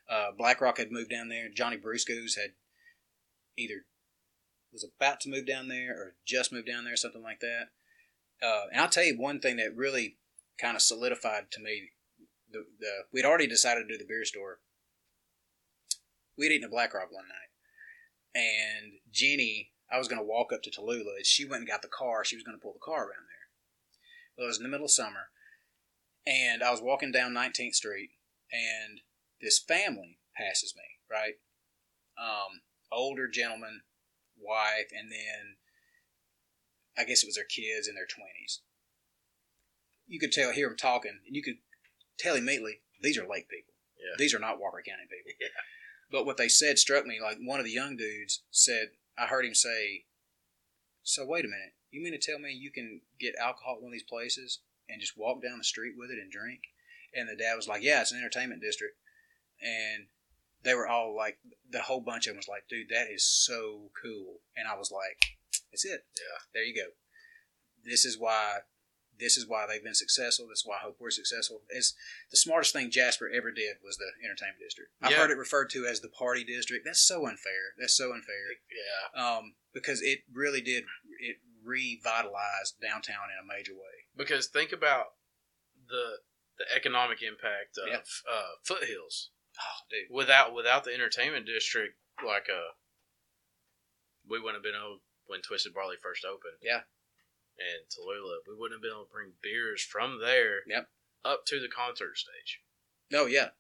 Uh, 0.07 0.31
BlackRock 0.37 0.77
had 0.77 0.91
moved 0.91 1.09
down 1.09 1.29
there. 1.29 1.49
Johnny 1.49 1.77
Brusco's 1.77 2.35
had 2.35 2.51
either 3.57 3.85
was 4.71 4.83
about 4.97 5.21
to 5.21 5.29
move 5.29 5.47
down 5.47 5.69
there 5.69 5.93
or 5.93 6.15
just 6.25 6.51
moved 6.51 6.67
down 6.67 6.83
there, 6.83 6.97
something 6.97 7.23
like 7.23 7.39
that. 7.39 7.69
Uh, 8.43 8.65
and 8.71 8.81
I'll 8.81 8.89
tell 8.89 9.05
you 9.05 9.17
one 9.17 9.39
thing 9.39 9.55
that 9.55 9.75
really 9.75 10.17
kind 10.59 10.75
of 10.75 10.81
solidified 10.81 11.49
to 11.51 11.61
me 11.61 11.91
the, 12.51 12.65
the 12.79 12.91
we'd 13.11 13.25
already 13.25 13.47
decided 13.47 13.87
to 13.87 13.93
do 13.93 13.97
the 13.97 14.07
beer 14.07 14.25
store. 14.25 14.59
We'd 16.37 16.51
eaten 16.51 16.67
a 16.67 16.69
BlackRock 16.69 17.11
one 17.11 17.27
night, 17.27 17.51
and 18.35 18.93
Jenny, 19.11 19.71
I 19.91 19.97
was 19.97 20.07
going 20.07 20.19
to 20.21 20.27
walk 20.27 20.51
up 20.51 20.61
to 20.63 20.71
Tallulah. 20.71 21.17
and 21.17 21.25
She 21.25 21.45
went 21.45 21.61
and 21.61 21.67
got 21.67 21.81
the 21.81 21.87
car. 21.87 22.25
She 22.25 22.35
was 22.35 22.43
going 22.43 22.57
to 22.57 22.61
pull 22.61 22.73
the 22.73 22.79
car 22.83 23.03
around 23.03 23.27
there. 23.29 23.47
Well, 24.37 24.45
it 24.45 24.49
was 24.49 24.57
in 24.57 24.63
the 24.63 24.69
middle 24.69 24.85
of 24.85 24.91
summer, 24.91 25.29
and 26.27 26.61
I 26.63 26.71
was 26.71 26.81
walking 26.81 27.11
down 27.11 27.33
19th 27.33 27.75
Street, 27.75 28.09
and 28.51 28.99
this 29.41 29.59
family 29.59 30.19
passes 30.35 30.73
me, 30.75 30.83
right? 31.09 31.35
Um, 32.19 32.61
older 32.91 33.27
gentleman, 33.27 33.81
wife, 34.37 34.91
and 34.91 35.11
then 35.11 35.55
I 36.97 37.03
guess 37.03 37.23
it 37.23 37.27
was 37.27 37.35
their 37.35 37.45
kids 37.45 37.87
in 37.87 37.95
their 37.95 38.05
20s. 38.05 38.59
You 40.07 40.19
could 40.19 40.31
tell, 40.31 40.51
hear 40.51 40.67
them 40.67 40.77
talking, 40.77 41.19
and 41.25 41.35
you 41.35 41.43
could 41.43 41.57
tell 42.19 42.35
immediately 42.35 42.81
these 43.01 43.17
are 43.17 43.27
lake 43.27 43.49
people. 43.49 43.73
Yeah. 43.97 44.15
These 44.17 44.33
are 44.35 44.39
not 44.39 44.59
Walker 44.59 44.83
County 44.85 45.07
people. 45.09 45.31
Yeah. 45.41 45.47
But 46.15 46.25
what 46.25 46.37
they 46.37 46.47
said 46.47 46.79
struck 46.79 47.05
me. 47.05 47.19
Like 47.21 47.39
one 47.43 47.59
of 47.59 47.65
the 47.65 47.73
young 47.73 47.97
dudes 47.97 48.43
said, 48.49 48.91
I 49.17 49.25
heard 49.25 49.43
him 49.43 49.53
say, 49.53 50.05
"So 51.03 51.25
wait 51.25 51.43
a 51.43 51.49
minute, 51.49 51.73
you 51.91 52.01
mean 52.01 52.13
to 52.13 52.17
tell 52.17 52.39
me 52.39 52.53
you 52.53 52.71
can 52.71 53.01
get 53.19 53.35
alcohol 53.35 53.75
at 53.75 53.81
one 53.81 53.89
of 53.89 53.91
these 53.91 54.03
places 54.03 54.61
and 54.87 55.01
just 55.01 55.17
walk 55.17 55.43
down 55.43 55.57
the 55.57 55.65
street 55.65 55.95
with 55.97 56.11
it 56.11 56.17
and 56.17 56.31
drink?" 56.31 56.61
And 57.13 57.27
the 57.27 57.35
dad 57.35 57.55
was 57.55 57.67
like, 57.67 57.83
"Yeah, 57.83 57.99
it's 57.99 58.13
an 58.13 58.19
entertainment 58.19 58.61
district." 58.61 58.97
And 59.61 60.07
they 60.63 60.73
were 60.73 60.87
all 60.87 61.13
like, 61.13 61.37
the 61.69 61.81
whole 61.81 61.99
bunch 61.99 62.27
of 62.27 62.31
them 62.31 62.37
was 62.37 62.47
like, 62.47 62.69
"Dude, 62.69 62.87
that 62.91 63.11
is 63.11 63.25
so 63.25 63.91
cool." 64.01 64.39
And 64.55 64.69
I 64.69 64.77
was 64.77 64.91
like, 64.91 65.19
"That's 65.69 65.83
it. 65.83 66.07
Yeah. 66.15 66.39
there 66.53 66.63
you 66.63 66.75
go. 66.75 66.91
This 67.83 68.05
is 68.05 68.17
why." 68.17 68.59
This 69.19 69.37
is 69.37 69.47
why 69.47 69.65
they've 69.67 69.83
been 69.83 69.93
successful. 69.95 70.47
This 70.47 70.59
is 70.59 70.65
why 70.65 70.77
I 70.77 70.79
hope 70.83 70.97
we're 70.99 71.09
successful. 71.09 71.61
It's 71.69 71.93
the 72.31 72.37
smartest 72.37 72.73
thing 72.73 72.91
Jasper 72.91 73.29
ever 73.29 73.51
did 73.51 73.77
was 73.83 73.97
the 73.97 74.11
entertainment 74.23 74.59
district. 74.59 74.91
I've 75.01 75.11
Yeah. 75.11 75.17
heard 75.17 75.31
it 75.31 75.37
referred 75.37 75.69
to 75.71 75.85
as 75.85 76.01
the 76.01 76.09
party 76.09 76.43
district. 76.43 76.85
That's 76.85 76.99
so 77.01 77.25
unfair. 77.27 77.73
That's 77.77 77.95
so 77.95 78.13
unfair. 78.13 78.53
Yeah. 78.71 79.21
Um, 79.37 79.55
because 79.73 80.01
it 80.01 80.23
really 80.31 80.61
did 80.61 80.85
it 81.19 81.37
revitalized 81.63 82.79
downtown 82.81 83.29
in 83.31 83.39
a 83.43 83.47
major 83.47 83.73
way. 83.73 84.05
Because 84.15 84.47
think 84.47 84.71
about 84.71 85.15
the 85.87 86.19
the 86.57 86.65
economic 86.73 87.21
impact 87.21 87.77
of 87.77 87.87
Yeah. 87.89 88.03
uh, 88.31 88.55
foothills 88.63 89.31
Oh, 89.59 89.79
dude. 89.89 90.07
without 90.09 90.53
without 90.53 90.83
the 90.85 90.93
entertainment 90.93 91.45
district 91.45 91.97
like 92.23 92.49
uh 92.49 92.71
we 94.25 94.39
wouldn't 94.39 94.55
have 94.55 94.63
been 94.63 94.75
able 94.79 95.01
when 95.25 95.41
Twisted 95.41 95.73
Barley 95.73 95.97
first 96.01 96.23
opened. 96.25 96.57
Yeah. 96.61 96.83
And 97.57 97.87
Tallulah, 97.89 98.39
we 98.47 98.55
wouldn't 98.55 98.77
have 98.77 98.81
been 98.81 98.91
able 98.91 99.05
to 99.05 99.11
bring 99.11 99.33
beers 99.41 99.81
from 99.81 100.19
there 100.19 100.63
Yep. 100.67 100.89
up 101.23 101.45
to 101.47 101.59
the 101.59 101.69
concert 101.69 102.17
stage. 102.17 102.61
Oh 103.13 103.25
yeah. 103.25 103.51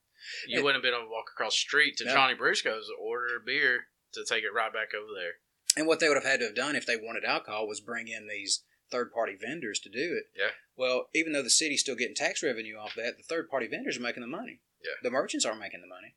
You 0.47 0.59
It- 0.59 0.63
wouldn't 0.63 0.83
have 0.83 0.89
been 0.89 0.93
able 0.97 1.07
to 1.07 1.11
walk 1.11 1.29
across 1.31 1.53
the 1.55 1.59
street 1.59 1.97
to 1.97 2.05
Yeah. 2.05 2.13
Johnny 2.13 2.35
Brusco's 2.35 2.89
order 2.97 3.37
a 3.37 3.39
beer 3.39 3.87
to 4.13 4.25
take 4.25 4.43
it 4.43 4.51
right 4.53 4.71
back 4.73 4.93
over 4.93 5.13
there. 5.13 5.39
And 5.77 5.87
what 5.87 5.99
they 5.99 6.07
would 6.07 6.15
have 6.17 6.23
had 6.25 6.39
to 6.39 6.45
have 6.47 6.55
done 6.55 6.75
if 6.75 6.85
they 6.85 6.95
wanted 6.95 7.25
alcohol 7.25 7.67
was 7.67 7.81
bring 7.81 8.07
in 8.07 8.27
these 8.27 8.63
third 8.91 9.11
party 9.11 9.35
vendors 9.35 9.79
to 9.81 9.89
do 9.89 10.15
it. 10.15 10.31
Yeah. 10.35 10.51
Well, 10.75 11.09
even 11.13 11.33
though 11.33 11.41
the 11.41 11.49
city's 11.49 11.81
still 11.81 11.95
getting 11.95 12.15
tax 12.15 12.41
revenue 12.43 12.77
off 12.77 12.95
that, 12.95 13.17
the 13.17 13.23
third 13.23 13.49
party 13.49 13.67
vendors 13.67 13.97
are 13.97 14.01
making 14.01 14.21
the 14.21 14.27
money. 14.27 14.61
Yeah. 14.81 14.93
The 15.01 15.09
merchants 15.11 15.45
aren't 15.45 15.59
making 15.59 15.81
the 15.81 15.87
money. 15.87 16.15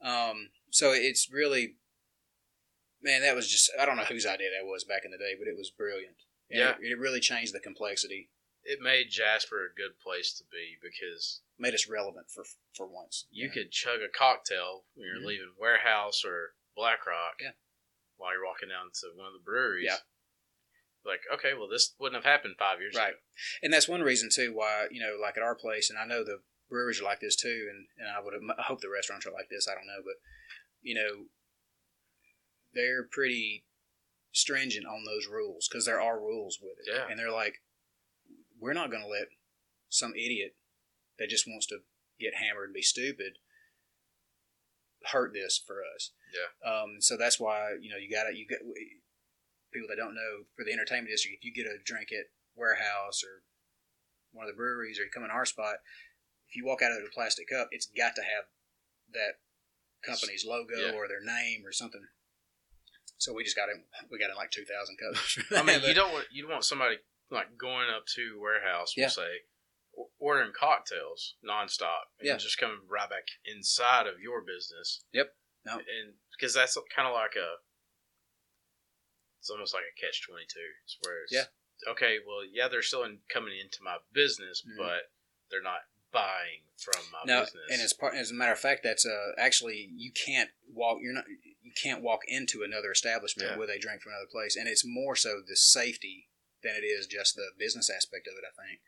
Um, 0.00 0.50
so 0.70 0.92
it's 0.92 1.30
really, 1.30 1.76
man, 3.00 3.22
that 3.22 3.34
was 3.34 3.48
just, 3.50 3.70
I 3.78 3.86
don't 3.86 3.96
know 3.96 4.04
whose 4.04 4.26
idea 4.26 4.50
that 4.50 4.66
was 4.66 4.84
back 4.84 5.04
in 5.04 5.10
the 5.10 5.18
day, 5.18 5.34
but 5.38 5.48
it 5.48 5.56
was 5.56 5.70
brilliant. 5.70 6.16
Yeah. 6.58 6.76
It, 6.80 6.92
it 6.92 6.98
really 6.98 7.20
changed 7.20 7.54
the 7.54 7.60
complexity, 7.60 8.30
It 8.64 8.80
made 8.80 9.10
Jasper 9.10 9.66
a 9.66 9.74
good 9.74 9.98
place 9.98 10.32
to 10.38 10.44
be 10.50 10.76
because 10.80 11.40
made 11.58 11.74
us 11.74 11.88
relevant 11.88 12.30
for 12.30 12.44
for 12.74 12.86
once. 12.86 13.26
you 13.30 13.46
Yeah. 13.48 13.52
could 13.54 13.70
chug 13.72 14.00
a 14.02 14.08
cocktail 14.08 14.84
when 14.94 15.08
you're 15.08 15.18
Mhm. 15.20 15.26
leaving 15.26 15.54
Warehouse 15.58 16.24
or 16.24 16.54
Black 16.76 17.04
Rock 17.06 17.40
Yeah. 17.40 17.52
while 18.16 18.32
you're 18.32 18.44
walking 18.44 18.68
down 18.68 18.90
to 19.00 19.06
one 19.14 19.26
of 19.26 19.32
the 19.32 19.40
breweries. 19.40 19.86
Yeah. 19.86 19.98
Like, 21.04 21.22
okay, 21.34 21.54
well, 21.54 21.66
this 21.66 21.94
wouldn't 21.98 22.22
have 22.22 22.30
happened 22.30 22.54
five 22.58 22.80
years 22.80 22.94
Right. 22.94 23.14
ago. 23.14 23.20
and 23.62 23.72
that's 23.72 23.88
one 23.88 24.02
reason 24.02 24.28
too 24.30 24.52
why 24.54 24.86
you 24.92 25.00
know 25.00 25.16
like 25.20 25.36
at 25.36 25.42
our 25.42 25.54
place 25.56 25.90
and 25.90 25.98
i 25.98 26.04
know 26.04 26.22
the 26.22 26.42
breweries 26.68 27.00
are 27.00 27.04
like 27.04 27.18
this 27.20 27.34
too 27.34 27.66
and, 27.70 27.88
and 27.98 28.08
i 28.08 28.20
would 28.20 28.34
I 28.56 28.62
hope 28.62 28.80
the 28.80 28.88
restaurants 28.88 29.26
are 29.26 29.32
like 29.32 29.48
this 29.48 29.66
i 29.66 29.74
don't 29.74 29.86
know 29.86 30.02
but 30.04 30.14
you 30.82 30.94
know 30.94 31.28
they're 32.72 33.02
pretty 33.04 33.64
stringent 34.32 34.86
on 34.86 35.04
those 35.04 35.26
rules 35.30 35.68
because 35.68 35.84
there 35.84 36.00
are 36.00 36.18
rules 36.18 36.58
with 36.60 36.78
it 36.80 36.92
Yeah. 36.92 37.06
and 37.08 37.18
they're 37.18 37.30
like 37.30 37.60
we're 38.58 38.72
not 38.72 38.90
going 38.90 39.02
to 39.02 39.08
let 39.08 39.28
some 39.88 40.14
idiot 40.14 40.56
that 41.18 41.28
just 41.28 41.46
wants 41.46 41.66
to 41.66 41.78
get 42.18 42.34
hammered 42.36 42.66
and 42.68 42.74
be 42.74 42.82
stupid 42.82 43.38
hurt 45.12 45.32
this 45.34 45.60
for 45.64 45.80
us 45.94 46.12
Yeah. 46.32 46.50
um, 46.70 46.96
so 47.00 47.16
that's 47.16 47.38
why 47.40 47.74
you 47.80 47.90
know 47.90 47.96
you 47.96 48.08
got 48.10 48.30
to 48.30 48.36
you 48.36 48.46
got 48.46 48.60
people 49.72 49.88
that 49.88 49.96
don't 49.96 50.14
know 50.14 50.44
for 50.56 50.64
the 50.64 50.72
entertainment 50.72 51.08
district 51.10 51.38
if 51.40 51.44
you 51.44 51.52
get 51.52 51.66
a 51.70 51.78
drink 51.84 52.08
at 52.12 52.26
warehouse 52.54 53.22
or 53.24 53.42
one 54.32 54.46
of 54.46 54.52
the 54.52 54.56
breweries 54.56 54.98
or 55.00 55.04
you 55.04 55.10
come 55.12 55.24
in 55.24 55.30
our 55.30 55.44
spot 55.44 55.76
if 56.48 56.54
you 56.56 56.64
walk 56.64 56.82
out 56.82 56.92
of 56.92 56.98
a 56.98 57.10
plastic 57.12 57.48
cup 57.48 57.68
it's 57.72 57.86
got 57.86 58.14
to 58.14 58.22
have 58.22 58.44
that 59.12 59.40
company's 60.06 60.44
logo 60.46 60.74
Yeah. 60.78 60.92
or 60.92 61.08
their 61.08 61.22
name 61.24 61.66
or 61.66 61.72
something 61.72 62.06
so 63.22 63.32
we 63.32 63.44
just 63.44 63.54
got 63.56 63.68
in 63.68 63.84
we 64.10 64.18
got 64.18 64.30
in 64.30 64.36
like 64.36 64.50
2000 64.50 64.96
cups 64.98 65.38
I 65.56 65.62
mean, 65.62 65.80
you 65.86 65.94
don't 65.94 66.12
want 66.12 66.26
you 66.32 66.42
don't 66.42 66.50
want 66.52 66.64
somebody 66.64 66.96
like 67.30 67.56
going 67.56 67.88
up 67.88 68.04
to 68.16 68.38
warehouse, 68.40 68.94
we'll 68.96 69.04
Yeah. 69.04 69.08
say, 69.08 69.32
ordering 70.18 70.52
cocktails 70.52 71.34
nonstop, 71.46 72.10
and 72.18 72.26
Yeah. 72.28 72.36
just 72.36 72.58
coming 72.58 72.80
right 72.88 73.08
back 73.08 73.24
inside 73.46 74.06
of 74.06 74.20
your 74.20 74.40
business. 74.42 75.04
Yep. 75.12 75.34
No. 75.64 75.78
and 75.78 76.14
because 76.36 76.52
that's 76.54 76.76
kind 76.94 77.06
of 77.06 77.14
like 77.14 77.36
a, 77.36 77.62
it's 79.40 79.50
almost 79.50 79.72
like 79.74 79.84
a 79.84 80.00
catch 80.00 80.22
twenty 80.26 80.44
two. 80.52 80.68
It's 80.84 80.98
where 81.02 81.22
it's, 81.24 81.32
Yeah. 81.32 81.46
okay, 81.90 82.18
well, 82.26 82.44
yeah, 82.44 82.68
they're 82.68 82.82
still 82.82 83.04
in, 83.04 83.18
coming 83.28 83.56
into 83.58 83.82
my 83.82 83.98
business, 84.12 84.62
Mhm. 84.66 84.76
but 84.76 85.10
they're 85.50 85.62
not 85.62 85.82
buying 86.10 86.62
from 86.76 87.02
my 87.10 87.20
no, 87.24 87.40
business. 87.44 87.70
and 87.70 87.80
as 87.80 87.92
part 87.92 88.14
as 88.14 88.30
a 88.30 88.34
matter 88.34 88.52
of 88.52 88.60
fact, 88.60 88.82
that's 88.82 89.06
uh, 89.06 89.32
actually 89.38 89.88
you 89.94 90.12
can't 90.12 90.50
walk. 90.68 90.98
You're 91.00 91.14
not. 91.14 91.24
Can't 91.80 92.02
walk 92.02 92.20
into 92.26 92.62
another 92.62 92.90
establishment 92.92 93.50
Yeah. 93.52 93.56
with 93.56 93.70
a 93.70 93.78
drink 93.78 94.02
from 94.02 94.12
another 94.12 94.26
place, 94.30 94.56
and 94.56 94.68
it's 94.68 94.84
more 94.84 95.16
so 95.16 95.40
the 95.46 95.56
safety 95.56 96.28
than 96.62 96.74
it 96.76 96.84
is 96.84 97.06
just 97.06 97.34
the 97.36 97.50
business 97.58 97.90
aspect 97.90 98.26
of 98.28 98.34
it. 98.38 98.44
I 98.46 98.66
think. 98.66 98.80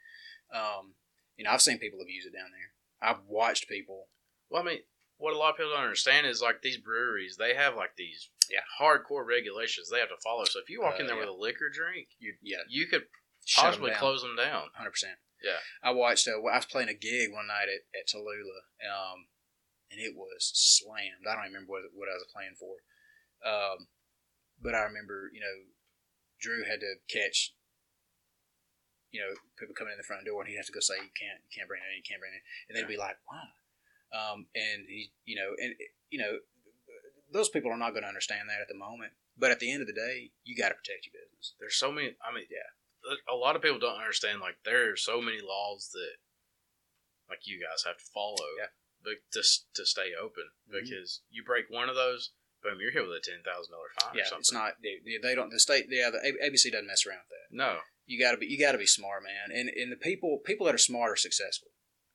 Um, 0.53 0.95
you 1.37 1.45
know, 1.45 1.51
I've 1.51 1.63
seen 1.63 1.79
people 1.79 2.01
abuse 2.01 2.27
it 2.27 2.33
down 2.33 2.51
there. 2.53 2.73
I've 3.01 3.25
watched 3.27 3.69
people. 3.69 4.09
Well, 4.51 4.63
I 4.63 4.65
mean, 4.65 4.79
what 5.17 5.35
a 5.35 5.39
lot 5.39 5.51
of 5.51 5.57
people 5.57 5.73
don't 5.73 5.83
understand 5.83 6.27
is 6.27 6.41
like 6.43 6.63
these 6.63 6.77
breweries, 6.79 7.37
they 7.37 7.55
have 7.55 7.75
like 7.77 7.97
these 7.97 8.31
Yeah. 8.51 8.61
hardcore 8.81 9.25
regulations 9.27 9.89
they 9.91 9.99
have 10.01 10.11
to 10.11 10.17
follow. 10.23 10.45
So 10.45 10.61
if 10.61 10.69
you 10.69 10.81
walk 10.83 10.95
Uh, 10.95 10.99
in 10.99 11.07
there 11.07 11.17
yeah. 11.17 11.21
with 11.21 11.29
a 11.31 11.33
liquor 11.33 11.71
drink, 11.71 12.09
You, 12.19 12.37
yeah, 12.43 12.63
you 12.69 12.87
could 12.87 13.09
shut 13.45 13.65
possibly 13.65 13.91
down. 13.91 13.99
close 13.99 14.23
them 14.23 14.37
down. 14.37 14.71
Hundred 14.75 14.91
percent. 14.91 15.19
Yeah. 15.43 15.61
I 15.83 15.91
watched. 15.91 16.29
Uh, 16.29 16.33
I 16.39 16.57
was 16.57 16.67
playing 16.67 16.89
a 16.89 16.95
gig 16.95 17.33
one 17.33 17.47
night 17.49 17.69
at, 17.69 17.83
at 17.99 18.07
Tallulah, 18.07 18.63
um, 18.89 19.29
and 19.91 20.01
it 20.01 20.15
was 20.17 20.51
slammed. 20.55 21.27
I 21.29 21.35
don't 21.37 21.45
even 21.49 21.65
remember 21.65 21.73
what, 21.73 21.83
what 21.95 22.09
I 22.09 22.17
was 22.19 22.27
playing 22.33 22.57
for, 22.59 22.81
um, 23.45 23.89
but 24.61 24.75
I 24.75 24.83
remember, 24.89 25.31
you 25.33 25.41
know, 25.41 25.71
Drew 26.41 26.65
had 26.65 26.81
to 26.81 26.99
catch, 27.09 27.55
you 29.13 29.21
know, 29.21 29.33
people 29.59 29.75
coming 29.75 29.93
in 29.93 30.01
the 30.01 30.07
front 30.07 30.27
door, 30.27 30.43
and 30.43 30.49
he'd 30.51 30.57
have 30.61 30.67
to 30.69 30.75
go 30.77 30.81
say, 30.83 30.99
"You 30.99 31.13
can't, 31.15 31.41
you 31.47 31.53
can't 31.55 31.69
bring 31.69 31.81
it 31.83 31.91
in, 31.93 32.01
you 32.01 32.07
can't 32.07 32.21
bring 32.21 32.35
it," 32.35 32.43
in. 32.43 32.45
and 32.69 32.73
they'd 32.75 32.91
be 32.91 32.99
like, 33.01 33.17
"Why?" 33.29 33.45
Um, 34.15 34.47
and 34.55 34.87
he, 34.89 35.11
you 35.25 35.37
know, 35.37 35.55
and 35.59 35.75
you 36.11 36.19
know, 36.19 36.39
those 37.33 37.49
people 37.49 37.71
are 37.71 37.79
not 37.81 37.91
going 37.93 38.03
to 38.03 38.09
understand 38.13 38.49
that 38.49 38.61
at 38.63 38.69
the 38.69 38.79
moment. 38.79 39.13
But 39.37 39.51
at 39.51 39.59
the 39.59 39.71
end 39.73 39.83
of 39.83 39.89
the 39.91 39.97
day, 39.99 40.31
you 40.45 40.55
got 40.55 40.69
to 40.71 40.79
protect 40.79 41.07
your 41.11 41.19
business. 41.19 41.55
There's 41.59 41.75
so 41.75 41.91
many. 41.91 42.15
I 42.23 42.31
mean, 42.33 42.47
Yeah. 42.47 42.71
a 43.29 43.35
lot 43.35 43.57
of 43.57 43.63
people 43.63 43.81
don't 43.83 43.99
understand. 43.99 44.39
Like 44.41 44.63
there 44.65 44.93
are 44.93 44.97
so 44.97 45.21
many 45.21 45.41
laws 45.43 45.91
that, 45.93 46.23
like 47.29 47.47
you 47.47 47.59
guys 47.59 47.83
have 47.83 47.99
to 47.99 48.05
follow, 48.15 48.47
Yeah. 48.59 48.71
But 49.05 49.15
just 49.33 49.67
to 49.75 49.85
stay 49.87 50.13
open 50.19 50.51
Mhm. 50.69 50.83
because 50.83 51.21
you 51.31 51.45
break 51.45 51.69
one 51.69 51.89
of 51.89 51.95
those, 51.95 52.31
boom, 52.63 52.81
you're 52.81 52.91
hit 52.91 53.03
with 53.07 53.17
a 53.17 53.21
ten 53.21 53.43
thousand 53.45 53.73
dollar 53.73 53.89
fine 54.01 54.15
or 54.15 54.19
Yeah, 54.19 54.25
something. 54.25 54.41
it's 54.41 54.53
not. 54.53 54.81
They, 54.83 55.01
they 55.23 55.35
don't. 55.35 55.51
The 55.51 55.61
state. 55.61 55.87
Yeah, 55.89 56.11
the 56.11 56.19
ABC 56.43 56.71
doesn't 56.73 56.87
mess 56.87 57.07
around 57.07 57.21
with 57.29 57.39
that. 57.39 57.55
No, 57.55 57.81
You 58.07 58.19
got 58.19 58.33
to 58.33 58.37
be. 58.39 58.47
You 58.47 58.59
got 58.59 58.73
to 58.73 58.79
be 58.79 58.87
smart, 58.87 59.23
man. 59.23 59.51
And 59.53 59.69
and 59.69 59.93
the 59.93 59.97
people 59.97 60.39
people 60.45 60.67
that 60.67 60.75
are 60.75 60.79
smart 60.79 61.13
are 61.13 61.17
successful. 61.17 61.69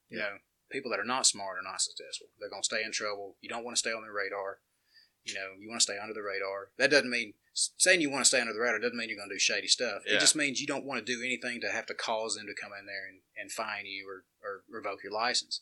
You 0.10 0.18
Yeah. 0.18 0.24
know, 0.26 0.38
people 0.72 0.90
that 0.92 1.00
are 1.00 1.06
not 1.06 1.26
smart 1.28 1.58
are 1.58 1.62
not 1.64 1.82
successful. 1.82 2.28
They're 2.40 2.50
gonna 2.50 2.64
stay 2.64 2.84
in 2.84 2.92
trouble. 2.92 3.38
You 3.42 3.50
don't 3.50 3.64
want 3.64 3.76
to 3.78 3.80
stay 3.80 3.92
on 3.94 4.04
the 4.04 4.12
radar. 4.12 4.62
You 5.26 5.34
know, 5.36 5.54
you 5.60 5.68
want 5.70 5.82
to 5.82 5.84
stay 5.84 5.98
under 6.00 6.14
the 6.14 6.24
radar. 6.24 6.72
That 6.78 6.90
doesn't 6.90 7.10
mean 7.10 7.34
saying 7.54 8.00
you 8.02 8.10
want 8.10 8.24
to 8.24 8.28
stay 8.28 8.40
under 8.40 8.54
the 8.54 8.60
radar 8.60 8.80
doesn't 8.80 8.98
mean 8.98 9.10
you're 9.10 9.18
going 9.18 9.30
to 9.30 9.36
do 9.36 9.40
shady 9.40 9.68
stuff. 9.68 10.04
Yeah. 10.06 10.16
It 10.16 10.20
just 10.22 10.36
means 10.36 10.62
you 10.62 10.66
don't 10.66 10.86
want 10.86 11.06
to 11.06 11.14
do 11.14 11.22
anything 11.22 11.60
to 11.62 11.70
have 11.72 11.86
to 11.88 11.94
cause 11.94 12.36
them 12.36 12.48
to 12.48 12.54
come 12.60 12.72
in 12.80 12.86
there 12.86 13.06
and, 13.06 13.20
and 13.36 13.52
fine 13.52 13.86
you 13.86 14.08
or, 14.10 14.24
or 14.42 14.64
revoke 14.70 15.04
your 15.04 15.12
license. 15.12 15.62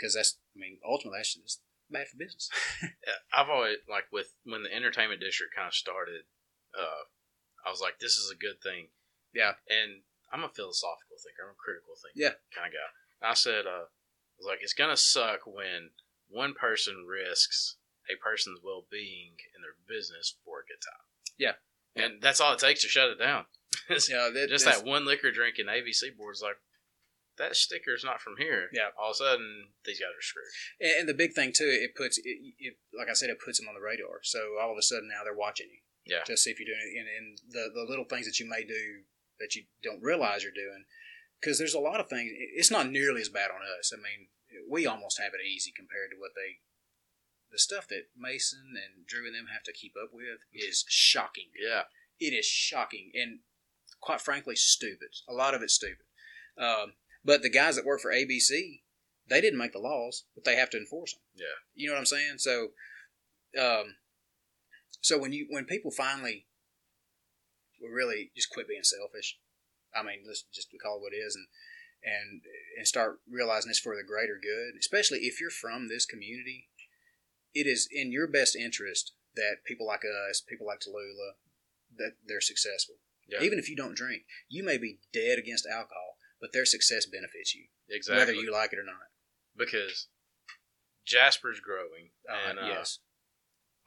Because 0.00 0.14
that's, 0.14 0.38
I 0.56 0.58
mean, 0.58 0.78
ultimately 0.80 1.18
that's 1.18 1.34
just 1.36 1.60
bad 1.90 2.08
for 2.08 2.16
business. 2.16 2.48
I've 3.36 3.50
always 3.50 3.84
like 3.84 4.08
with 4.10 4.32
when 4.44 4.62
the 4.62 4.72
entertainment 4.72 5.20
district 5.20 5.54
kind 5.54 5.68
of 5.68 5.74
started. 5.74 6.24
Uh, 6.72 7.04
I 7.66 7.68
was 7.68 7.80
like, 7.82 8.00
this 8.00 8.16
is 8.16 8.32
a 8.32 8.38
good 8.38 8.62
thing. 8.62 8.88
Yeah. 9.34 9.60
and 9.68 10.02
I'm 10.32 10.42
a 10.42 10.48
philosophical 10.48 11.18
thinker. 11.20 11.44
I'm 11.44 11.52
a 11.52 11.60
critical 11.60 11.94
thinker. 11.98 12.16
Yeah. 12.16 12.38
kind 12.54 12.72
of 12.72 12.78
guy. 12.78 12.88
I 13.20 13.34
said, 13.34 13.66
uh, 13.66 13.84
I 13.84 14.36
was 14.38 14.46
like, 14.48 14.62
it's 14.62 14.72
gonna 14.72 14.96
suck 14.96 15.44
when 15.44 15.90
one 16.30 16.54
person 16.54 17.04
risks 17.06 17.76
a 18.08 18.16
person's 18.16 18.60
well 18.64 18.86
being 18.90 19.36
in 19.54 19.62
their 19.62 19.76
business 19.86 20.34
for 20.44 20.60
a 20.60 20.66
good 20.66 20.80
time. 20.80 21.04
Yeah. 21.38 21.56
and 21.96 22.22
that's 22.22 22.40
all 22.40 22.54
it 22.54 22.58
takes 22.58 22.82
to 22.82 22.88
shut 22.88 23.10
it 23.10 23.18
down. 23.18 23.44
Yeah, 24.08 24.30
that, 24.32 24.48
Just 24.48 24.64
that 24.66 24.84
one 24.84 25.04
liquor 25.04 25.32
drink 25.32 25.56
drinking 25.56 25.66
ABC 25.66 26.16
board 26.16 26.34
is 26.34 26.42
like, 26.42 26.56
that 27.40 27.56
sticker's 27.56 28.04
not 28.04 28.20
from 28.20 28.36
here. 28.38 28.68
Yeah. 28.72 28.92
all 29.00 29.10
of 29.10 29.16
a 29.16 29.24
sudden 29.24 29.72
these 29.84 29.98
guys 29.98 30.12
are 30.14 30.22
screwed. 30.22 30.52
And, 30.80 30.92
and 31.00 31.06
the 31.08 31.16
big 31.18 31.32
thing 31.32 31.50
too, 31.56 31.66
it 31.68 31.96
puts 31.96 32.16
it, 32.18 32.38
it, 32.60 32.76
like 32.96 33.08
I 33.08 33.14
said, 33.16 33.30
it 33.30 33.40
puts 33.44 33.58
them 33.58 33.68
on 33.68 33.74
the 33.74 33.80
radar. 33.84 34.20
So 34.22 34.60
all 34.60 34.70
of 34.70 34.78
a 34.78 34.82
sudden 34.86 35.08
now 35.08 35.24
they're 35.24 35.34
watching 35.36 35.68
you 35.72 35.80
Yeah, 36.06 36.22
to 36.24 36.36
see 36.36 36.50
if 36.50 36.60
you're 36.60 36.70
doing 36.70 36.84
it, 36.84 36.94
and, 37.00 37.08
and 37.08 37.26
the 37.50 37.64
the 37.74 37.86
little 37.88 38.04
things 38.06 38.26
that 38.26 38.38
you 38.38 38.48
may 38.48 38.62
do 38.64 39.04
that 39.40 39.56
you 39.56 39.64
don't 39.82 40.02
realize 40.04 40.42
you're 40.44 40.52
doing, 40.52 40.84
because 41.40 41.58
there's 41.58 41.74
a 41.74 41.80
lot 41.80 42.00
of 42.00 42.08
things. 42.08 42.30
It's 42.56 42.70
not 42.70 42.88
nearly 42.92 43.20
as 43.22 43.28
bad 43.32 43.50
on 43.50 43.64
us. 43.78 43.92
I 43.92 43.96
mean, 43.96 44.28
we 44.68 44.86
almost 44.86 45.18
have 45.18 45.32
it 45.32 45.46
easy 45.46 45.72
compared 45.74 46.10
to 46.12 46.20
what 46.20 46.32
they. 46.36 46.60
The 47.50 47.58
stuff 47.58 47.88
that 47.88 48.12
Mason 48.16 48.76
and 48.78 49.06
Drew 49.06 49.26
and 49.26 49.34
them 49.34 49.48
have 49.52 49.64
to 49.64 49.72
keep 49.72 49.94
up 50.00 50.10
with 50.12 50.44
is 50.52 50.84
shocking. 50.88 51.50
yeah. 51.58 51.82
It 52.20 52.32
is 52.36 52.44
shocking 52.46 53.10
and 53.14 53.40
quite 54.00 54.20
frankly 54.20 54.54
stupid. 54.54 55.08
A 55.28 55.32
lot 55.32 55.54
of 55.54 55.62
it's 55.62 55.74
stupid. 55.74 56.04
Um, 56.58 56.92
but 57.24 57.42
the 57.42 57.50
guys 57.50 57.76
that 57.76 57.84
work 57.84 58.00
for 58.00 58.12
ABC, 58.12 58.80
they 59.28 59.40
didn't 59.40 59.58
make 59.58 59.72
the 59.72 59.78
laws, 59.78 60.24
but 60.34 60.44
they 60.44 60.56
have 60.56 60.70
to 60.70 60.78
enforce 60.78 61.14
them. 61.14 61.22
Yeah. 61.34 61.58
You 61.74 61.88
know 61.88 61.94
what 61.94 62.00
I'm 62.00 62.06
saying? 62.06 62.38
So, 62.38 62.68
um, 63.60 63.96
so 65.00 65.18
when 65.18 65.32
you 65.32 65.46
when 65.48 65.64
people 65.64 65.90
finally 65.90 66.46
will 67.80 67.90
really 67.90 68.30
just 68.36 68.50
quit 68.50 68.68
being 68.68 68.84
selfish, 68.84 69.38
I 69.94 70.02
mean, 70.02 70.20
let's 70.26 70.44
just 70.52 70.68
call 70.82 70.96
it 70.96 71.02
what 71.02 71.12
it 71.12 71.16
is, 71.16 71.36
and 71.36 71.46
and 72.02 72.42
and 72.76 72.86
start 72.86 73.20
realizing 73.28 73.70
it's 73.70 73.80
for 73.80 73.96
the 73.96 74.06
greater 74.06 74.38
good. 74.40 74.78
Especially 74.78 75.18
if 75.20 75.40
you're 75.40 75.50
from 75.50 75.88
this 75.88 76.06
community, 76.06 76.68
it 77.54 77.66
is 77.66 77.88
in 77.90 78.12
your 78.12 78.26
best 78.26 78.56
interest 78.56 79.12
that 79.36 79.64
people 79.66 79.86
like 79.86 80.02
us, 80.04 80.40
people 80.40 80.66
like 80.66 80.80
Tallulah, 80.80 81.38
that 81.96 82.12
they're 82.26 82.40
successful. 82.40 82.96
Yeah. 83.28 83.42
Even 83.42 83.58
if 83.58 83.68
you 83.68 83.76
don't 83.76 83.96
drink, 83.96 84.22
you 84.48 84.64
may 84.64 84.76
be 84.76 84.98
dead 85.12 85.38
against 85.38 85.66
alcohol, 85.66 86.09
but 86.40 86.52
their 86.52 86.64
success 86.64 87.06
benefits 87.06 87.54
you, 87.54 87.66
Exactly. 87.88 88.18
whether 88.20 88.32
you 88.32 88.52
like 88.52 88.72
it 88.72 88.78
or 88.78 88.84
not. 88.84 89.08
because 89.56 90.08
Jasper's 91.06 91.60
growing, 91.60 92.10
Uh, 92.28 92.48
and 92.48 92.58
uh, 92.58 92.66
yes. 92.66 93.00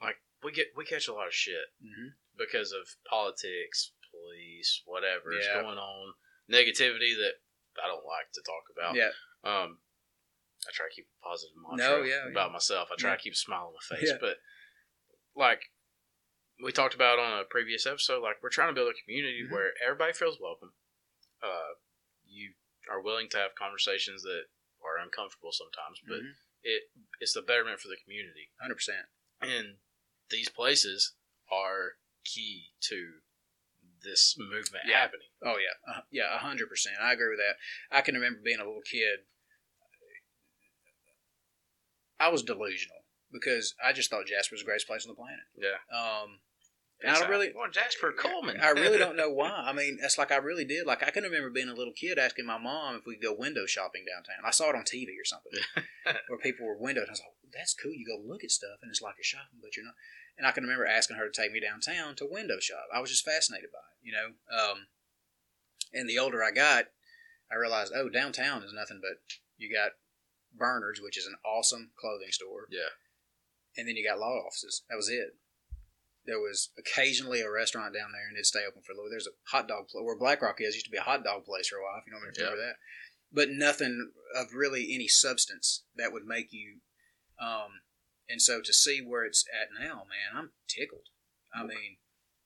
like 0.00 0.16
we 0.42 0.52
get 0.52 0.68
we 0.76 0.84
catch 0.84 1.08
a 1.08 1.14
lot 1.14 1.26
of 1.26 1.34
shit 1.34 1.68
hmm 1.82 2.08
because 2.36 2.72
of 2.72 2.96
politics, 3.08 3.92
police, 4.10 4.82
whatever 4.86 5.32
is 5.32 5.46
Yeah. 5.46 5.62
going 5.62 5.78
on, 5.78 6.14
negativity 6.50 7.14
that 7.16 7.34
I 7.82 7.86
don't 7.86 8.04
like 8.04 8.30
to 8.34 8.42
talk 8.42 8.64
about. 8.76 8.94
Yeah. 8.96 9.12
Um, 9.44 9.78
I 10.66 10.70
try 10.72 10.88
to 10.88 10.94
keep 10.94 11.06
a 11.06 11.24
positive 11.24 11.54
mantra 11.56 11.76
No, 11.98 12.02
yeah, 12.02 12.26
about 12.26 12.48
yeah. 12.48 12.52
myself. 12.52 12.88
I 12.90 12.96
try 12.96 13.10
Yeah. 13.10 13.16
to 13.16 13.22
keep 13.22 13.32
a 13.34 13.36
smile 13.36 13.66
on 13.68 13.74
my 13.74 13.96
face, 13.96 14.12
but 14.20 14.38
like 15.36 15.70
we 16.62 16.72
talked 16.72 16.94
about 16.94 17.18
on 17.20 17.38
a 17.38 17.44
previous 17.44 17.86
episode, 17.86 18.20
like 18.22 18.42
we're 18.42 18.48
trying 18.50 18.68
to 18.68 18.74
build 18.74 18.90
a 18.92 19.00
community 19.04 19.44
Mhm. 19.46 19.50
where 19.52 19.72
everybody 19.80 20.12
feels 20.12 20.38
welcome. 20.40 20.74
Uh, 21.42 21.74
are 22.90 23.00
willing 23.00 23.28
to 23.30 23.36
have 23.38 23.54
conversations 23.54 24.22
that 24.22 24.44
are 24.84 24.98
uncomfortable 24.98 25.52
sometimes, 25.52 26.00
but 26.06 26.20
Mhm. 26.20 26.34
it 26.62 26.90
it's 27.20 27.32
the 27.32 27.42
betterment 27.42 27.80
for 27.80 27.88
the 27.88 27.96
community. 27.96 28.50
100%. 28.60 29.08
And 29.40 29.78
these 30.30 30.48
places 30.48 31.14
are 31.50 31.98
key 32.24 32.74
to 32.80 33.22
this 34.02 34.36
movement 34.38 34.84
Yeah. 34.86 35.00
happening. 35.00 35.28
Oh 35.42 35.56
yeah, 35.58 35.74
uh, 35.86 36.02
yeah, 36.10 36.38
hundred 36.38 36.68
percent. 36.68 36.96
I 37.00 37.12
agree 37.12 37.30
with 37.30 37.38
that. 37.38 37.58
I 37.90 38.02
can 38.02 38.14
remember 38.14 38.40
being 38.40 38.60
a 38.60 38.64
little 38.64 38.82
kid. 38.82 39.26
I 42.20 42.28
was 42.28 42.42
delusional 42.42 43.04
because 43.32 43.74
I 43.82 43.92
just 43.92 44.08
thought 44.10 44.26
Jasper 44.26 44.54
was 44.54 44.60
the 44.62 44.66
greatest 44.66 44.86
place 44.86 45.04
on 45.04 45.10
the 45.10 45.16
planet. 45.16 45.44
Yeah. 45.56 45.78
Um, 45.90 46.40
I 47.06 47.20
don't 47.20 47.30
really, 47.30 47.52
Well, 47.54 47.70
Jasper 47.70 48.12
Coleman. 48.12 48.58
I 48.60 48.70
really 48.70 48.98
don't 49.04 49.16
know 49.16 49.30
why. 49.30 49.50
I 49.50 49.72
mean, 49.72 49.98
it's 50.02 50.18
like 50.18 50.32
I 50.32 50.36
really 50.36 50.64
did. 50.64 50.86
Like 50.86 51.02
I 51.02 51.10
can 51.10 51.24
remember 51.24 51.50
being 51.50 51.68
a 51.68 51.74
little 51.74 51.92
kid 51.92 52.18
asking 52.18 52.46
my 52.46 52.58
mom 52.58 52.96
if 52.96 53.06
we 53.06 53.16
could 53.16 53.24
go 53.24 53.34
window 53.36 53.66
shopping 53.66 54.04
downtown. 54.04 54.44
I 54.44 54.50
saw 54.50 54.70
it 54.70 54.76
on 54.76 54.82
TV 54.82 55.08
or 55.20 55.24
something, 55.24 55.52
where 56.28 56.38
people 56.38 56.66
were 56.66 56.78
windowed. 56.78 57.08
I 57.08 57.12
was 57.12 57.20
like, 57.20 57.52
"That's 57.52 57.74
cool. 57.74 57.92
You 57.92 58.06
go 58.06 58.22
look 58.26 58.44
at 58.44 58.50
stuff, 58.50 58.78
and 58.82 58.90
it's 58.90 59.02
like 59.02 59.16
you're 59.18 59.24
shopping, 59.24 59.60
but 59.60 59.76
you're 59.76 59.86
not." 59.86 59.94
And 60.36 60.46
I 60.46 60.50
can 60.50 60.64
remember 60.64 60.86
asking 60.86 61.16
her 61.16 61.28
to 61.28 61.42
take 61.42 61.52
me 61.52 61.60
downtown 61.60 62.16
to 62.16 62.26
window 62.28 62.58
shop. 62.60 62.86
I 62.92 63.00
was 63.00 63.10
just 63.10 63.24
fascinated 63.24 63.70
by 63.72 63.78
it, 63.78 64.02
you 64.02 64.12
know. 64.12 64.34
Um, 64.50 64.86
and 65.92 66.08
the 66.08 66.18
older 66.18 66.42
I 66.42 66.50
got, 66.50 66.86
I 67.50 67.54
realized, 67.54 67.92
oh, 67.94 68.08
downtown 68.08 68.64
is 68.64 68.72
nothing 68.72 69.00
but 69.00 69.22
you 69.56 69.72
got 69.72 69.92
Bernard's, 70.52 71.00
which 71.00 71.18
is 71.18 71.26
an 71.26 71.36
awesome 71.44 71.90
clothing 71.98 72.32
store, 72.32 72.66
yeah. 72.70 72.94
and 73.76 73.88
then 73.88 73.96
you 73.96 74.06
got 74.06 74.18
law 74.18 74.42
offices. 74.46 74.82
That 74.88 74.96
was 74.96 75.08
it. 75.08 75.36
There 76.26 76.40
was 76.40 76.70
occasionally 76.78 77.40
a 77.42 77.50
restaurant 77.50 77.92
down 77.94 78.12
there, 78.12 78.26
and 78.28 78.36
it'd 78.36 78.46
stay 78.46 78.64
open 78.66 78.82
for 78.82 78.92
a 78.92 78.94
little. 78.96 79.10
There's 79.10 79.26
a 79.26 79.36
hot 79.50 79.68
dog 79.68 79.88
place 79.88 80.02
where 80.04 80.16
Black 80.16 80.40
Rock 80.42 80.60
is. 80.60 80.74
Used 80.74 80.86
to 80.86 80.90
be 80.90 80.96
a 80.98 81.02
hot 81.02 81.22
dog 81.24 81.44
place 81.44 81.68
for 81.68 81.76
a 81.76 81.82
while. 81.82 81.98
If 82.00 82.06
you 82.06 82.12
know, 82.12 82.18
don't 82.20 82.36
remember 82.36 82.62
that, 82.64 82.76
but 83.32 83.50
nothing 83.50 84.10
of 84.34 84.54
really 84.54 84.94
any 84.94 85.08
substance 85.08 85.84
that 85.96 86.12
would 86.12 86.24
make 86.24 86.52
you. 86.52 86.80
Um, 87.38 87.82
and 88.28 88.40
so 88.40 88.60
to 88.62 88.72
see 88.72 89.00
where 89.04 89.24
it's 89.24 89.44
at 89.52 89.68
now, 89.74 90.04
man, 90.08 90.32
I'm 90.34 90.50
tickled. 90.68 91.08
I 91.54 91.62
mean, 91.64 91.98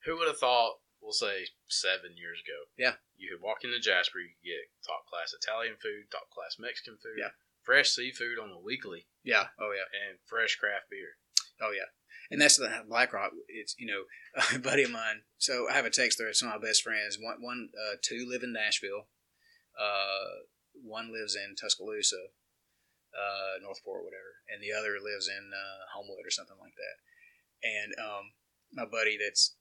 Who 0.04 0.16
would 0.18 0.26
have 0.28 0.38
thought, 0.38 0.80
we'll 1.00 1.12
say 1.12 1.46
seven 1.68 2.16
years 2.16 2.40
ago, 2.42 2.66
Yeah. 2.76 2.96
you 3.16 3.30
could 3.30 3.42
walk 3.42 3.62
into 3.64 3.78
Jasper, 3.78 4.18
you 4.18 4.30
could 4.34 4.48
get 4.48 4.70
top 4.86 5.06
class 5.06 5.32
Italian 5.32 5.76
food, 5.76 6.10
top 6.10 6.30
class 6.30 6.56
Mexican 6.58 6.98
food, 6.98 7.18
Yeah. 7.18 7.30
fresh 7.62 7.90
seafood 7.90 8.38
on 8.38 8.50
the 8.50 8.58
weekly, 8.58 9.06
yeah, 9.22 9.48
oh 9.60 9.72
yeah, 9.72 9.86
and 10.08 10.18
fresh 10.26 10.56
craft 10.56 10.90
beer. 10.90 11.16
oh 11.60 11.70
yeah. 11.70 11.88
And 12.30 12.40
that's 12.40 12.58
the 12.58 12.70
Black 12.88 13.12
Rock. 13.12 13.32
It's 13.48 13.74
you 13.78 13.86
know, 13.86 14.02
a 14.54 14.58
buddy 14.58 14.82
of 14.82 14.90
mine. 14.90 15.22
So 15.38 15.66
I 15.70 15.74
have 15.74 15.86
a 15.86 15.90
text 15.90 16.18
thread. 16.18 16.34
Some 16.34 16.48
of 16.48 16.60
my 16.60 16.68
best 16.68 16.82
friends. 16.82 17.18
One, 17.20 17.36
one, 17.40 17.68
uh, 17.74 17.96
two 18.02 18.26
live 18.28 18.42
in 18.42 18.52
Nashville. 18.52 19.06
Uh, 19.78 20.44
one 20.82 21.12
lives 21.12 21.36
in 21.36 21.54
Tuscaloosa, 21.54 22.34
uh, 23.14 23.62
Northport, 23.62 24.04
whatever, 24.04 24.42
and 24.50 24.62
the 24.62 24.74
other 24.74 24.98
lives 25.02 25.28
in 25.28 25.50
uh, 25.54 25.86
Homewood 25.94 26.26
or 26.26 26.30
something 26.30 26.56
like 26.60 26.74
that. 26.74 26.96
And 27.62 27.94
um, 27.98 28.24
my 28.72 28.84
buddy, 28.84 29.16
that's 29.18 29.56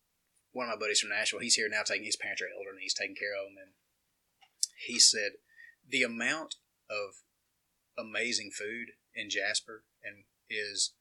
one 0.51 0.67
of 0.67 0.73
my 0.73 0.79
buddies 0.79 0.99
from 0.99 1.09
Nashville. 1.09 1.39
He's 1.39 1.55
here 1.55 1.69
now, 1.69 1.81
taking 1.85 2.05
his 2.05 2.17
parents 2.17 2.41
are 2.41 2.49
older, 2.57 2.71
and 2.71 2.81
he's 2.81 2.93
taking 2.93 3.15
care 3.15 3.33
of 3.37 3.45
them. 3.45 3.57
And 3.61 3.73
he 4.85 4.99
said 4.99 5.41
the 5.87 6.03
amount 6.03 6.55
of 6.89 7.21
amazing 7.97 8.51
food 8.51 8.93
in 9.15 9.29
Jasper 9.29 9.83
and 10.03 10.25
is 10.49 10.93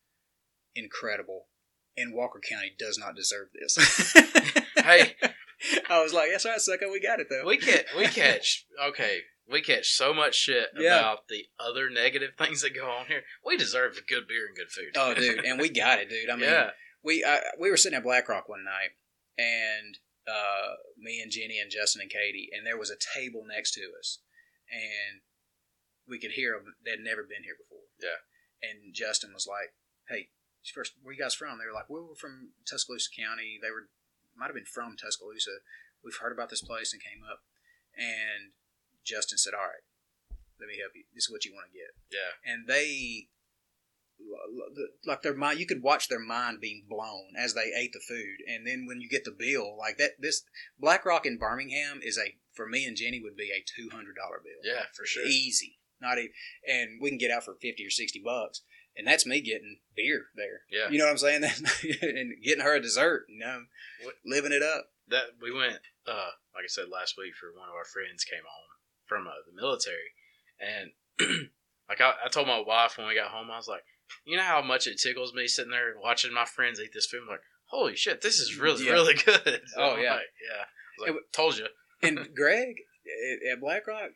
incredible. 0.74 1.48
And 1.96 2.14
Walker 2.14 2.40
County 2.46 2.72
does 2.78 2.98
not 2.98 3.16
deserve 3.16 3.48
this. 3.58 4.14
Hey. 4.76 5.16
I 5.90 6.00
was 6.02 6.12
like, 6.12 6.28
"That's 6.30 6.44
right, 6.44 6.60
sucker. 6.60 6.90
We 6.90 7.00
got 7.00 7.18
it 7.18 7.26
though." 7.30 7.44
We 7.46 7.56
catch, 7.56 7.86
we 7.96 8.04
catch, 8.06 8.66
okay, 8.90 9.20
we 9.50 9.62
catch 9.62 9.88
so 9.90 10.12
much 10.14 10.34
shit 10.36 10.68
Yeah. 10.76 11.00
about 11.00 11.28
the 11.28 11.46
other 11.58 11.88
negative 11.90 12.32
things 12.38 12.60
that 12.62 12.74
go 12.74 12.86
on 12.88 13.06
here. 13.06 13.22
We 13.44 13.56
deserve 13.56 13.98
good 14.08 14.28
beer 14.28 14.46
and 14.46 14.54
good 14.54 14.70
food. 14.70 14.92
oh, 14.96 15.14
dude, 15.14 15.44
and 15.44 15.58
we 15.58 15.70
got 15.70 15.98
it, 15.98 16.08
dude. 16.10 16.30
I 16.30 16.36
mean, 16.36 16.44
yeah, 16.50 16.70
we 17.02 17.24
I, 17.26 17.40
we 17.58 17.70
were 17.70 17.76
sitting 17.78 17.96
at 17.96 18.04
Blackrock 18.04 18.48
one 18.48 18.64
night, 18.64 18.90
and 19.38 19.96
uh, 20.28 20.74
me 20.98 21.20
and 21.20 21.32
Jenny 21.32 21.58
and 21.58 21.70
Justin 21.70 22.02
and 22.02 22.10
Katie, 22.10 22.50
and 22.56 22.64
there 22.66 22.78
was 22.78 22.90
a 22.90 23.18
table 23.18 23.42
next 23.48 23.72
to 23.72 23.80
us, 23.98 24.18
and 24.70 25.22
we 26.06 26.20
could 26.20 26.32
hear 26.32 26.52
them. 26.52 26.74
They'd 26.84 27.02
never 27.02 27.22
been 27.22 27.42
here 27.42 27.56
before. 27.58 27.88
Yeah. 28.00 28.22
And 28.70 28.94
Justin 28.94 29.30
was 29.32 29.48
like, 29.50 29.72
"Hey, 30.08 30.28
first, 30.72 30.94
where 31.02 31.14
you 31.14 31.20
guys 31.20 31.34
from? 31.34 31.58
They 31.58 31.66
were 31.66 31.74
like, 31.74 31.88
well, 31.88 32.06
we're 32.08 32.14
from 32.14 32.52
Tuscaloosa 32.68 33.10
County. 33.16 33.58
They 33.60 33.70
were, 33.70 33.88
might 34.36 34.46
have 34.46 34.54
been 34.54 34.64
from 34.64 34.96
Tuscaloosa. 34.96 35.62
We've 36.04 36.16
heard 36.16 36.32
about 36.32 36.50
this 36.50 36.62
place 36.62 36.92
and 36.92 37.02
came 37.02 37.22
up. 37.24 37.40
And 37.96 38.52
Justin 39.04 39.38
said, 39.38 39.54
all 39.54 39.66
right, 39.66 39.84
let 40.60 40.68
me 40.68 40.78
help 40.80 40.92
you. 40.94 41.04
This 41.14 41.24
is 41.24 41.30
what 41.30 41.44
you 41.44 41.52
want 41.52 41.72
to 41.72 41.78
get. 41.78 41.92
Yeah. 42.10 42.52
And 42.52 42.66
they, 42.66 43.28
like 45.04 45.22
their 45.22 45.34
mind, 45.34 45.58
you 45.60 45.66
could 45.66 45.82
watch 45.82 46.08
their 46.08 46.20
mind 46.20 46.60
being 46.60 46.84
blown 46.88 47.36
as 47.38 47.54
they 47.54 47.72
ate 47.76 47.92
the 47.92 48.00
food. 48.00 48.42
And 48.48 48.66
then 48.66 48.86
when 48.86 49.00
you 49.00 49.08
get 49.08 49.24
the 49.24 49.36
bill, 49.36 49.76
like 49.76 49.98
that, 49.98 50.20
this 50.20 50.42
Black 50.78 51.04
Rock 51.04 51.26
in 51.26 51.38
Birmingham 51.38 52.00
is 52.02 52.18
a, 52.18 52.36
for 52.54 52.66
me 52.66 52.84
and 52.84 52.96
Jenny, 52.96 53.20
would 53.22 53.36
be 53.36 53.50
a 53.50 53.64
$200 53.64 53.92
bill. 53.92 54.62
Yeah, 54.64 54.84
for 54.94 55.06
sure. 55.06 55.26
Easy. 55.26 55.78
Not 56.00 56.18
even, 56.18 56.30
and 56.68 57.00
we 57.00 57.08
can 57.08 57.18
get 57.18 57.30
out 57.30 57.44
for 57.44 57.54
50 57.54 57.84
or 57.84 57.90
60 57.90 58.20
bucks. 58.24 58.62
And 58.96 59.06
that's 59.06 59.26
me 59.26 59.40
getting 59.40 59.78
beer 59.94 60.26
there. 60.36 60.60
Yeah. 60.70 60.88
You 60.90 60.98
know 60.98 61.04
what 61.04 61.10
I'm 61.12 61.18
saying? 61.18 61.44
and 62.02 62.32
getting 62.42 62.64
her 62.64 62.74
a 62.76 62.80
dessert, 62.80 63.26
you 63.28 63.38
know, 63.38 63.64
What- 64.02 64.14
living 64.24 64.52
it 64.52 64.62
up. 64.62 64.86
that 65.08 65.24
we 65.40 65.52
went 65.52 65.78
uh 66.08 66.30
like 66.54 66.64
i 66.64 66.68
said 66.68 66.86
last 66.90 67.14
week 67.18 67.34
for 67.38 67.52
one 67.56 67.68
of 67.68 67.74
our 67.74 67.84
friends 67.84 68.24
came 68.24 68.42
home 68.42 68.70
from 69.06 69.26
uh, 69.28 69.30
the 69.46 69.54
military 69.54 70.10
and 70.58 70.90
like 71.88 72.00
I, 72.00 72.12
I 72.24 72.28
told 72.28 72.46
my 72.48 72.58
wife 72.60 72.96
when 72.98 73.06
we 73.06 73.14
got 73.14 73.30
home 73.30 73.50
i 73.52 73.56
was 73.56 73.68
like 73.68 73.82
you 74.24 74.36
know 74.36 74.42
how 74.42 74.62
much 74.62 74.86
it 74.88 74.98
tickles 75.00 75.32
me 75.34 75.46
sitting 75.46 75.70
there 75.70 75.94
watching 76.02 76.32
my 76.34 76.44
friends 76.44 76.80
eat 76.80 76.90
this 76.94 77.06
food 77.06 77.20
I'm 77.22 77.28
like 77.28 77.40
holy 77.66 77.94
shit 77.96 78.20
this 78.22 78.38
is 78.40 78.56
really 78.58 78.84
Yeah. 78.86 78.92
really 78.92 79.14
good 79.26 79.60
Oh, 79.76 79.94
I'm 79.94 80.02
yeah. 80.02 80.12
like, 80.14 80.32
yeah 80.42 81.06
I 81.06 81.10
was 81.12 81.20
It 81.20 81.32
told 81.32 81.56
you 81.58 81.66
And 82.02 82.28
Greg 82.36 82.74
at, 83.52 83.60
Blackrock, 83.60 84.10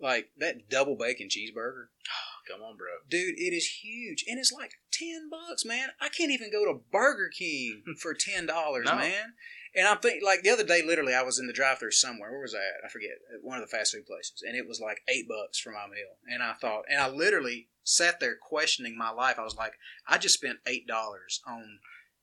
like 0.00 0.30
that 0.38 0.68
double 0.68 0.96
bacon 0.96 1.28
cheeseburger, 1.28 1.86
come 2.48 2.60
on 2.62 2.76
bro 2.76 2.86
dude, 3.08 3.38
it 3.38 3.52
is 3.54 3.80
huge, 3.82 4.24
and 4.28 4.38
it's 4.38 4.52
like 4.52 4.72
ten 4.92 5.28
bucks, 5.30 5.64
man. 5.64 5.88
I 6.00 6.08
can't 6.08 6.30
even 6.30 6.50
go 6.50 6.64
to 6.64 6.80
Burger 6.92 7.30
King 7.36 7.82
for 8.00 8.14
ten 8.14 8.46
dollars, 8.46 8.86
No. 8.86 8.96
man. 8.96 9.34
And 9.72 9.86
I'm 9.86 9.98
thinking, 9.98 10.22
like 10.24 10.42
the 10.42 10.50
other 10.50 10.64
day, 10.64 10.82
literally, 10.84 11.14
I 11.14 11.22
was 11.22 11.38
in 11.38 11.46
the 11.46 11.52
drive-through 11.52 11.92
somewhere. 11.92 12.32
Where 12.32 12.40
was 12.40 12.54
I 12.56 12.58
at? 12.58 12.84
I 12.84 12.88
forget. 12.88 13.10
At 13.32 13.44
one 13.44 13.56
of 13.56 13.62
the 13.62 13.68
fast 13.76 13.92
food 13.94 14.04
places, 14.04 14.42
and 14.44 14.56
it 14.56 14.66
was 14.66 14.80
like 14.80 15.00
eight 15.08 15.28
bucks 15.28 15.60
for 15.60 15.70
my 15.70 15.86
meal. 15.86 16.18
And 16.28 16.42
I 16.42 16.54
thought, 16.54 16.82
and 16.90 17.00
I 17.00 17.08
literally 17.08 17.68
sat 17.84 18.18
there 18.18 18.34
questioning 18.40 18.98
my 18.98 19.10
life. 19.10 19.38
I 19.38 19.44
was 19.44 19.54
like, 19.54 19.74
I 20.08 20.18
just 20.18 20.34
spent 20.34 20.58
eight 20.66 20.88
dollars 20.88 21.40
on 21.46 21.78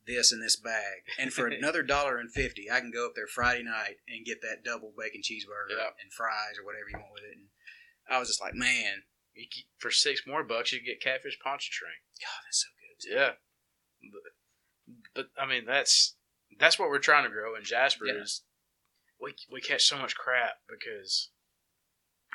this 0.05 0.33
and 0.33 0.43
this 0.43 0.57
bag, 0.57 1.03
and 1.17 1.31
for 1.31 1.47
another 1.47 1.83
dollar 1.83 2.17
and 2.17 2.29
fifty, 2.31 2.69
I 2.69 2.81
can 2.81 2.91
go 2.91 3.05
up 3.05 3.13
there 3.15 3.27
Friday 3.27 3.63
night 3.63 3.95
and 4.09 4.25
get 4.25 4.41
that 4.41 4.65
double 4.65 4.91
bacon 4.97 5.21
cheeseburger 5.21 5.77
Yeah. 5.77 5.95
and 6.03 6.11
fries 6.11 6.59
or 6.59 6.65
whatever 6.65 6.89
you 6.91 6.97
want 6.97 7.13
with 7.13 7.23
it. 7.23 7.37
And 7.37 7.47
I 8.09 8.19
was 8.19 8.27
just 8.27 8.41
like, 8.41 8.55
man, 8.55 9.03
for 9.77 9.91
six 9.91 10.21
more 10.27 10.43
bucks 10.43 10.71
you 10.73 10.79
get 10.83 11.01
catfish 11.01 11.37
pontchartrain 11.43 11.99
God, 12.21 12.41
that's 12.45 12.61
so 12.65 12.69
good. 13.09 13.15
yeah 13.17 13.31
but, 14.11 15.25
but 15.35 15.41
i 15.41 15.45
mean 15.47 15.65
that's 15.65 16.15
that's 16.59 16.79
what 16.79 16.89
we're 16.89 16.99
trying 16.99 17.23
to 17.23 17.29
grow 17.29 17.55
in 17.55 17.63
jasper 17.63 18.05
Yeah. 18.05 18.21
is 18.21 18.43
we, 19.19 19.33
we 19.51 19.61
catch 19.61 19.83
so 19.85 19.97
much 19.97 20.15
crap 20.15 20.61
because 20.69 21.29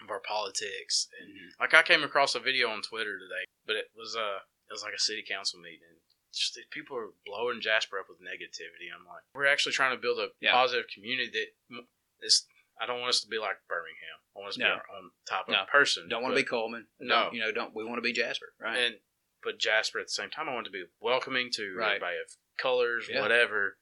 of 0.03 0.11
our 0.11 0.21
politics 0.27 1.07
and 1.21 1.31
like 1.61 1.75
I 1.75 1.83
came 1.87 2.03
across 2.03 2.35
a 2.35 2.41
video 2.41 2.69
on 2.71 2.83
Twitter 2.83 3.19
today, 3.21 3.45
but 3.67 3.77
it 3.77 3.87
was 3.97 4.17
uh 4.17 4.43
it 4.69 4.73
was 4.73 4.83
like 4.83 4.95
a 4.97 4.99
city 4.99 5.23
council 5.23 5.61
meeting. 5.61 5.85
And 5.87 6.01
just 6.35 6.59
people 6.73 6.97
are 6.97 7.15
blowing 7.25 7.61
Jasper 7.61 8.01
up 8.01 8.07
with 8.09 8.19
negativity. 8.19 8.91
I'm 8.91 9.07
like, 9.07 9.23
we're 9.35 9.47
actually 9.47 9.73
trying 9.79 9.95
to 9.95 10.01
build 10.01 10.19
a 10.19 10.29
Yeah. 10.41 10.51
positive 10.53 10.87
community 10.93 11.31
that 11.71 11.85
is. 12.27 12.47
I 12.83 12.87
don't 12.87 12.99
want 12.99 13.11
us 13.11 13.21
to 13.21 13.29
be 13.29 13.39
like 13.39 13.57
Birmingham. 13.69 14.19
I 14.35 14.41
want 14.41 14.49
us 14.51 14.55
to 14.57 14.61
be 14.61 14.65
our 14.67 14.83
own 14.97 15.11
type 15.29 15.47
No. 15.49 15.63
of 15.63 15.69
person. 15.69 16.09
Don't 16.09 16.23
want 16.23 16.35
to 16.35 16.41
be 16.43 16.47
Cullman. 16.49 16.89
No. 16.99 17.15
Don't- 17.31 17.35
you 17.35 17.41
know, 17.41 17.53
don't 17.53 17.75
we 17.75 17.85
want 17.85 17.99
to 17.99 18.03
be 18.03 18.13
Jasper, 18.13 18.55
right? 18.59 18.77
and 18.79 18.95
but 19.43 19.59
Jasper 19.59 19.99
at 19.99 20.07
the 20.07 20.13
same 20.13 20.31
time, 20.31 20.49
I 20.49 20.55
want 20.55 20.67
to 20.67 20.71
be 20.73 20.85
welcoming 21.01 21.51
to 21.55 21.75
Right. 21.77 21.97
everybody 21.97 22.17
of 22.19 22.37
colors, 22.59 23.09
Yeah. 23.09 23.21
whatever. 23.23 23.79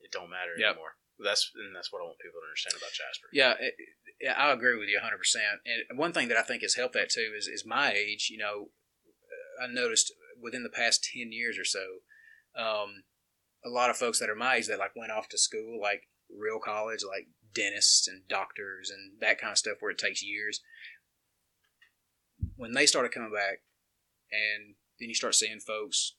It 0.00 0.10
don't 0.12 0.30
matter 0.30 0.54
Yep. 0.56 0.70
anymore. 0.70 0.96
That's 1.18 1.50
and 1.54 1.74
that's 1.74 1.90
what 1.92 2.00
I 2.00 2.04
want 2.04 2.18
people 2.18 2.40
to 2.40 2.46
understand 2.46 2.76
about 2.76 2.92
Jasper. 2.92 3.28
Yeah, 3.32 3.54
it, 3.58 3.74
yeah, 4.20 4.32
I 4.34 4.52
agree 4.52 4.76
with 4.76 4.88
you 4.88 4.96
100. 4.98 5.18
percent 5.18 5.60
And 5.64 5.98
one 5.98 6.12
thing 6.12 6.28
that 6.28 6.36
I 6.36 6.42
think 6.42 6.62
has 6.62 6.74
helped 6.74 6.94
that 6.94 7.10
too 7.10 7.32
is 7.36 7.46
is 7.48 7.64
my 7.64 7.92
age. 7.92 8.28
You 8.30 8.38
know, 8.38 8.72
I 9.60 9.66
noticed 9.68 10.12
within 10.38 10.62
the 10.64 10.70
past 10.70 11.04
10 11.04 11.32
years 11.32 11.58
or 11.58 11.64
so, 11.64 12.00
um, 12.56 13.04
a 13.64 13.68
lot 13.68 13.90
of 13.90 13.96
folks 13.96 14.18
that 14.18 14.28
are 14.28 14.34
my 14.34 14.56
age 14.56 14.66
that 14.66 14.78
like 14.80 14.94
went 14.96 15.12
off 15.12 15.28
to 15.30 15.38
school, 15.38 15.80
like 15.80 16.08
real 16.28 16.58
college, 16.58 17.04
like 17.04 17.28
dentists 17.54 18.08
and 18.08 18.26
doctors 18.28 18.90
and 18.90 19.12
that 19.20 19.40
kind 19.40 19.52
of 19.52 19.58
stuff, 19.58 19.76
where 19.80 19.90
it 19.92 19.98
takes 19.98 20.22
years. 20.22 20.60
When 22.56 22.72
they 22.72 22.86
started 22.86 23.12
coming 23.12 23.32
back, 23.32 23.60
and 24.30 24.74
then 25.00 25.08
you 25.08 25.14
start 25.14 25.34
seeing 25.34 25.60
folks, 25.60 26.14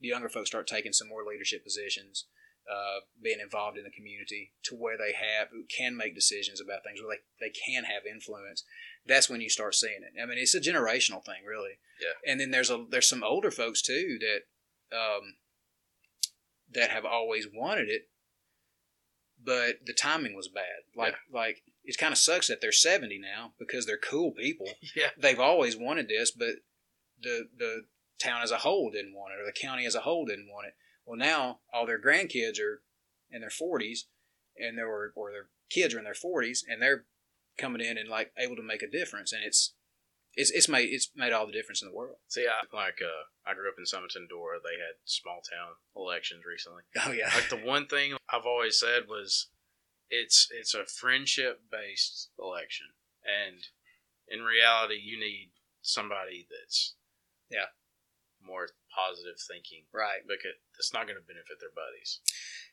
the 0.00 0.08
younger 0.08 0.28
folks 0.28 0.48
start 0.50 0.66
taking 0.66 0.92
some 0.92 1.08
more 1.08 1.24
leadership 1.24 1.64
positions 1.64 2.26
uh, 2.70 3.00
being 3.22 3.40
involved 3.40 3.78
in 3.78 3.84
the 3.84 3.90
community 3.90 4.52
to 4.62 4.74
where 4.74 4.96
they 4.98 5.12
have 5.12 5.48
can 5.74 5.96
make 5.96 6.14
decisions 6.14 6.60
about 6.60 6.84
things 6.84 7.00
where 7.00 7.16
they, 7.40 7.46
they 7.46 7.52
can 7.66 7.84
have 7.84 8.02
influence 8.04 8.62
that's 9.06 9.30
when 9.30 9.40
you 9.40 9.48
start 9.48 9.74
seeing 9.74 10.00
it 10.02 10.20
i 10.22 10.26
mean 10.26 10.36
it's 10.36 10.54
a 10.54 10.60
generational 10.60 11.24
thing 11.24 11.42
really 11.48 11.78
Yeah. 11.98 12.30
and 12.30 12.38
then 12.38 12.50
there's 12.50 12.68
a 12.70 12.84
there's 12.90 13.08
some 13.08 13.24
older 13.24 13.50
folks 13.50 13.80
too 13.80 14.18
that 14.20 14.94
um 14.96 15.36
that 16.70 16.90
have 16.90 17.06
always 17.06 17.46
wanted 17.50 17.88
it 17.88 18.10
but 19.48 19.76
the 19.86 19.94
timing 19.94 20.34
was 20.36 20.48
bad 20.48 20.80
like 20.94 21.14
like 21.32 21.62
it 21.84 21.96
kind 21.96 22.12
of 22.12 22.18
sucks 22.18 22.48
that 22.48 22.60
they're 22.60 22.70
70 22.70 23.18
now 23.18 23.52
because 23.58 23.86
they're 23.86 23.96
cool 24.12 24.30
people 24.32 24.68
Yeah. 24.94 25.08
they've 25.18 25.40
always 25.40 25.74
wanted 25.76 26.08
this, 26.08 26.30
but 26.30 26.56
the 27.22 27.48
the 27.56 27.86
town 28.20 28.42
as 28.42 28.50
a 28.50 28.58
whole 28.58 28.90
didn't 28.90 29.14
want 29.14 29.32
it, 29.32 29.40
or 29.40 29.46
the 29.46 29.52
county 29.68 29.86
as 29.86 29.94
a 29.94 30.00
whole 30.00 30.26
didn't 30.26 30.48
want 30.52 30.66
it. 30.66 30.74
Well, 31.06 31.16
now 31.16 31.60
all 31.72 31.86
their 31.86 32.00
grandkids 32.00 32.60
are 32.60 32.82
in 33.30 33.40
their 33.40 33.50
forties, 33.50 34.06
and 34.58 34.76
they 34.76 34.82
were 34.82 35.12
or 35.16 35.30
their 35.32 35.48
kids 35.70 35.94
are 35.94 35.98
in 35.98 36.04
their 36.04 36.14
forties, 36.14 36.64
and 36.68 36.82
they're 36.82 37.04
coming 37.56 37.80
in 37.80 37.96
and 37.96 38.08
like 38.08 38.32
able 38.38 38.56
to 38.56 38.62
make 38.62 38.82
a 38.82 38.90
difference, 38.90 39.32
and 39.32 39.42
it's 39.44 39.74
it's 40.34 40.50
it's 40.50 40.68
made 40.68 40.88
it's 40.90 41.10
made 41.16 41.32
all 41.32 41.46
the 41.46 41.52
difference 41.52 41.82
in 41.82 41.88
the 41.88 41.94
world. 41.94 42.16
See, 42.28 42.46
I 42.46 42.64
like 42.74 42.98
uh, 43.02 43.26
I 43.48 43.54
grew 43.54 43.68
up 43.68 43.74
in 43.78 43.84
Sumiton 43.84 44.28
Dora. 44.28 44.58
They 44.62 44.74
had 44.78 44.96
small 45.04 45.40
town 45.42 45.74
elections 45.96 46.42
recently. 46.46 46.82
Oh 47.06 47.12
yeah, 47.12 47.30
Like 47.34 47.48
the 47.48 47.56
one 47.56 47.86
thing 47.86 48.14
I've 48.30 48.46
always 48.46 48.78
said 48.78 49.08
was, 49.08 49.48
it's 50.10 50.48
it's 50.50 50.74
a 50.74 50.84
friendship 50.86 51.62
based 51.70 52.30
election, 52.38 52.86
and 53.24 53.64
in 54.28 54.44
reality, 54.44 55.00
you 55.02 55.18
need 55.18 55.50
somebody 55.82 56.46
that's 56.50 56.94
Yeah. 57.50 57.72
more 58.44 58.68
positive 58.94 59.40
thinking 59.40 59.84
right. 59.92 60.20
because 60.26 60.56
it's 60.78 60.92
not 60.92 61.06
going 61.06 61.16
to 61.18 61.24
benefit 61.26 61.56
their 61.60 61.72
buddies. 61.74 62.20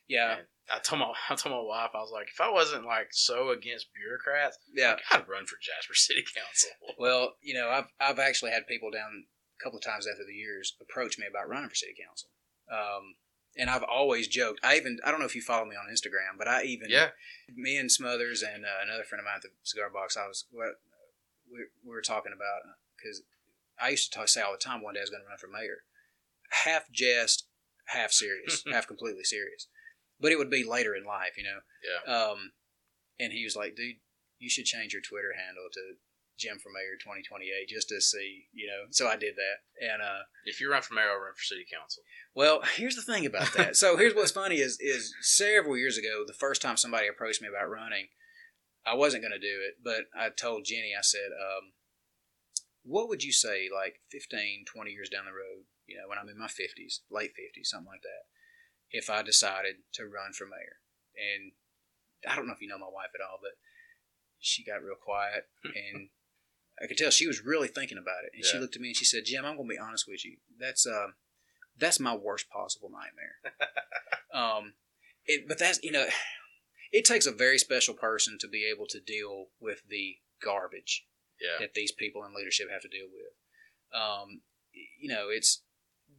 Yeah, 0.08 0.38
And 0.38 0.46
I 0.70 0.78
told 0.78 1.00
my 1.00 1.12
I 1.30 1.34
told 1.34 1.54
my 1.54 1.62
wife 1.62 1.90
I 1.94 1.98
was 1.98 2.12
like, 2.12 2.28
if 2.32 2.40
I 2.40 2.50
wasn't 2.50 2.84
like 2.84 3.08
so 3.10 3.50
against 3.50 3.88
bureaucrats, 3.94 4.58
yeah. 4.74 4.90
like, 4.90 5.02
I'd 5.12 5.28
run 5.28 5.46
for 5.46 5.56
Jasper 5.60 5.94
City 5.94 6.24
Council. 6.34 6.70
Well, 6.98 7.34
you 7.42 7.54
know, 7.54 7.68
I've 7.68 7.88
I've 8.00 8.18
actually 8.18 8.52
had 8.52 8.66
people 8.66 8.90
down 8.90 9.26
a 9.58 9.62
couple 9.62 9.78
of 9.78 9.84
times 9.84 10.06
after 10.06 10.24
the 10.24 10.34
years 10.34 10.76
approach 10.80 11.18
me 11.18 11.26
about 11.28 11.48
running 11.48 11.68
for 11.68 11.74
city 11.74 11.94
council. 11.96 12.28
Um, 12.70 13.14
and 13.58 13.70
I've 13.70 13.84
always 13.84 14.28
joked. 14.28 14.60
I 14.62 14.76
even 14.76 14.98
I 15.04 15.10
don't 15.10 15.20
know 15.20 15.26
if 15.26 15.34
you 15.34 15.42
follow 15.42 15.64
me 15.64 15.76
on 15.76 15.92
Instagram, 15.92 16.36
but 16.36 16.48
I 16.48 16.64
even 16.64 16.88
yeah, 16.90 17.08
me 17.54 17.78
and 17.78 17.90
Smothers 17.90 18.42
and 18.42 18.64
uh, 18.64 18.84
another 18.84 19.04
friend 19.04 19.20
of 19.20 19.24
mine 19.24 19.36
at 19.36 19.42
the 19.42 19.48
cigar 19.62 19.88
box. 19.90 20.16
I 20.16 20.26
was 20.26 20.44
what 20.50 20.76
we, 21.50 21.66
we 21.84 21.90
were 21.90 22.02
talking 22.02 22.32
about 22.34 22.74
because 22.96 23.22
I 23.80 23.90
used 23.90 24.12
to 24.12 24.18
talk, 24.18 24.28
say 24.28 24.42
all 24.42 24.52
the 24.52 24.58
time 24.58 24.82
one 24.82 24.94
day 24.94 25.00
I 25.00 25.04
was 25.04 25.10
going 25.10 25.22
to 25.22 25.28
run 25.28 25.38
for 25.38 25.48
mayor, 25.48 25.84
half 26.64 26.90
jest, 26.90 27.46
half 27.86 28.12
serious, 28.12 28.64
half 28.72 28.86
completely 28.86 29.24
serious. 29.24 29.68
But 30.20 30.32
it 30.32 30.38
would 30.38 30.50
be 30.50 30.64
later 30.64 30.94
in 30.94 31.04
life, 31.04 31.36
you 31.36 31.44
know. 31.44 31.58
yeah. 31.84 32.14
Um, 32.14 32.52
and 33.20 33.32
he 33.32 33.44
was 33.44 33.56
like, 33.56 33.74
"Dude, 33.76 33.96
you 34.38 34.48
should 34.50 34.64
change 34.66 34.92
your 34.92 35.02
Twitter 35.02 35.32
handle 35.36 35.68
to 35.72 35.80
Jim 36.38 36.58
for 36.58 36.68
Mayor 36.70 36.96
2028 37.00 37.68
just 37.68 37.88
to 37.90 38.00
see, 38.00 38.48
you 38.52 38.66
know." 38.66 38.86
So 38.90 39.08
I 39.08 39.16
did 39.16 39.34
that, 39.36 39.84
and 39.86 40.00
uh, 40.02 40.22
If 40.44 40.60
you 40.60 40.70
run 40.70 40.82
for 40.82 40.94
mayor, 40.94 41.10
I'll 41.10 41.18
run 41.20 41.34
for 41.34 41.42
city 41.42 41.64
council. 41.70 42.02
well, 42.34 42.62
here's 42.76 42.96
the 42.96 43.02
thing 43.02 43.24
about 43.26 43.52
that. 43.54 43.76
so 43.76 43.96
here's 43.96 44.14
what's 44.14 44.30
funny 44.42 44.56
is 44.56 44.78
is 44.80 45.14
several 45.20 45.76
years 45.76 45.96
ago, 45.98 46.24
the 46.26 46.32
first 46.34 46.60
time 46.62 46.76
somebody 46.76 47.08
approached 47.08 47.40
me 47.42 47.48
about 47.48 47.68
running, 47.70 48.08
I 48.86 48.94
wasn't 48.94 49.22
going 49.22 49.32
to 49.32 49.38
do 49.38 49.60
it, 49.66 49.76
but 49.82 50.06
I 50.18 50.30
told 50.30 50.64
Jenny, 50.64 50.92
I 50.96 51.02
said, 51.02 51.32
um, 51.32 51.72
"What 52.84 53.08
would 53.08 53.22
you 53.22 53.32
say, 53.32 53.68
like 53.74 54.00
15, 54.12 54.64
20 54.66 54.90
years 54.90 55.08
down 55.08 55.24
the 55.26 55.32
road, 55.32 55.64
you 55.86 55.96
know, 55.96 56.08
when 56.08 56.18
I'm 56.18 56.28
in 56.28 56.38
my 56.38 56.46
50s, 56.46 57.00
late 57.10 57.30
50s, 57.32 57.66
something 57.66 57.86
like 57.88 58.02
that, 58.02 58.28
if 58.90 59.10
I 59.10 59.22
decided 59.22 59.76
to 59.94 60.04
run 60.04 60.32
for 60.32 60.46
mayor?" 60.46 60.80
And 61.16 61.52
I 62.28 62.36
don't 62.36 62.46
know 62.46 62.52
if 62.52 62.60
you 62.60 62.68
know 62.68 62.78
my 62.78 62.86
wife 62.92 63.10
at 63.14 63.20
all, 63.20 63.38
but 63.40 63.52
she 64.38 64.64
got 64.64 64.82
real 64.82 64.96
quiet 65.00 65.48
and. 65.64 66.08
I 66.78 66.86
could 66.86 66.98
tell 66.98 67.10
she 67.10 67.26
was 67.26 67.42
really 67.42 67.68
thinking 67.68 67.96
about 67.96 68.24
it, 68.26 68.32
and 68.34 68.44
she 68.44 68.58
looked 68.58 68.76
at 68.76 68.82
me 68.82 68.88
and 68.88 68.96
she 68.98 69.06
said, 69.06 69.24
"Jim, 69.24 69.46
I'm 69.46 69.56
going 69.56 69.66
to 69.66 69.74
be 69.76 69.78
honest 69.78 70.04
with 70.06 70.26
you. 70.26 70.36
That's 70.60 70.86
um, 70.86 71.14
that's 71.78 72.00
my 72.00 72.14
worst 72.14 72.48
possible 72.50 72.90
nightmare. 72.90 73.36
um, 74.34 74.74
it, 75.26 75.48
but 75.48 75.58
that's 75.58 75.82
you 75.82 75.92
know, 75.92 76.06
it 76.92 77.04
takes 77.04 77.26
a 77.26 77.32
very 77.32 77.58
special 77.58 77.94
person 77.94 78.38
to 78.40 78.48
be 78.48 78.68
able 78.70 78.86
to 78.88 79.00
deal 79.00 79.46
with 79.60 79.82
the 79.88 80.16
garbage 80.42 81.06
Yeah, 81.40 81.58
that 81.60 81.74
these 81.74 81.92
people 81.92 82.24
in 82.24 82.34
leadership 82.34 82.70
have 82.70 82.82
to 82.82 82.88
deal 82.88 83.06
with. 83.06 84.00
Um, 84.00 84.42
you 85.00 85.08
know, 85.08 85.28
it's 85.30 85.62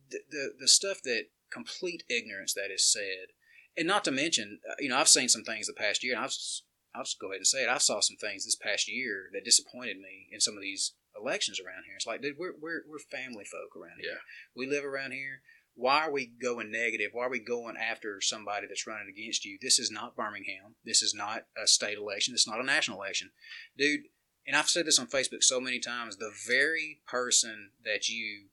the, 0.09 0.19
the 0.29 0.53
the 0.61 0.67
stuff 0.67 1.01
that 1.03 1.25
complete 1.51 2.03
ignorance 2.09 2.53
that 2.53 2.71
is 2.73 2.85
said, 2.85 3.33
and 3.77 3.87
not 3.87 4.03
to 4.05 4.11
mention, 4.11 4.59
uh, 4.69 4.75
you 4.79 4.89
know, 4.89 4.97
I've 4.97 5.07
seen 5.07 5.29
some 5.29 5.43
things 5.43 5.67
the 5.67 5.73
past 5.73 6.03
year, 6.03 6.15
and 6.15 6.23
I've 6.23 6.31
just, 6.31 6.63
I'll 6.95 7.03
just 7.03 7.19
go 7.19 7.27
ahead 7.27 7.37
and 7.37 7.47
say 7.47 7.63
it. 7.63 7.69
I 7.69 7.77
saw 7.77 7.99
some 7.99 8.17
things 8.17 8.45
this 8.45 8.55
past 8.55 8.87
year 8.87 9.29
that 9.33 9.45
disappointed 9.45 9.97
me 9.97 10.27
in 10.31 10.39
some 10.39 10.55
of 10.55 10.61
these 10.61 10.93
elections 11.19 11.59
around 11.59 11.83
here. 11.85 11.95
It's 11.95 12.07
like, 12.07 12.21
dude, 12.21 12.37
we're 12.37 12.53
we're 12.59 12.83
we're 12.89 12.99
family 12.99 13.45
folk 13.45 13.75
around 13.75 13.99
here. 14.01 14.11
Yeah. 14.11 14.19
We 14.55 14.67
live 14.67 14.85
around 14.85 15.11
here. 15.11 15.41
Why 15.75 15.99
are 16.01 16.11
we 16.11 16.25
going 16.25 16.71
negative? 16.71 17.11
Why 17.13 17.25
are 17.25 17.29
we 17.29 17.39
going 17.39 17.75
after 17.77 18.19
somebody 18.19 18.65
that's 18.67 18.87
running 18.87 19.13
against 19.15 19.45
you? 19.45 19.59
This 19.61 19.77
is 19.77 19.91
not 19.91 20.15
Birmingham. 20.15 20.75
This 20.83 21.03
is 21.03 21.13
not 21.13 21.45
a 21.61 21.67
state 21.67 21.99
election. 21.99 22.33
It's 22.33 22.47
not 22.47 22.59
a 22.59 22.65
national 22.65 22.97
election, 22.97 23.29
dude. 23.77 24.01
And 24.47 24.55
I've 24.55 24.69
said 24.69 24.87
this 24.87 24.97
on 24.97 25.07
Facebook 25.07 25.43
so 25.43 25.59
many 25.59 25.79
times. 25.79 26.17
The 26.17 26.33
very 26.47 27.01
person 27.05 27.71
that 27.85 28.07
you 28.07 28.47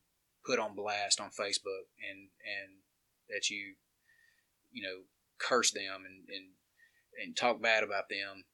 put 0.45 0.59
on 0.59 0.75
blast 0.75 1.21
on 1.21 1.29
Facebook 1.29 1.89
and 1.99 2.29
and 2.45 2.84
that 3.29 3.51
you 3.51 3.75
you 4.73 4.83
know 4.83 5.03
curse 5.39 5.71
them 5.73 6.05
and 6.07 6.29
and, 6.29 6.47
and 7.23 7.37
talk 7.37 7.61
bad 7.63 7.83
about 7.83 8.09
them. 8.09 8.45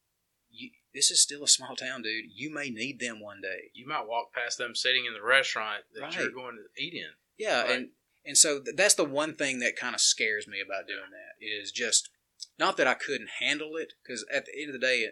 You, 0.52 0.70
this 0.92 1.10
is 1.12 1.22
still 1.22 1.44
a 1.44 1.48
small 1.48 1.76
town 1.76 2.02
dude. 2.02 2.24
You 2.34 2.52
may 2.52 2.70
need 2.70 2.98
them 2.98 3.20
one 3.20 3.40
day. 3.40 3.70
You 3.72 3.86
might 3.86 4.08
walk 4.08 4.32
past 4.34 4.58
them 4.58 4.74
sitting 4.74 5.04
in 5.06 5.12
the 5.14 5.22
restaurant 5.22 5.84
that 5.94 6.00
Right. 6.02 6.14
you're 6.14 6.30
going 6.32 6.56
to 6.56 6.82
eat 6.82 6.94
in. 6.94 7.10
yeah 7.38 7.62
Right. 7.62 7.70
and 7.70 7.88
and 8.26 8.36
so 8.36 8.60
th- 8.60 8.76
that's 8.76 8.94
the 8.94 9.04
one 9.04 9.34
thing 9.36 9.60
that 9.60 9.76
kind 9.76 9.94
of 9.94 10.00
scares 10.00 10.46
me 10.48 10.60
about 10.60 10.88
doing 10.88 11.10
that 11.12 11.44
is 11.44 11.70
just 11.72 12.10
not 12.58 12.76
that 12.76 12.86
i 12.88 12.94
couldn't 12.94 13.30
handle 13.38 13.76
it 13.76 13.92
because 14.02 14.26
at 14.32 14.44
the 14.46 14.52
end 14.60 14.68
of 14.74 14.80
the 14.80 14.84
day 14.86 15.06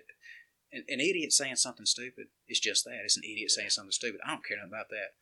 an, 0.73 0.85
an 0.89 1.01
idiot 1.01 1.33
saying 1.33 1.57
something 1.57 1.87
stupid 1.87 2.27
is 2.49 2.61
just 2.61 2.85
that. 2.85 3.01
It's 3.05 3.17
an 3.17 3.23
idiot 3.25 3.51
saying 3.51 3.71
something 3.71 3.91
stupid. 3.93 4.21
I 4.27 4.33
don't 4.33 4.45
care 4.45 4.59
nothing 4.59 4.71
about 4.73 4.91
that. 4.91 5.15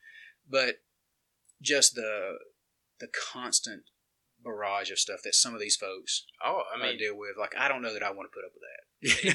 But 0.49 0.81
just 1.63 1.95
the 1.95 2.39
the 2.99 3.07
constant 3.33 3.85
barrage 4.43 4.91
of 4.91 4.99
stuff 4.99 5.21
that 5.25 5.35
some 5.35 5.55
of 5.55 5.61
these 5.61 5.77
folks 5.77 6.25
Oh, 6.45 6.63
I 6.75 6.79
I 6.79 6.83
mean, 6.83 6.99
deal 6.99 7.17
with. 7.17 7.37
Like, 7.39 7.55
I 7.59 7.69
don't 7.69 7.83
know 7.83 7.93
that 7.93 8.03
I 8.03 8.11
want 8.11 8.29
to 8.31 8.35
put 8.35 8.45
up 8.45 8.53
with 8.55 8.63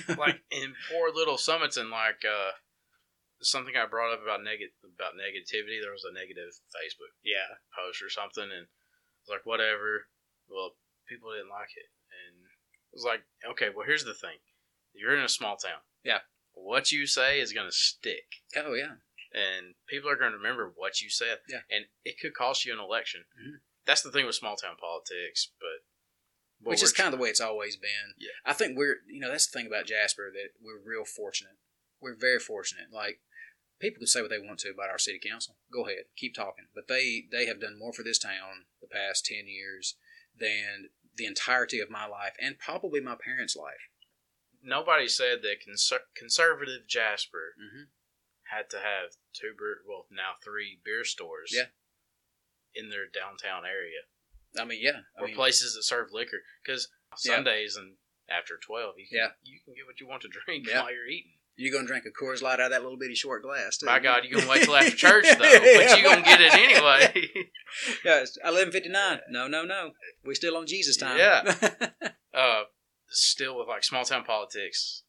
that. 0.07 0.17
like 0.17 0.41
in 0.51 0.73
poor 0.89 1.09
little 1.13 1.37
Sumiton 1.37 1.81
and 1.81 1.89
like 1.89 2.23
uh, 2.25 2.51
something 3.41 3.75
I 3.75 3.85
brought 3.85 4.13
up 4.13 4.23
about 4.23 4.43
neg- 4.43 4.73
about 4.83 5.13
negativity. 5.13 5.81
There 5.81 5.91
was 5.91 6.05
a 6.09 6.13
negative 6.13 6.53
Facebook 6.73 7.13
yeah, 7.23 7.59
post 7.75 8.01
or 8.01 8.09
something, 8.09 8.43
and 8.43 8.65
I 8.65 9.19
was 9.25 9.29
like, 9.29 9.45
whatever. 9.45 10.07
Well, 10.49 10.75
people 11.07 11.31
didn't 11.31 11.49
like 11.53 11.71
it, 11.77 11.89
and 12.09 12.41
it 12.43 12.93
was 12.95 13.05
like, 13.05 13.21
okay, 13.51 13.69
well, 13.73 13.85
here's 13.85 14.03
the 14.05 14.13
thing: 14.17 14.37
you're 14.93 15.15
in 15.15 15.23
a 15.23 15.29
small 15.29 15.55
town. 15.57 15.81
Yeah. 16.03 16.19
What 16.53 16.91
you 16.91 17.07
say 17.07 17.39
is 17.39 17.53
going 17.53 17.67
to 17.67 17.75
stick, 17.75 18.43
oh 18.57 18.73
yeah, 18.73 18.99
and 19.31 19.75
people 19.87 20.09
are 20.09 20.17
going 20.17 20.31
to 20.31 20.37
remember 20.37 20.73
what 20.75 20.99
you 21.01 21.09
said. 21.09 21.37
Yeah. 21.47 21.61
And 21.71 21.85
it 22.03 22.19
could 22.19 22.33
cost 22.33 22.65
you 22.65 22.73
an 22.73 22.79
election. 22.79 23.23
Mhm. 23.39 23.61
That's 23.91 24.01
the 24.07 24.11
thing 24.11 24.25
with 24.25 24.35
small 24.39 24.55
town 24.55 24.75
politics, 24.79 25.51
but. 25.59 25.83
which 26.69 26.81
is 26.83 26.93
kind 26.93 27.07
of 27.11 27.17
the 27.17 27.21
way 27.21 27.27
it's 27.29 27.41
always 27.41 27.75
been. 27.75 28.13
Yeah. 28.17 28.37
I 28.45 28.53
think 28.53 28.77
we're, 28.77 28.97
you 29.09 29.19
know, 29.19 29.29
that's 29.29 29.47
the 29.49 29.57
thing 29.57 29.67
about 29.67 29.87
Jasper 29.87 30.31
that 30.31 30.49
we're 30.63 30.79
real 30.79 31.03
fortunate. 31.03 31.57
We're 31.99 32.15
very 32.15 32.39
fortunate. 32.39 32.87
Like 32.93 33.19
people 33.79 33.99
can 33.99 34.07
say 34.07 34.21
what 34.21 34.29
they 34.29 34.39
want 34.39 34.59
to 34.59 34.69
about 34.71 34.89
our 34.89 34.97
city 34.99 35.19
council. 35.19 35.57
Go 35.73 35.85
ahead, 35.85 36.05
keep 36.15 36.33
talking. 36.35 36.67
But 36.73 36.87
they 36.87 37.25
they 37.31 37.45
have 37.47 37.59
done 37.59 37.77
more 37.77 37.91
for 37.93 38.03
this 38.03 38.19
town 38.19 38.69
the 38.79 38.87
past 38.87 39.25
ten 39.25 39.45
years 39.47 39.95
than 40.39 40.89
the 41.17 41.25
entirety 41.25 41.79
of 41.81 41.89
my 41.89 42.05
life 42.07 42.33
and 42.39 42.57
probably 42.59 43.01
my 43.01 43.15
parents' 43.19 43.55
life. 43.67 43.83
nobody 44.63 45.07
said 45.07 45.41
that 45.41 45.57
conser- 45.65 46.07
conservative 46.15 46.87
Jasper 46.87 47.55
Mm-hmm. 47.59 47.83
had 48.55 48.69
to 48.69 48.77
have 48.77 49.17
two 49.33 49.53
beer, 49.57 49.77
well 49.87 50.05
now 50.11 50.31
three 50.43 50.79
beer 50.85 51.03
stores 51.03 51.51
Yeah. 51.53 51.69
In 52.75 52.89
their 52.89 53.05
downtown 53.07 53.63
area 53.65 54.01
I 54.59 54.65
mean, 54.65 54.79
yeah, 54.81 55.01
I 55.17 55.21
or 55.23 55.27
mean, 55.27 55.35
places 55.35 55.75
that 55.75 55.83
serve 55.83 56.09
liquor 56.11 56.41
because 56.63 56.89
Yeah. 57.23 57.35
Sundays 57.35 57.75
and 57.77 57.95
after 58.29 58.57
twelve 58.57 58.95
you 58.97 59.07
can, 59.09 59.17
Yeah. 59.17 59.31
you 59.43 59.59
can 59.63 59.73
get 59.73 59.85
what 59.85 59.99
you 59.99 60.07
want 60.07 60.21
to 60.23 60.27
drink 60.29 60.67
Yeah. 60.67 60.81
while 60.83 60.91
you're 60.93 61.07
eating. 61.07 61.37
you're 61.55 61.71
gonna 61.71 61.85
drink 61.87 62.05
a 62.05 62.11
Coors 62.11 62.41
Light 62.41 62.59
out 62.59 62.65
of 62.67 62.71
that 62.71 62.81
little 62.81 62.97
bitty 62.97 63.13
short 63.15 63.43
glass. 63.43 63.77
Too. 63.77 63.85
By 63.85 63.99
God, 63.99 64.23
you're 64.25 64.39
gonna 64.39 64.49
wait 64.51 64.63
till 64.63 64.75
after 64.75 64.95
church 65.07 65.25
though, 65.29 65.37
but 65.37 65.99
you're 65.99 66.09
gonna 66.09 66.21
get 66.23 66.41
it 66.41 66.53
anyway. 66.53 67.49
Yeah, 68.03 68.25
eleven 68.43 68.71
fifty 68.73 68.89
nine. 68.89 69.21
No, 69.29 69.47
no, 69.47 69.63
no. 69.63 69.91
We're 70.25 70.33
still 70.35 70.57
on 70.57 70.67
Jesus 70.67 70.97
time. 70.97 71.17
Yeah. 71.17 71.55
uh, 72.33 72.63
still 73.07 73.57
with 73.57 73.67
like 73.69 73.83
small 73.85 74.03
town 74.03 74.25
politics, 74.25 75.03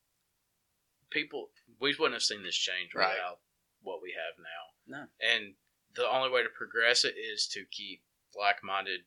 people 1.11 1.51
we 1.81 1.95
wouldn't 1.99 2.15
have 2.15 2.23
seen 2.23 2.43
this 2.45 2.57
change 2.57 2.91
Right. 2.95 3.15
without 3.15 3.41
what 3.81 4.01
we 4.01 4.13
have 4.17 4.39
now. 4.39 4.99
No. 4.99 5.07
And 5.21 5.55
the 5.95 6.09
only 6.09 6.30
way 6.30 6.43
to 6.43 6.49
progress 6.49 7.05
it 7.05 7.14
is 7.16 7.47
to 7.49 7.64
keep 7.70 8.03
like-minded 8.38 9.01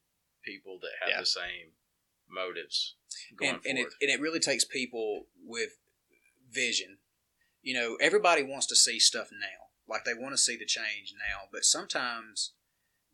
people 0.44 0.78
that 0.82 0.92
have 1.02 1.10
Yeah. 1.10 1.20
the 1.22 1.26
same 1.26 1.74
motives 2.30 2.96
going 3.36 3.56
and, 3.56 3.66
and 3.66 3.78
it 3.78 3.82
forward. 3.84 3.94
and 4.02 4.12
it 4.12 4.20
really 4.20 4.40
takes 4.40 4.64
people 4.66 5.28
with 5.44 5.78
vision. 6.50 6.98
You 7.62 7.74
know, 7.74 7.96
everybody 8.00 8.44
wants 8.44 8.68
to 8.68 8.76
see 8.76 9.00
stuff 9.00 9.30
now. 9.32 9.70
Like 9.88 10.04
they 10.06 10.14
want 10.14 10.34
to 10.34 10.38
see 10.38 10.56
the 10.58 10.66
change 10.66 11.14
now, 11.18 11.48
but 11.52 11.64
sometimes, 11.64 12.54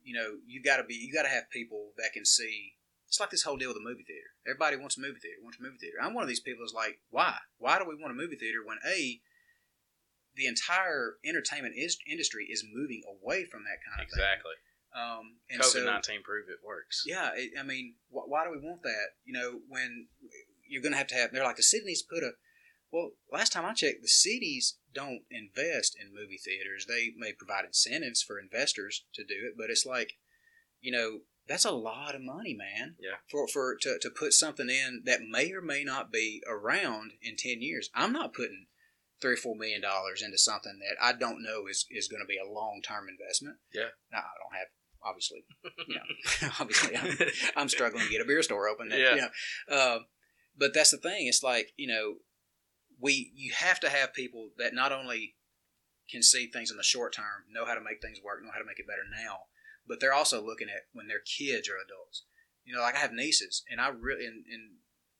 you 0.02 0.14
know, 0.14 0.38
you 0.46 0.62
got 0.62 0.78
to 0.78 0.84
be 0.84 0.94
you 0.94 1.12
got 1.12 1.22
to 1.22 1.28
have 1.28 1.50
people 1.50 1.92
that 1.98 2.12
can 2.12 2.24
see. 2.24 2.74
It's 3.08 3.20
like 3.20 3.30
this 3.30 3.42
whole 3.42 3.58
deal 3.58 3.68
with 3.68 3.76
the 3.76 3.82
movie 3.84 4.04
theater. 4.04 4.32
Everybody 4.46 4.76
wants 4.76 4.96
a 4.96 5.00
movie 5.00 5.20
theater. 5.20 5.36
Wants 5.42 5.58
a 5.60 5.62
movie 5.62 5.76
theater. 5.78 5.96
I'm 6.00 6.14
one 6.14 6.22
of 6.22 6.28
these 6.28 6.40
people 6.40 6.64
who's 6.64 6.72
like, 6.72 7.00
why? 7.10 7.36
Why 7.58 7.78
do 7.78 7.84
we 7.86 7.94
want 7.94 8.10
a 8.12 8.14
movie 8.16 8.36
theater 8.36 8.60
when 8.64 8.78
a 8.88 9.20
the 10.36 10.46
entire 10.46 11.16
entertainment 11.24 11.74
is, 11.76 11.98
industry 12.10 12.46
is 12.50 12.64
moving 12.72 13.02
away 13.08 13.44
from 13.44 13.64
that 13.64 13.78
kind 13.84 14.00
of 14.00 14.08
exactly. 14.08 14.52
thing. 14.52 14.72
Um, 14.94 15.36
and 15.50 15.62
COVID 15.62 15.72
so, 15.72 15.84
nineteen 15.86 16.22
proved 16.22 16.50
it 16.50 16.58
works. 16.62 17.04
yeah, 17.06 17.30
it, 17.34 17.52
I 17.58 17.62
mean, 17.62 17.94
wh- 18.10 18.28
why 18.28 18.44
do 18.44 18.50
we 18.50 18.58
want 18.58 18.82
that? 18.82 19.16
You 19.24 19.32
know, 19.32 19.60
when 19.66 20.08
you're 20.68 20.82
going 20.82 20.92
to 20.92 20.98
have 20.98 21.06
to 21.08 21.14
have, 21.14 21.32
they're 21.32 21.44
like, 21.44 21.56
the 21.56 21.62
city 21.62 21.84
needs 21.86 22.02
to 22.02 22.08
put 22.14 22.22
a, 22.22 22.32
well, 22.92 23.12
last 23.30 23.52
time 23.52 23.64
I 23.64 23.72
checked, 23.72 24.02
the 24.02 24.08
cities 24.08 24.76
don't 24.94 25.22
invest 25.30 25.96
in 25.98 26.14
movie 26.14 26.38
theaters. 26.38 26.86
They 26.86 27.10
may 27.16 27.32
provide 27.32 27.64
incentives 27.64 28.22
for 28.22 28.38
investors 28.38 29.04
to 29.14 29.24
do 29.24 29.34
it, 29.46 29.54
but 29.56 29.70
it's 29.70 29.86
like, 29.86 30.14
you 30.80 30.92
know, 30.92 31.20
that's 31.48 31.64
a 31.64 31.70
lot 31.70 32.14
of 32.14 32.22
money, 32.22 32.54
man. 32.54 32.96
Yeah. 33.00 33.16
For, 33.30 33.48
for 33.48 33.76
to, 33.80 33.98
to 34.00 34.10
put 34.10 34.32
something 34.32 34.68
in 34.68 35.02
that 35.04 35.20
may 35.22 35.52
or 35.52 35.62
may 35.62 35.84
not 35.84 36.12
be 36.12 36.42
around 36.48 37.12
in 37.22 37.36
10 37.36 37.62
years. 37.62 37.90
I'm 37.94 38.12
not 38.12 38.34
putting 38.34 38.66
three 39.22 39.34
or 39.34 39.36
four 39.36 39.54
million 39.56 39.80
dollars 39.80 40.20
into 40.22 40.36
something 40.36 40.78
that 40.80 41.02
I 41.02 41.12
don't 41.16 41.42
know 41.42 41.66
is, 41.70 41.86
is 41.90 42.08
going 42.08 42.22
to 42.22 42.26
be 42.26 42.38
a 42.38 42.52
long 42.52 42.82
term 42.86 43.06
investment. 43.08 43.56
Yeah. 43.72 43.94
Now, 44.12 44.18
I 44.18 44.36
don't 44.42 44.58
have, 44.58 44.68
obviously, 45.04 45.44
you 45.88 45.94
know, 45.94 46.48
obviously 46.60 46.96
I'm, 46.96 47.16
I'm 47.56 47.68
struggling 47.68 48.04
to 48.04 48.10
get 48.10 48.20
a 48.20 48.26
beer 48.26 48.42
store 48.42 48.68
open. 48.68 48.88
That, 48.88 48.98
Yeah. 48.98 49.14
You 49.14 49.20
know, 49.20 49.28
uh, 49.76 49.98
but 50.58 50.74
that's 50.74 50.90
the 50.90 50.98
thing. 50.98 51.26
It's 51.28 51.42
like 51.42 51.72
you 51.76 51.88
know, 51.88 52.16
we 53.00 53.32
you 53.34 53.52
have 53.56 53.80
to 53.80 53.88
have 53.88 54.12
people 54.12 54.50
that 54.58 54.74
not 54.74 54.92
only 54.92 55.36
can 56.10 56.22
see 56.22 56.46
things 56.46 56.70
in 56.70 56.76
the 56.76 56.82
short 56.82 57.14
term, 57.14 57.48
know 57.50 57.64
how 57.64 57.74
to 57.74 57.80
make 57.80 58.02
things 58.02 58.18
work, 58.22 58.42
know 58.42 58.50
how 58.52 58.58
to 58.58 58.66
make 58.66 58.78
it 58.78 58.86
better 58.86 59.06
now, 59.08 59.48
but 59.86 60.00
they're 60.00 60.12
also 60.12 60.44
looking 60.44 60.68
at 60.68 60.82
when 60.92 61.08
their 61.08 61.20
kids 61.20 61.68
are 61.68 61.80
adults. 61.80 62.24
You 62.64 62.74
know, 62.74 62.82
like 62.82 62.96
I 62.96 63.00
have 63.00 63.12
nieces, 63.12 63.64
and 63.70 63.80
I 63.80 63.88
really, 63.88 64.26
and, 64.26 64.44
and 64.46 64.78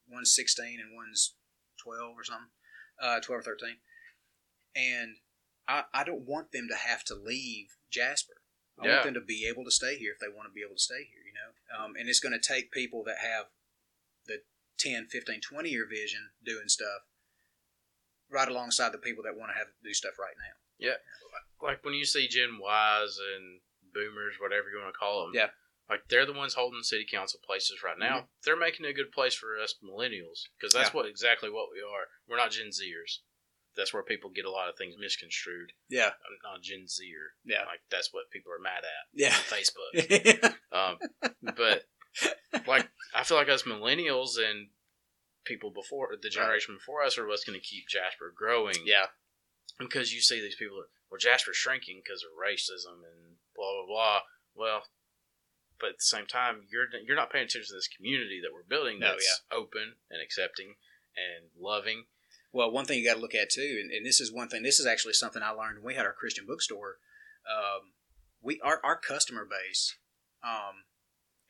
one's 0.08 0.34
sixteen 0.34 0.78
and 0.80 0.94
one's 0.94 1.34
twelve 1.82 2.14
or 2.16 2.24
something, 2.24 2.52
uh, 3.02 3.20
twelve 3.20 3.40
or 3.40 3.42
thirteen, 3.42 3.76
and 4.76 5.16
I, 5.68 5.84
I 5.94 6.04
don't 6.04 6.26
want 6.26 6.52
them 6.52 6.68
to 6.70 6.76
have 6.76 7.04
to 7.04 7.14
leave 7.14 7.76
Jasper. 7.90 8.34
I 8.80 8.86
Yeah. 8.86 8.92
want 8.94 9.04
them 9.04 9.14
to 9.14 9.20
be 9.20 9.46
able 9.46 9.64
to 9.64 9.70
stay 9.70 9.96
here 9.98 10.12
if 10.12 10.18
they 10.18 10.28
want 10.34 10.48
to 10.48 10.52
be 10.52 10.62
able 10.64 10.76
to 10.76 10.82
stay 10.82 11.04
here, 11.04 11.22
you 11.24 11.32
know? 11.34 11.52
Um, 11.84 11.94
and 11.96 12.08
it's 12.08 12.20
going 12.20 12.32
to 12.38 12.40
take 12.40 12.72
people 12.72 13.04
that 13.04 13.18
have 13.18 13.46
the 14.26 14.42
10, 14.78 15.06
15, 15.10 15.40
20 15.40 15.68
year 15.68 15.86
vision 15.88 16.30
doing 16.44 16.68
stuff 16.68 17.02
right 18.30 18.48
alongside 18.48 18.92
the 18.92 18.98
people 18.98 19.22
that 19.24 19.36
want 19.36 19.52
to 19.52 19.58
have 19.58 19.68
do 19.84 19.92
stuff 19.94 20.18
right 20.18 20.34
now. 20.38 20.56
Yeah. 20.78 20.96
Like 21.62 21.84
when 21.84 21.94
you 21.94 22.04
see 22.04 22.26
Gen 22.28 22.58
Ys 22.58 23.18
and 23.36 23.60
Boomers, 23.94 24.36
whatever 24.40 24.68
you 24.72 24.80
want 24.80 24.92
to 24.92 24.98
call 24.98 25.26
them. 25.26 25.32
Yeah. 25.34 25.48
Like 25.90 26.08
they're 26.08 26.26
the 26.26 26.32
ones 26.32 26.54
holding 26.54 26.82
city 26.82 27.04
council 27.08 27.38
places 27.44 27.82
right 27.84 27.98
now. 27.98 28.28
They're 28.44 28.56
making 28.56 28.86
a 28.86 28.92
good 28.94 29.12
place 29.12 29.34
for 29.34 29.58
us 29.62 29.74
millennials 29.84 30.48
because 30.58 30.72
that's 30.72 30.88
Mm-hmm. 30.88 30.96
Yeah. 30.96 31.02
what 31.02 31.10
exactly 31.10 31.50
what 31.50 31.68
we 31.72 31.80
are. 31.80 32.08
We're 32.26 32.38
not 32.38 32.50
Gen 32.52 32.68
Zers. 32.68 33.18
That's 33.76 33.94
where 33.94 34.02
people 34.02 34.30
get 34.30 34.44
a 34.44 34.50
lot 34.50 34.68
of 34.68 34.76
things 34.76 34.96
misconstrued. 34.98 35.72
Yeah. 35.88 36.06
I'm 36.08 36.38
not 36.52 36.62
Gen 36.62 36.86
Zer. 36.88 37.34
Yeah. 37.44 37.60
Like 37.60 37.80
that's 37.90 38.12
what 38.12 38.30
people 38.30 38.52
are 38.52 38.62
mad 38.62 38.84
at 38.84 39.08
Yeah. 39.14 39.34
on 39.34 39.42
Facebook. 39.48 40.54
um, 40.72 40.98
but 41.56 41.84
like 42.66 42.88
I 43.14 43.24
feel 43.24 43.36
like 43.38 43.48
us 43.48 43.62
millennials 43.62 44.38
and 44.38 44.68
people 45.44 45.70
before 45.70 46.08
the 46.20 46.28
generation 46.28 46.76
before 46.76 47.02
us 47.02 47.18
are 47.18 47.26
what's 47.26 47.44
going 47.44 47.58
to 47.58 47.64
keep 47.66 47.88
Jasper 47.88 48.32
growing 48.36 48.76
yeah. 48.84 49.06
because 49.78 50.12
you 50.12 50.20
see 50.20 50.40
these 50.40 50.54
people, 50.54 50.84
well, 51.10 51.18
Jasper's 51.18 51.56
shrinking 51.56 52.00
because 52.04 52.22
of 52.22 52.30
racism 52.38 53.02
and 53.02 53.36
blah 53.56 53.72
blah 53.72 53.86
blah. 53.86 54.20
Well, 54.54 54.82
but 55.80 55.90
at 55.90 55.98
the 55.98 56.04
same 56.04 56.26
time, 56.26 56.62
you're 56.70 56.86
you're 57.04 57.16
not 57.16 57.32
paying 57.32 57.44
attention 57.44 57.68
to 57.68 57.74
this 57.74 57.88
community 57.88 58.40
that 58.42 58.52
we're 58.52 58.62
building 58.68 59.00
No, 59.00 59.08
that's 59.08 59.42
open 59.50 59.94
and 60.10 60.22
accepting 60.22 60.76
and 61.16 61.50
loving. 61.58 62.04
Well, 62.52 62.70
one 62.70 62.84
thing 62.84 62.98
you 62.98 63.06
got 63.08 63.14
to 63.14 63.20
look 63.20 63.34
at 63.34 63.50
too, 63.50 63.78
and, 63.80 63.90
and 63.90 64.04
this 64.04 64.20
is 64.20 64.30
one 64.32 64.48
thing. 64.48 64.62
This 64.62 64.78
is 64.78 64.86
actually 64.86 65.14
something 65.14 65.42
I 65.42 65.50
learned 65.50 65.78
when 65.78 65.86
we 65.86 65.94
had 65.94 66.04
our 66.06 66.12
Christian 66.12 66.44
bookstore. 66.46 66.98
Um, 67.50 67.92
we 68.42 68.60
our 68.62 68.80
our 68.84 68.96
customer 68.98 69.44
base, 69.48 69.96
Um, 70.44 70.84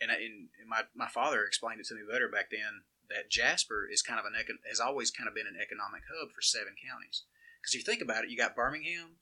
and, 0.01 0.11
I- 0.13 0.17
and 0.17 0.49
my 0.69 0.83
my 0.95 1.09
father 1.09 1.45
explained 1.45 1.81
it 1.81 1.87
to 1.89 1.95
me 1.95 2.03
better 2.11 2.29
back 2.29 2.51
then 2.51 2.83
that 3.11 3.31
Jasper 3.31 3.87
is 3.91 4.01
kind 4.01 4.21
of 4.21 4.27
an 4.27 4.33
econ- 4.33 4.67
has 4.69 4.81
always 4.81 5.11
kind 5.11 5.29
of 5.29 5.35
been 5.35 5.47
an 5.47 5.59
economic 5.61 6.03
hub 6.09 6.31
for 6.33 6.41
seven 6.41 6.75
counties. 6.89 7.25
Because 7.61 7.75
if 7.75 7.81
you 7.81 7.85
think 7.85 8.01
about 8.03 8.25
it, 8.25 8.31
you 8.31 8.37
got 8.37 8.57
Birmingham, 8.57 9.17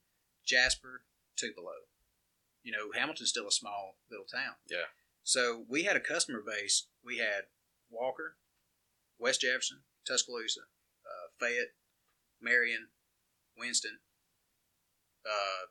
Jasper, 0.45 1.03
Tupelo. 1.35 1.89
You 2.63 2.71
know, 2.71 2.91
Hamilton's 2.93 3.29
still 3.29 3.47
a 3.47 3.51
small 3.51 3.97
little 4.09 4.25
town. 4.25 4.55
Yeah. 4.69 4.85
So 5.23 5.65
we 5.67 5.83
had 5.83 5.95
a 5.95 5.99
customer 5.99 6.41
base. 6.45 6.87
We 7.03 7.17
had 7.17 7.45
Walker, 7.89 8.37
West 9.17 9.41
Jefferson, 9.41 9.79
Tuscaloosa, 10.07 10.61
Fayette, 11.41 11.73
Marion, 12.39 12.87
Winston, 13.57 13.97
uh, 15.25 15.65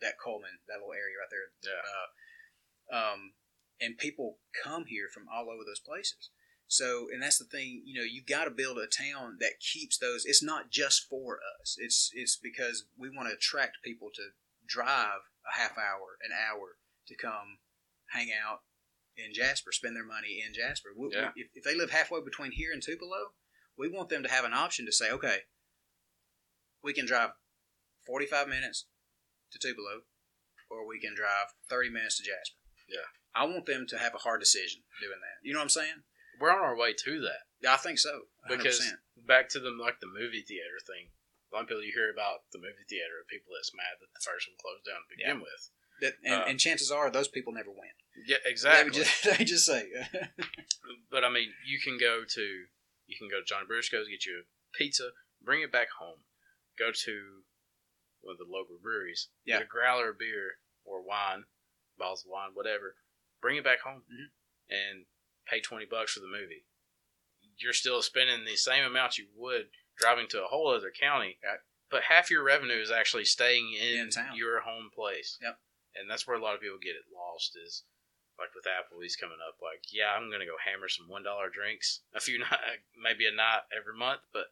that 0.00 0.14
Cullman, 0.22 0.62
that 0.68 0.78
little 0.78 0.94
area 0.94 1.18
right 1.18 1.30
there. 1.30 1.50
Yeah. 1.66 1.82
Uh, 1.82 3.12
um, 3.12 3.32
and 3.80 3.98
people 3.98 4.38
come 4.64 4.84
here 4.86 5.08
from 5.12 5.24
all 5.32 5.50
over 5.50 5.62
those 5.66 5.80
places. 5.80 6.30
So, 6.70 7.06
and 7.12 7.22
that's 7.22 7.38
the 7.38 7.44
thing, 7.46 7.82
you 7.86 7.98
know, 7.98 8.04
you 8.06 8.22
got 8.22 8.44
to 8.44 8.50
build 8.50 8.76
a 8.78 8.86
town 8.86 9.38
that 9.40 9.58
keeps 9.60 9.96
those. 9.98 10.24
It's 10.26 10.42
not 10.42 10.70
just 10.70 11.08
for 11.08 11.38
us. 11.60 11.76
It's 11.78 12.10
it's 12.12 12.36
because 12.36 12.84
we 12.98 13.08
want 13.08 13.28
to 13.28 13.34
attract 13.34 13.78
people 13.82 14.08
to 14.14 14.22
drive 14.66 15.24
a 15.48 15.58
half 15.58 15.78
hour, 15.78 16.18
an 16.22 16.30
hour 16.36 16.76
to 17.06 17.16
come 17.16 17.58
hang 18.12 18.28
out 18.30 18.60
in 19.16 19.32
Jasper, 19.32 19.72
spend 19.72 19.96
their 19.96 20.04
money 20.04 20.42
in 20.46 20.52
Jasper. 20.52 20.90
We, 20.96 21.08
we- 21.08 21.14
Yeah. 21.16 21.30
if, 21.36 21.48
if 21.54 21.64
they 21.64 21.74
live 21.74 21.90
halfway 21.90 22.20
between 22.22 22.52
here 22.52 22.72
and 22.72 22.82
Tupelo, 22.82 23.32
we 23.78 23.88
want 23.88 24.08
them 24.08 24.22
to 24.22 24.30
have 24.30 24.44
an 24.44 24.52
option 24.52 24.84
to 24.86 24.92
say, 24.92 25.10
okay, 25.10 25.38
we 26.82 26.92
can 26.92 27.06
drive 27.06 27.30
45 28.06 28.48
minutes 28.48 28.86
to 29.52 29.58
Tupelo, 29.58 30.02
or 30.70 30.86
we 30.86 31.00
can 31.00 31.14
drive 31.14 31.54
30 31.70 31.90
minutes 31.90 32.18
to 32.18 32.24
Jasper. 32.24 32.58
Yeah. 32.88 33.08
I 33.34 33.44
want 33.46 33.66
them 33.66 33.86
to 33.88 33.98
have 33.98 34.14
a 34.14 34.18
hard 34.24 34.40
decision 34.40 34.82
doing 35.00 35.20
that. 35.20 35.38
You 35.46 35.52
know 35.52 35.60
what 35.60 35.70
I'm 35.70 35.78
saying? 35.80 36.02
We're 36.40 36.50
on 36.52 36.58
our 36.64 36.76
way 36.76 36.92
to 36.92 37.20
that. 37.22 37.46
Yeah, 37.62 37.74
I 37.74 37.76
think 37.76 37.98
so. 37.98 38.30
100%. 38.50 38.56
because 38.58 38.80
back 39.26 39.48
to 39.50 39.60
the 39.60 39.70
like 39.70 40.00
the 40.00 40.06
movie 40.06 40.42
theater 40.46 40.78
thing. 40.86 41.10
A 41.52 41.56
lot 41.56 41.62
of 41.62 41.68
people 41.68 41.82
you 41.82 41.92
hear 41.94 42.12
about 42.12 42.44
the 42.52 42.58
movie 42.58 42.84
theater 42.88 43.20
are 43.24 43.28
people 43.30 43.52
that's 43.56 43.72
mad 43.74 43.96
that 44.00 44.12
the 44.14 44.20
first 44.22 44.46
one 44.48 44.60
closed 44.60 44.84
down 44.84 45.00
to 45.02 45.08
begin 45.10 45.36
Yeah. 45.40 45.42
with. 45.42 45.62
That, 46.00 46.14
and, 46.22 46.42
uh, 46.42 46.46
and 46.46 46.60
chances 46.60 46.90
are 46.92 47.10
those 47.10 47.26
people 47.26 47.52
never 47.52 47.70
went. 47.70 47.96
Yeah, 48.26 48.38
exactly. 48.46 48.84
would 48.84 48.94
just, 48.94 49.24
they 49.38 49.44
just 49.44 49.66
say, 49.66 49.88
but 51.10 51.24
I 51.24 51.30
mean, 51.30 51.50
you 51.66 51.80
can 51.82 51.98
go 51.98 52.22
to 52.22 52.46
you 53.08 53.16
can 53.18 53.28
go 53.28 53.40
to 53.40 53.44
Johnny 53.44 53.66
Brusco's, 53.66 54.06
get 54.08 54.24
you 54.26 54.44
a 54.44 54.76
pizza, 54.76 55.10
bring 55.42 55.62
it 55.62 55.72
back 55.72 55.88
home. 55.98 56.20
Go 56.78 56.92
to 56.92 57.42
one 58.20 58.32
of 58.34 58.38
the 58.38 58.44
local 58.52 58.78
breweries, 58.78 59.28
Yeah. 59.44 59.56
get 59.58 59.62
a 59.64 59.66
growler 59.66 60.10
of 60.10 60.18
beer 60.18 60.60
or 60.84 61.02
wine, 61.02 61.44
bottles 61.96 62.24
of 62.24 62.30
wine, 62.30 62.50
whatever. 62.54 62.96
Bring 63.40 63.56
it 63.56 63.64
back 63.64 63.80
home 63.80 64.04
Mhm. 64.10 64.30
and 64.68 65.06
pay 65.46 65.60
twenty 65.60 65.86
bucks 65.86 66.12
for 66.12 66.20
the 66.20 66.26
movie. 66.28 66.66
You're 67.56 67.72
still 67.72 68.02
spending 68.02 68.44
the 68.44 68.56
same 68.56 68.84
amount 68.84 69.18
you 69.18 69.28
would 69.34 69.70
driving 69.96 70.28
to 70.28 70.44
a 70.44 70.48
whole 70.48 70.68
other 70.68 70.92
county, 70.92 71.38
Right. 71.42 71.60
but 71.88 72.04
half 72.04 72.30
your 72.30 72.42
revenue 72.44 72.80
is 72.80 72.90
actually 72.90 73.24
staying 73.24 73.72
in, 73.72 73.96
In 73.98 74.10
town. 74.10 74.36
your 74.36 74.60
home 74.60 74.90
place. 74.90 75.38
Yep. 75.40 75.60
And 75.94 76.08
that's 76.10 76.26
where 76.26 76.36
a 76.36 76.40
lot 76.40 76.54
of 76.54 76.60
people 76.60 76.78
get 76.78 76.94
it 76.94 77.08
lost 77.10 77.56
is 77.56 77.84
like 78.38 78.54
with 78.54 78.64
Applebee's 78.66 79.16
coming 79.16 79.38
up, 79.46 79.56
like, 79.60 79.82
yeah, 79.92 80.14
I'm 80.16 80.30
gonna 80.30 80.46
go 80.46 80.56
hammer 80.64 80.88
some 80.88 81.08
one 81.08 81.22
dollar 81.24 81.50
drinks 81.50 82.00
a 82.14 82.20
few 82.20 82.38
night, 82.38 82.82
maybe 83.00 83.26
a 83.26 83.32
night 83.34 83.62
every 83.76 83.96
month, 83.96 84.20
but 84.32 84.46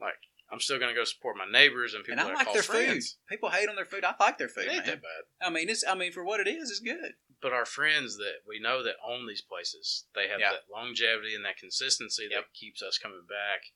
like 0.00 0.16
I'm 0.50 0.60
still 0.60 0.78
gonna 0.78 0.94
go 0.94 1.04
support 1.04 1.36
my 1.36 1.44
neighbors 1.50 1.94
and 1.94 2.04
people 2.04 2.20
and 2.24 2.32
I 2.32 2.38
that 2.38 2.46
like 2.46 2.52
their 2.54 2.62
friends. 2.62 3.18
food. 3.28 3.34
People 3.34 3.50
hate 3.50 3.68
on 3.68 3.76
their 3.76 3.84
food. 3.84 4.04
I 4.04 4.14
like 4.18 4.38
their 4.38 4.48
food, 4.48 4.64
It 4.66 4.70
ain't 4.72 4.86
man. 4.86 4.86
that 4.86 5.02
bad. 5.02 5.22
I 5.46 5.50
mean, 5.50 5.68
it's. 5.68 5.84
I 5.86 5.94
mean, 5.94 6.12
for 6.12 6.24
what 6.24 6.40
it 6.40 6.48
is, 6.48 6.70
it's 6.70 6.80
good. 6.80 7.14
But 7.42 7.52
our 7.52 7.66
friends 7.66 8.16
that 8.16 8.46
we 8.48 8.58
know 8.60 8.82
that 8.82 8.96
own 9.06 9.26
these 9.26 9.42
places, 9.42 10.04
they 10.14 10.28
have 10.28 10.40
Yeah. 10.40 10.52
that 10.52 10.70
longevity 10.72 11.34
and 11.34 11.44
that 11.44 11.58
consistency 11.58 12.28
Yep. 12.30 12.44
that 12.46 12.54
keeps 12.54 12.80
us 12.80 12.96
coming 12.96 13.26
back, 13.28 13.72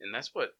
and 0.00 0.12
that's 0.12 0.34
what 0.34 0.56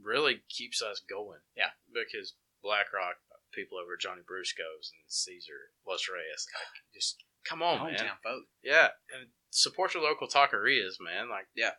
really 0.00 0.40
keeps 0.48 0.80
us 0.82 1.00
going. 1.00 1.40
Yeah. 1.56 1.70
because 1.92 2.34
BlackRock, 2.62 3.16
people 3.52 3.78
over 3.78 3.96
Johnny 3.96 4.22
Brusco's 4.22 4.92
and 4.92 5.04
Caesar, 5.08 5.72
Los 5.86 6.08
Reyes, 6.08 6.46
like, 6.54 6.84
just 6.94 7.22
come 7.48 7.62
on, 7.62 7.86
man. 7.86 7.96
Hometown. 7.98 8.38
Yeah, 8.62 8.88
and 9.14 9.28
support 9.50 9.94
your 9.94 10.02
local 10.02 10.28
taquerias, 10.28 10.94
man. 11.00 11.28
Like, 11.28 11.46
Yeah. 11.54 11.72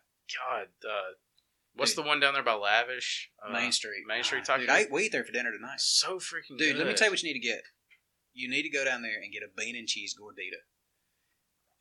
God, 0.48 0.68
uh, 0.88 1.12
what's 1.74 1.94
Dude. 1.94 2.04
the 2.04 2.08
one 2.08 2.20
down 2.20 2.34
there 2.34 2.42
by 2.42 2.52
Lavish? 2.54 3.30
Uh, 3.42 3.52
Main 3.52 3.72
Street. 3.72 4.04
Main 4.06 4.22
Street 4.24 4.40
Ah, 4.42 4.44
Taco. 4.56 4.60
Dude, 4.60 4.70
I 4.70 4.78
ate, 4.80 4.90
we 4.90 5.04
eat 5.04 5.12
there 5.12 5.24
for 5.24 5.32
dinner 5.32 5.52
tonight. 5.52 5.80
so 5.80 6.18
freaking 6.18 6.50
good. 6.50 6.58
Dude, 6.58 6.72
good. 6.74 6.78
let 6.78 6.86
me 6.86 6.94
tell 6.94 7.06
you 7.08 7.12
what 7.12 7.22
you 7.22 7.32
need 7.32 7.40
to 7.40 7.46
get. 7.46 7.62
You 8.34 8.48
need 8.50 8.62
to 8.62 8.70
go 8.70 8.84
down 8.84 9.02
there 9.02 9.20
and 9.22 9.32
get 9.32 9.42
a 9.42 9.48
bean 9.56 9.74
and 9.76 9.88
cheese 9.88 10.14
gordita. 10.20 10.60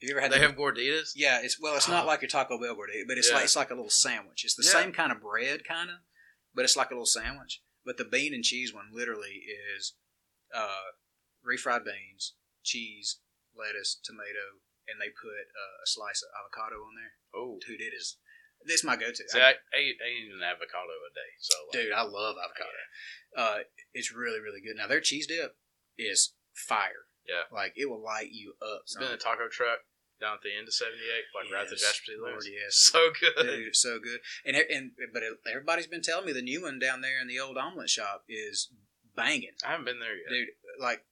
Have 0.02 0.10
you 0.10 0.12
ever 0.12 0.22
had 0.22 0.32
they 0.32 0.40
the- 0.40 0.48
have 0.48 0.56
gorditas. 0.56 1.12
Yeah, 1.16 1.42
it's 1.42 1.60
well, 1.60 1.76
it's 1.76 1.88
not 1.88 2.04
Oh. 2.04 2.08
like 2.08 2.22
your 2.22 2.30
Taco 2.30 2.60
Bell 2.60 2.76
gordita, 2.76 3.08
but 3.08 3.18
it's 3.18 3.30
Yeah. 3.30 3.36
like 3.36 3.44
it's 3.46 3.56
like 3.56 3.70
a 3.72 3.76
little 3.76 3.90
sandwich. 3.90 4.46
It's 4.46 4.56
the 4.56 4.64
Yeah. 4.64 4.72
same 4.72 4.94
kind 4.94 5.12
of 5.12 5.22
bread, 5.22 5.64
kind 5.66 5.90
of, 5.90 5.98
but 6.54 6.64
it's 6.66 6.76
like 6.78 6.92
a 6.92 6.94
little 6.94 7.06
sandwich. 7.06 7.62
But 7.84 7.98
the 7.98 8.06
bean 8.06 8.34
and 8.34 8.44
cheese 8.44 8.74
one 8.74 8.90
literally 8.92 9.44
is 9.76 9.96
uh, 10.54 10.92
refried 11.46 11.84
beans, 11.84 12.36
cheese, 12.64 13.20
lettuce, 13.58 13.98
tomato, 14.06 14.62
and 14.88 15.02
they 15.02 15.12
put 15.12 15.52
uh, 15.52 15.76
a 15.84 15.88
slice 15.90 16.24
of 16.24 16.30
avocado 16.38 16.80
on 16.86 16.96
there. 16.96 17.18
Oh, 17.36 17.60
Dude, 17.60 17.82
it 17.82 17.92
is. 17.92 18.18
This 18.66 18.82
is 18.82 18.88
my 18.88 18.96
go-to. 18.98 19.22
see, 19.30 19.40
I, 19.40 19.54
I, 19.74 19.80
eat, 19.82 19.98
I 20.02 20.10
eat 20.10 20.34
an 20.34 20.42
avocado 20.42 20.90
a 20.90 21.12
day. 21.14 21.32
So, 21.40 21.56
like, 21.70 21.74
Dude, 21.78 21.94
I 21.94 22.02
love 22.02 22.36
avocado. 22.42 22.74
Uh, 23.36 23.60
it's 23.94 24.14
really, 24.14 24.40
really 24.40 24.62
good. 24.62 24.78
Now 24.78 24.88
their 24.88 25.02
cheese 25.02 25.28
dip 25.28 25.58
is 25.98 26.34
fire. 26.54 27.06
Yeah. 27.28 27.44
like 27.52 27.74
it 27.76 27.90
will 27.90 28.02
light 28.02 28.32
you 28.32 28.54
up. 28.64 28.88
It's 28.88 28.96
been 28.96 29.12
a 29.12 29.18
taco 29.20 29.50
truck 29.52 29.84
down 30.22 30.36
at 30.36 30.42
the 30.48 30.56
end 30.58 30.66
of 30.68 30.74
78, 30.74 30.96
like 31.36 31.52
right 31.52 31.64
at 31.64 31.68
the 31.68 31.76
Yes, 31.76 31.82
Jasper 31.84 32.06
City 32.08 32.18
Lord, 32.24 32.42
yes. 32.48 32.72
So 32.88 33.12
good. 33.20 33.36
Dude, 33.46 33.76
so 33.76 34.00
good. 34.00 34.20
And 34.46 34.56
and 34.56 34.92
but 35.14 35.24
it, 35.24 35.34
everybody's 35.46 35.88
been 35.92 36.02
telling 36.02 36.26
me 36.26 36.32
the 36.32 36.42
new 36.42 36.64
one 36.64 36.80
down 36.80 37.02
there 37.02 37.20
in 37.22 37.28
the 37.28 37.38
old 37.38 37.58
omelet 37.58 37.90
shop 37.90 38.24
is 38.30 38.72
banging, 39.16 39.52
I 39.66 39.72
haven't 39.72 39.86
been 39.86 40.00
there 40.00 40.16
yet. 40.16 40.30
dude. 40.30 40.48
Like 40.80 41.04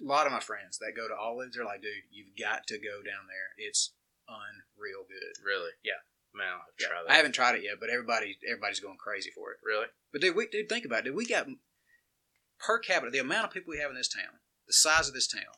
a 0.00 0.04
lot 0.04 0.26
of 0.26 0.32
my 0.32 0.40
friends 0.40 0.78
that 0.78 0.96
go 0.96 1.08
to 1.08 1.14
Olives, 1.14 1.56
they're 1.56 1.64
like, 1.64 1.82
dude, 1.82 2.08
you've 2.10 2.36
got 2.38 2.66
to 2.68 2.78
go 2.78 3.02
down 3.02 3.26
there. 3.28 3.54
It's 3.58 3.92
unreal 4.28 5.04
good. 5.08 5.42
Really? 5.44 5.70
Yeah. 5.84 6.02
Man, 6.34 6.46
I'll 6.48 6.58
have 6.66 6.76
to 6.76 6.84
Yeah. 6.84 6.88
try 6.88 7.02
that. 7.02 7.10
I 7.10 7.16
haven't 7.16 7.32
tried 7.32 7.54
it 7.56 7.62
yet, 7.64 7.80
but 7.80 7.88
everybody 7.90 8.38
everybody's 8.46 8.80
going 8.80 8.98
crazy 8.98 9.30
for 9.30 9.52
it. 9.52 9.58
Really? 9.62 9.86
But 10.12 10.20
dude, 10.20 10.36
we 10.36 10.46
dude, 10.48 10.68
think 10.68 10.84
about 10.84 11.00
it. 11.00 11.04
Dude, 11.04 11.14
we 11.14 11.26
got 11.26 11.46
per 12.58 12.78
capita 12.78 13.10
the 13.10 13.18
amount 13.18 13.46
of 13.46 13.52
people 13.52 13.70
we 13.70 13.78
have 13.78 13.90
in 13.90 13.96
this 13.96 14.08
town, 14.08 14.40
the 14.66 14.72
size 14.72 15.08
of 15.08 15.14
this 15.14 15.28
town, 15.28 15.54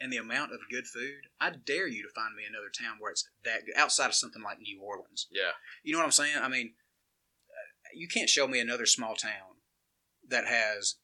and 0.00 0.12
the 0.12 0.16
amount 0.18 0.52
of 0.52 0.60
good 0.70 0.86
food. 0.86 1.28
I 1.40 1.50
dare 1.50 1.88
you 1.88 2.02
to 2.02 2.12
find 2.14 2.34
me 2.36 2.44
another 2.44 2.68
town 2.68 2.96
where 2.98 3.10
it's 3.12 3.28
that 3.44 3.64
good, 3.66 3.76
outside 3.76 4.06
of 4.08 4.14
something 4.14 4.42
like 4.42 4.58
New 4.60 4.80
Orleans. 4.82 5.26
Yeah. 5.30 5.52
You 5.82 5.92
know 5.92 5.98
what 6.00 6.04
I'm 6.06 6.12
saying? 6.12 6.36
I 6.40 6.48
mean, 6.48 6.74
you 7.94 8.08
can't 8.08 8.28
show 8.28 8.46
me 8.46 8.60
another 8.60 8.86
small 8.86 9.14
town 9.14 9.62
that 10.28 10.46
has 10.46 10.96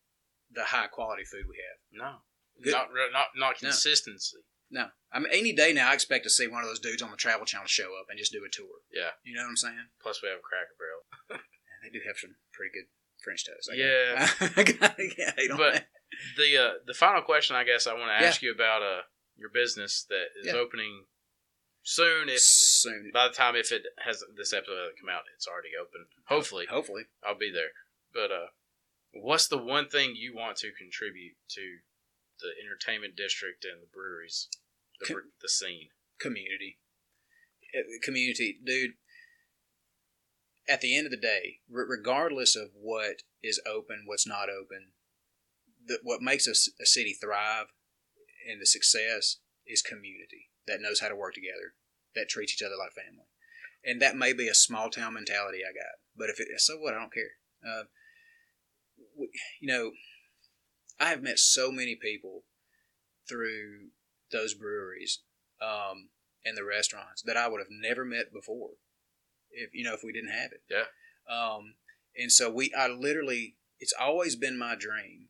the 0.50 0.64
high 0.64 0.86
quality 0.86 1.24
food 1.24 1.46
we 1.48 1.56
have. 1.56 1.78
No. 1.90 2.16
Good. 2.62 2.72
Not, 2.72 2.88
not, 3.12 3.26
not 3.36 3.58
consistency. 3.58 4.38
No, 4.70 4.86
I 5.12 5.18
mean 5.18 5.28
any 5.32 5.52
day 5.52 5.72
now 5.72 5.90
I 5.90 5.94
expect 5.94 6.24
to 6.24 6.30
see 6.30 6.48
one 6.48 6.62
of 6.62 6.68
those 6.68 6.80
dudes 6.80 7.02
on 7.02 7.10
the 7.10 7.16
Travel 7.16 7.46
Channel 7.46 7.66
show 7.66 7.94
up 8.00 8.06
and 8.10 8.18
just 8.18 8.32
do 8.32 8.38
a 8.46 8.50
tour. 8.50 8.66
Yeah. 8.92 9.10
You 9.22 9.34
know 9.36 9.42
what 9.42 9.50
I'm 9.50 9.56
saying? 9.56 9.86
Plus, 10.02 10.20
we 10.22 10.28
have 10.28 10.38
a 10.38 10.42
Cracker 10.42 10.74
Barrel. 10.78 11.40
And 11.82 11.92
they 11.92 11.98
do 11.98 12.02
have 12.06 12.16
some 12.16 12.36
pretty 12.52 12.72
good 12.72 12.88
French 13.22 13.44
toast. 13.44 13.68
I 13.70 13.76
Yeah. 13.76 14.28
I 14.40 15.32
hate 15.36 15.50
But-. 15.56 15.84
The 16.38 16.56
uh, 16.56 16.72
the 16.86 16.94
final 16.94 17.22
question 17.22 17.56
I 17.56 17.64
guess 17.64 17.86
I 17.86 17.92
want 17.92 18.06
to 18.16 18.22
Yeah. 18.22 18.28
ask 18.28 18.40
you 18.42 18.52
about 18.52 18.82
uh 18.82 19.02
your 19.36 19.50
business 19.50 20.06
that 20.08 20.26
is 20.40 20.46
Yeah. 20.46 20.54
opening 20.54 21.04
soon. 21.82 22.28
If 22.28 22.40
soon, 22.40 23.10
by 23.12 23.28
the 23.28 23.34
time 23.34 23.56
if 23.56 23.70
it 23.72 23.82
has 24.04 24.22
this 24.36 24.52
episode 24.52 24.92
come 24.98 25.10
out, 25.10 25.22
it's 25.36 25.46
already 25.46 25.70
open. 25.80 26.06
Hopefully, 26.28 26.66
hopefully. 26.70 27.02
I'll 27.26 27.38
be 27.38 27.52
there. 27.52 27.70
But 28.14 28.30
uh, 28.32 28.46
what's 29.12 29.48
the 29.48 29.58
one 29.58 29.88
thing 29.88 30.14
you 30.16 30.34
want 30.34 30.56
to 30.58 30.70
contribute 30.72 31.34
to 31.50 31.78
the 32.44 32.52
entertainment 32.60 33.16
district 33.16 33.64
and 33.64 33.80
the 33.80 33.88
breweries, 33.92 34.48
the, 35.00 35.06
Com- 35.06 35.32
the 35.40 35.48
scene? 35.48 35.88
community. 36.20 36.78
Uh, 37.74 37.82
Community, 38.02 38.58
dude. 38.64 38.92
At 40.68 40.80
the 40.80 40.96
end 40.96 41.06
of 41.06 41.10
the 41.10 41.18
day, 41.20 41.58
regardless 41.68 42.56
of 42.56 42.68
what 42.74 43.22
is 43.42 43.60
open, 43.66 44.04
what's 44.06 44.26
not 44.26 44.48
open, 44.48 44.92
the, 45.86 45.98
what 46.02 46.22
makes 46.22 46.46
a 46.46 46.54
city 46.54 47.12
thrive 47.12 47.66
and 48.50 48.60
the 48.60 48.66
success 48.66 49.38
is 49.66 49.82
community 49.82 50.48
that 50.66 50.80
knows 50.80 51.00
how 51.00 51.08
to 51.08 51.16
work 51.16 51.34
together, 51.34 51.74
that 52.14 52.28
treats 52.30 52.54
each 52.54 52.64
other 52.64 52.76
like 52.78 52.92
family. 52.92 53.26
And 53.84 54.00
that 54.00 54.16
may 54.16 54.32
be 54.32 54.48
a 54.48 54.54
small 54.54 54.88
town 54.88 55.12
mentality 55.14 55.58
I 55.58 55.72
got, 55.74 56.00
but 56.16 56.30
if 56.30 56.40
it 56.40 56.48
so 56.60 56.76
what, 56.76 56.94
I 56.94 57.00
don't 57.00 57.12
care. 57.12 57.36
Uh, 57.62 57.84
w- 59.14 59.32
you 59.60 59.68
know, 59.68 59.90
I 61.00 61.10
have 61.10 61.22
met 61.22 61.38
so 61.38 61.72
many 61.72 61.96
people 61.96 62.44
through 63.28 63.88
those 64.32 64.54
breweries 64.54 65.20
um, 65.62 66.10
and 66.44 66.56
the 66.56 66.64
restaurants 66.64 67.22
that 67.22 67.36
I 67.36 67.48
would 67.48 67.60
have 67.60 67.68
never 67.70 68.04
met 68.04 68.32
before 68.32 68.70
if 69.50 69.70
you 69.74 69.84
know 69.84 69.94
if 69.94 70.02
we 70.04 70.12
didn't 70.12 70.30
have 70.32 70.52
it. 70.52 70.62
Yeah. 70.70 70.84
Um, 71.28 71.74
and 72.16 72.30
so 72.32 72.50
we, 72.50 72.72
I 72.76 72.88
literally, 72.88 73.56
it's 73.80 73.94
always 73.98 74.36
been 74.36 74.58
my 74.58 74.74
dream 74.76 75.28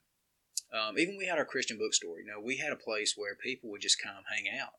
Um, 0.72 0.98
even 0.98 1.16
we 1.16 1.26
had 1.26 1.38
our 1.38 1.44
Christian 1.44 1.78
bookstore. 1.78 2.18
You 2.18 2.26
know, 2.26 2.40
we 2.42 2.56
had 2.58 2.72
a 2.72 2.76
place 2.76 3.14
where 3.16 3.36
people 3.36 3.70
would 3.70 3.80
just 3.80 4.02
come 4.02 4.24
hang 4.28 4.46
out. 4.60 4.74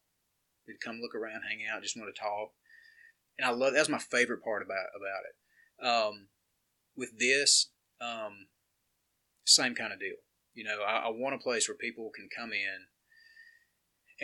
They'd 0.68 0.82
come 0.82 1.00
look 1.02 1.16
around, 1.16 1.44
hang 1.48 1.62
out, 1.72 1.84
just 1.84 1.98
want 1.98 2.14
to 2.14 2.22
talk. 2.22 2.50
And 3.38 3.48
I 3.48 3.52
love 3.52 3.74
that's 3.74 3.90
my 3.90 4.00
favorite 4.00 4.44
part 4.44 4.62
about 4.64 4.88
about 4.96 5.24
it. 5.30 5.36
Um, 5.86 6.28
with 6.98 7.18
this, 7.20 7.70
um, 8.02 8.48
same 9.46 9.76
kind 9.76 9.94
of 9.94 10.00
deal. 10.00 10.16
You 10.56 10.64
know, 10.64 10.82
I, 10.82 11.08
I 11.08 11.10
want 11.10 11.36
a 11.36 11.40
place 11.40 11.70
where 11.70 11.78
people 11.78 12.10
can 12.16 12.30
come 12.36 12.52
in 12.52 12.88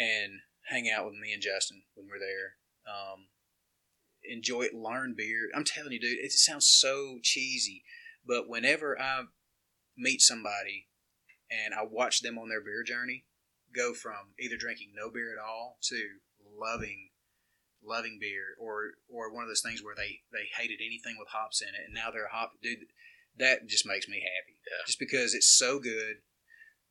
and 0.02 0.40
hang 0.70 0.90
out 0.90 1.06
with 1.06 1.16
me 1.16 1.34
and 1.34 1.42
Justin 1.42 1.84
when 1.94 2.08
we're 2.08 2.20
there. 2.20 2.56
Um, 2.88 3.28
enjoy 4.24 4.62
it, 4.62 4.74
learn 4.74 5.14
beer. 5.16 5.50
I'm 5.54 5.64
telling 5.64 5.92
you, 5.92 6.00
dude, 6.00 6.20
it 6.20 6.32
sounds 6.32 6.68
so 6.68 7.20
cheesy, 7.22 7.84
but 8.26 8.48
whenever 8.48 9.00
I 9.00 9.24
meet 9.98 10.22
somebody 10.22 10.88
and 11.52 11.74
I 11.74 11.84
watch 11.84 12.22
them 12.22 12.38
on 12.40 12.50
their 12.50 12.62
beer 12.64 12.84
journey 12.84 13.26
go 13.76 13.94
from 13.94 14.36
either 14.40 14.58
drinking 14.58 14.92
no 14.96 15.10
beer 15.10 15.32
at 15.32 15.44
all 15.44 15.78
to 15.84 15.96
loving 16.60 17.10
loving 17.84 18.18
beer 18.20 18.56
or 18.60 18.92
or 19.10 19.34
one 19.34 19.44
of 19.44 19.50
those 19.50 19.62
things 19.62 19.84
where 19.84 19.96
they 19.96 20.22
they 20.32 20.48
hated 20.58 20.80
anything 20.86 21.16
with 21.18 21.30
hops 21.30 21.62
in 21.62 21.70
it 21.70 21.86
and 21.86 21.94
now 21.94 22.12
they're 22.12 22.26
a 22.26 22.36
hop 22.36 22.52
dude 22.62 22.80
that 23.38 23.68
just 23.68 23.86
makes 23.88 24.08
me 24.08 24.18
happy 24.20 24.58
Yeah. 24.70 24.84
just 24.86 25.00
because 25.00 25.34
it's 25.34 25.48
so 25.48 25.80
good 25.80 26.18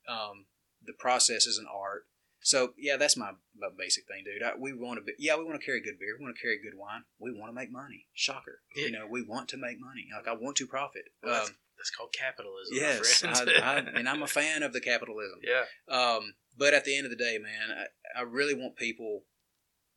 um, 0.07 0.45
the 0.85 0.93
process 0.97 1.45
is 1.45 1.57
an 1.57 1.67
art 1.71 2.03
so 2.43 2.73
yeah 2.77 2.97
that's 2.97 3.15
my, 3.15 3.31
my 3.55 3.67
basic 3.77 4.05
thing 4.07 4.23
dude 4.25 4.41
I, 4.43 4.53
we 4.59 4.73
want 4.73 4.97
to 4.99 5.03
be 5.03 5.13
yeah 5.19 5.37
we 5.37 5.43
want 5.45 5.59
to 5.59 5.65
carry 5.65 5.79
good 5.81 5.99
beer 5.99 6.15
we 6.19 6.23
want 6.25 6.35
to 6.35 6.41
carry 6.41 6.57
good 6.61 6.77
wine 6.77 7.03
we 7.19 7.31
want 7.31 7.49
to 7.51 7.53
make 7.55 7.71
money 7.71 8.07
shocker 8.13 8.59
Yeah. 8.75 8.85
you 8.85 8.91
know 8.91 9.07
we 9.09 9.21
want 9.21 9.47
to 9.49 9.57
make 9.57 9.79
money 9.79 10.07
like 10.15 10.27
i 10.27 10.33
want 10.33 10.55
to 10.57 10.65
profit 10.67 11.03
Well, 11.23 11.33
that's, 11.35 11.49
um, 11.49 11.55
that's 11.77 11.91
called 11.91 12.13
capitalism. 12.17 12.73
yes. 12.73 13.23
I, 13.23 13.43
I, 13.61 13.77
and 13.97 14.09
i'm 14.09 14.23
a 14.23 14.27
fan 14.27 14.63
of 14.63 14.73
the 14.73 14.81
capitalism 14.81 15.39
yeah. 15.43 15.65
um, 15.95 16.33
but 16.57 16.73
at 16.73 16.83
the 16.83 16.97
end 16.97 17.05
of 17.05 17.11
the 17.11 17.15
day, 17.17 17.37
man, 17.41 17.69
I, 18.15 18.19
I 18.19 18.23
really 18.23 18.53
want 18.53 18.75
people 18.75 19.21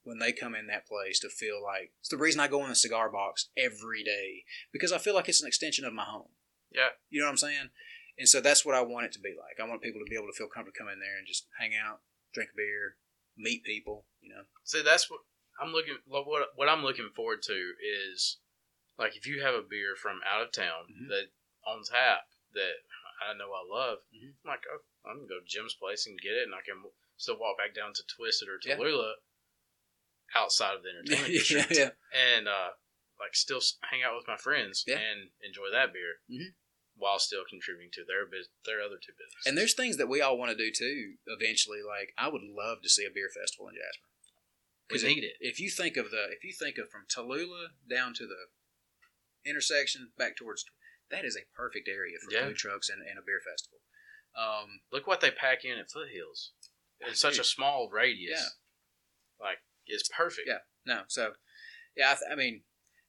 when 0.05 0.19
they 0.19 0.33
come 0.33 0.55
in 0.55 0.67
that 0.69 0.87
place 0.87 1.19
to 1.21 1.29
feel 1.29 1.63
like 1.63 1.93
it's 2.01 2.09
the 2.11 2.17
reason 2.17 2.41
I 2.41 2.49
go 2.49 2.63
in 2.63 2.69
the 2.69 2.75
cigar 2.77 3.11
box 3.11 3.49
every 3.57 4.05
day 4.05 4.45
because 4.73 4.93
I 4.93 4.99
feel 4.99 5.15
like 5.15 5.29
it's 5.29 5.43
an 5.43 5.49
extension 5.49 5.85
of 5.85 5.93
my 5.93 6.05
home. 6.05 6.29
Yeah. 6.71 6.91
You 7.11 7.21
know 7.21 7.27
what 7.27 7.33
I'm 7.33 7.37
saying? 7.39 7.71
And 8.17 8.29
so 8.29 8.41
that's 8.41 8.65
what 8.65 8.77
I 8.77 8.83
want 8.83 9.07
it 9.07 9.13
to 9.15 9.19
be 9.19 9.35
like. 9.35 9.59
I 9.59 9.69
want 9.69 9.83
people 9.83 10.01
to 10.01 10.09
be 10.09 10.17
able 10.17 10.29
to 10.29 10.37
feel 10.37 10.47
comfortable 10.47 10.77
come 10.79 10.93
in 10.93 11.01
there 11.01 11.19
and 11.19 11.27
just 11.27 11.49
hang 11.59 11.73
out, 11.75 12.01
drink 12.33 12.51
a 12.55 12.57
beer, 12.57 12.97
meet 13.37 13.65
people. 13.65 14.07
You 14.21 14.35
know? 14.35 14.43
See, 14.63 14.83
that's 14.83 15.11
what 15.11 15.21
I'm 15.61 15.73
looking. 15.73 15.97
What 16.07 16.27
what 16.55 16.69
I'm 16.69 16.83
looking 16.85 17.11
forward 17.17 17.43
to 17.45 17.73
is 17.83 18.39
like 18.99 19.17
if 19.17 19.27
you 19.27 19.43
have 19.43 19.55
a 19.55 19.63
beer 19.67 19.97
from 19.97 20.21
out 20.23 20.43
of 20.43 20.53
town 20.53 20.87
Mhm. 20.93 21.09
that 21.09 21.33
on 21.67 21.83
tap 21.83 22.29
that 22.53 22.85
I 23.25 23.33
know 23.35 23.51
I 23.53 23.65
love. 23.67 23.99
Mhm. 24.15 24.35
I'm 24.45 24.49
like, 24.51 24.65
oh, 24.71 24.85
I 25.05 25.15
can 25.15 25.27
go 25.27 25.41
to 25.41 25.47
Jim's 25.47 25.75
place 25.75 26.07
and 26.07 26.21
get 26.21 26.35
it, 26.35 26.45
and 26.45 26.55
I 26.55 26.63
can 26.63 26.83
still 27.17 27.39
walk 27.39 27.59
back 27.59 27.75
down 27.75 27.95
to 27.95 28.03
Twisted 28.07 28.49
or 28.49 28.61
Yeah. 28.63 28.77
Outside 30.35 30.75
of 30.77 30.83
the 30.83 30.91
entertainment 30.99 31.33
district, 31.33 31.73
yeah. 31.77 31.91
and 32.13 32.49
uh, 32.49 32.71
like 33.21 33.35
still 33.35 33.61
hang 33.91 34.03
out 34.03 34.17
with 34.17 34.27
my 34.27 34.37
friends 34.37 34.85
Yeah. 34.87 34.99
and 34.99 35.31
enjoy 35.47 35.71
that 35.73 35.93
beer. 35.93 36.19
Mhm. 36.31 36.55
While 36.97 37.19
still 37.19 37.43
contributing 37.49 37.91
to 37.95 38.05
their 38.07 38.25
bus 38.27 38.47
their 38.65 38.81
other 38.81 38.99
two 39.03 39.13
businesses, 39.19 39.47
And 39.47 39.59
there's 39.59 39.75
things 39.75 39.97
that 39.99 40.07
we 40.09 40.21
all 40.21 40.39
want 40.39 40.51
to 40.51 40.57
do 40.57 40.71
too. 40.71 41.17
Eventually, 41.27 41.83
like 41.83 42.15
I 42.17 42.29
would 42.29 42.43
love 42.43 42.83
to 42.83 42.89
see 42.89 43.05
a 43.05 43.11
beer 43.11 43.29
festival 43.35 43.67
in 43.69 43.75
Jasper. 43.75 44.07
we 44.91 45.15
need 45.15 45.25
it. 45.25 45.35
if 45.41 45.59
you 45.59 45.71
think 45.71 45.97
of 45.97 46.11
the 46.11 46.31
if 46.31 46.45
you 46.45 46.53
think 46.53 46.79
of 46.79 46.91
from 46.91 47.07
Tallulah 47.11 47.75
down 47.89 48.15
to 48.15 48.27
the 48.27 48.47
intersection 49.49 50.13
back 50.17 50.37
towards 50.37 50.65
that 51.11 51.25
is 51.25 51.37
a 51.37 51.47
perfect 51.55 51.89
area 51.89 52.17
for 52.23 52.31
Yeah. 52.33 52.47
food 52.47 52.57
trucks 52.57 52.89
and, 52.89 53.03
and 53.03 53.19
a 53.19 53.23
beer 53.23 53.41
festival. 53.45 53.79
Um, 54.37 54.81
Look 54.91 55.07
what 55.07 55.21
they 55.21 55.31
pack 55.31 55.65
in 55.65 55.79
at 55.79 55.91
Foothills 55.91 56.53
in 57.07 57.15
such 57.15 57.39
a 57.39 57.45
small 57.45 57.89
radius. 57.91 58.41
Yeah. 58.41 59.45
Like 59.47 59.59
it's 59.87 60.09
perfect. 60.09 60.49
Yeah. 60.49 60.59
no, 60.87 61.03
so 61.09 61.33
yeah, 61.97 62.11
I, 62.11 62.15
th- 62.15 62.31
I 62.33 62.35
mean, 62.35 62.63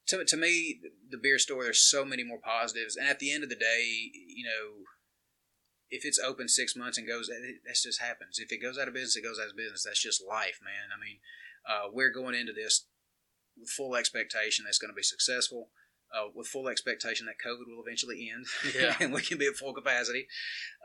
to 0.07 0.23
to 0.23 0.37
me, 0.37 0.79
the 1.09 1.17
beer 1.17 1.39
store 1.39 1.63
there's 1.63 1.81
so 1.81 2.05
many 2.05 2.23
more 2.23 2.39
positives, 2.43 2.95
and 2.95 3.07
at 3.07 3.19
the 3.19 3.33
end 3.33 3.43
of 3.43 3.49
the 3.49 3.55
day, 3.55 4.11
you 4.13 4.45
know, 4.45 4.83
if 5.89 6.05
it's 6.05 6.19
open 6.19 6.47
six 6.47 6.75
months 6.75 6.97
and 6.97 7.07
goes, 7.07 7.27
that 7.27 7.41
that 7.65 7.75
just 7.75 8.01
happens. 8.01 8.39
If 8.39 8.51
it 8.51 8.61
goes 8.61 8.77
out 8.77 8.87
of 8.87 8.93
business, 8.93 9.15
it 9.15 9.23
goes 9.23 9.39
out 9.39 9.49
of 9.49 9.57
business. 9.57 9.83
That's 9.85 10.01
just 10.01 10.23
life, 10.27 10.59
man. 10.63 10.93
I 10.95 10.99
mean, 10.99 11.17
uh, 11.67 11.89
we're 11.91 12.13
going 12.13 12.35
into 12.35 12.53
this 12.53 12.87
with 13.57 13.69
full 13.69 13.95
expectation 13.95 14.65
that's 14.65 14.79
going 14.79 14.91
to 14.91 14.95
be 14.95 15.03
successful. 15.03 15.69
Uh, 16.15 16.29
with 16.33 16.47
full 16.47 16.69
expectation 16.69 17.25
that 17.25 17.35
COVID 17.45 17.67
will 17.67 17.83
eventually 17.85 18.31
end, 18.33 18.45
Yeah. 18.73 18.95
and 19.01 19.11
we 19.13 19.21
can 19.21 19.37
be 19.37 19.47
at 19.47 19.55
full 19.55 19.73
capacity. 19.73 20.27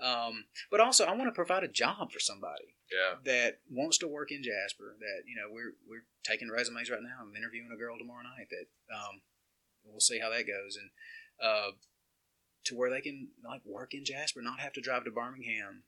Um, 0.03 0.47
but 0.73 0.81
also, 0.81 1.05
I 1.05 1.13
want 1.15 1.29
to 1.29 1.33
provide 1.33 1.63
a 1.63 1.69
job 1.69 2.11
for 2.11 2.19
somebody 2.19 2.75
Yeah. 2.91 3.15
that 3.25 3.61
wants 3.71 3.99
to 3.99 4.09
work 4.09 4.33
in 4.33 4.43
Jasper. 4.43 4.97
That 4.99 5.23
you 5.29 5.37
know, 5.37 5.47
we're 5.53 5.75
we're 5.89 6.03
taking 6.25 6.51
resumes 6.51 6.91
right 6.91 7.03
now. 7.03 7.19
I'm 7.23 7.37
interviewing 7.37 7.71
a 7.73 7.79
girl 7.79 7.97
tomorrow 7.97 8.25
night. 8.25 8.49
That 8.51 8.67
um, 8.97 9.21
we'll 9.85 10.01
see 10.01 10.19
how 10.19 10.31
that 10.31 10.47
goes, 10.49 10.77
and 10.77 10.91
uh, 11.41 11.71
to 12.65 12.75
where 12.75 12.91
they 12.91 13.01
can 13.01 13.29
like 13.47 13.63
work 13.65 13.95
in 13.95 14.05
Jasper, 14.05 14.43
not 14.43 14.59
have 14.61 14.73
to 14.73 14.81
drive 14.81 15.05
to 15.05 15.13
Birmingham 15.13 15.85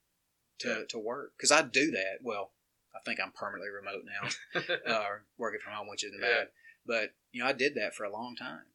to 0.61 0.69
Yeah. 0.69 0.83
to 0.91 0.99
work. 1.01 1.33
Because 1.37 1.51
I 1.51 1.63
do 1.63 1.91
that. 1.91 2.19
Well, 2.23 2.53
I 2.95 3.01
think 3.05 3.19
I'm 3.19 3.33
permanently 3.33 3.71
remote 3.71 4.05
now, 4.07 4.63
uh, 4.87 5.05
working 5.37 5.59
from 5.65 5.73
home, 5.73 5.89
which 5.89 6.05
isn't 6.05 6.21
Yeah. 6.23 6.29
bad. 6.29 6.49
But 6.87 7.15
you 7.33 7.43
know, 7.43 7.49
I 7.49 7.53
did 7.55 7.75
that 7.75 7.95
for 7.97 8.05
a 8.05 8.13
long 8.13 8.37
time 8.37 8.67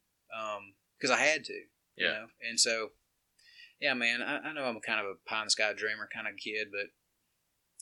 because 0.98 1.10
I 1.10 1.18
had 1.20 1.44
to. 1.44 1.52
You 1.54 2.06
Yeah. 2.06 2.12
know, 2.12 2.26
and 2.48 2.58
so. 2.60 2.90
Yeah, 3.80 3.94
man. 3.94 4.22
I, 4.22 4.38
I 4.38 4.52
know 4.52 4.64
I'm 4.64 4.76
a 4.76 4.80
kind 4.80 4.98
of 4.98 5.06
a 5.06 5.14
pie 5.28 5.38
in 5.38 5.46
the 5.46 5.50
sky 5.50 5.72
dreamer 5.72 6.08
kind 6.12 6.26
of 6.26 6.34
kid, 6.36 6.68
but 6.72 6.90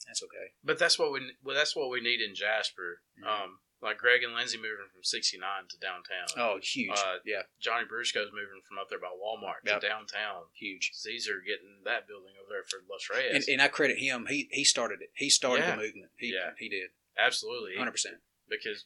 that's 0.05 0.21
okay. 0.21 0.53
but 0.63 0.77
that's 0.77 0.99
what 0.99 1.11
we 1.11 1.33
well, 1.43 1.55
that's 1.55 1.75
what 1.75 1.89
we 1.89 2.01
need 2.01 2.21
in 2.21 2.35
Jasper. 2.35 3.01
Mhm. 3.19 3.25
Um, 3.27 3.59
like 3.81 3.97
Greg 3.97 4.21
and 4.23 4.33
Lindsay 4.33 4.57
moving 4.57 4.89
from 4.93 5.03
69 5.03 5.41
to 5.69 5.77
downtown. 5.77 6.27
Oh, 6.37 6.59
huge. 6.61 6.97
Uh, 6.97 7.17
yeah, 7.25 7.43
Johnny 7.59 7.85
Brusco's 7.85 8.29
moving 8.33 8.61
from 8.67 8.77
up 8.77 8.89
there 8.89 8.99
by 8.99 9.09
Walmart 9.13 9.61
Yep. 9.65 9.81
to 9.81 9.87
downtown. 9.87 10.45
huge. 10.53 10.91
Caesar 10.93 11.41
getting 11.45 11.81
that 11.85 12.07
building 12.07 12.33
over 12.41 12.49
there 12.49 12.63
for 12.63 12.79
Los 12.89 13.05
Reyes. 13.09 13.33
And, 13.47 13.53
and 13.57 13.61
I 13.61 13.67
credit 13.67 13.97
him. 13.97 14.25
He 14.29 14.49
he 14.51 14.63
started 14.63 15.01
it. 15.01 15.09
He 15.15 15.29
started 15.31 15.63
Yeah. 15.63 15.75
the 15.75 15.81
movement. 15.81 16.11
He 16.17 16.33
Yeah. 16.33 16.51
he 16.59 16.69
did. 16.69 16.91
Absolutely. 17.17 17.75
Hundred 17.77 17.91
percent. 17.91 18.17
Because 18.47 18.85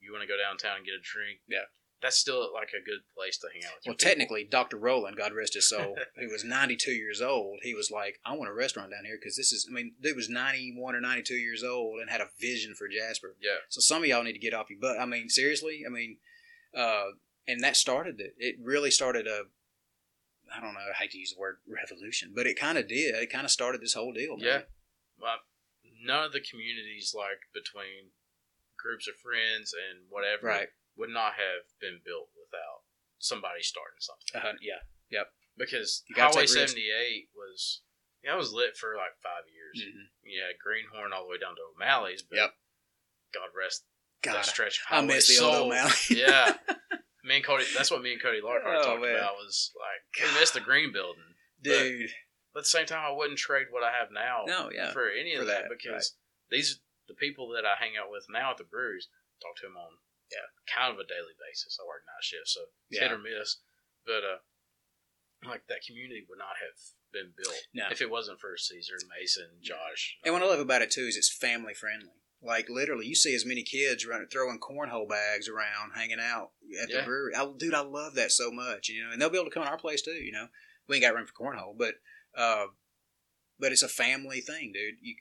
you 0.00 0.12
want 0.12 0.22
to 0.22 0.28
go 0.28 0.38
downtown 0.38 0.76
and 0.78 0.86
get 0.86 0.94
a 0.94 1.02
drink. 1.02 1.40
Yeah. 1.48 1.66
That's 2.02 2.16
still 2.16 2.48
like 2.54 2.70
a 2.70 2.82
good 2.84 3.00
place 3.14 3.36
to 3.38 3.48
hang 3.52 3.64
out 3.64 3.76
with. 3.76 3.86
Well, 3.86 3.94
people. 3.94 4.08
technically, 4.08 4.44
Doctor 4.50 4.76
Roland, 4.78 5.16
God 5.16 5.32
rest 5.32 5.54
his 5.54 5.68
soul, 5.68 5.96
who 6.16 6.28
was 6.28 6.44
92 6.44 6.92
years 6.92 7.20
old, 7.20 7.60
he 7.62 7.74
was 7.74 7.90
like, 7.90 8.20
"I 8.24 8.34
want 8.34 8.50
a 8.50 8.54
restaurant 8.54 8.90
down 8.90 9.04
here 9.04 9.18
because 9.20 9.36
this 9.36 9.52
is." 9.52 9.66
I 9.70 9.74
mean, 9.74 9.94
dude 10.00 10.16
was 10.16 10.28
91 10.28 10.94
or 10.94 11.00
92 11.00 11.34
years 11.34 11.62
old 11.62 12.00
and 12.00 12.10
had 12.10 12.20
a 12.20 12.30
vision 12.38 12.74
for 12.74 12.88
Jasper. 12.88 13.36
Yeah. 13.40 13.58
So 13.68 13.80
some 13.80 14.02
of 14.02 14.08
y'all 14.08 14.22
need 14.22 14.32
to 14.32 14.38
get 14.38 14.54
off 14.54 14.70
your 14.70 14.80
butt. 14.80 14.98
I 14.98 15.04
mean, 15.04 15.28
seriously. 15.28 15.84
I 15.86 15.90
mean, 15.90 16.16
uh, 16.74 17.08
and 17.46 17.62
that 17.62 17.76
started 17.76 18.20
it. 18.20 18.34
It 18.38 18.56
really 18.62 18.90
started 18.90 19.26
a. 19.26 19.44
I 20.54 20.60
don't 20.60 20.74
know. 20.74 20.80
I 20.80 20.96
hate 20.96 21.12
to 21.12 21.18
use 21.18 21.34
the 21.34 21.40
word 21.40 21.58
revolution, 21.68 22.32
but 22.34 22.46
it 22.46 22.58
kind 22.58 22.78
of 22.78 22.88
did. 22.88 23.14
It 23.14 23.30
kind 23.30 23.44
of 23.44 23.50
started 23.50 23.80
this 23.80 23.94
whole 23.94 24.12
deal. 24.12 24.36
Man. 24.36 24.46
Yeah. 24.46 24.60
Well, 25.20 25.36
none 26.02 26.24
of 26.24 26.32
the 26.32 26.40
communities 26.40 27.14
like 27.16 27.52
between 27.52 28.10
groups 28.76 29.06
of 29.06 29.14
friends 29.16 29.74
and 29.74 30.08
whatever 30.08 30.46
Right. 30.46 30.68
Would 31.00 31.08
not 31.10 31.34
have 31.40 31.64
been 31.80 31.98
built 32.04 32.28
without 32.36 32.84
somebody 33.18 33.62
starting 33.64 33.98
something. 34.04 34.36
Uh, 34.36 34.54
yeah. 34.60 34.84
Yep. 35.10 35.26
Because 35.58 36.04
Highway 36.14 36.46
78 36.46 37.28
was 37.34 37.82
yeah, 38.22 38.34
it 38.34 38.38
was 38.38 38.52
lit 38.52 38.76
for 38.76 38.94
like 38.96 39.16
five 39.24 39.48
years. 39.48 39.80
Mhm. 39.80 40.12
Yeah, 40.22 40.52
Greenhorn 40.60 41.12
all 41.12 41.24
the 41.24 41.30
way 41.30 41.38
down 41.40 41.56
to 41.56 41.62
O'Malley's. 41.74 42.22
But 42.22 42.36
Yep. 42.36 42.54
God 43.34 43.48
rest 43.56 43.84
God, 44.22 44.34
that 44.36 44.46
stretch 44.46 44.80
of 44.90 44.98
I 44.98 45.00
miss 45.00 45.26
the 45.28 45.34
soul. 45.34 45.54
old 45.54 45.72
O'Malley. 45.72 45.92
yeah. 46.10 46.54
Me 47.24 47.36
and 47.36 47.44
Cody, 47.44 47.64
that's 47.76 47.90
what 47.90 48.00
me 48.00 48.12
and 48.14 48.22
Cody 48.22 48.40
Larkhart 48.40 48.80
Oh, 48.80 48.84
talked 48.84 49.02
man. 49.02 49.14
about 49.16 49.36
was 49.36 49.72
like, 49.76 50.24
we 50.32 50.40
missed 50.40 50.54
the 50.54 50.60
green 50.60 50.90
building. 50.92 51.22
dude. 51.60 52.08
But 52.54 52.60
at 52.60 52.64
the 52.64 52.70
same 52.70 52.86
time, 52.86 53.04
I 53.04 53.12
wouldn't 53.12 53.38
trade 53.38 53.66
what 53.70 53.84
I 53.84 53.92
have 53.92 54.08
now 54.10 54.44
No, 54.46 54.70
yeah. 54.74 54.90
for 54.92 55.06
any 55.08 55.34
of 55.34 55.40
For 55.40 55.46
that, 55.46 55.68
that, 55.68 55.70
because 55.70 56.16
these 56.50 56.80
the 57.08 57.14
people 57.14 57.50
that 57.50 57.64
I 57.66 57.76
hang 57.78 57.92
out 58.00 58.10
with 58.10 58.24
now 58.30 58.52
at 58.52 58.56
the 58.56 58.64
breweries 58.64 59.08
talk 59.42 59.54
to 59.56 59.66
them 59.66 59.76
on 59.76 59.98
Yeah. 60.30 60.46
kind 60.72 60.92
of 60.94 60.98
a 60.98 61.06
daily 61.06 61.34
basis. 61.38 61.78
I 61.80 61.86
work 61.86 62.02
night 62.06 62.22
shift, 62.22 62.48
so 62.48 62.60
it's 62.88 62.98
Yeah. 63.00 63.08
hit 63.08 63.12
or 63.12 63.18
miss. 63.18 63.58
But 64.06 64.22
uh, 64.24 64.38
like 65.46 65.66
that 65.68 65.82
community 65.86 66.24
would 66.28 66.38
not 66.38 66.56
have 66.60 66.78
been 67.12 67.32
built 67.36 67.66
No. 67.74 67.88
if 67.90 68.00
it 68.00 68.10
wasn't 68.10 68.40
for 68.40 68.56
Caesar, 68.56 68.94
Mason, 69.18 69.58
Josh. 69.60 70.16
And 70.24 70.32
what 70.34 70.42
I 70.42 70.46
love 70.46 70.60
about 70.60 70.82
it 70.82 70.90
too 70.90 71.02
is 71.06 71.16
it's 71.16 71.32
family 71.32 71.74
friendly. 71.74 72.14
Like 72.42 72.68
literally, 72.70 73.06
you 73.06 73.14
see 73.14 73.34
as 73.34 73.44
many 73.44 73.62
kids 73.62 74.06
running, 74.06 74.28
throwing 74.28 74.58
cornhole 74.60 75.08
bags 75.08 75.46
around, 75.48 75.92
hanging 75.94 76.20
out 76.20 76.52
at 76.80 76.88
the 76.88 77.02
brewery. 77.02 77.34
I, 77.34 77.46
dude, 77.58 77.74
I 77.74 77.80
love 77.82 78.14
that 78.14 78.32
so 78.32 78.50
much. 78.50 78.88
You 78.88 79.04
know, 79.04 79.10
and 79.12 79.20
they'll 79.20 79.28
be 79.28 79.36
able 79.36 79.50
to 79.50 79.54
come 79.54 79.64
to 79.64 79.68
our 79.68 79.76
place 79.76 80.00
too. 80.00 80.12
You 80.12 80.32
know, 80.32 80.46
we 80.88 80.96
ain't 80.96 81.04
got 81.04 81.14
room 81.14 81.26
for 81.26 81.34
cornhole, 81.34 81.76
but 81.76 81.96
uh, 82.34 82.68
but 83.58 83.72
it's 83.72 83.82
a 83.82 83.88
family 83.88 84.40
thing, 84.40 84.72
dude. 84.72 84.94
You 85.02 85.16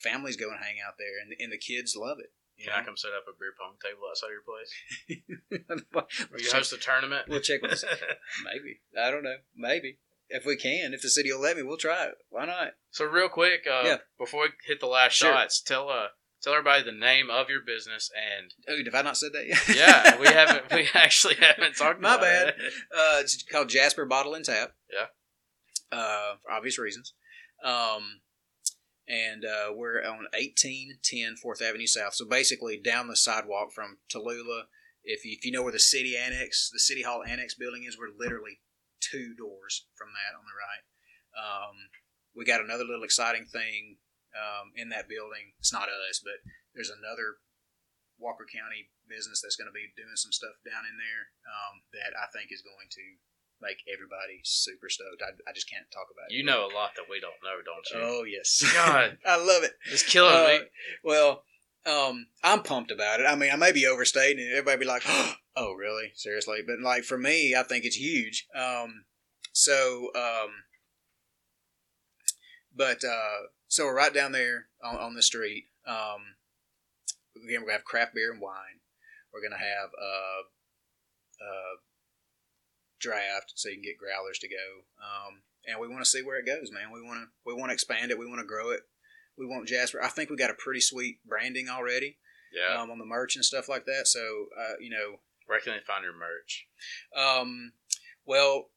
families 0.00 0.36
go 0.38 0.48
and 0.50 0.64
hang 0.64 0.76
out 0.86 0.94
there, 0.98 1.20
and 1.22 1.34
and 1.38 1.52
the 1.52 1.58
kids 1.58 1.94
love 1.94 2.16
it. 2.20 2.32
Can 2.60 2.72
I 2.72 2.84
come 2.84 2.96
set 2.96 3.10
up 3.10 3.24
a 3.28 3.32
beer 3.38 3.52
pong 3.58 3.74
table 3.82 4.02
outside 4.08 4.28
your 4.30 4.42
place? 4.46 5.82
Will 6.30 6.40
you 6.40 6.50
host 6.50 6.72
a 6.72 6.76
tournament? 6.76 7.26
We'll 7.28 7.40
check 7.40 7.62
with. 7.62 7.82
Maybe 8.44 8.80
I 9.00 9.10
don't 9.10 9.24
know. 9.24 9.36
Maybe 9.56 9.98
if 10.28 10.44
we 10.46 10.56
can, 10.56 10.94
if 10.94 11.02
the 11.02 11.08
city 11.10 11.32
will 11.32 11.40
let 11.40 11.56
me, 11.56 11.62
we'll 11.62 11.76
try 11.76 12.04
it. 12.06 12.14
Why 12.30 12.46
not? 12.46 12.72
So 12.90 13.04
real 13.04 13.28
quick, 13.28 13.66
uh, 13.70 13.82
Yeah. 13.84 13.96
before 14.18 14.42
we 14.42 14.48
hit 14.66 14.80
the 14.80 14.86
last 14.86 15.14
Sure. 15.14 15.30
shots, 15.32 15.60
tell 15.60 15.88
uh 15.88 16.08
tell 16.42 16.52
everybody 16.54 16.82
the 16.84 16.92
name 16.92 17.30
of 17.30 17.48
your 17.50 17.60
business 17.62 18.10
and 18.16 18.52
Oh, 18.68 18.76
have 18.84 18.94
I 18.94 19.02
not 19.02 19.16
said 19.16 19.32
that 19.32 19.46
yet? 19.46 19.62
yeah, 19.76 20.18
we 20.18 20.26
haven't 20.28 20.72
we 20.72 20.88
actually 20.94 21.34
haven't 21.36 21.76
talked 21.76 22.00
My 22.00 22.14
about 22.14 22.22
bad. 22.22 22.48
it. 22.48 22.54
Uh, 22.94 23.18
it's 23.20 23.42
called 23.42 23.68
Jasper 23.70 24.04
Bottle 24.06 24.34
and 24.34 24.44
Tap. 24.44 24.72
Yeah. 24.92 25.06
Uh, 25.96 26.36
for 26.42 26.52
obvious 26.52 26.78
reasons. 26.78 27.12
Um, 27.64 28.20
and 29.08 29.44
uh, 29.44 29.72
we're 29.74 30.02
on 30.02 30.30
1810 30.32 31.36
4th 31.42 31.62
Avenue 31.62 31.86
South. 31.86 32.14
So 32.14 32.24
basically 32.24 32.78
down 32.78 33.08
the 33.08 33.16
sidewalk 33.16 33.72
from 33.72 33.98
Tallulah. 34.12 34.70
If 35.04 35.24
you, 35.24 35.34
if 35.34 35.44
you 35.44 35.50
know 35.50 35.62
where 35.62 35.72
the 35.74 35.82
city 35.82 36.16
annex, 36.16 36.70
the 36.72 36.78
city 36.78 37.02
hall 37.02 37.22
annex 37.26 37.54
building 37.54 37.84
is, 37.86 37.98
we're 37.98 38.14
literally 38.14 38.62
two 39.00 39.34
doors 39.34 39.86
from 39.98 40.14
that 40.14 40.38
on 40.38 40.46
the 40.46 40.54
right. 40.54 40.84
Um, 41.34 41.74
we 42.36 42.46
got 42.46 42.62
another 42.62 42.86
little 42.86 43.02
exciting 43.02 43.44
thing 43.50 43.98
um, 44.38 44.70
in 44.78 44.88
that 44.94 45.10
building. 45.10 45.58
It's 45.58 45.72
not 45.72 45.90
us, 45.90 46.22
but 46.22 46.38
there's 46.72 46.92
another 46.92 47.42
Walker 48.22 48.46
County 48.46 48.94
business 49.10 49.42
that's 49.42 49.58
going 49.58 49.68
to 49.68 49.74
be 49.74 49.90
doing 49.98 50.14
some 50.14 50.30
stuff 50.30 50.54
down 50.62 50.86
in 50.86 50.96
there 50.96 51.34
um, 51.42 51.82
that 51.92 52.14
I 52.14 52.30
think 52.30 52.54
is 52.54 52.62
going 52.62 52.86
to 52.86 53.04
make 53.62 53.78
everybody 53.92 54.40
super 54.44 54.88
stoked. 54.88 55.22
I, 55.22 55.30
I 55.48 55.52
just 55.54 55.70
can't 55.70 55.86
talk 55.92 56.08
about 56.12 56.30
it. 56.30 56.34
You 56.34 56.44
know 56.44 56.66
a 56.66 56.74
lot 56.74 56.90
that 56.96 57.06
we 57.08 57.20
don't 57.20 57.38
know, 57.42 57.62
don't 57.64 57.86
you? 57.90 58.00
Oh 58.06 58.24
yes, 58.24 58.62
God. 58.74 59.18
I 59.26 59.36
love 59.36 59.62
it. 59.62 59.72
it's 59.90 60.02
killing 60.02 60.34
Uh, 60.34 60.46
me. 60.48 60.60
Well, 61.04 61.44
um, 61.86 62.26
I'm 62.44 62.62
pumped 62.62 62.90
about 62.90 63.20
it. 63.20 63.24
I 63.24 63.34
mean, 63.34 63.50
I 63.52 63.56
may 63.56 63.72
be 63.72 63.86
overstating 63.86 64.44
it. 64.44 64.50
Everybody 64.52 64.78
be 64.80 64.84
like, 64.86 65.02
"Oh, 65.56 65.72
really? 65.74 66.12
Seriously?" 66.14 66.58
But 66.66 66.80
like 66.80 67.04
for 67.04 67.18
me, 67.18 67.54
I 67.56 67.62
think 67.62 67.84
it's 67.84 67.96
huge. 67.96 68.46
Um, 68.54 69.04
so, 69.52 70.08
um, 70.16 70.50
but 72.74 73.04
uh, 73.04 73.46
so 73.68 73.84
we're 73.86 73.96
right 73.96 74.14
down 74.14 74.32
there 74.32 74.66
on, 74.82 74.96
on 74.96 75.14
the 75.14 75.22
street. 75.22 75.64
Um, 75.86 76.36
again, 77.36 77.60
we're 77.60 77.66
gonna 77.68 77.72
have 77.78 77.84
craft 77.84 78.14
beer 78.14 78.32
and 78.32 78.40
wine. 78.40 78.80
We're 79.32 79.42
gonna 79.42 79.60
have 79.60 79.90
uh, 80.00 81.44
uh, 81.44 81.74
draft, 83.02 83.52
so 83.56 83.68
you 83.68 83.74
can 83.76 83.82
get 83.82 83.98
growlers 83.98 84.38
to 84.38 84.48
go. 84.48 84.86
Um, 85.02 85.42
and 85.68 85.78
we 85.80 85.88
want 85.88 86.02
to 86.04 86.08
see 86.10 86.22
where 86.22 86.38
it 86.38 86.46
goes, 86.46 86.70
man. 86.72 86.90
We 86.92 87.02
want 87.02 87.20
to 87.20 87.26
we 87.44 87.52
want 87.54 87.70
to 87.70 87.74
expand 87.74 88.10
it. 88.10 88.18
We 88.18 88.26
want 88.26 88.40
to 88.40 88.46
grow 88.46 88.70
it. 88.70 88.80
We 89.36 89.46
want 89.46 89.68
Jasper. 89.68 90.02
I 90.02 90.08
think 90.08 90.30
we 90.30 90.36
got 90.36 90.50
a 90.50 90.54
pretty 90.54 90.80
sweet 90.80 91.18
branding 91.26 91.68
already 91.68 92.18
Yeah. 92.54 92.80
um, 92.80 92.90
on 92.90 92.98
the 92.98 93.04
merch 93.04 93.34
and 93.36 93.44
stuff 93.44 93.68
like 93.68 93.84
that. 93.86 94.06
So 94.06 94.46
uh, 94.58 94.74
you 94.80 94.90
know, 94.90 95.20
Where 95.46 95.60
can 95.60 95.74
they 95.74 95.80
find 95.84 96.04
your 96.04 96.14
merch? 96.16 96.66
um, 97.16 97.72
well, 98.24 98.68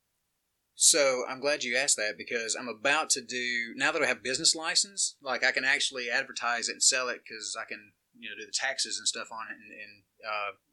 so 0.78 1.24
I'm 1.30 1.40
glad 1.40 1.64
you 1.64 1.78
asked 1.78 1.96
that 1.98 2.18
because 2.18 2.56
I'm 2.60 2.68
about 2.68 3.10
to 3.12 3.22
do 3.22 3.74
now 3.76 3.92
that 3.92 4.02
I 4.02 4.08
have 4.08 4.24
business 4.24 4.56
license. 4.56 5.16
Like 5.22 5.44
I 5.44 5.52
can 5.52 5.64
actually 5.64 6.10
advertise 6.10 6.68
it 6.68 6.74
and 6.74 6.84
sell 6.84 7.08
it 7.10 7.22
because 7.28 7.56
I 7.60 7.64
can 7.66 7.94
you 8.18 8.30
know 8.30 8.36
do 8.38 8.46
the 8.46 8.52
taxes 8.54 8.98
and 8.98 9.08
stuff 9.08 9.28
on 9.32 9.46
it, 9.50 9.56
and, 9.56 10.04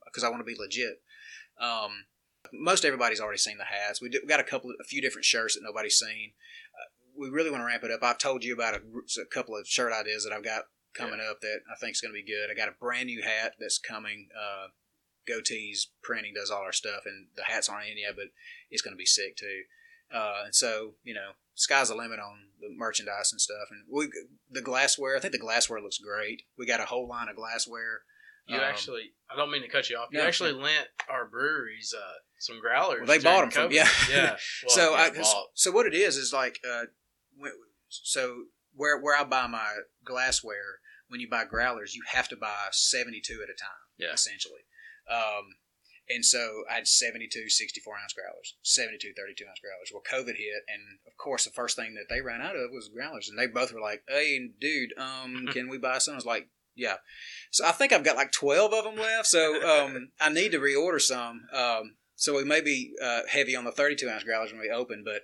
because 0.07 0.25
I 0.25 0.29
want 0.29 0.41
to 0.41 0.45
be 0.45 0.57
legit. 0.59 1.01
Um, 1.61 2.05
most 2.53 2.85
everybody's 2.85 3.21
already 3.21 3.39
seen 3.39 3.59
the 3.59 3.65
hats. 3.65 4.01
We, 4.01 4.09
do, 4.09 4.21
we 4.23 4.29
got 4.29 4.41
a 4.41 4.45
couple, 4.45 4.73
a 4.81 4.85
few 4.85 5.01
different 5.01 5.25
shirts 5.25 5.55
that 5.55 5.63
nobody's 5.65 5.97
seen. 5.99 6.33
Uh, 6.75 6.89
we 7.19 7.29
really 7.29 7.51
want 7.51 7.63
to 7.63 7.67
ramp 7.67 7.85
it 7.85 7.91
up. 7.91 8.03
I've 8.03 8.19
told 8.19 8.45
you 8.45 8.55
about 8.55 8.75
a, 8.75 8.81
a 9.21 9.27
couple 9.27 9.57
of 9.57 9.67
shirt 9.67 9.93
ideas 9.93 10.25
that 10.25 10.33
I've 10.33 10.45
got 10.45 10.65
coming 10.95 11.21
up 11.21 11.41
that 11.41 11.61
I 11.71 11.77
think 11.79 11.93
is 11.93 12.01
going 12.01 12.13
to 12.13 12.21
be 12.21 12.31
good. 12.31 12.51
I 12.51 12.55
got 12.55 12.69
a 12.69 12.79
brand 12.79 13.07
new 13.07 13.23
hat 13.23 13.55
that's 13.59 13.79
coming. 13.79 14.29
Uh, 14.37 14.69
Goatees 15.29 15.87
printing 16.03 16.35
does 16.35 16.51
all 16.51 16.63
our 16.63 16.73
stuff, 16.73 17.03
and 17.07 17.29
the 17.37 17.45
hats 17.45 17.69
aren't 17.69 17.89
in 17.89 17.99
yet, 17.99 18.17
but 18.17 18.27
it's 18.71 18.83
going 18.83 18.93
to 18.93 18.99
be 18.99 19.07
sick 19.07 19.37
too. 19.37 19.63
Uh, 20.13 20.43
and 20.47 20.55
so, 20.55 20.95
you 21.05 21.15
know, 21.15 21.31
sky's 21.55 21.89
the 21.89 21.95
limit 21.95 22.19
on 22.19 22.49
the 22.61 22.69
merchandise 22.77 23.33
and 23.33 23.41
stuff. 23.41 23.69
And 23.71 23.85
we, 23.91 24.09
the 24.51 24.61
glassware, 24.61 25.17
I 25.17 25.21
think 25.21 25.33
the 25.33 25.39
glassware 25.39 25.81
looks 25.81 25.99
great. 25.99 26.43
We 26.59 26.67
got 26.67 26.81
a 26.81 26.85
whole 26.85 27.09
line 27.09 27.29
of 27.29 27.37
glassware. 27.37 28.03
You 28.47 28.57
Um, 28.57 28.63
actually, 28.63 29.13
I 29.31 29.37
don't 29.37 29.51
mean 29.51 29.63
to 29.63 29.69
cut 29.69 29.89
you 29.89 29.97
off. 29.97 30.09
You 30.11 30.19
No, 30.19 30.27
actually 30.27 30.53
lent 30.53 30.89
our 31.09 31.25
breweries 31.25 31.95
uh, 31.97 32.19
some 32.43 32.61
growlers. 32.61 33.01
Well, 33.01 33.07
they 33.07 33.23
bought 33.23 33.45
'em 33.45 33.51
from- 33.51 33.73
yeah. 33.73 33.89
yeah. 34.11 34.37
Well, 34.67 34.77
so, 34.77 34.91
yeah, 34.93 35.11
I, 35.17 35.45
so 35.55 35.71
what 35.71 35.87
it 35.87 35.95
is 35.95 36.17
is 36.17 36.33
like, 36.33 36.59
uh, 36.69 36.85
so 37.89 38.45
where 38.75 38.99
where 39.01 39.19
I 39.19 39.25
buy 39.25 39.47
my 39.47 39.69
glassware, 40.05 40.81
when 41.09 41.21
you 41.21 41.29
buy 41.29 41.45
growlers, 41.45 41.95
you 41.95 42.03
have 42.13 42.29
to 42.29 42.37
buy 42.37 42.69
seventy 42.73 43.21
two 43.21 43.41
at 43.43 43.51
a 43.51 43.59
time. 43.59 43.71
Yeah. 43.99 44.13
essentially. 44.13 44.61
Um, 45.09 45.55
and 46.09 46.25
so 46.25 46.65
I 46.69 46.75
had 46.75 46.89
72 46.89 47.49
64 47.49 47.95
ounce 48.03 48.13
growlers, 48.13 48.57
72 48.63 49.13
32 49.17 49.45
ounce 49.49 49.61
growlers. 49.61 49.91
Well, 49.93 50.03
COVID 50.03 50.37
hit, 50.37 50.63
and 50.69 50.99
of 51.07 51.17
course, 51.17 51.45
the 51.45 51.51
first 51.53 51.77
thing 51.77 51.95
that 51.95 52.13
they 52.13 52.21
ran 52.21 52.41
out 52.41 52.57
of 52.57 52.71
was 52.73 52.89
growlers, 52.89 53.29
and 53.29 53.39
they 53.39 53.47
both 53.47 53.73
were 53.73 53.81
like, 53.81 54.03
"Hey, 54.09 54.49
dude, 54.61 54.97
um, 54.99 55.47
can 55.53 55.69
we 55.69 55.79
buy 55.79 55.99
some?" 55.99 56.15
I 56.15 56.17
was 56.17 56.27
like, 56.27 56.49
"Yeah." 56.75 56.97
So 57.53 57.65
I 57.67 57.73
think 57.73 57.93
I've 57.93 58.03
got 58.05 58.17
like 58.17 58.33
12 58.33 58.73
of 58.73 58.85
them 58.85 58.97
left. 58.97 59.27
So 59.27 59.63
um, 59.87 60.11
I 60.21 60.29
need 60.31 60.53
to 60.53 60.59
reorder 60.59 61.01
some. 61.01 61.43
Um, 61.53 61.95
so 62.23 62.37
we 62.37 62.45
may 62.45 62.61
be 62.61 62.93
uh, 63.03 63.23
heavy 63.29 63.57
on 63.57 63.65
the 63.65 63.73
32 63.73 64.09
ounce 64.09 64.23
growlers 64.23 64.53
when 64.53 64.61
we 64.61 64.71
open, 64.71 65.03
but 65.05 65.23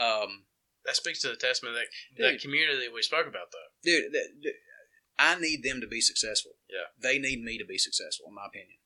um, 0.00 0.44
that 0.84 0.94
speaks 0.96 1.20
to 1.22 1.28
the 1.28 1.36
testament 1.36 1.74
that 1.74 2.22
that 2.22 2.30
Dude. 2.32 2.42
community 2.42 2.86
we 2.92 3.00
spoke 3.02 3.26
about, 3.26 3.48
though. 3.50 3.70
dude, 3.82 4.12
I 5.18 5.40
need 5.40 5.62
them 5.62 5.80
to 5.80 5.86
be 5.86 6.00
successful. 6.02 6.52
Yeah. 6.68 6.86
they 7.00 7.18
need 7.18 7.40
me 7.42 7.56
to 7.56 7.64
be 7.64 7.78
successful, 7.78 8.26
in 8.28 8.34
my 8.34 8.46
opinion. 8.46 8.78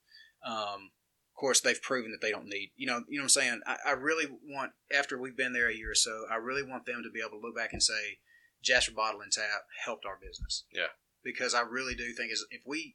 Um, 0.46 0.90
of 1.34 1.40
course, 1.40 1.60
they've 1.60 1.82
proven 1.82 2.12
that 2.12 2.20
they 2.24 2.30
don't 2.30 2.46
need. 2.46 2.70
You 2.76 2.86
know, 2.86 3.02
you 3.08 3.18
know 3.18 3.22
what 3.22 3.36
I'm 3.36 3.40
saying. 3.42 3.60
I, 3.66 3.76
I 3.86 3.92
really 3.92 4.26
want 4.44 4.72
after 4.96 5.18
we've 5.18 5.36
been 5.36 5.52
there 5.52 5.68
a 5.68 5.74
year 5.74 5.90
or 5.90 5.94
so, 5.96 6.26
I 6.30 6.36
really 6.36 6.62
want 6.62 6.86
them 6.86 7.02
to 7.02 7.10
be 7.10 7.20
able 7.20 7.40
to 7.40 7.44
look 7.44 7.56
back 7.56 7.72
and 7.72 7.82
say, 7.82 8.18
Jasper 8.62 8.92
Bottle 8.94 9.20
and 9.20 9.32
Tap 9.32 9.64
helped 9.84 10.04
our 10.06 10.18
business. 10.20 10.64
Yeah. 10.72 10.90
because 11.24 11.54
I 11.54 11.62
really 11.62 11.94
do 11.94 12.12
think 12.12 12.32
is 12.32 12.44
if 12.50 12.62
we 12.66 12.94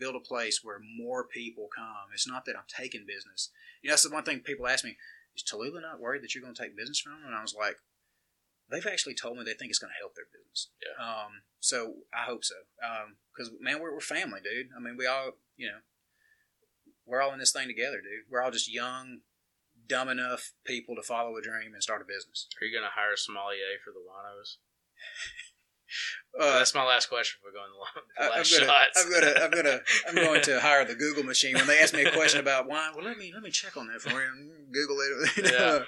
build 0.00 0.16
a 0.16 0.20
place 0.20 0.60
where 0.62 0.80
more 0.80 1.24
people 1.24 1.68
come, 1.74 2.10
it's 2.12 2.26
not 2.26 2.44
that 2.46 2.56
I'm 2.56 2.64
taking 2.66 3.04
business. 3.06 3.50
You 3.82 3.88
know, 3.88 3.92
that's 3.92 4.02
the 4.02 4.10
one 4.10 4.24
thing 4.24 4.40
people 4.40 4.66
ask 4.66 4.84
me: 4.84 4.96
Is 5.36 5.44
Tallulah 5.44 5.82
not 5.82 6.00
worried 6.00 6.22
that 6.22 6.34
you're 6.34 6.42
going 6.42 6.54
to 6.54 6.62
take 6.62 6.76
business 6.76 7.00
from 7.00 7.12
them? 7.12 7.22
And 7.26 7.34
I 7.34 7.42
was 7.42 7.54
like, 7.54 7.76
they've 8.70 8.86
actually 8.86 9.14
told 9.14 9.36
me 9.36 9.44
they 9.44 9.52
think 9.52 9.70
it's 9.70 9.78
going 9.78 9.92
to 9.92 10.00
help 10.00 10.14
their 10.14 10.30
business. 10.32 10.68
Yeah. 10.80 10.96
Um, 11.04 11.42
so 11.60 11.94
I 12.14 12.24
hope 12.24 12.44
so. 12.44 12.54
Because 13.34 13.52
man, 13.60 13.80
we're, 13.80 13.92
we're 13.92 14.00
family, 14.00 14.40
dude. 14.42 14.70
I 14.76 14.80
mean, 14.80 14.96
we 14.96 15.06
all, 15.06 15.32
you 15.56 15.68
know, 15.68 15.82
we're 17.06 17.20
all 17.20 17.32
in 17.32 17.40
this 17.40 17.52
thing 17.52 17.68
together, 17.68 17.98
dude. 17.98 18.30
We're 18.30 18.42
all 18.42 18.50
just 18.50 18.72
young, 18.72 19.20
dumb 19.86 20.08
enough 20.08 20.52
people 20.64 20.94
to 20.94 21.02
follow 21.02 21.36
a 21.36 21.42
dream 21.42 21.74
and 21.74 21.82
start 21.82 22.02
a 22.02 22.06
business. 22.06 22.46
Are 22.60 22.64
you 22.64 22.72
going 22.72 22.86
to 22.86 22.94
hire 22.94 23.12
a 23.14 23.18
sommelier 23.18 23.82
for 23.84 23.90
the 23.90 24.00
winos? 24.00 24.56
Uh, 26.38 26.58
That's 26.58 26.74
my 26.74 26.84
last 26.84 27.08
question. 27.08 27.40
We're 27.44 27.52
going 27.52 27.66
to 27.66 28.00
the 28.16 28.22
I- 28.22 28.26
I'm 28.26 28.38
last 28.38 28.52
gonna, 28.52 28.66
shots. 28.66 29.04
I'm 29.04 29.10
gonna, 29.12 29.32
I'm 29.44 29.50
gonna, 29.50 29.80
I'm 30.08 30.14
going 30.14 30.42
to 30.50 30.60
hire 30.60 30.84
the 30.84 30.94
Google 30.94 31.24
machine 31.24 31.54
when 31.56 31.66
they 31.66 31.80
ask 31.80 31.92
me 31.92 32.02
a 32.04 32.12
question 32.12 32.40
about 32.40 32.68
wine. 32.68 32.92
Well, 32.94 33.04
let 33.04 33.18
me, 33.18 33.32
let 33.34 33.42
me 33.42 33.50
check 33.50 33.76
on 33.76 33.88
that 33.88 34.00
for 34.00 34.10
you. 34.10 34.50
Google 34.72 34.96
it. 35.00 35.36
You 35.36 35.42
know? 35.58 35.84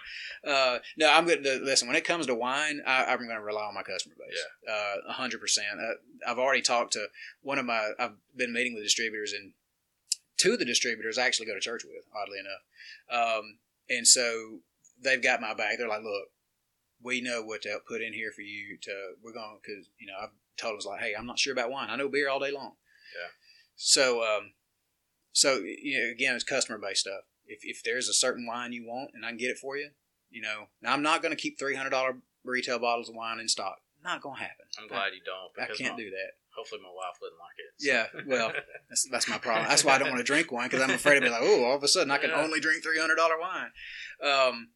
uh, 0.47 0.79
no, 0.99 1.11
I'm 1.13 1.27
going 1.27 1.43
to 1.45 1.61
listen. 1.63 1.87
When 1.87 1.97
it 1.97 2.05
comes 2.05 2.27
to 2.27 2.35
wine, 2.35 2.81
I, 2.87 3.05
I'm 3.05 3.19
going 3.19 3.31
to 3.31 3.41
rely 3.41 3.63
on 3.63 3.75
my 3.75 3.83
customer 3.83 4.17
base. 4.19 4.39
Uh, 4.69 4.97
a 5.09 5.13
hundred 5.13 5.41
percent. 5.41 5.67
Uh, 5.81 6.31
I've 6.31 6.39
already 6.39 6.63
talked 6.63 6.95
to 6.95 7.07
one 7.43 7.59
of 7.59 7.65
my. 7.65 7.93
I've 7.99 8.15
been 8.37 8.53
meeting 8.53 8.75
with 8.75 8.83
distributors, 8.83 9.33
and 9.33 9.53
two 10.37 10.55
of 10.55 10.59
the 10.59 10.65
distributors 10.65 11.19
I 11.19 11.27
actually 11.27 11.47
go 11.47 11.55
to 11.55 11.61
church 11.61 11.85
with. 11.85 12.05
Oddly 12.21 12.39
enough, 12.41 13.37
um, 13.39 13.59
and 13.89 14.07
so 14.07 14.59
they've 15.01 15.23
got 15.23 15.41
my 15.41 15.55
back. 15.55 15.79
They're 15.79 15.89
like, 15.89 16.03
look. 16.03 16.29
We 17.03 17.21
know 17.21 17.43
what 17.43 17.63
to 17.63 17.79
put 17.87 18.01
in 18.03 18.13
here 18.13 18.31
for 18.35 18.43
you. 18.43 18.79
To 18.83 19.13
we're 19.23 19.33
going 19.33 19.59
because 19.63 19.89
you 19.99 20.07
know 20.07 20.15
I've 20.21 20.31
told 20.57 20.79
us 20.79 20.87
like, 20.87 21.01
hey, 21.01 21.15
I'm 21.19 21.27
not 21.27 21.39
sure 21.39 21.53
about 21.53 21.71
wine. 21.71 21.89
I 21.91 21.97
know 21.97 22.09
beer 22.09 22.29
all 22.29 22.41
day 22.41 22.53
long. 22.53 22.73
Yeah. 23.15 23.29
So, 23.77 24.23
um, 24.23 24.53
so 25.33 25.59
you 25.59 25.99
know, 25.99 26.11
again, 26.11 26.35
it's 26.35 26.45
customer 26.45 26.79
based 26.79 27.01
stuff. 27.01 27.23
If 27.47 27.61
if 27.63 27.83
there's 27.83 28.09
a 28.09 28.15
certain 28.15 28.47
wine 28.47 28.73
you 28.73 28.87
want 28.87 29.11
and 29.15 29.25
I 29.25 29.29
can 29.31 29.39
get 29.39 29.51
it 29.51 29.59
for 29.59 29.77
you, 29.77 29.91
you 30.31 30.41
know, 30.43 30.67
now 30.81 30.93
I'm 30.93 31.03
not 31.03 31.23
going 31.23 31.35
to 31.35 31.41
keep 31.41 31.59
three 31.59 31.75
hundred 31.75 31.91
dollar 31.91 32.19
retail 32.45 32.79
bottles 32.79 33.09
of 33.09 33.15
wine 33.15 33.41
in 33.41 33.49
stock. 33.49 33.79
Not 34.05 34.21
going 34.21 34.37
to 34.37 34.43
happen. 34.43 34.67
I'm 34.81 34.89
glad 34.89 35.13
you 35.15 35.21
don't. 35.25 35.63
I 35.63 35.73
can't 35.75 35.97
my, 35.97 36.03
do 36.03 36.11
that. 36.11 36.33
Hopefully, 36.57 36.81
my 36.83 36.89
wife 36.89 37.17
wouldn't 37.21 37.39
like 37.39 37.57
it. 37.59 37.73
Yeah, 37.79 38.07
well, 38.27 38.53
that's 38.89 39.09
that's 39.11 39.29
my 39.29 39.39
problem. 39.39 39.69
That's 39.69 39.85
why 39.85 39.95
I 39.95 39.99
don't 39.99 40.09
want 40.09 40.19
to 40.19 40.25
drink 40.25 40.51
wine 40.51 40.69
because 40.69 40.83
I'm 40.83 40.95
afraid 40.95 41.17
to 41.17 41.21
be 41.21 41.29
like, 41.29 41.43
oh, 41.43 41.65
all 41.65 41.77
of 41.77 41.83
a 41.83 41.89
sudden 41.89 42.11
I 42.11 42.19
can 42.19 42.31
Yeah. 42.31 42.43
only 42.43 42.61
drink 42.61 42.83
three 42.83 42.99
hundred 42.99 43.17
dollar 43.17 43.39
wine. 43.41 43.71
Um, 44.23 44.69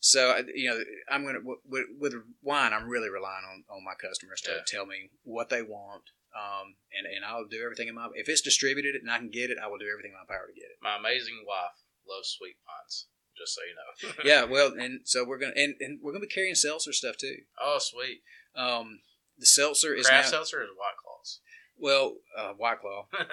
so 0.00 0.36
you 0.54 0.70
know, 0.70 0.78
I'm 1.10 1.24
gonna 1.24 1.40
with, 1.42 1.86
with 1.98 2.14
wine, 2.42 2.72
I'm 2.72 2.88
really 2.88 3.08
relying 3.08 3.44
on, 3.50 3.64
on 3.70 3.84
my 3.84 3.94
customers 3.94 4.40
to 4.42 4.50
Yeah. 4.52 4.58
tell 4.66 4.86
me 4.86 5.10
what 5.24 5.48
they 5.48 5.62
want, 5.62 6.04
um, 6.36 6.76
and 6.96 7.06
and 7.06 7.24
I'll 7.24 7.46
do 7.46 7.62
everything 7.62 7.88
in 7.88 7.94
my 7.94 8.08
if 8.14 8.28
it's 8.28 8.40
distributed 8.42 8.94
and 8.96 9.10
I 9.10 9.18
can 9.18 9.30
get 9.30 9.50
it, 9.50 9.58
I 9.62 9.66
will 9.68 9.78
do 9.78 9.88
everything 9.90 10.12
in 10.12 10.18
my 10.18 10.26
power 10.32 10.46
to 10.46 10.52
get 10.54 10.70
it. 10.70 10.78
my 10.82 10.96
amazing 10.96 11.44
wife 11.46 11.76
loves 12.08 12.28
sweet 12.28 12.56
wines. 12.66 13.06
Just 13.36 13.54
so 13.54 13.60
you 13.68 13.74
know. 13.76 14.22
yeah, 14.24 14.44
well, 14.44 14.72
and 14.78 15.00
so 15.04 15.22
we're 15.24 15.38
gonna 15.38 15.52
and, 15.56 15.74
and 15.80 16.00
we're 16.02 16.12
gonna 16.12 16.22
be 16.24 16.26
carrying 16.26 16.54
seltzer 16.54 16.92
stuff 16.92 17.16
too. 17.18 17.36
Oh, 17.60 17.78
sweet. 17.78 18.22
Um, 18.56 19.00
the 19.38 19.44
seltzer 19.44 19.94
is 19.94 20.06
Craft 20.06 20.28
seltzer 20.30 20.62
is 20.62 20.68
White 20.74 20.96
Claws. 21.04 21.40
well, 21.76 22.14
uh, 22.38 22.52
White 22.56 22.80
Claw. 22.80 23.08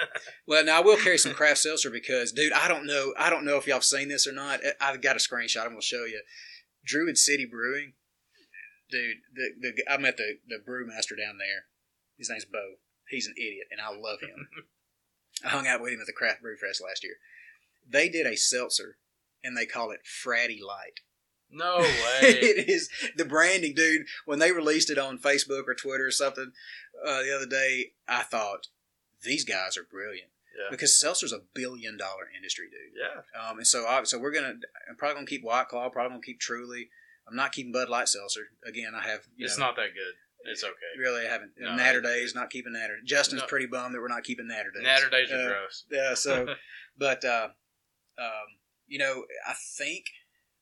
Well, 0.45 0.65
now 0.65 0.79
I 0.79 0.81
will 0.81 0.97
carry 0.97 1.17
some 1.17 1.33
craft 1.33 1.59
seltzer 1.59 1.89
because, 1.89 2.33
dude, 2.33 2.51
I 2.51 2.67
don't 2.67 2.85
know. 2.85 3.13
I 3.17 3.29
don't 3.29 3.45
know 3.45 3.55
if 3.55 3.65
y'all 3.65 3.75
have 3.77 3.83
seen 3.85 4.09
this 4.09 4.27
or 4.27 4.33
not. 4.33 4.59
I've 4.81 5.01
got 5.01 5.15
a 5.15 5.19
screenshot. 5.19 5.61
I'm 5.61 5.69
going 5.69 5.79
to 5.79 5.85
show 5.85 6.03
you. 6.03 6.21
Druid 6.85 7.17
City 7.17 7.45
Brewing. 7.45 7.93
dude. 8.89 9.17
The 9.33 9.49
the 9.59 9.83
I 9.91 9.97
met 9.97 10.17
the 10.17 10.37
the 10.47 10.57
brewmaster 10.57 11.17
down 11.17 11.37
there. 11.37 11.65
His 12.17 12.29
name's 12.29 12.45
Bo. 12.45 12.75
He's 13.09 13.27
an 13.27 13.33
idiot, 13.37 13.67
and 13.71 13.81
I 13.81 13.89
love 13.89 14.21
him. 14.21 14.47
I 15.45 15.49
hung 15.49 15.67
out 15.67 15.81
with 15.81 15.91
him 15.93 15.99
at 15.99 16.05
the 16.07 16.13
Craft 16.13 16.41
Brew 16.41 16.55
Fest 16.55 16.81
last 16.81 17.03
year. 17.03 17.15
They 17.89 18.07
did 18.07 18.25
a 18.25 18.37
seltzer, 18.37 18.97
and 19.43 19.57
they 19.57 19.65
call 19.65 19.91
it 19.91 20.01
Fratty 20.05 20.61
Light. 20.61 21.01
No 21.51 21.77
way. 21.81 21.87
it 22.21 22.69
is 22.69 22.89
the 23.15 23.25
branding, 23.25 23.73
dude. 23.75 24.05
When 24.25 24.39
they 24.39 24.51
released 24.51 24.89
it 24.89 24.97
on 24.97 25.17
Facebook 25.19 25.67
or 25.67 25.75
Twitter 25.75 26.05
or 26.07 26.11
something 26.11 26.51
uh, 27.05 27.21
the 27.23 27.35
other 27.35 27.45
day, 27.45 27.91
I 28.07 28.23
thought 28.23 28.67
these 29.23 29.43
guys 29.43 29.77
are 29.77 29.83
brilliant 29.83 30.29
yeah. 30.57 30.67
because 30.71 30.99
seltzer's 30.99 31.33
a 31.33 31.41
billion 31.53 31.97
dollar 31.97 32.27
industry, 32.35 32.65
dude. 32.69 32.99
Yeah. 32.99 33.49
Um, 33.49 33.57
and 33.57 33.67
so, 33.67 33.85
I, 33.87 34.03
so 34.03 34.19
we're 34.19 34.31
gonna. 34.31 34.53
I'm 34.89 34.95
probably 34.97 35.15
gonna 35.15 35.27
keep 35.27 35.43
White 35.43 35.67
Claw. 35.67 35.89
Probably 35.89 36.09
gonna 36.11 36.21
keep 36.21 36.39
Truly. 36.39 36.89
I'm 37.27 37.35
not 37.35 37.51
keeping 37.51 37.71
Bud 37.71 37.89
Light 37.89 38.07
seltzer. 38.09 38.47
Again, 38.67 38.93
I 38.95 39.07
have. 39.07 39.21
It's 39.37 39.57
know, 39.57 39.67
not 39.67 39.75
that 39.77 39.93
good. 39.93 40.51
It's 40.51 40.63
okay. 40.63 40.73
Really, 40.99 41.25
I 41.25 41.31
haven't. 41.31 41.51
No. 41.57 41.75
Natter 41.75 42.01
Days, 42.01 42.35
not 42.35 42.49
keeping 42.49 42.73
Natter. 42.73 42.97
Justin's 43.05 43.43
No. 43.43 43.47
pretty 43.47 43.65
bummed 43.65 43.95
that 43.95 44.01
we're 44.01 44.09
not 44.09 44.23
keeping 44.23 44.47
Natter 44.47 44.71
Days. 44.71 44.83
Natter 44.83 45.09
days 45.09 45.31
are 45.31 45.39
Uh, 45.39 45.47
gross. 45.47 45.85
Yeah. 45.89 46.13
So, 46.15 46.47
but 46.97 47.23
uh, 47.23 47.49
um, 48.17 48.27
you 48.87 48.99
know, 48.99 49.25
I 49.47 49.53
think 49.77 50.05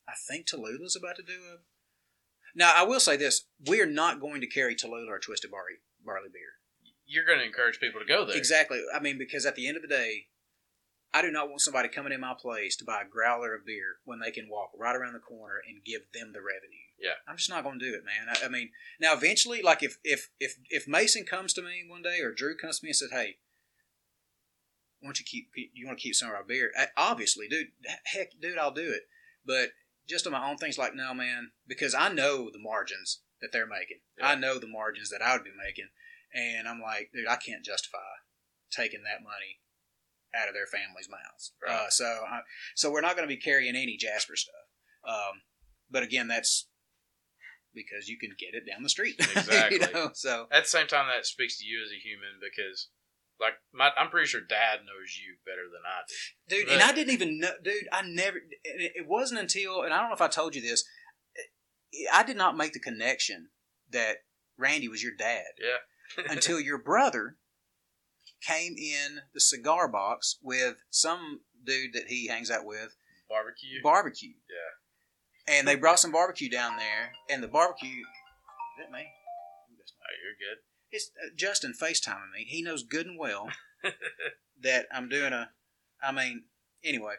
I 0.08 0.12
think 0.28 0.46
Tallulah's 0.46 0.96
about 0.96 1.16
to 1.16 1.22
do 1.22 1.32
a. 1.32 1.56
Now, 2.54 2.72
I 2.76 2.84
will 2.84 3.00
say 3.00 3.16
this: 3.16 3.46
we 3.66 3.80
are 3.80 3.86
not 3.86 4.20
going 4.20 4.40
to 4.40 4.46
carry 4.46 4.76
Tallulah 4.76 5.08
or 5.08 5.18
Twisted 5.18 5.50
Barley 5.50 5.74
barley 6.04 6.28
beer. 6.32 6.51
You're 7.12 7.26
going 7.26 7.38
to 7.38 7.44
encourage 7.44 7.78
people 7.78 8.00
to 8.00 8.06
go 8.06 8.24
there. 8.24 8.36
Exactly. 8.36 8.80
I 8.94 9.00
mean, 9.00 9.18
because 9.18 9.44
at 9.44 9.54
the 9.54 9.68
end 9.68 9.76
of 9.76 9.82
the 9.82 9.88
day, 9.88 10.26
I 11.14 11.20
do 11.20 11.30
not 11.30 11.48
want 11.48 11.60
somebody 11.60 11.88
coming 11.88 12.12
in 12.12 12.20
my 12.20 12.34
place 12.38 12.74
to 12.76 12.86
buy 12.86 13.02
a 13.02 13.08
growler 13.08 13.54
of 13.54 13.66
beer 13.66 13.96
when 14.04 14.18
they 14.20 14.30
can 14.30 14.48
walk 14.48 14.70
right 14.74 14.96
around 14.96 15.12
the 15.12 15.18
corner 15.18 15.60
and 15.68 15.84
give 15.84 16.02
them 16.14 16.32
the 16.32 16.40
revenue. 16.40 16.88
Yeah. 16.98 17.20
I'm 17.28 17.36
just 17.36 17.50
not 17.50 17.64
going 17.64 17.78
to 17.78 17.84
do 17.84 17.94
it, 17.94 18.04
man. 18.04 18.34
I, 18.34 18.46
I 18.46 18.48
mean, 18.48 18.70
now 18.98 19.12
eventually, 19.12 19.60
like 19.60 19.82
if 19.82 19.98
if 20.04 20.30
if 20.40 20.56
if 20.70 20.88
Mason 20.88 21.24
comes 21.24 21.52
to 21.54 21.62
me 21.62 21.84
one 21.86 22.02
day 22.02 22.20
or 22.20 22.32
Drew 22.32 22.56
comes 22.56 22.78
to 22.78 22.86
me 22.86 22.90
and 22.90 22.96
says, 22.96 23.10
"Hey, 23.10 23.36
why 25.00 25.08
don't 25.08 25.18
you 25.18 25.26
keep 25.26 25.50
you 25.74 25.86
want 25.86 25.98
to 25.98 26.02
keep 26.02 26.14
some 26.14 26.30
of 26.30 26.34
our 26.34 26.44
beer?" 26.44 26.70
I, 26.78 26.86
obviously, 26.96 27.46
dude, 27.46 27.68
heck, 28.04 28.30
dude, 28.40 28.56
I'll 28.56 28.70
do 28.70 28.90
it. 28.90 29.02
But 29.44 29.70
just 30.08 30.26
on 30.26 30.32
my 30.32 30.48
own 30.48 30.56
things, 30.56 30.78
like 30.78 30.94
no, 30.94 31.12
man, 31.12 31.50
because 31.66 31.94
I 31.94 32.10
know 32.10 32.50
the 32.50 32.58
margins 32.58 33.20
that 33.42 33.52
they're 33.52 33.66
making. 33.66 33.98
Yeah. 34.18 34.28
I 34.28 34.34
know 34.36 34.58
the 34.58 34.68
margins 34.68 35.10
that 35.10 35.20
I 35.20 35.34
would 35.34 35.44
be 35.44 35.50
making, 35.50 35.88
and 36.34 36.68
I'm 36.68 36.80
like, 36.80 37.10
dude, 37.14 37.28
I 37.28 37.36
can't 37.36 37.64
justify 37.64 37.98
taking 38.70 39.02
that 39.04 39.22
money 39.22 39.60
out 40.34 40.48
of 40.48 40.54
their 40.54 40.66
families' 40.66 41.08
mouths. 41.10 41.52
Right. 41.62 41.74
Uh, 41.74 41.90
so, 41.90 42.04
I, 42.06 42.40
so 42.74 42.90
we're 42.90 43.02
not 43.02 43.16
going 43.16 43.28
to 43.28 43.34
be 43.34 43.40
carrying 43.40 43.76
any 43.76 43.96
Jasper 43.96 44.36
stuff. 44.36 44.54
Um, 45.06 45.42
but 45.90 46.02
again, 46.02 46.28
that's 46.28 46.68
because 47.74 48.08
you 48.08 48.18
can 48.18 48.30
get 48.38 48.54
it 48.54 48.70
down 48.70 48.82
the 48.82 48.88
street. 48.88 49.16
Exactly. 49.36 49.80
you 49.80 49.92
know? 49.92 50.10
So 50.14 50.46
At 50.50 50.64
the 50.64 50.68
same 50.68 50.86
time, 50.86 51.06
that 51.14 51.26
speaks 51.26 51.58
to 51.58 51.66
you 51.66 51.82
as 51.84 51.90
a 51.90 52.00
human 52.00 52.40
because, 52.40 52.88
like, 53.40 53.54
my, 53.74 53.90
I'm 53.98 54.08
pretty 54.08 54.26
sure 54.28 54.40
Dad 54.40 54.80
knows 54.80 55.16
you 55.16 55.36
better 55.44 55.68
than 55.70 55.82
I 55.84 56.02
do. 56.08 56.64
dude, 56.64 56.72
and 56.72 56.82
I 56.82 56.92
didn't 56.92 57.12
even 57.12 57.40
know, 57.40 57.52
dude. 57.62 57.88
I 57.92 58.02
never. 58.02 58.38
It 58.64 58.92
it 58.94 59.08
wasn't 59.08 59.40
until, 59.40 59.82
and 59.82 59.92
I 59.92 59.98
don't 60.00 60.08
know 60.08 60.14
if 60.14 60.20
I 60.22 60.28
told 60.28 60.54
you 60.54 60.62
this. 60.62 60.84
I 62.12 62.22
did 62.22 62.36
not 62.36 62.56
make 62.56 62.72
the 62.72 62.80
connection 62.80 63.48
that 63.90 64.18
Randy 64.56 64.88
was 64.88 65.02
your 65.02 65.12
dad 65.18 65.44
Yeah. 65.60 65.76
Until 66.28 66.60
your 66.60 66.78
brother 66.78 67.36
came 68.42 68.74
in 68.76 69.20
the 69.34 69.40
cigar 69.40 69.88
box 69.88 70.38
with 70.42 70.76
some 70.90 71.40
dude 71.64 71.92
that 71.94 72.08
he 72.08 72.28
hangs 72.28 72.50
out 72.50 72.64
with 72.64 72.96
Barbecue. 73.28 73.82
barbecue. 73.82 74.30
Yeah. 74.30 75.56
And 75.56 75.66
they 75.66 75.76
brought 75.76 75.98
some 75.98 76.12
barbecue 76.12 76.48
down 76.48 76.76
there, 76.76 77.12
and 77.28 77.42
the 77.42 77.48
barbecue. 77.48 77.88
Is 77.88 78.78
that 78.78 78.92
me? 78.92 79.00
oh, 79.00 80.14
you're 80.22 80.38
good. 80.38 80.60
It's 80.90 81.10
uh, 81.20 81.30
Justin 81.36 81.72
FaceTiming 81.72 82.30
me. 82.34 82.44
He 82.46 82.62
knows 82.62 82.82
good 82.84 83.06
and 83.06 83.18
well 83.18 83.48
that 84.62 84.86
I'm 84.92 85.08
doing 85.08 85.32
a. 85.32 85.50
I 86.02 86.12
mean, 86.12 86.44
anyway, 86.84 87.14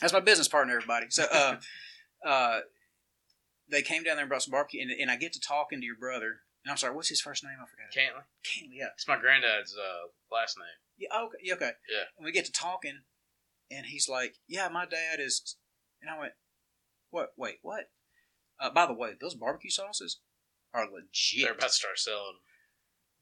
that's 0.00 0.12
my 0.12 0.20
business 0.20 0.48
partner, 0.48 0.74
everybody. 0.76 1.06
So, 1.10 1.26
uh, 1.30 1.56
uh, 2.26 2.60
they 3.70 3.82
came 3.82 4.02
down 4.02 4.16
there 4.16 4.22
and 4.24 4.28
brought 4.28 4.42
some 4.42 4.52
barbecue, 4.52 4.82
and, 4.82 4.90
and 4.90 5.10
I 5.10 5.16
get 5.16 5.32
to 5.34 5.40
talking 5.40 5.80
to 5.80 5.86
your 5.86 5.96
brother. 5.96 6.40
And 6.66 6.72
I'm 6.72 6.76
sorry, 6.78 6.96
what's 6.96 7.08
his 7.10 7.20
first 7.20 7.44
name? 7.44 7.52
I 7.62 7.66
forgot. 7.70 7.94
Cantley. 7.94 8.24
Can't, 8.42 8.72
yeah. 8.74 8.88
It's 8.96 9.06
my 9.06 9.16
granddad's 9.20 9.76
uh, 9.78 10.08
last 10.34 10.58
name. 10.58 10.66
Yeah, 10.98 11.16
okay, 11.26 11.38
yeah, 11.40 11.54
okay. 11.54 11.70
Yeah. 11.88 12.10
And 12.18 12.24
we 12.24 12.32
get 12.32 12.44
to 12.46 12.50
talking, 12.50 13.02
and 13.70 13.86
he's 13.86 14.08
like, 14.08 14.34
"Yeah, 14.48 14.66
my 14.68 14.84
dad 14.84 15.20
is," 15.20 15.54
and 16.02 16.10
I 16.10 16.18
went, 16.18 16.32
"What? 17.10 17.28
Wait, 17.36 17.58
what?" 17.62 17.90
Uh, 18.58 18.70
by 18.70 18.84
the 18.84 18.94
way, 18.94 19.12
those 19.20 19.36
barbecue 19.36 19.70
sauces 19.70 20.18
are 20.74 20.90
legit, 20.90 21.44
They're 21.44 21.52
about 21.52 21.68
to 21.68 21.72
start 21.72 21.98
selling. 22.00 22.38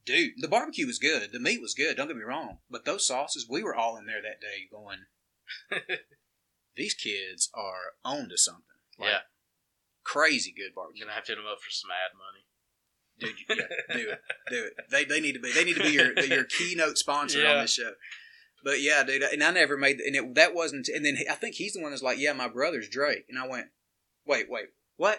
dude. 0.07 0.33
The 0.41 0.49
barbecue 0.49 0.87
was 0.87 0.99
good. 0.99 1.31
The 1.31 1.39
meat 1.39 1.61
was 1.61 1.75
good. 1.75 1.99
Don't 1.99 2.09
get 2.09 2.17
me 2.17 2.23
wrong, 2.23 2.61
but 2.71 2.87
those 2.87 3.07
sauces, 3.07 3.47
we 3.47 3.63
were 3.63 3.75
all 3.75 3.99
in 3.99 4.07
there 4.07 4.23
that 4.23 4.41
day 4.41 4.65
going, 4.73 5.01
"These 6.77 6.95
kids 6.95 7.51
are 7.53 7.93
on 8.07 8.31
to 8.31 8.39
something." 8.39 8.65
Like, 8.99 9.11
yeah. 9.11 9.19
crazy 10.03 10.51
good 10.51 10.73
You're 10.73 10.75
barbecue, 10.75 11.03
going 11.05 11.11
to 11.11 11.15
have 11.17 11.25
to 11.25 11.33
hit 11.33 11.37
them 11.37 11.47
up 11.51 11.61
for 11.61 11.71
some 11.71 11.91
ad 11.91 12.17
money. 12.17 12.47
Dude. 13.19 13.31
Yeah, 13.49 13.55
do 13.93 14.09
it, 14.11 14.21
do 14.51 14.65
it. 14.65 14.73
They, 14.91 15.05
they 15.05 15.21
need 15.21 15.33
to 15.35 15.41
be 15.41 15.53
they 15.53 15.65
need 15.65 15.77
to 15.77 15.83
be 15.83 15.91
your 15.91 16.19
your 16.21 16.45
keynote 16.59 16.99
sponsor 16.99 17.43
Yeah. 17.43 17.55
on 17.55 17.63
this 17.63 17.75
show. 17.75 17.93
But 18.63 18.81
yeah, 18.81 19.03
dude, 19.05 19.23
and 19.23 19.43
I 19.45 19.51
never 19.51 19.77
made, 19.77 20.01
and 20.01 20.17
it, 20.17 20.35
that 20.37 20.55
wasn't, 20.55 20.89
and 20.89 21.05
then 21.05 21.19
I 21.31 21.35
think 21.35 21.57
he's 21.57 21.75
the 21.75 21.83
one 21.83 21.91
that's 21.91 22.03
like, 22.03 22.19
yeah, 22.19 22.33
my 22.33 22.49
brother's 22.49 22.89
Drake, 22.89 23.27
and 23.29 23.39
I 23.39 23.47
went, 23.47 23.67
wait, 24.27 24.47
wait, 24.49 24.67
what? 24.97 25.19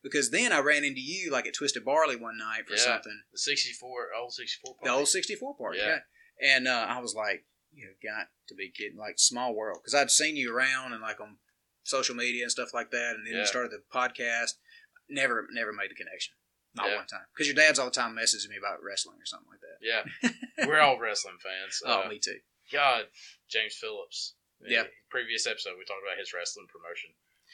Because 0.00 0.30
then 0.30 0.52
I 0.52 0.60
ran 0.60 0.84
into 0.84 1.00
you 1.00 1.32
like 1.32 1.46
at 1.48 1.54
Twisted 1.54 1.84
Barley 1.84 2.14
one 2.14 2.38
night 2.38 2.68
for 2.68 2.74
Yeah. 2.74 2.80
something, 2.84 3.22
The 3.32 3.38
64, 3.38 3.90
old 4.16 4.32
64 4.32 4.76
the 4.84 4.90
old 4.90 5.08
'64 5.08 5.56
party, 5.56 5.78
Yeah. 5.80 5.98
yeah. 6.40 6.56
And 6.56 6.68
uh, 6.68 6.86
I 6.88 7.00
was 7.00 7.14
like, 7.16 7.44
you 7.72 7.88
got 8.00 8.28
to 8.48 8.54
be 8.54 8.70
kidding, 8.70 8.96
like 8.98 9.18
small 9.18 9.54
world, 9.56 9.78
because 9.82 9.94
I'd 9.94 10.10
seen 10.12 10.36
you 10.36 10.54
around 10.56 10.92
and 10.92 11.02
like 11.02 11.20
on 11.20 11.38
social 11.82 12.14
media 12.14 12.44
and 12.44 12.52
stuff 12.52 12.72
like 12.72 12.92
that, 12.92 13.16
and 13.16 13.26
then 13.26 13.34
Yeah. 13.34 13.40
you 13.40 13.46
started 13.46 13.72
the 13.72 13.82
podcast. 13.92 14.52
Never, 15.10 15.48
never 15.52 15.72
made 15.72 15.90
the 15.90 15.94
connection, 15.96 16.34
not 16.74 16.88
Yeah. 16.88 16.96
one 16.96 17.06
time, 17.06 17.26
because 17.34 17.46
your 17.46 17.54
dad's 17.56 17.78
all 17.78 17.86
the 17.86 17.90
time 17.92 18.14
messaging 18.16 18.48
me 18.50 18.56
about 18.56 18.82
wrestling 18.82 19.18
or 19.20 19.26
something 19.26 19.48
like 19.50 19.60
that. 19.60 19.78
Yeah. 19.80 20.66
We're 20.66 20.80
all 20.80 20.98
wrestling 20.98 21.38
fans. 21.42 21.82
Oh, 21.84 22.02
Uh, 22.02 22.08
me 22.08 22.18
too. 22.18 22.40
God, 22.72 23.06
James 23.48 23.74
Phillips. 23.76 24.34
Yeah. 24.66 24.84
Previous 25.10 25.46
episode, 25.46 25.74
we 25.78 25.84
talked 25.84 26.00
about 26.06 26.18
his 26.18 26.32
wrestling 26.32 26.66
promotion. 26.72 27.10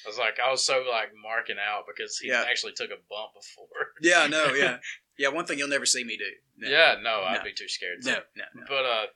I 0.06 0.08
was 0.08 0.16
like, 0.18 0.38
I 0.38 0.50
was 0.50 0.64
so 0.64 0.84
like 0.88 1.10
marking 1.20 1.56
out 1.58 1.84
because 1.86 2.16
he 2.18 2.28
Yeah. 2.28 2.44
actually 2.48 2.72
took 2.72 2.90
a 2.90 2.96
bump 3.10 3.34
before. 3.34 3.66
Yeah, 4.00 4.26
no, 4.28 4.54
yeah, 4.54 4.78
yeah. 5.18 5.28
One 5.28 5.44
thing 5.44 5.58
you'll 5.58 5.68
never 5.68 5.84
see 5.86 6.04
me 6.04 6.16
do. 6.16 6.30
No. 6.56 6.68
Yeah, 6.70 6.96
no, 7.02 7.22
I'd 7.22 7.42
be 7.44 7.52
too 7.52 7.68
scared. 7.68 7.98
no, 8.04 8.22
no, 8.36 8.44
no. 8.54 8.64
But 8.68 8.84
uh, 8.86 9.06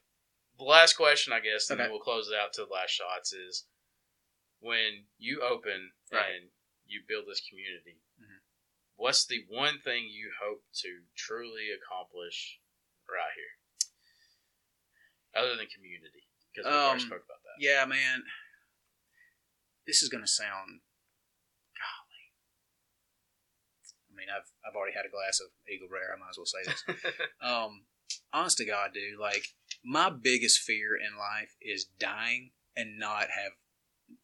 the 0.58 0.64
last 0.64 0.94
question, 0.96 1.32
I 1.32 1.40
guess, 1.40 1.70
and 1.70 1.78
then 1.80 1.90
we'll 1.90 2.00
close 2.00 2.28
it 2.28 2.34
out 2.36 2.52
to 2.54 2.64
the 2.66 2.72
last 2.72 2.90
shots 2.90 3.32
is 3.32 3.64
when 4.60 5.04
you 5.18 5.40
open 5.42 5.92
Right. 6.12 6.34
and 6.34 6.50
you 6.86 7.00
build 7.08 7.24
this 7.28 7.40
community. 7.48 8.00
What's 8.96 9.26
the 9.26 9.44
one 9.48 9.78
thing 9.80 10.04
you 10.10 10.30
hope 10.42 10.62
to 10.82 10.88
truly 11.16 11.68
accomplish 11.70 12.60
right 13.08 13.32
here, 13.34 13.54
other 15.42 15.56
than 15.56 15.66
community? 15.66 16.26
Because 16.52 16.66
we 16.70 16.72
already 16.76 17.02
Um, 17.02 17.06
spoke 17.06 17.24
about 17.24 17.42
that. 17.42 17.58
Yeah, 17.58 17.84
man. 17.84 18.22
This 19.86 20.02
is 20.02 20.08
gonna 20.08 20.26
sound 20.26 20.80
golly. 21.76 22.32
I 24.10 24.14
mean, 24.14 24.28
I've 24.30 24.50
I've 24.66 24.76
already 24.76 24.94
had 24.94 25.04
a 25.04 25.10
glass 25.10 25.40
of 25.40 25.48
Eagle 25.68 25.88
Rare. 25.90 26.14
I 26.14 26.18
might 26.18 26.30
as 26.30 26.38
well 26.38 26.46
say 26.46 26.62
this. 26.64 26.84
um, 27.40 27.86
honest 28.32 28.56
to 28.58 28.64
God, 28.64 28.92
dude, 28.94 29.18
like 29.18 29.48
my 29.84 30.08
biggest 30.10 30.60
fear 30.60 30.96
in 30.96 31.18
life 31.18 31.56
is 31.60 31.84
dying 31.84 32.52
and 32.76 32.98
not 32.98 33.28
have 33.30 33.52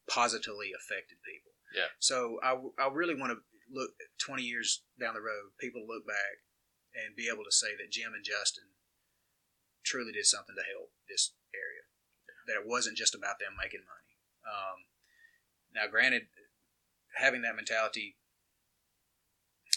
positively 0.09 0.71
affected 0.75 1.17
people. 1.25 1.51
Yeah. 1.75 1.87
So 1.99 2.39
I, 2.43 2.57
I 2.81 2.87
really 2.91 3.15
want 3.15 3.31
to 3.31 3.37
look 3.71 3.95
20 4.19 4.43
years 4.43 4.83
down 4.99 5.15
the 5.15 5.23
road, 5.23 5.55
people 5.59 5.87
look 5.87 6.05
back 6.05 6.43
and 6.93 7.15
be 7.15 7.31
able 7.31 7.47
to 7.47 7.55
say 7.55 7.71
that 7.79 7.91
Jim 7.91 8.11
and 8.13 8.23
Justin 8.23 8.75
truly 9.83 10.11
did 10.11 10.27
something 10.27 10.55
to 10.55 10.67
help 10.67 10.91
this 11.07 11.33
area. 11.55 11.87
That 12.47 12.59
it 12.59 12.67
wasn't 12.67 12.99
just 12.99 13.15
about 13.15 13.39
them 13.39 13.55
making 13.55 13.87
money. 13.87 14.11
Um, 14.43 14.91
now, 15.73 15.87
granted, 15.87 16.27
having 17.15 17.41
that 17.43 17.55
mentality, 17.55 18.17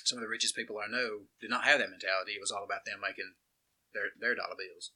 some 0.05 0.19
of 0.19 0.23
the 0.23 0.33
richest 0.33 0.57
people 0.57 0.77
I 0.81 0.91
know 0.91 1.31
did 1.41 1.51
not 1.51 1.65
have 1.65 1.79
that 1.79 1.93
mentality. 1.93 2.33
It 2.35 2.43
was 2.43 2.51
all 2.51 2.65
about 2.65 2.85
them 2.85 2.99
making 3.01 3.39
their 3.93 4.11
their 4.19 4.35
dollar 4.35 4.59
bills. 4.59 4.91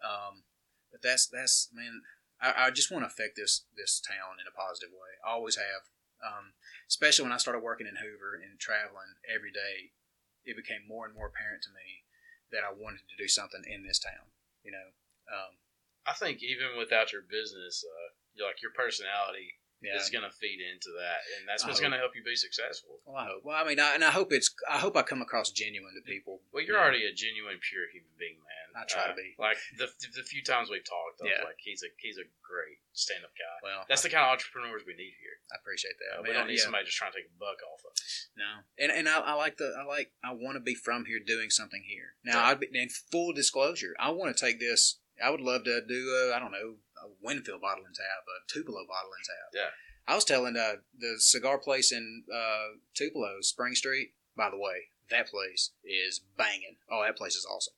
Um, 0.00 0.44
but 0.92 1.02
that's 1.02 1.26
that's 1.26 1.68
man, 1.72 2.02
I, 2.40 2.66
I 2.66 2.70
just 2.70 2.90
want 2.90 3.02
to 3.02 3.12
affect 3.12 3.36
this 3.36 3.66
this 3.76 4.00
town 4.00 4.38
in 4.40 4.46
a 4.46 4.54
positive 4.54 4.92
way. 4.92 5.18
I 5.26 5.32
always 5.32 5.56
have. 5.56 5.88
Um, 6.20 6.52
especially 6.88 7.24
when 7.24 7.32
I 7.32 7.40
started 7.40 7.64
working 7.64 7.88
in 7.88 7.96
Hoover 7.96 8.36
and 8.36 8.60
traveling 8.60 9.16
every 9.24 9.52
day, 9.52 9.96
it 10.44 10.56
became 10.56 10.84
more 10.88 11.06
and 11.06 11.14
more 11.14 11.32
apparent 11.32 11.64
to 11.64 11.72
me 11.72 12.04
that 12.52 12.66
I 12.66 12.72
wanted 12.72 13.06
to 13.08 13.20
do 13.20 13.28
something 13.28 13.62
in 13.64 13.86
this 13.86 13.98
town. 13.98 14.32
You 14.62 14.72
know, 14.72 14.88
um, 15.32 15.56
I 16.04 16.12
think 16.12 16.42
even 16.42 16.76
without 16.76 17.12
your 17.12 17.22
business, 17.24 17.84
uh, 17.84 18.10
like 18.44 18.60
your 18.60 18.72
personality 18.72 19.60
Yeah. 19.82 19.96
is 19.96 20.10
going 20.12 20.28
to 20.28 20.34
feed 20.36 20.60
into 20.60 20.92
that, 21.00 21.20
and 21.40 21.48
that's 21.48 21.64
what's 21.64 21.80
going 21.80 21.92
to 21.92 21.98
help 21.98 22.12
you 22.14 22.22
be 22.22 22.36
successful. 22.36 23.00
Well, 23.08 23.16
I 23.16 23.26
hope. 23.32 23.40
Well, 23.44 23.56
I 23.56 23.64
mean, 23.66 23.80
I, 23.80 23.94
and 23.96 24.04
I 24.04 24.10
hope 24.12 24.28
it's. 24.32 24.52
I 24.68 24.76
hope 24.76 24.96
I 24.96 25.02
come 25.02 25.22
across 25.24 25.50
genuine 25.50 25.96
to 25.96 26.04
people. 26.04 26.42
Well, 26.52 26.62
you're 26.62 26.76
Yeah. 26.76 26.82
already 26.84 27.06
a 27.08 27.12
genuine, 27.16 27.56
pure 27.64 27.88
human 27.88 28.12
being, 28.20 28.36
man. 28.44 28.76
I 28.76 28.84
try 28.84 29.06
to 29.08 29.12
Uh, 29.12 29.16
be. 29.16 29.34
Like 29.38 29.56
the, 29.80 29.88
the 30.14 30.22
few 30.22 30.44
times 30.44 30.68
we've 30.70 30.84
talked, 30.84 31.24
Yeah. 31.24 31.42
like 31.44 31.56
he's 31.58 31.82
a 31.82 31.88
he's 31.96 32.18
a 32.18 32.28
great 32.44 32.78
stand 32.92 33.24
up 33.24 33.32
guy. 33.34 33.56
Well, 33.62 33.84
That's 33.88 34.04
I, 34.04 34.08
the 34.08 34.14
kind 34.14 34.24
of 34.28 34.32
entrepreneurs 34.36 34.82
we 34.86 34.94
need 34.94 35.14
here. 35.18 35.40
I 35.50 35.56
appreciate 35.56 35.96
that. 35.98 36.16
Uh, 36.16 36.18
I 36.18 36.28
we 36.28 36.32
don't 36.36 36.46
need 36.46 36.58
yeah. 36.58 36.64
somebody 36.68 36.84
just 36.84 36.96
trying 37.00 37.12
to 37.12 37.18
take 37.18 37.26
a 37.32 37.38
buck 37.40 37.58
off 37.64 37.80
of 37.84 37.92
us. 37.96 38.28
No, 38.36 38.68
and 38.78 38.92
and 38.92 39.08
I, 39.08 39.18
I 39.20 39.34
like 39.34 39.56
the 39.56 39.72
I 39.80 39.84
like 39.88 40.12
I 40.22 40.32
want 40.32 40.56
to 40.56 40.60
be 40.60 40.74
from 40.74 41.06
here 41.06 41.18
doing 41.24 41.48
something 41.50 41.82
here. 41.88 42.14
Now. 42.24 42.44
I'd 42.44 42.60
be 42.60 42.68
in 42.72 42.88
full 42.88 43.32
disclosure. 43.32 43.94
I 43.98 44.10
want 44.10 44.34
to 44.36 44.38
take 44.38 44.60
this. 44.60 44.98
I 45.22 45.28
would 45.30 45.40
love 45.40 45.64
to 45.64 45.84
do 45.86 46.00
a 46.30 46.34
I 46.34 46.38
don't 46.38 46.52
know 46.52 46.76
a 47.04 47.08
Winfield 47.22 47.60
bottle 47.60 47.84
and 47.84 47.94
tap, 47.94 48.24
a 48.24 48.36
Tupelo 48.52 48.86
bottle 48.86 49.10
and 49.16 49.24
tap. 49.24 49.50
Yeah. 49.54 49.70
I 50.06 50.14
was 50.14 50.24
telling 50.24 50.56
uh, 50.56 50.82
the 50.98 51.16
cigar 51.18 51.58
place 51.58 51.92
in 51.92 52.24
uh, 52.32 52.78
Tupelo, 52.94 53.40
Spring 53.40 53.74
Street. 53.74 54.12
By 54.36 54.50
the 54.50 54.58
way, 54.58 54.90
that 55.10 55.28
place 55.28 55.72
is 55.84 56.20
banging. 56.36 56.76
Oh, 56.90 57.02
that 57.04 57.16
place 57.16 57.34
is 57.34 57.46
awesome. 57.46 57.74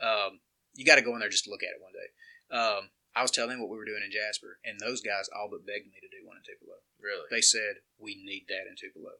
Um, 0.00 0.40
you 0.74 0.84
got 0.84 0.96
to 0.96 1.02
go 1.02 1.14
in 1.14 1.20
there 1.20 1.28
just 1.28 1.44
to 1.44 1.50
look 1.50 1.62
at 1.62 1.76
it 1.76 1.82
one 1.82 1.92
day. 1.92 2.10
Um, 2.50 2.90
I 3.14 3.22
was 3.22 3.30
telling 3.30 3.50
them 3.50 3.60
what 3.60 3.70
we 3.70 3.76
were 3.76 3.88
doing 3.88 4.02
in 4.04 4.10
Jasper, 4.10 4.58
and 4.64 4.78
those 4.78 5.02
guys 5.02 5.28
all 5.34 5.48
but 5.50 5.66
begged 5.66 5.86
me 5.86 5.98
to 6.00 6.10
do 6.10 6.26
one 6.26 6.38
in 6.38 6.46
Tupelo. 6.46 6.78
Really? 7.00 7.26
They 7.30 7.40
said 7.40 7.82
we 7.98 8.14
need 8.22 8.46
that 8.48 8.70
in 8.70 8.76
Tupelo. 8.78 9.18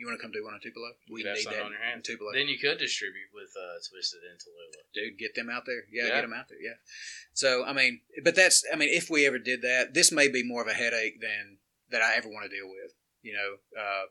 You 0.00 0.08
want 0.08 0.16
to 0.16 0.22
come 0.24 0.32
do 0.32 0.40
one 0.42 0.56
in 0.56 0.60
Tupelo? 0.64 0.96
We 1.12 1.20
need 1.20 1.44
that 1.44 1.60
on 1.60 1.76
your 1.76 1.76
in 1.76 2.00
hands. 2.00 2.08
Tupelo. 2.08 2.32
Then 2.32 2.48
you 2.48 2.56
could 2.56 2.78
distribute 2.80 3.28
with 3.36 3.52
uh, 3.52 3.76
Twisted 3.84 4.24
and 4.24 4.40
Tallulah. 4.40 4.80
Dude, 4.96 5.18
get 5.20 5.34
them 5.36 5.50
out 5.52 5.68
there. 5.68 5.84
Yeah, 5.92 6.08
Yeah. 6.08 6.14
get 6.16 6.22
them 6.24 6.32
out 6.32 6.48
there. 6.48 6.56
Yeah. 6.56 6.80
So 7.36 7.64
I 7.68 7.74
mean, 7.76 8.00
but 8.24 8.34
that's 8.34 8.64
I 8.72 8.76
mean, 8.80 8.88
if 8.88 9.10
we 9.10 9.26
ever 9.26 9.38
did 9.38 9.60
that, 9.60 9.92
this 9.92 10.10
may 10.10 10.28
be 10.28 10.40
more 10.42 10.62
of 10.62 10.68
a 10.68 10.72
headache 10.72 11.20
than 11.20 11.58
that 11.90 12.00
I 12.00 12.14
ever 12.16 12.28
want 12.32 12.48
to 12.48 12.56
deal 12.56 12.64
with. 12.68 12.96
You 13.20 13.34
know, 13.36 13.50
uh, 13.78 14.04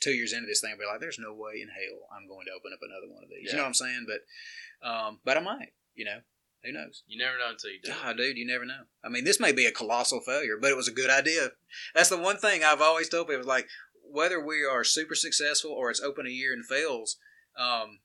two 0.00 0.12
years 0.12 0.32
into 0.32 0.46
this 0.46 0.60
thing, 0.60 0.70
I'll 0.72 0.78
be 0.78 0.86
like, 0.86 1.00
there's 1.00 1.18
no 1.18 1.34
way 1.34 1.58
in 1.60 1.68
hell 1.68 2.06
I'm 2.14 2.28
going 2.28 2.46
to 2.46 2.52
open 2.54 2.70
up 2.72 2.78
another 2.82 3.12
one 3.12 3.24
of 3.24 3.30
these. 3.30 3.50
You 3.50 3.56
know 3.56 3.64
what 3.64 3.74
I'm 3.74 3.74
saying? 3.74 4.06
But, 4.06 4.86
um, 4.88 5.18
but 5.24 5.36
I 5.36 5.40
might. 5.40 5.72
You 5.94 6.04
know, 6.04 6.18
who 6.62 6.72
knows? 6.72 7.02
You 7.06 7.18
never 7.18 7.38
know 7.38 7.50
until 7.50 7.70
you 7.70 7.80
do. 7.82 7.90
it. 7.90 7.96
Ah, 8.04 8.12
dude, 8.12 8.36
you 8.36 8.46
never 8.46 8.66
know. 8.66 8.84
I 9.02 9.08
mean, 9.08 9.24
this 9.24 9.40
may 9.40 9.50
be 9.52 9.64
a 9.66 9.72
colossal 9.72 10.20
failure, 10.20 10.58
but 10.60 10.70
it 10.70 10.76
was 10.76 10.88
a 10.88 10.92
good 10.92 11.10
idea. 11.10 11.48
That's 11.94 12.10
the 12.10 12.18
one 12.18 12.36
thing 12.36 12.62
I've 12.62 12.82
always 12.82 13.08
told 13.08 13.26
people. 13.26 13.36
It 13.36 13.38
was 13.38 13.46
like, 13.46 13.66
whether 14.10 14.44
we 14.44 14.64
are 14.64 14.84
super 14.84 15.14
successful 15.14 15.70
or 15.70 15.90
it's 15.90 16.00
open 16.00 16.26
a 16.26 16.30
year 16.30 16.52
and 16.52 16.64
fails, 16.64 17.16
um, 17.58 18.00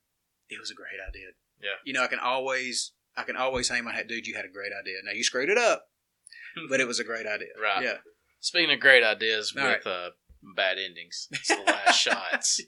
it 0.49 0.59
was 0.59 0.71
a 0.71 0.75
great 0.75 0.99
idea. 1.07 1.27
Yeah. 1.61 1.77
You 1.85 1.93
know, 1.93 2.03
I 2.03 2.07
can 2.07 2.19
always, 2.19 2.91
I 3.15 3.23
can 3.23 3.35
always 3.35 3.69
hang 3.69 3.83
my 3.83 3.93
hat, 3.93 4.07
dude. 4.07 4.27
You 4.27 4.35
had 4.35 4.45
a 4.45 4.49
great 4.49 4.71
idea. 4.79 4.97
Now 5.05 5.11
you 5.11 5.23
screwed 5.23 5.49
it 5.49 5.57
up, 5.57 5.85
but 6.69 6.79
it 6.79 6.87
was 6.87 6.99
a 6.99 7.03
great 7.03 7.25
idea. 7.25 7.49
Right. 7.61 7.83
Yeah. 7.83 7.97
Speaking 8.39 8.71
of 8.73 8.79
great 8.79 9.03
ideas 9.03 9.53
All 9.57 9.67
with 9.67 9.85
uh, 9.85 10.09
bad 10.55 10.77
endings, 10.79 11.27
it's 11.31 11.47
the 11.49 11.63
last 11.67 11.95
shots. 11.99 12.59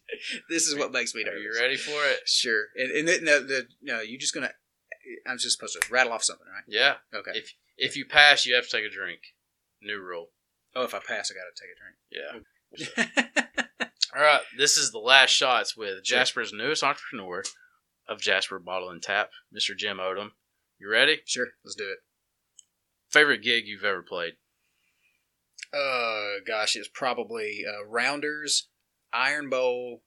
This 0.49 0.67
is 0.67 0.77
what 0.77 0.91
makes 0.91 1.15
me 1.15 1.21
Are 1.23 1.25
nervous. 1.25 1.41
you 1.43 1.59
ready 1.61 1.77
for 1.77 2.05
it? 2.11 2.19
Sure. 2.25 2.65
And, 2.75 2.91
and 2.91 3.07
the, 3.07 3.19
no, 3.21 3.39
the, 3.39 3.67
no, 3.81 4.01
you're 4.01 4.19
just 4.19 4.33
gonna. 4.33 4.51
I'm 5.27 5.37
just 5.37 5.57
supposed 5.57 5.75
to 5.81 5.91
rattle 5.91 6.13
off 6.13 6.23
something, 6.23 6.45
right? 6.47 6.63
Yeah. 6.67 6.95
Okay. 7.13 7.31
If 7.33 7.53
if 7.77 7.97
you 7.97 8.05
pass, 8.05 8.45
you 8.45 8.55
have 8.55 8.65
to 8.69 8.77
take 8.77 8.85
a 8.85 8.93
drink. 8.93 9.19
New 9.81 9.99
rule. 9.99 10.27
oh, 10.75 10.83
if 10.83 10.93
I 10.93 10.99
pass, 10.99 11.29
I 11.29 11.33
got 11.35 11.43
to 11.43 11.59
take 11.61 11.71
a 11.75 11.79
drink. 12.31 12.45
All 14.15 14.21
right. 14.21 14.41
This 14.57 14.77
is 14.77 14.91
the 14.91 14.99
last 14.99 15.31
shots 15.31 15.75
with 15.75 16.03
Jasper's 16.03 16.53
newest 16.53 16.83
entrepreneur 16.83 17.43
of 18.07 18.21
Jasper 18.21 18.59
Bottle 18.59 18.89
and 18.89 19.01
Tap, 19.01 19.29
Mr. 19.55 19.75
Jim 19.77 19.97
Odom. 19.97 20.31
You 20.79 20.89
ready? 20.89 21.21
sure. 21.25 21.47
Let's 21.63 21.75
do 21.75 21.85
it. 21.85 21.99
Favorite 23.09 23.43
gig 23.43 23.67
you've 23.67 23.83
ever 23.83 24.01
played? 24.01 24.33
Uh, 25.73 26.41
gosh, 26.45 26.75
it's 26.75 26.89
probably 26.93 27.63
uh, 27.67 27.85
Rounders, 27.85 28.67
Iron 29.11 29.49
Bowl, 29.49 30.01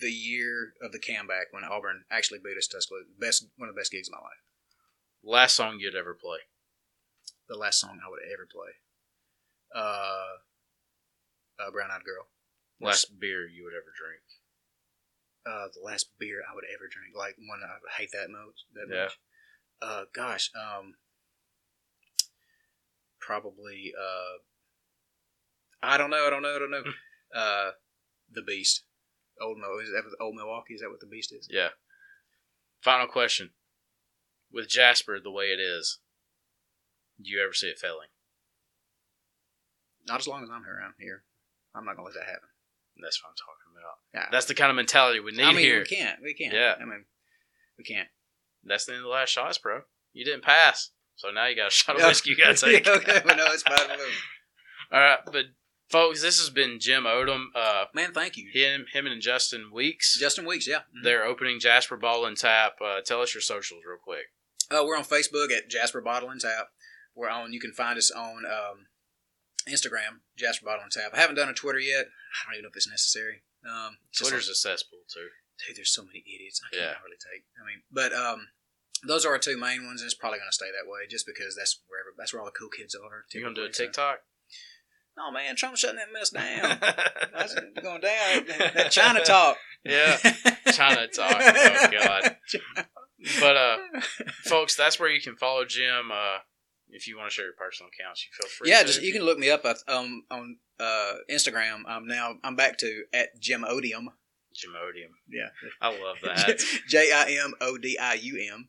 the 0.00 0.10
year 0.10 0.72
of 0.82 0.92
the 0.92 0.98
comeback 0.98 1.46
when 1.50 1.64
Auburn 1.64 2.04
actually 2.10 2.38
beat 2.42 2.56
us 2.56 2.66
Tuscaloosa. 2.66 3.06
Best, 3.18 3.46
one 3.56 3.68
of 3.68 3.74
the 3.74 3.78
best 3.78 3.92
gigs 3.92 4.08
of 4.08 4.12
my 4.12 4.20
life. 4.20 4.40
Last 5.22 5.56
song 5.56 5.78
you'd 5.80 5.94
ever 5.94 6.14
play? 6.14 6.38
The 7.48 7.56
last 7.56 7.80
song 7.80 7.98
I 8.04 8.08
would 8.08 8.20
ever 8.32 8.46
play. 8.50 8.72
Uh, 9.74 10.40
uh 11.60 11.70
Brown 11.70 11.90
Eyed 11.90 12.04
Girl. 12.04 12.26
Last 12.80 13.18
beer 13.20 13.46
you 13.46 13.64
would 13.64 13.74
ever 13.74 13.92
drink? 13.96 14.22
Uh, 15.44 15.68
the 15.74 15.84
last 15.84 16.10
beer 16.18 16.40
I 16.50 16.54
would 16.54 16.64
ever 16.72 16.88
drink, 16.90 17.14
like 17.16 17.36
one 17.38 17.60
I 17.64 18.00
hate 18.00 18.10
that 18.12 18.30
much. 18.30 18.64
That 18.74 18.94
Yeah. 18.94 19.02
much. 19.04 19.18
Uh, 19.82 20.04
gosh, 20.14 20.50
um, 20.54 20.94
probably. 23.20 23.92
Uh, 23.98 24.38
I 25.82 25.96
don't 25.96 26.10
know. 26.10 26.26
I 26.26 26.30
don't 26.30 26.42
know. 26.42 26.54
I 26.56 26.58
don't 26.58 26.70
know. 26.70 26.82
uh, 27.34 27.70
the 28.30 28.42
Beast. 28.42 28.82
Old 29.40 29.56
Mil- 29.58 29.78
is 29.82 29.88
that 29.90 30.02
Old 30.20 30.34
Milwaukee? 30.36 30.74
Is 30.74 30.80
that 30.82 30.90
what 30.90 31.00
the 31.00 31.06
Beast 31.06 31.32
is? 31.32 31.48
Yeah. 31.50 31.68
Final 32.82 33.06
question. 33.06 33.50
With 34.52 34.68
Jasper 34.68 35.18
the 35.22 35.30
way 35.30 35.46
it 35.46 35.60
is, 35.60 35.98
do 37.22 37.30
you 37.30 37.42
ever 37.42 37.54
see 37.54 37.68
it 37.68 37.78
failing? 37.78 38.08
Not 40.06 40.20
as 40.20 40.28
long 40.28 40.42
as 40.42 40.50
I'm 40.50 40.64
around 40.66 40.94
here. 40.98 41.24
I'm 41.74 41.84
not 41.84 41.96
gonna 41.96 42.06
let 42.06 42.14
that 42.14 42.26
happen. 42.26 42.48
That's 43.02 43.22
what 43.22 43.30
I'm 43.30 43.36
talking 43.36 43.70
about. 43.72 43.96
Yeah. 44.14 44.28
That's 44.30 44.46
the 44.46 44.54
kind 44.54 44.70
of 44.70 44.76
mentality 44.76 45.20
we 45.20 45.32
need 45.32 45.42
I 45.42 45.52
mean, 45.52 45.58
here. 45.60 45.80
we 45.80 45.86
can't. 45.96 46.18
We 46.22 46.34
can't. 46.34 46.52
Yeah. 46.52 46.74
I 46.80 46.84
mean, 46.84 47.04
we 47.78 47.84
can't. 47.84 48.08
That's 48.64 48.84
the 48.84 48.92
end 48.92 48.98
of 49.00 49.04
the 49.04 49.08
last 49.10 49.30
shots, 49.30 49.56
bro. 49.58 49.82
You 50.12 50.24
didn't 50.24 50.42
pass. 50.42 50.90
So 51.16 51.30
now 51.30 51.46
you 51.46 51.56
got 51.56 51.68
a 51.68 51.70
shot 51.70 51.96
of 51.96 52.02
whiskey 52.06 52.30
you 52.30 52.36
got 52.36 52.56
to 52.56 52.66
take. 52.66 52.86
okay, 52.86 53.22
well, 53.24 53.36
no, 53.36 53.46
it's 53.52 53.62
fine. 53.62 53.78
All 54.92 55.00
right, 55.00 55.18
but 55.24 55.44
folks, 55.88 56.20
this 56.20 56.38
has 56.40 56.50
been 56.50 56.78
Jim 56.80 57.04
Odom. 57.04 57.44
Uh, 57.54 57.84
Man, 57.94 58.12
thank 58.12 58.36
you, 58.36 58.50
him, 58.52 58.86
him, 58.92 59.06
and 59.06 59.22
Justin 59.22 59.70
Weeks. 59.72 60.18
Justin 60.18 60.44
Weeks. 60.46 60.66
Yeah, 60.66 60.80
Mhm. 60.80 61.04
They're 61.04 61.24
opening 61.24 61.60
Jasper 61.60 61.96
Bottle 61.96 62.26
and 62.26 62.36
Tap. 62.36 62.74
Uh, 62.84 63.00
tell 63.02 63.22
us 63.22 63.32
your 63.34 63.40
socials 63.40 63.82
real 63.88 63.98
quick. 64.02 64.26
Uh, 64.70 64.84
we're 64.84 64.96
on 64.96 65.04
Facebook 65.04 65.50
at 65.56 65.70
Jasper 65.70 66.00
Bottle 66.00 66.28
and 66.30 66.40
Tap. 66.40 66.68
We're 67.14 67.30
on. 67.30 67.52
You 67.52 67.60
can 67.60 67.72
find 67.72 67.96
us 67.96 68.10
on 68.10 68.44
um, 68.46 68.86
Instagram, 69.68 70.20
Jasper 70.36 70.66
Bottle 70.66 70.82
and 70.84 70.92
Tap. 70.92 71.12
I 71.14 71.18
haven't 71.20 71.36
done 71.36 71.48
a 71.48 71.54
Twitter 71.54 71.78
yet. 71.80 72.06
I 72.06 72.46
don't 72.46 72.54
even 72.54 72.62
know 72.64 72.68
if 72.70 72.76
it's 72.76 72.88
necessary. 72.88 73.42
Um, 73.64 73.98
Twitter's 74.16 74.46
like- 74.48 74.52
a 74.52 74.54
cesspool 74.56 75.00
too. 75.12 75.28
dude, 75.66 75.76
there's 75.76 75.92
so 75.92 76.04
many 76.04 76.24
idiots. 76.26 76.60
I 76.64 76.74
can't 76.74 76.82
Yeah. 76.90 76.94
hardly 76.98 77.16
take. 77.20 77.44
I 77.60 77.66
mean, 77.66 77.82
but 77.92 78.12
um, 78.14 78.48
those 79.06 79.26
are 79.26 79.30
our 79.32 79.38
two 79.38 79.58
main 79.58 79.84
ones, 79.86 80.00
and 80.00 80.06
it's 80.08 80.14
probably 80.14 80.38
going 80.38 80.48
to 80.48 80.54
stay 80.54 80.70
that 80.72 80.88
way, 80.90 81.06
just 81.08 81.26
because 81.26 81.54
that's 81.56 81.80
wherever 81.88 82.14
that's 82.16 82.32
where 82.32 82.40
all 82.40 82.46
the 82.46 82.52
cool 82.58 82.70
kids 82.70 82.94
are. 82.94 83.24
You 83.32 83.42
gonna 83.42 83.54
do 83.54 83.62
a 83.62 83.64
typically, 83.68 83.74
so- 83.76 83.84
TikTok? 83.86 84.18
No, 85.16 85.30
man, 85.30 85.54
Trump's 85.56 85.80
shutting 85.80 85.96
that 85.96 86.12
mess 86.12 86.30
down. 86.30 86.78
That's 87.34 87.54
going 87.82 88.00
down. 88.00 88.46
That 88.74 88.90
China 88.90 89.22
talk. 89.22 89.58
Yeah, 89.84 90.16
China 90.72 91.08
talk. 91.08 91.36
Oh 91.38 91.88
God. 91.90 92.36
But 93.38 93.54
uh, 93.56 93.76
folks, 94.44 94.74
that's 94.76 94.98
where 94.98 95.10
you 95.10 95.20
can 95.20 95.36
follow 95.36 95.66
Jim. 95.66 96.10
Uh, 96.10 96.38
if 96.92 97.06
you 97.06 97.16
want 97.16 97.30
to 97.30 97.34
share 97.34 97.44
your 97.46 97.54
personal 97.54 97.90
accounts, 97.96 98.24
you 98.24 98.30
feel 98.32 98.48
free. 98.50 98.70
yeah, 98.70 98.82
just 98.82 99.02
you 99.02 99.12
can 99.12 99.22
look 99.22 99.38
me 99.38 99.50
up 99.50 99.64
um, 99.88 100.24
on 100.30 100.56
uh, 100.78 101.12
Instagram. 101.30 101.82
I'm 101.86 102.06
now 102.06 102.34
I'm 102.44 102.56
back 102.56 102.78
to 102.78 103.04
at 103.12 103.40
Jim 103.40 103.64
Odium. 103.64 104.10
Jimodium. 104.54 105.12
Yeah, 105.28 105.48
I 105.80 105.88
love 105.90 106.18
that. 106.24 106.60
J 106.88 107.12
I 107.12 107.38
M 107.44 107.54
O 107.60 107.78
D 107.78 107.96
I 107.98 108.14
U 108.14 108.50
M. 108.52 108.68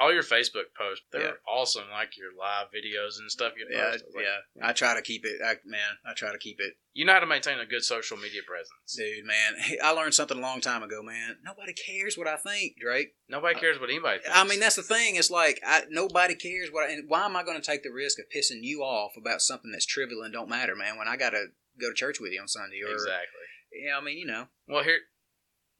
All 0.00 0.12
your 0.14 0.22
Facebook 0.22 0.70
posts, 0.76 1.04
they're 1.10 1.22
Yeah. 1.22 1.32
awesome. 1.48 1.90
Like 1.90 2.16
your 2.16 2.30
live 2.38 2.68
videos 2.68 3.18
and 3.18 3.30
stuff 3.30 3.54
you 3.56 3.66
Yeah, 3.70 3.90
post. 3.90 4.04
Like, 4.14 4.24
yeah. 4.24 4.66
I 4.68 4.72
try 4.72 4.94
to 4.94 5.02
keep 5.02 5.24
it. 5.24 5.40
I, 5.44 5.56
man, 5.64 5.98
I 6.06 6.14
try 6.14 6.30
to 6.30 6.38
keep 6.38 6.60
it. 6.60 6.74
You 6.94 7.04
know 7.04 7.12
how 7.14 7.20
to 7.20 7.26
maintain 7.26 7.58
a 7.58 7.66
good 7.66 7.82
social 7.84 8.16
media 8.16 8.42
presence. 8.46 8.94
Dude, 8.96 9.24
man, 9.24 9.56
hey, 9.58 9.78
I 9.82 9.90
learned 9.90 10.14
something 10.14 10.38
a 10.38 10.40
long 10.40 10.60
time 10.60 10.82
ago, 10.82 11.02
man. 11.02 11.38
Nobody 11.44 11.72
cares 11.72 12.16
what 12.16 12.28
I 12.28 12.36
think, 12.36 12.74
Drake. 12.80 13.14
Nobody 13.28 13.58
cares 13.58 13.80
what 13.80 13.90
anybody 13.90 14.20
thinks. 14.20 14.36
I 14.38 14.44
mean, 14.44 14.60
that's 14.60 14.76
the 14.76 14.82
thing. 14.82 15.16
It's 15.16 15.30
like 15.30 15.60
I, 15.66 15.82
nobody 15.90 16.34
cares 16.36 16.70
what. 16.70 16.88
I, 16.88 16.92
and 16.92 17.04
why 17.08 17.24
am 17.24 17.36
I 17.36 17.42
going 17.42 17.60
to 17.60 17.66
take 17.66 17.82
the 17.82 17.90
risk 17.92 18.18
of 18.20 18.26
pissing 18.34 18.60
you 18.62 18.82
off 18.82 19.12
about 19.16 19.42
something 19.42 19.70
that's 19.72 19.86
trivial 19.86 20.22
and 20.22 20.32
don't 20.32 20.48
matter, 20.48 20.76
man? 20.76 20.96
When 20.96 21.08
I 21.08 21.16
got 21.16 21.30
to 21.30 21.46
go 21.80 21.88
to 21.88 21.94
church 21.94 22.20
with 22.20 22.32
you 22.32 22.40
on 22.40 22.48
Sunday, 22.48 22.80
or 22.86 22.92
exactly. 22.92 23.42
yeah, 23.84 23.96
I 23.98 24.00
mean, 24.00 24.18
you 24.18 24.26
know, 24.26 24.46
Well, 24.68 24.84
here 24.84 24.98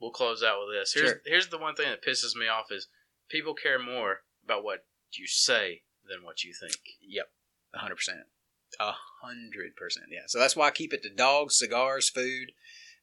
we'll 0.00 0.10
close 0.10 0.42
out 0.42 0.58
with 0.66 0.76
this. 0.76 0.92
Here's 0.92 1.08
Sure. 1.10 1.20
here's 1.24 1.48
the 1.48 1.58
one 1.58 1.74
thing 1.76 1.88
that 1.88 2.02
pisses 2.04 2.34
me 2.36 2.48
off 2.48 2.70
is 2.70 2.88
people 3.28 3.54
care 3.54 3.78
more 3.78 4.20
about 4.44 4.64
what 4.64 4.84
you 5.12 5.26
say 5.26 5.82
than 6.08 6.24
what 6.24 6.44
you 6.44 6.52
think. 6.52 6.76
Yep, 7.06 7.28
a 7.74 7.78
hundred 7.78 7.96
percent, 7.96 8.20
a 8.80 8.92
hundred 9.22 9.76
percent. 9.76 10.06
Yeah, 10.10 10.22
so 10.26 10.38
that's 10.38 10.56
why 10.56 10.68
I 10.68 10.70
keep 10.70 10.92
it 10.92 11.02
to 11.02 11.10
dogs, 11.10 11.58
cigars, 11.58 12.08
food, 12.08 12.52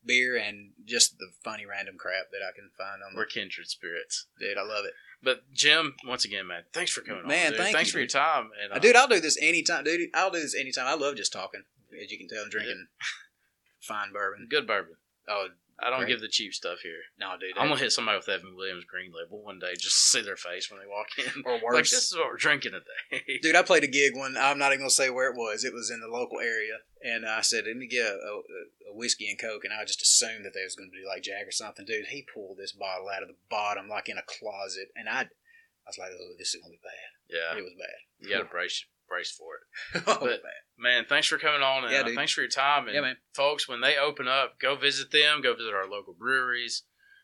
beer, 0.06 0.36
and 0.38 0.72
just 0.86 1.18
the 1.20 1.28
funny 1.44 1.66
random 1.66 1.96
crap 1.98 2.32
that 2.32 2.42
I 2.48 2.52
can 2.56 2.70
find 2.78 3.02
on. 3.04 3.16
We're 3.16 3.26
The, 3.26 3.32
kindred 3.32 3.68
spirits. 3.68 4.28
dude, 4.40 4.58
I 4.58 4.64
love 4.64 4.86
it. 4.86 4.94
But 5.24 5.52
Jim, 5.54 5.96
once 6.06 6.26
again, 6.26 6.46
man, 6.48 6.64
thanks 6.74 6.92
for 6.92 7.02
coming 7.02 7.26
Man, 7.26 7.48
on. 7.48 7.52
dude. 7.54 7.62
thank 7.62 7.76
thanks 7.76 7.90
you, 7.90 7.94
for 7.94 8.00
your 8.00 8.08
time. 8.08 8.52
And 8.62 8.74
Uh, 8.74 8.76
uh, 8.76 8.80
dude, 8.80 8.96
I'll 8.96 9.08
do 9.08 9.20
this 9.20 9.38
anytime, 9.42 9.84
dude. 9.84 10.10
I'll 10.14 10.30
do 10.30 10.40
this 10.40 10.54
anytime. 10.56 10.86
I 10.88 10.94
love 10.94 11.16
just 11.16 11.34
talking. 11.34 11.64
As 12.00 12.12
you 12.12 12.18
can 12.20 12.28
tell, 12.28 12.44
I'm 12.44 12.50
drinking 12.50 12.88
fine 13.82 14.12
bourbon. 14.14 14.48
good 14.50 14.68
bourbon. 14.68 14.96
Oh, 15.28 15.48
I 15.78 15.90
don't 15.90 16.00
Great. 16.00 16.10
give 16.10 16.22
the 16.22 16.30
cheap 16.30 16.54
stuff 16.54 16.80
here. 16.80 17.00
No, 17.20 17.36
dude. 17.38 17.58
I'm 17.58 17.68
gonna 17.68 17.80
hit 17.80 17.92
somebody 17.92 18.18
with 18.18 18.30
Evan 18.30 18.56
Williams 18.56 18.86
Green 18.86 19.12
Label 19.12 19.44
one 19.44 19.60
day 19.60 19.74
just 19.78 20.10
see 20.10 20.22
their 20.22 20.38
face 20.38 20.72
when 20.72 20.80
they 20.80 20.88
walk 20.88 21.08
in. 21.20 21.44
or 21.46 21.60
worse. 21.62 21.74
Like 21.76 21.84
this 21.84 22.12
is 22.12 22.16
what 22.16 22.28
we're 22.28 22.38
drinking 22.38 22.72
today. 22.72 23.40
Dude, 23.42 23.56
I 23.58 23.62
played 23.62 23.84
a 23.84 23.88
gig 23.88 24.16
one. 24.16 24.38
I'm 24.38 24.58
not 24.58 24.72
even 24.72 24.80
gonna 24.88 24.90
say 24.90 25.10
where 25.10 25.30
it 25.30 25.36
was. 25.36 25.66
It 25.66 25.74
was 25.74 25.92
in 25.92 26.00
the 26.00 26.08
local 26.08 26.40
area, 26.40 26.80
and 27.04 27.26
I 27.26 27.42
said, 27.42 27.66
"Let 27.68 27.76
me 27.76 27.88
get 27.88 28.06
a, 28.08 28.16
a, 28.16 28.92
a 28.92 28.96
whiskey 28.96 29.30
and 29.30 29.38
coke," 29.40 29.66
and 29.66 29.74
I 29.74 29.84
just 29.84 30.02
assumed 30.02 30.46
that 30.46 30.54
they 30.54 30.64
was 30.64 30.76
gonna 30.76 30.90
be 30.92 31.04
like 31.06 31.24
Jack 31.24 31.46
or 31.48 31.52
something. 31.52 31.86
Dude, 31.86 32.08
he 32.08 32.26
pulled 32.34 32.58
this 32.58 32.72
bottle 32.72 33.10
out 33.10 33.22
of 33.24 33.28
the 33.28 33.36
bottom 33.50 33.90
like 33.90 34.08
in 34.08 34.18
a 34.18 34.24
closet, 34.24 34.90
and 34.96 35.10
I, 35.10 35.22
I 35.24 35.88
was 35.88 35.98
like, 36.00 36.12
"Oh, 36.16 36.34
this 36.40 36.56
is 36.56 36.62
gonna 36.62 36.72
be 36.72 36.80
bad." 36.82 37.12
yeah, 37.36 37.58
It 37.60 37.64
was 37.64 37.74
bad. 37.78 38.00
you 38.22 38.30
got 38.30 38.44
to 38.44 38.50
brace 38.50 38.86
brace 39.08 39.32
for 39.32 39.56
it. 39.56 40.04
oh, 40.08 40.18
But- 40.20 40.44
bad. 40.44 40.52
Man, 40.78 41.06
thanks 41.08 41.28
for 41.28 41.38
coming 41.38 41.62
on 41.62 41.86
and 41.86 41.94
Yeah, 41.94 42.02
uh, 42.02 42.16
thanks 42.16 42.34
for 42.34 42.42
your 42.42 42.50
time. 42.50 42.88
And 42.88 42.96
Yeah, 42.96 43.02
man. 43.02 43.18
folks, 43.34 43.66
when 43.66 43.80
they 43.80 43.98
open 43.98 44.28
up, 44.28 44.60
go 44.60 44.76
visit 44.76 45.10
them. 45.12 45.42
Go 45.42 45.54
visit 45.56 45.74
our 45.74 45.88
local 45.88 46.14
breweries. 46.14 46.84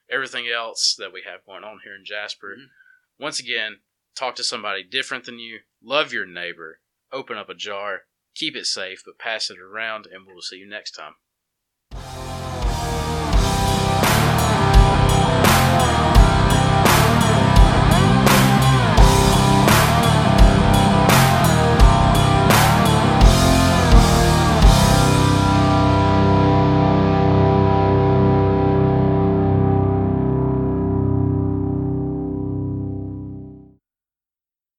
Everything 0.09 0.47
else 0.47 0.95
that 0.97 1.11
we 1.11 1.23
have 1.25 1.45
going 1.45 1.65
on 1.65 1.79
here 1.83 1.93
in 1.95 2.05
Jasper. 2.05 2.55
Mhm. 2.57 2.67
Once 3.19 3.39
again, 3.41 3.81
talk 4.15 4.35
to 4.35 4.43
somebody 4.43 4.83
different 4.83 5.25
than 5.25 5.37
you. 5.39 5.59
Love 5.81 6.13
your 6.13 6.25
neighbor. 6.25 6.79
Open 7.11 7.37
up 7.37 7.49
a 7.49 7.53
jar. 7.53 8.03
Keep 8.35 8.55
it 8.55 8.65
safe, 8.67 9.03
but 9.05 9.19
pass 9.19 9.49
it 9.49 9.59
around. 9.59 10.05
And 10.07 10.25
we'll 10.25 10.41
see 10.41 10.55
you 10.57 10.65
next 10.67 10.91
time. 10.91 11.15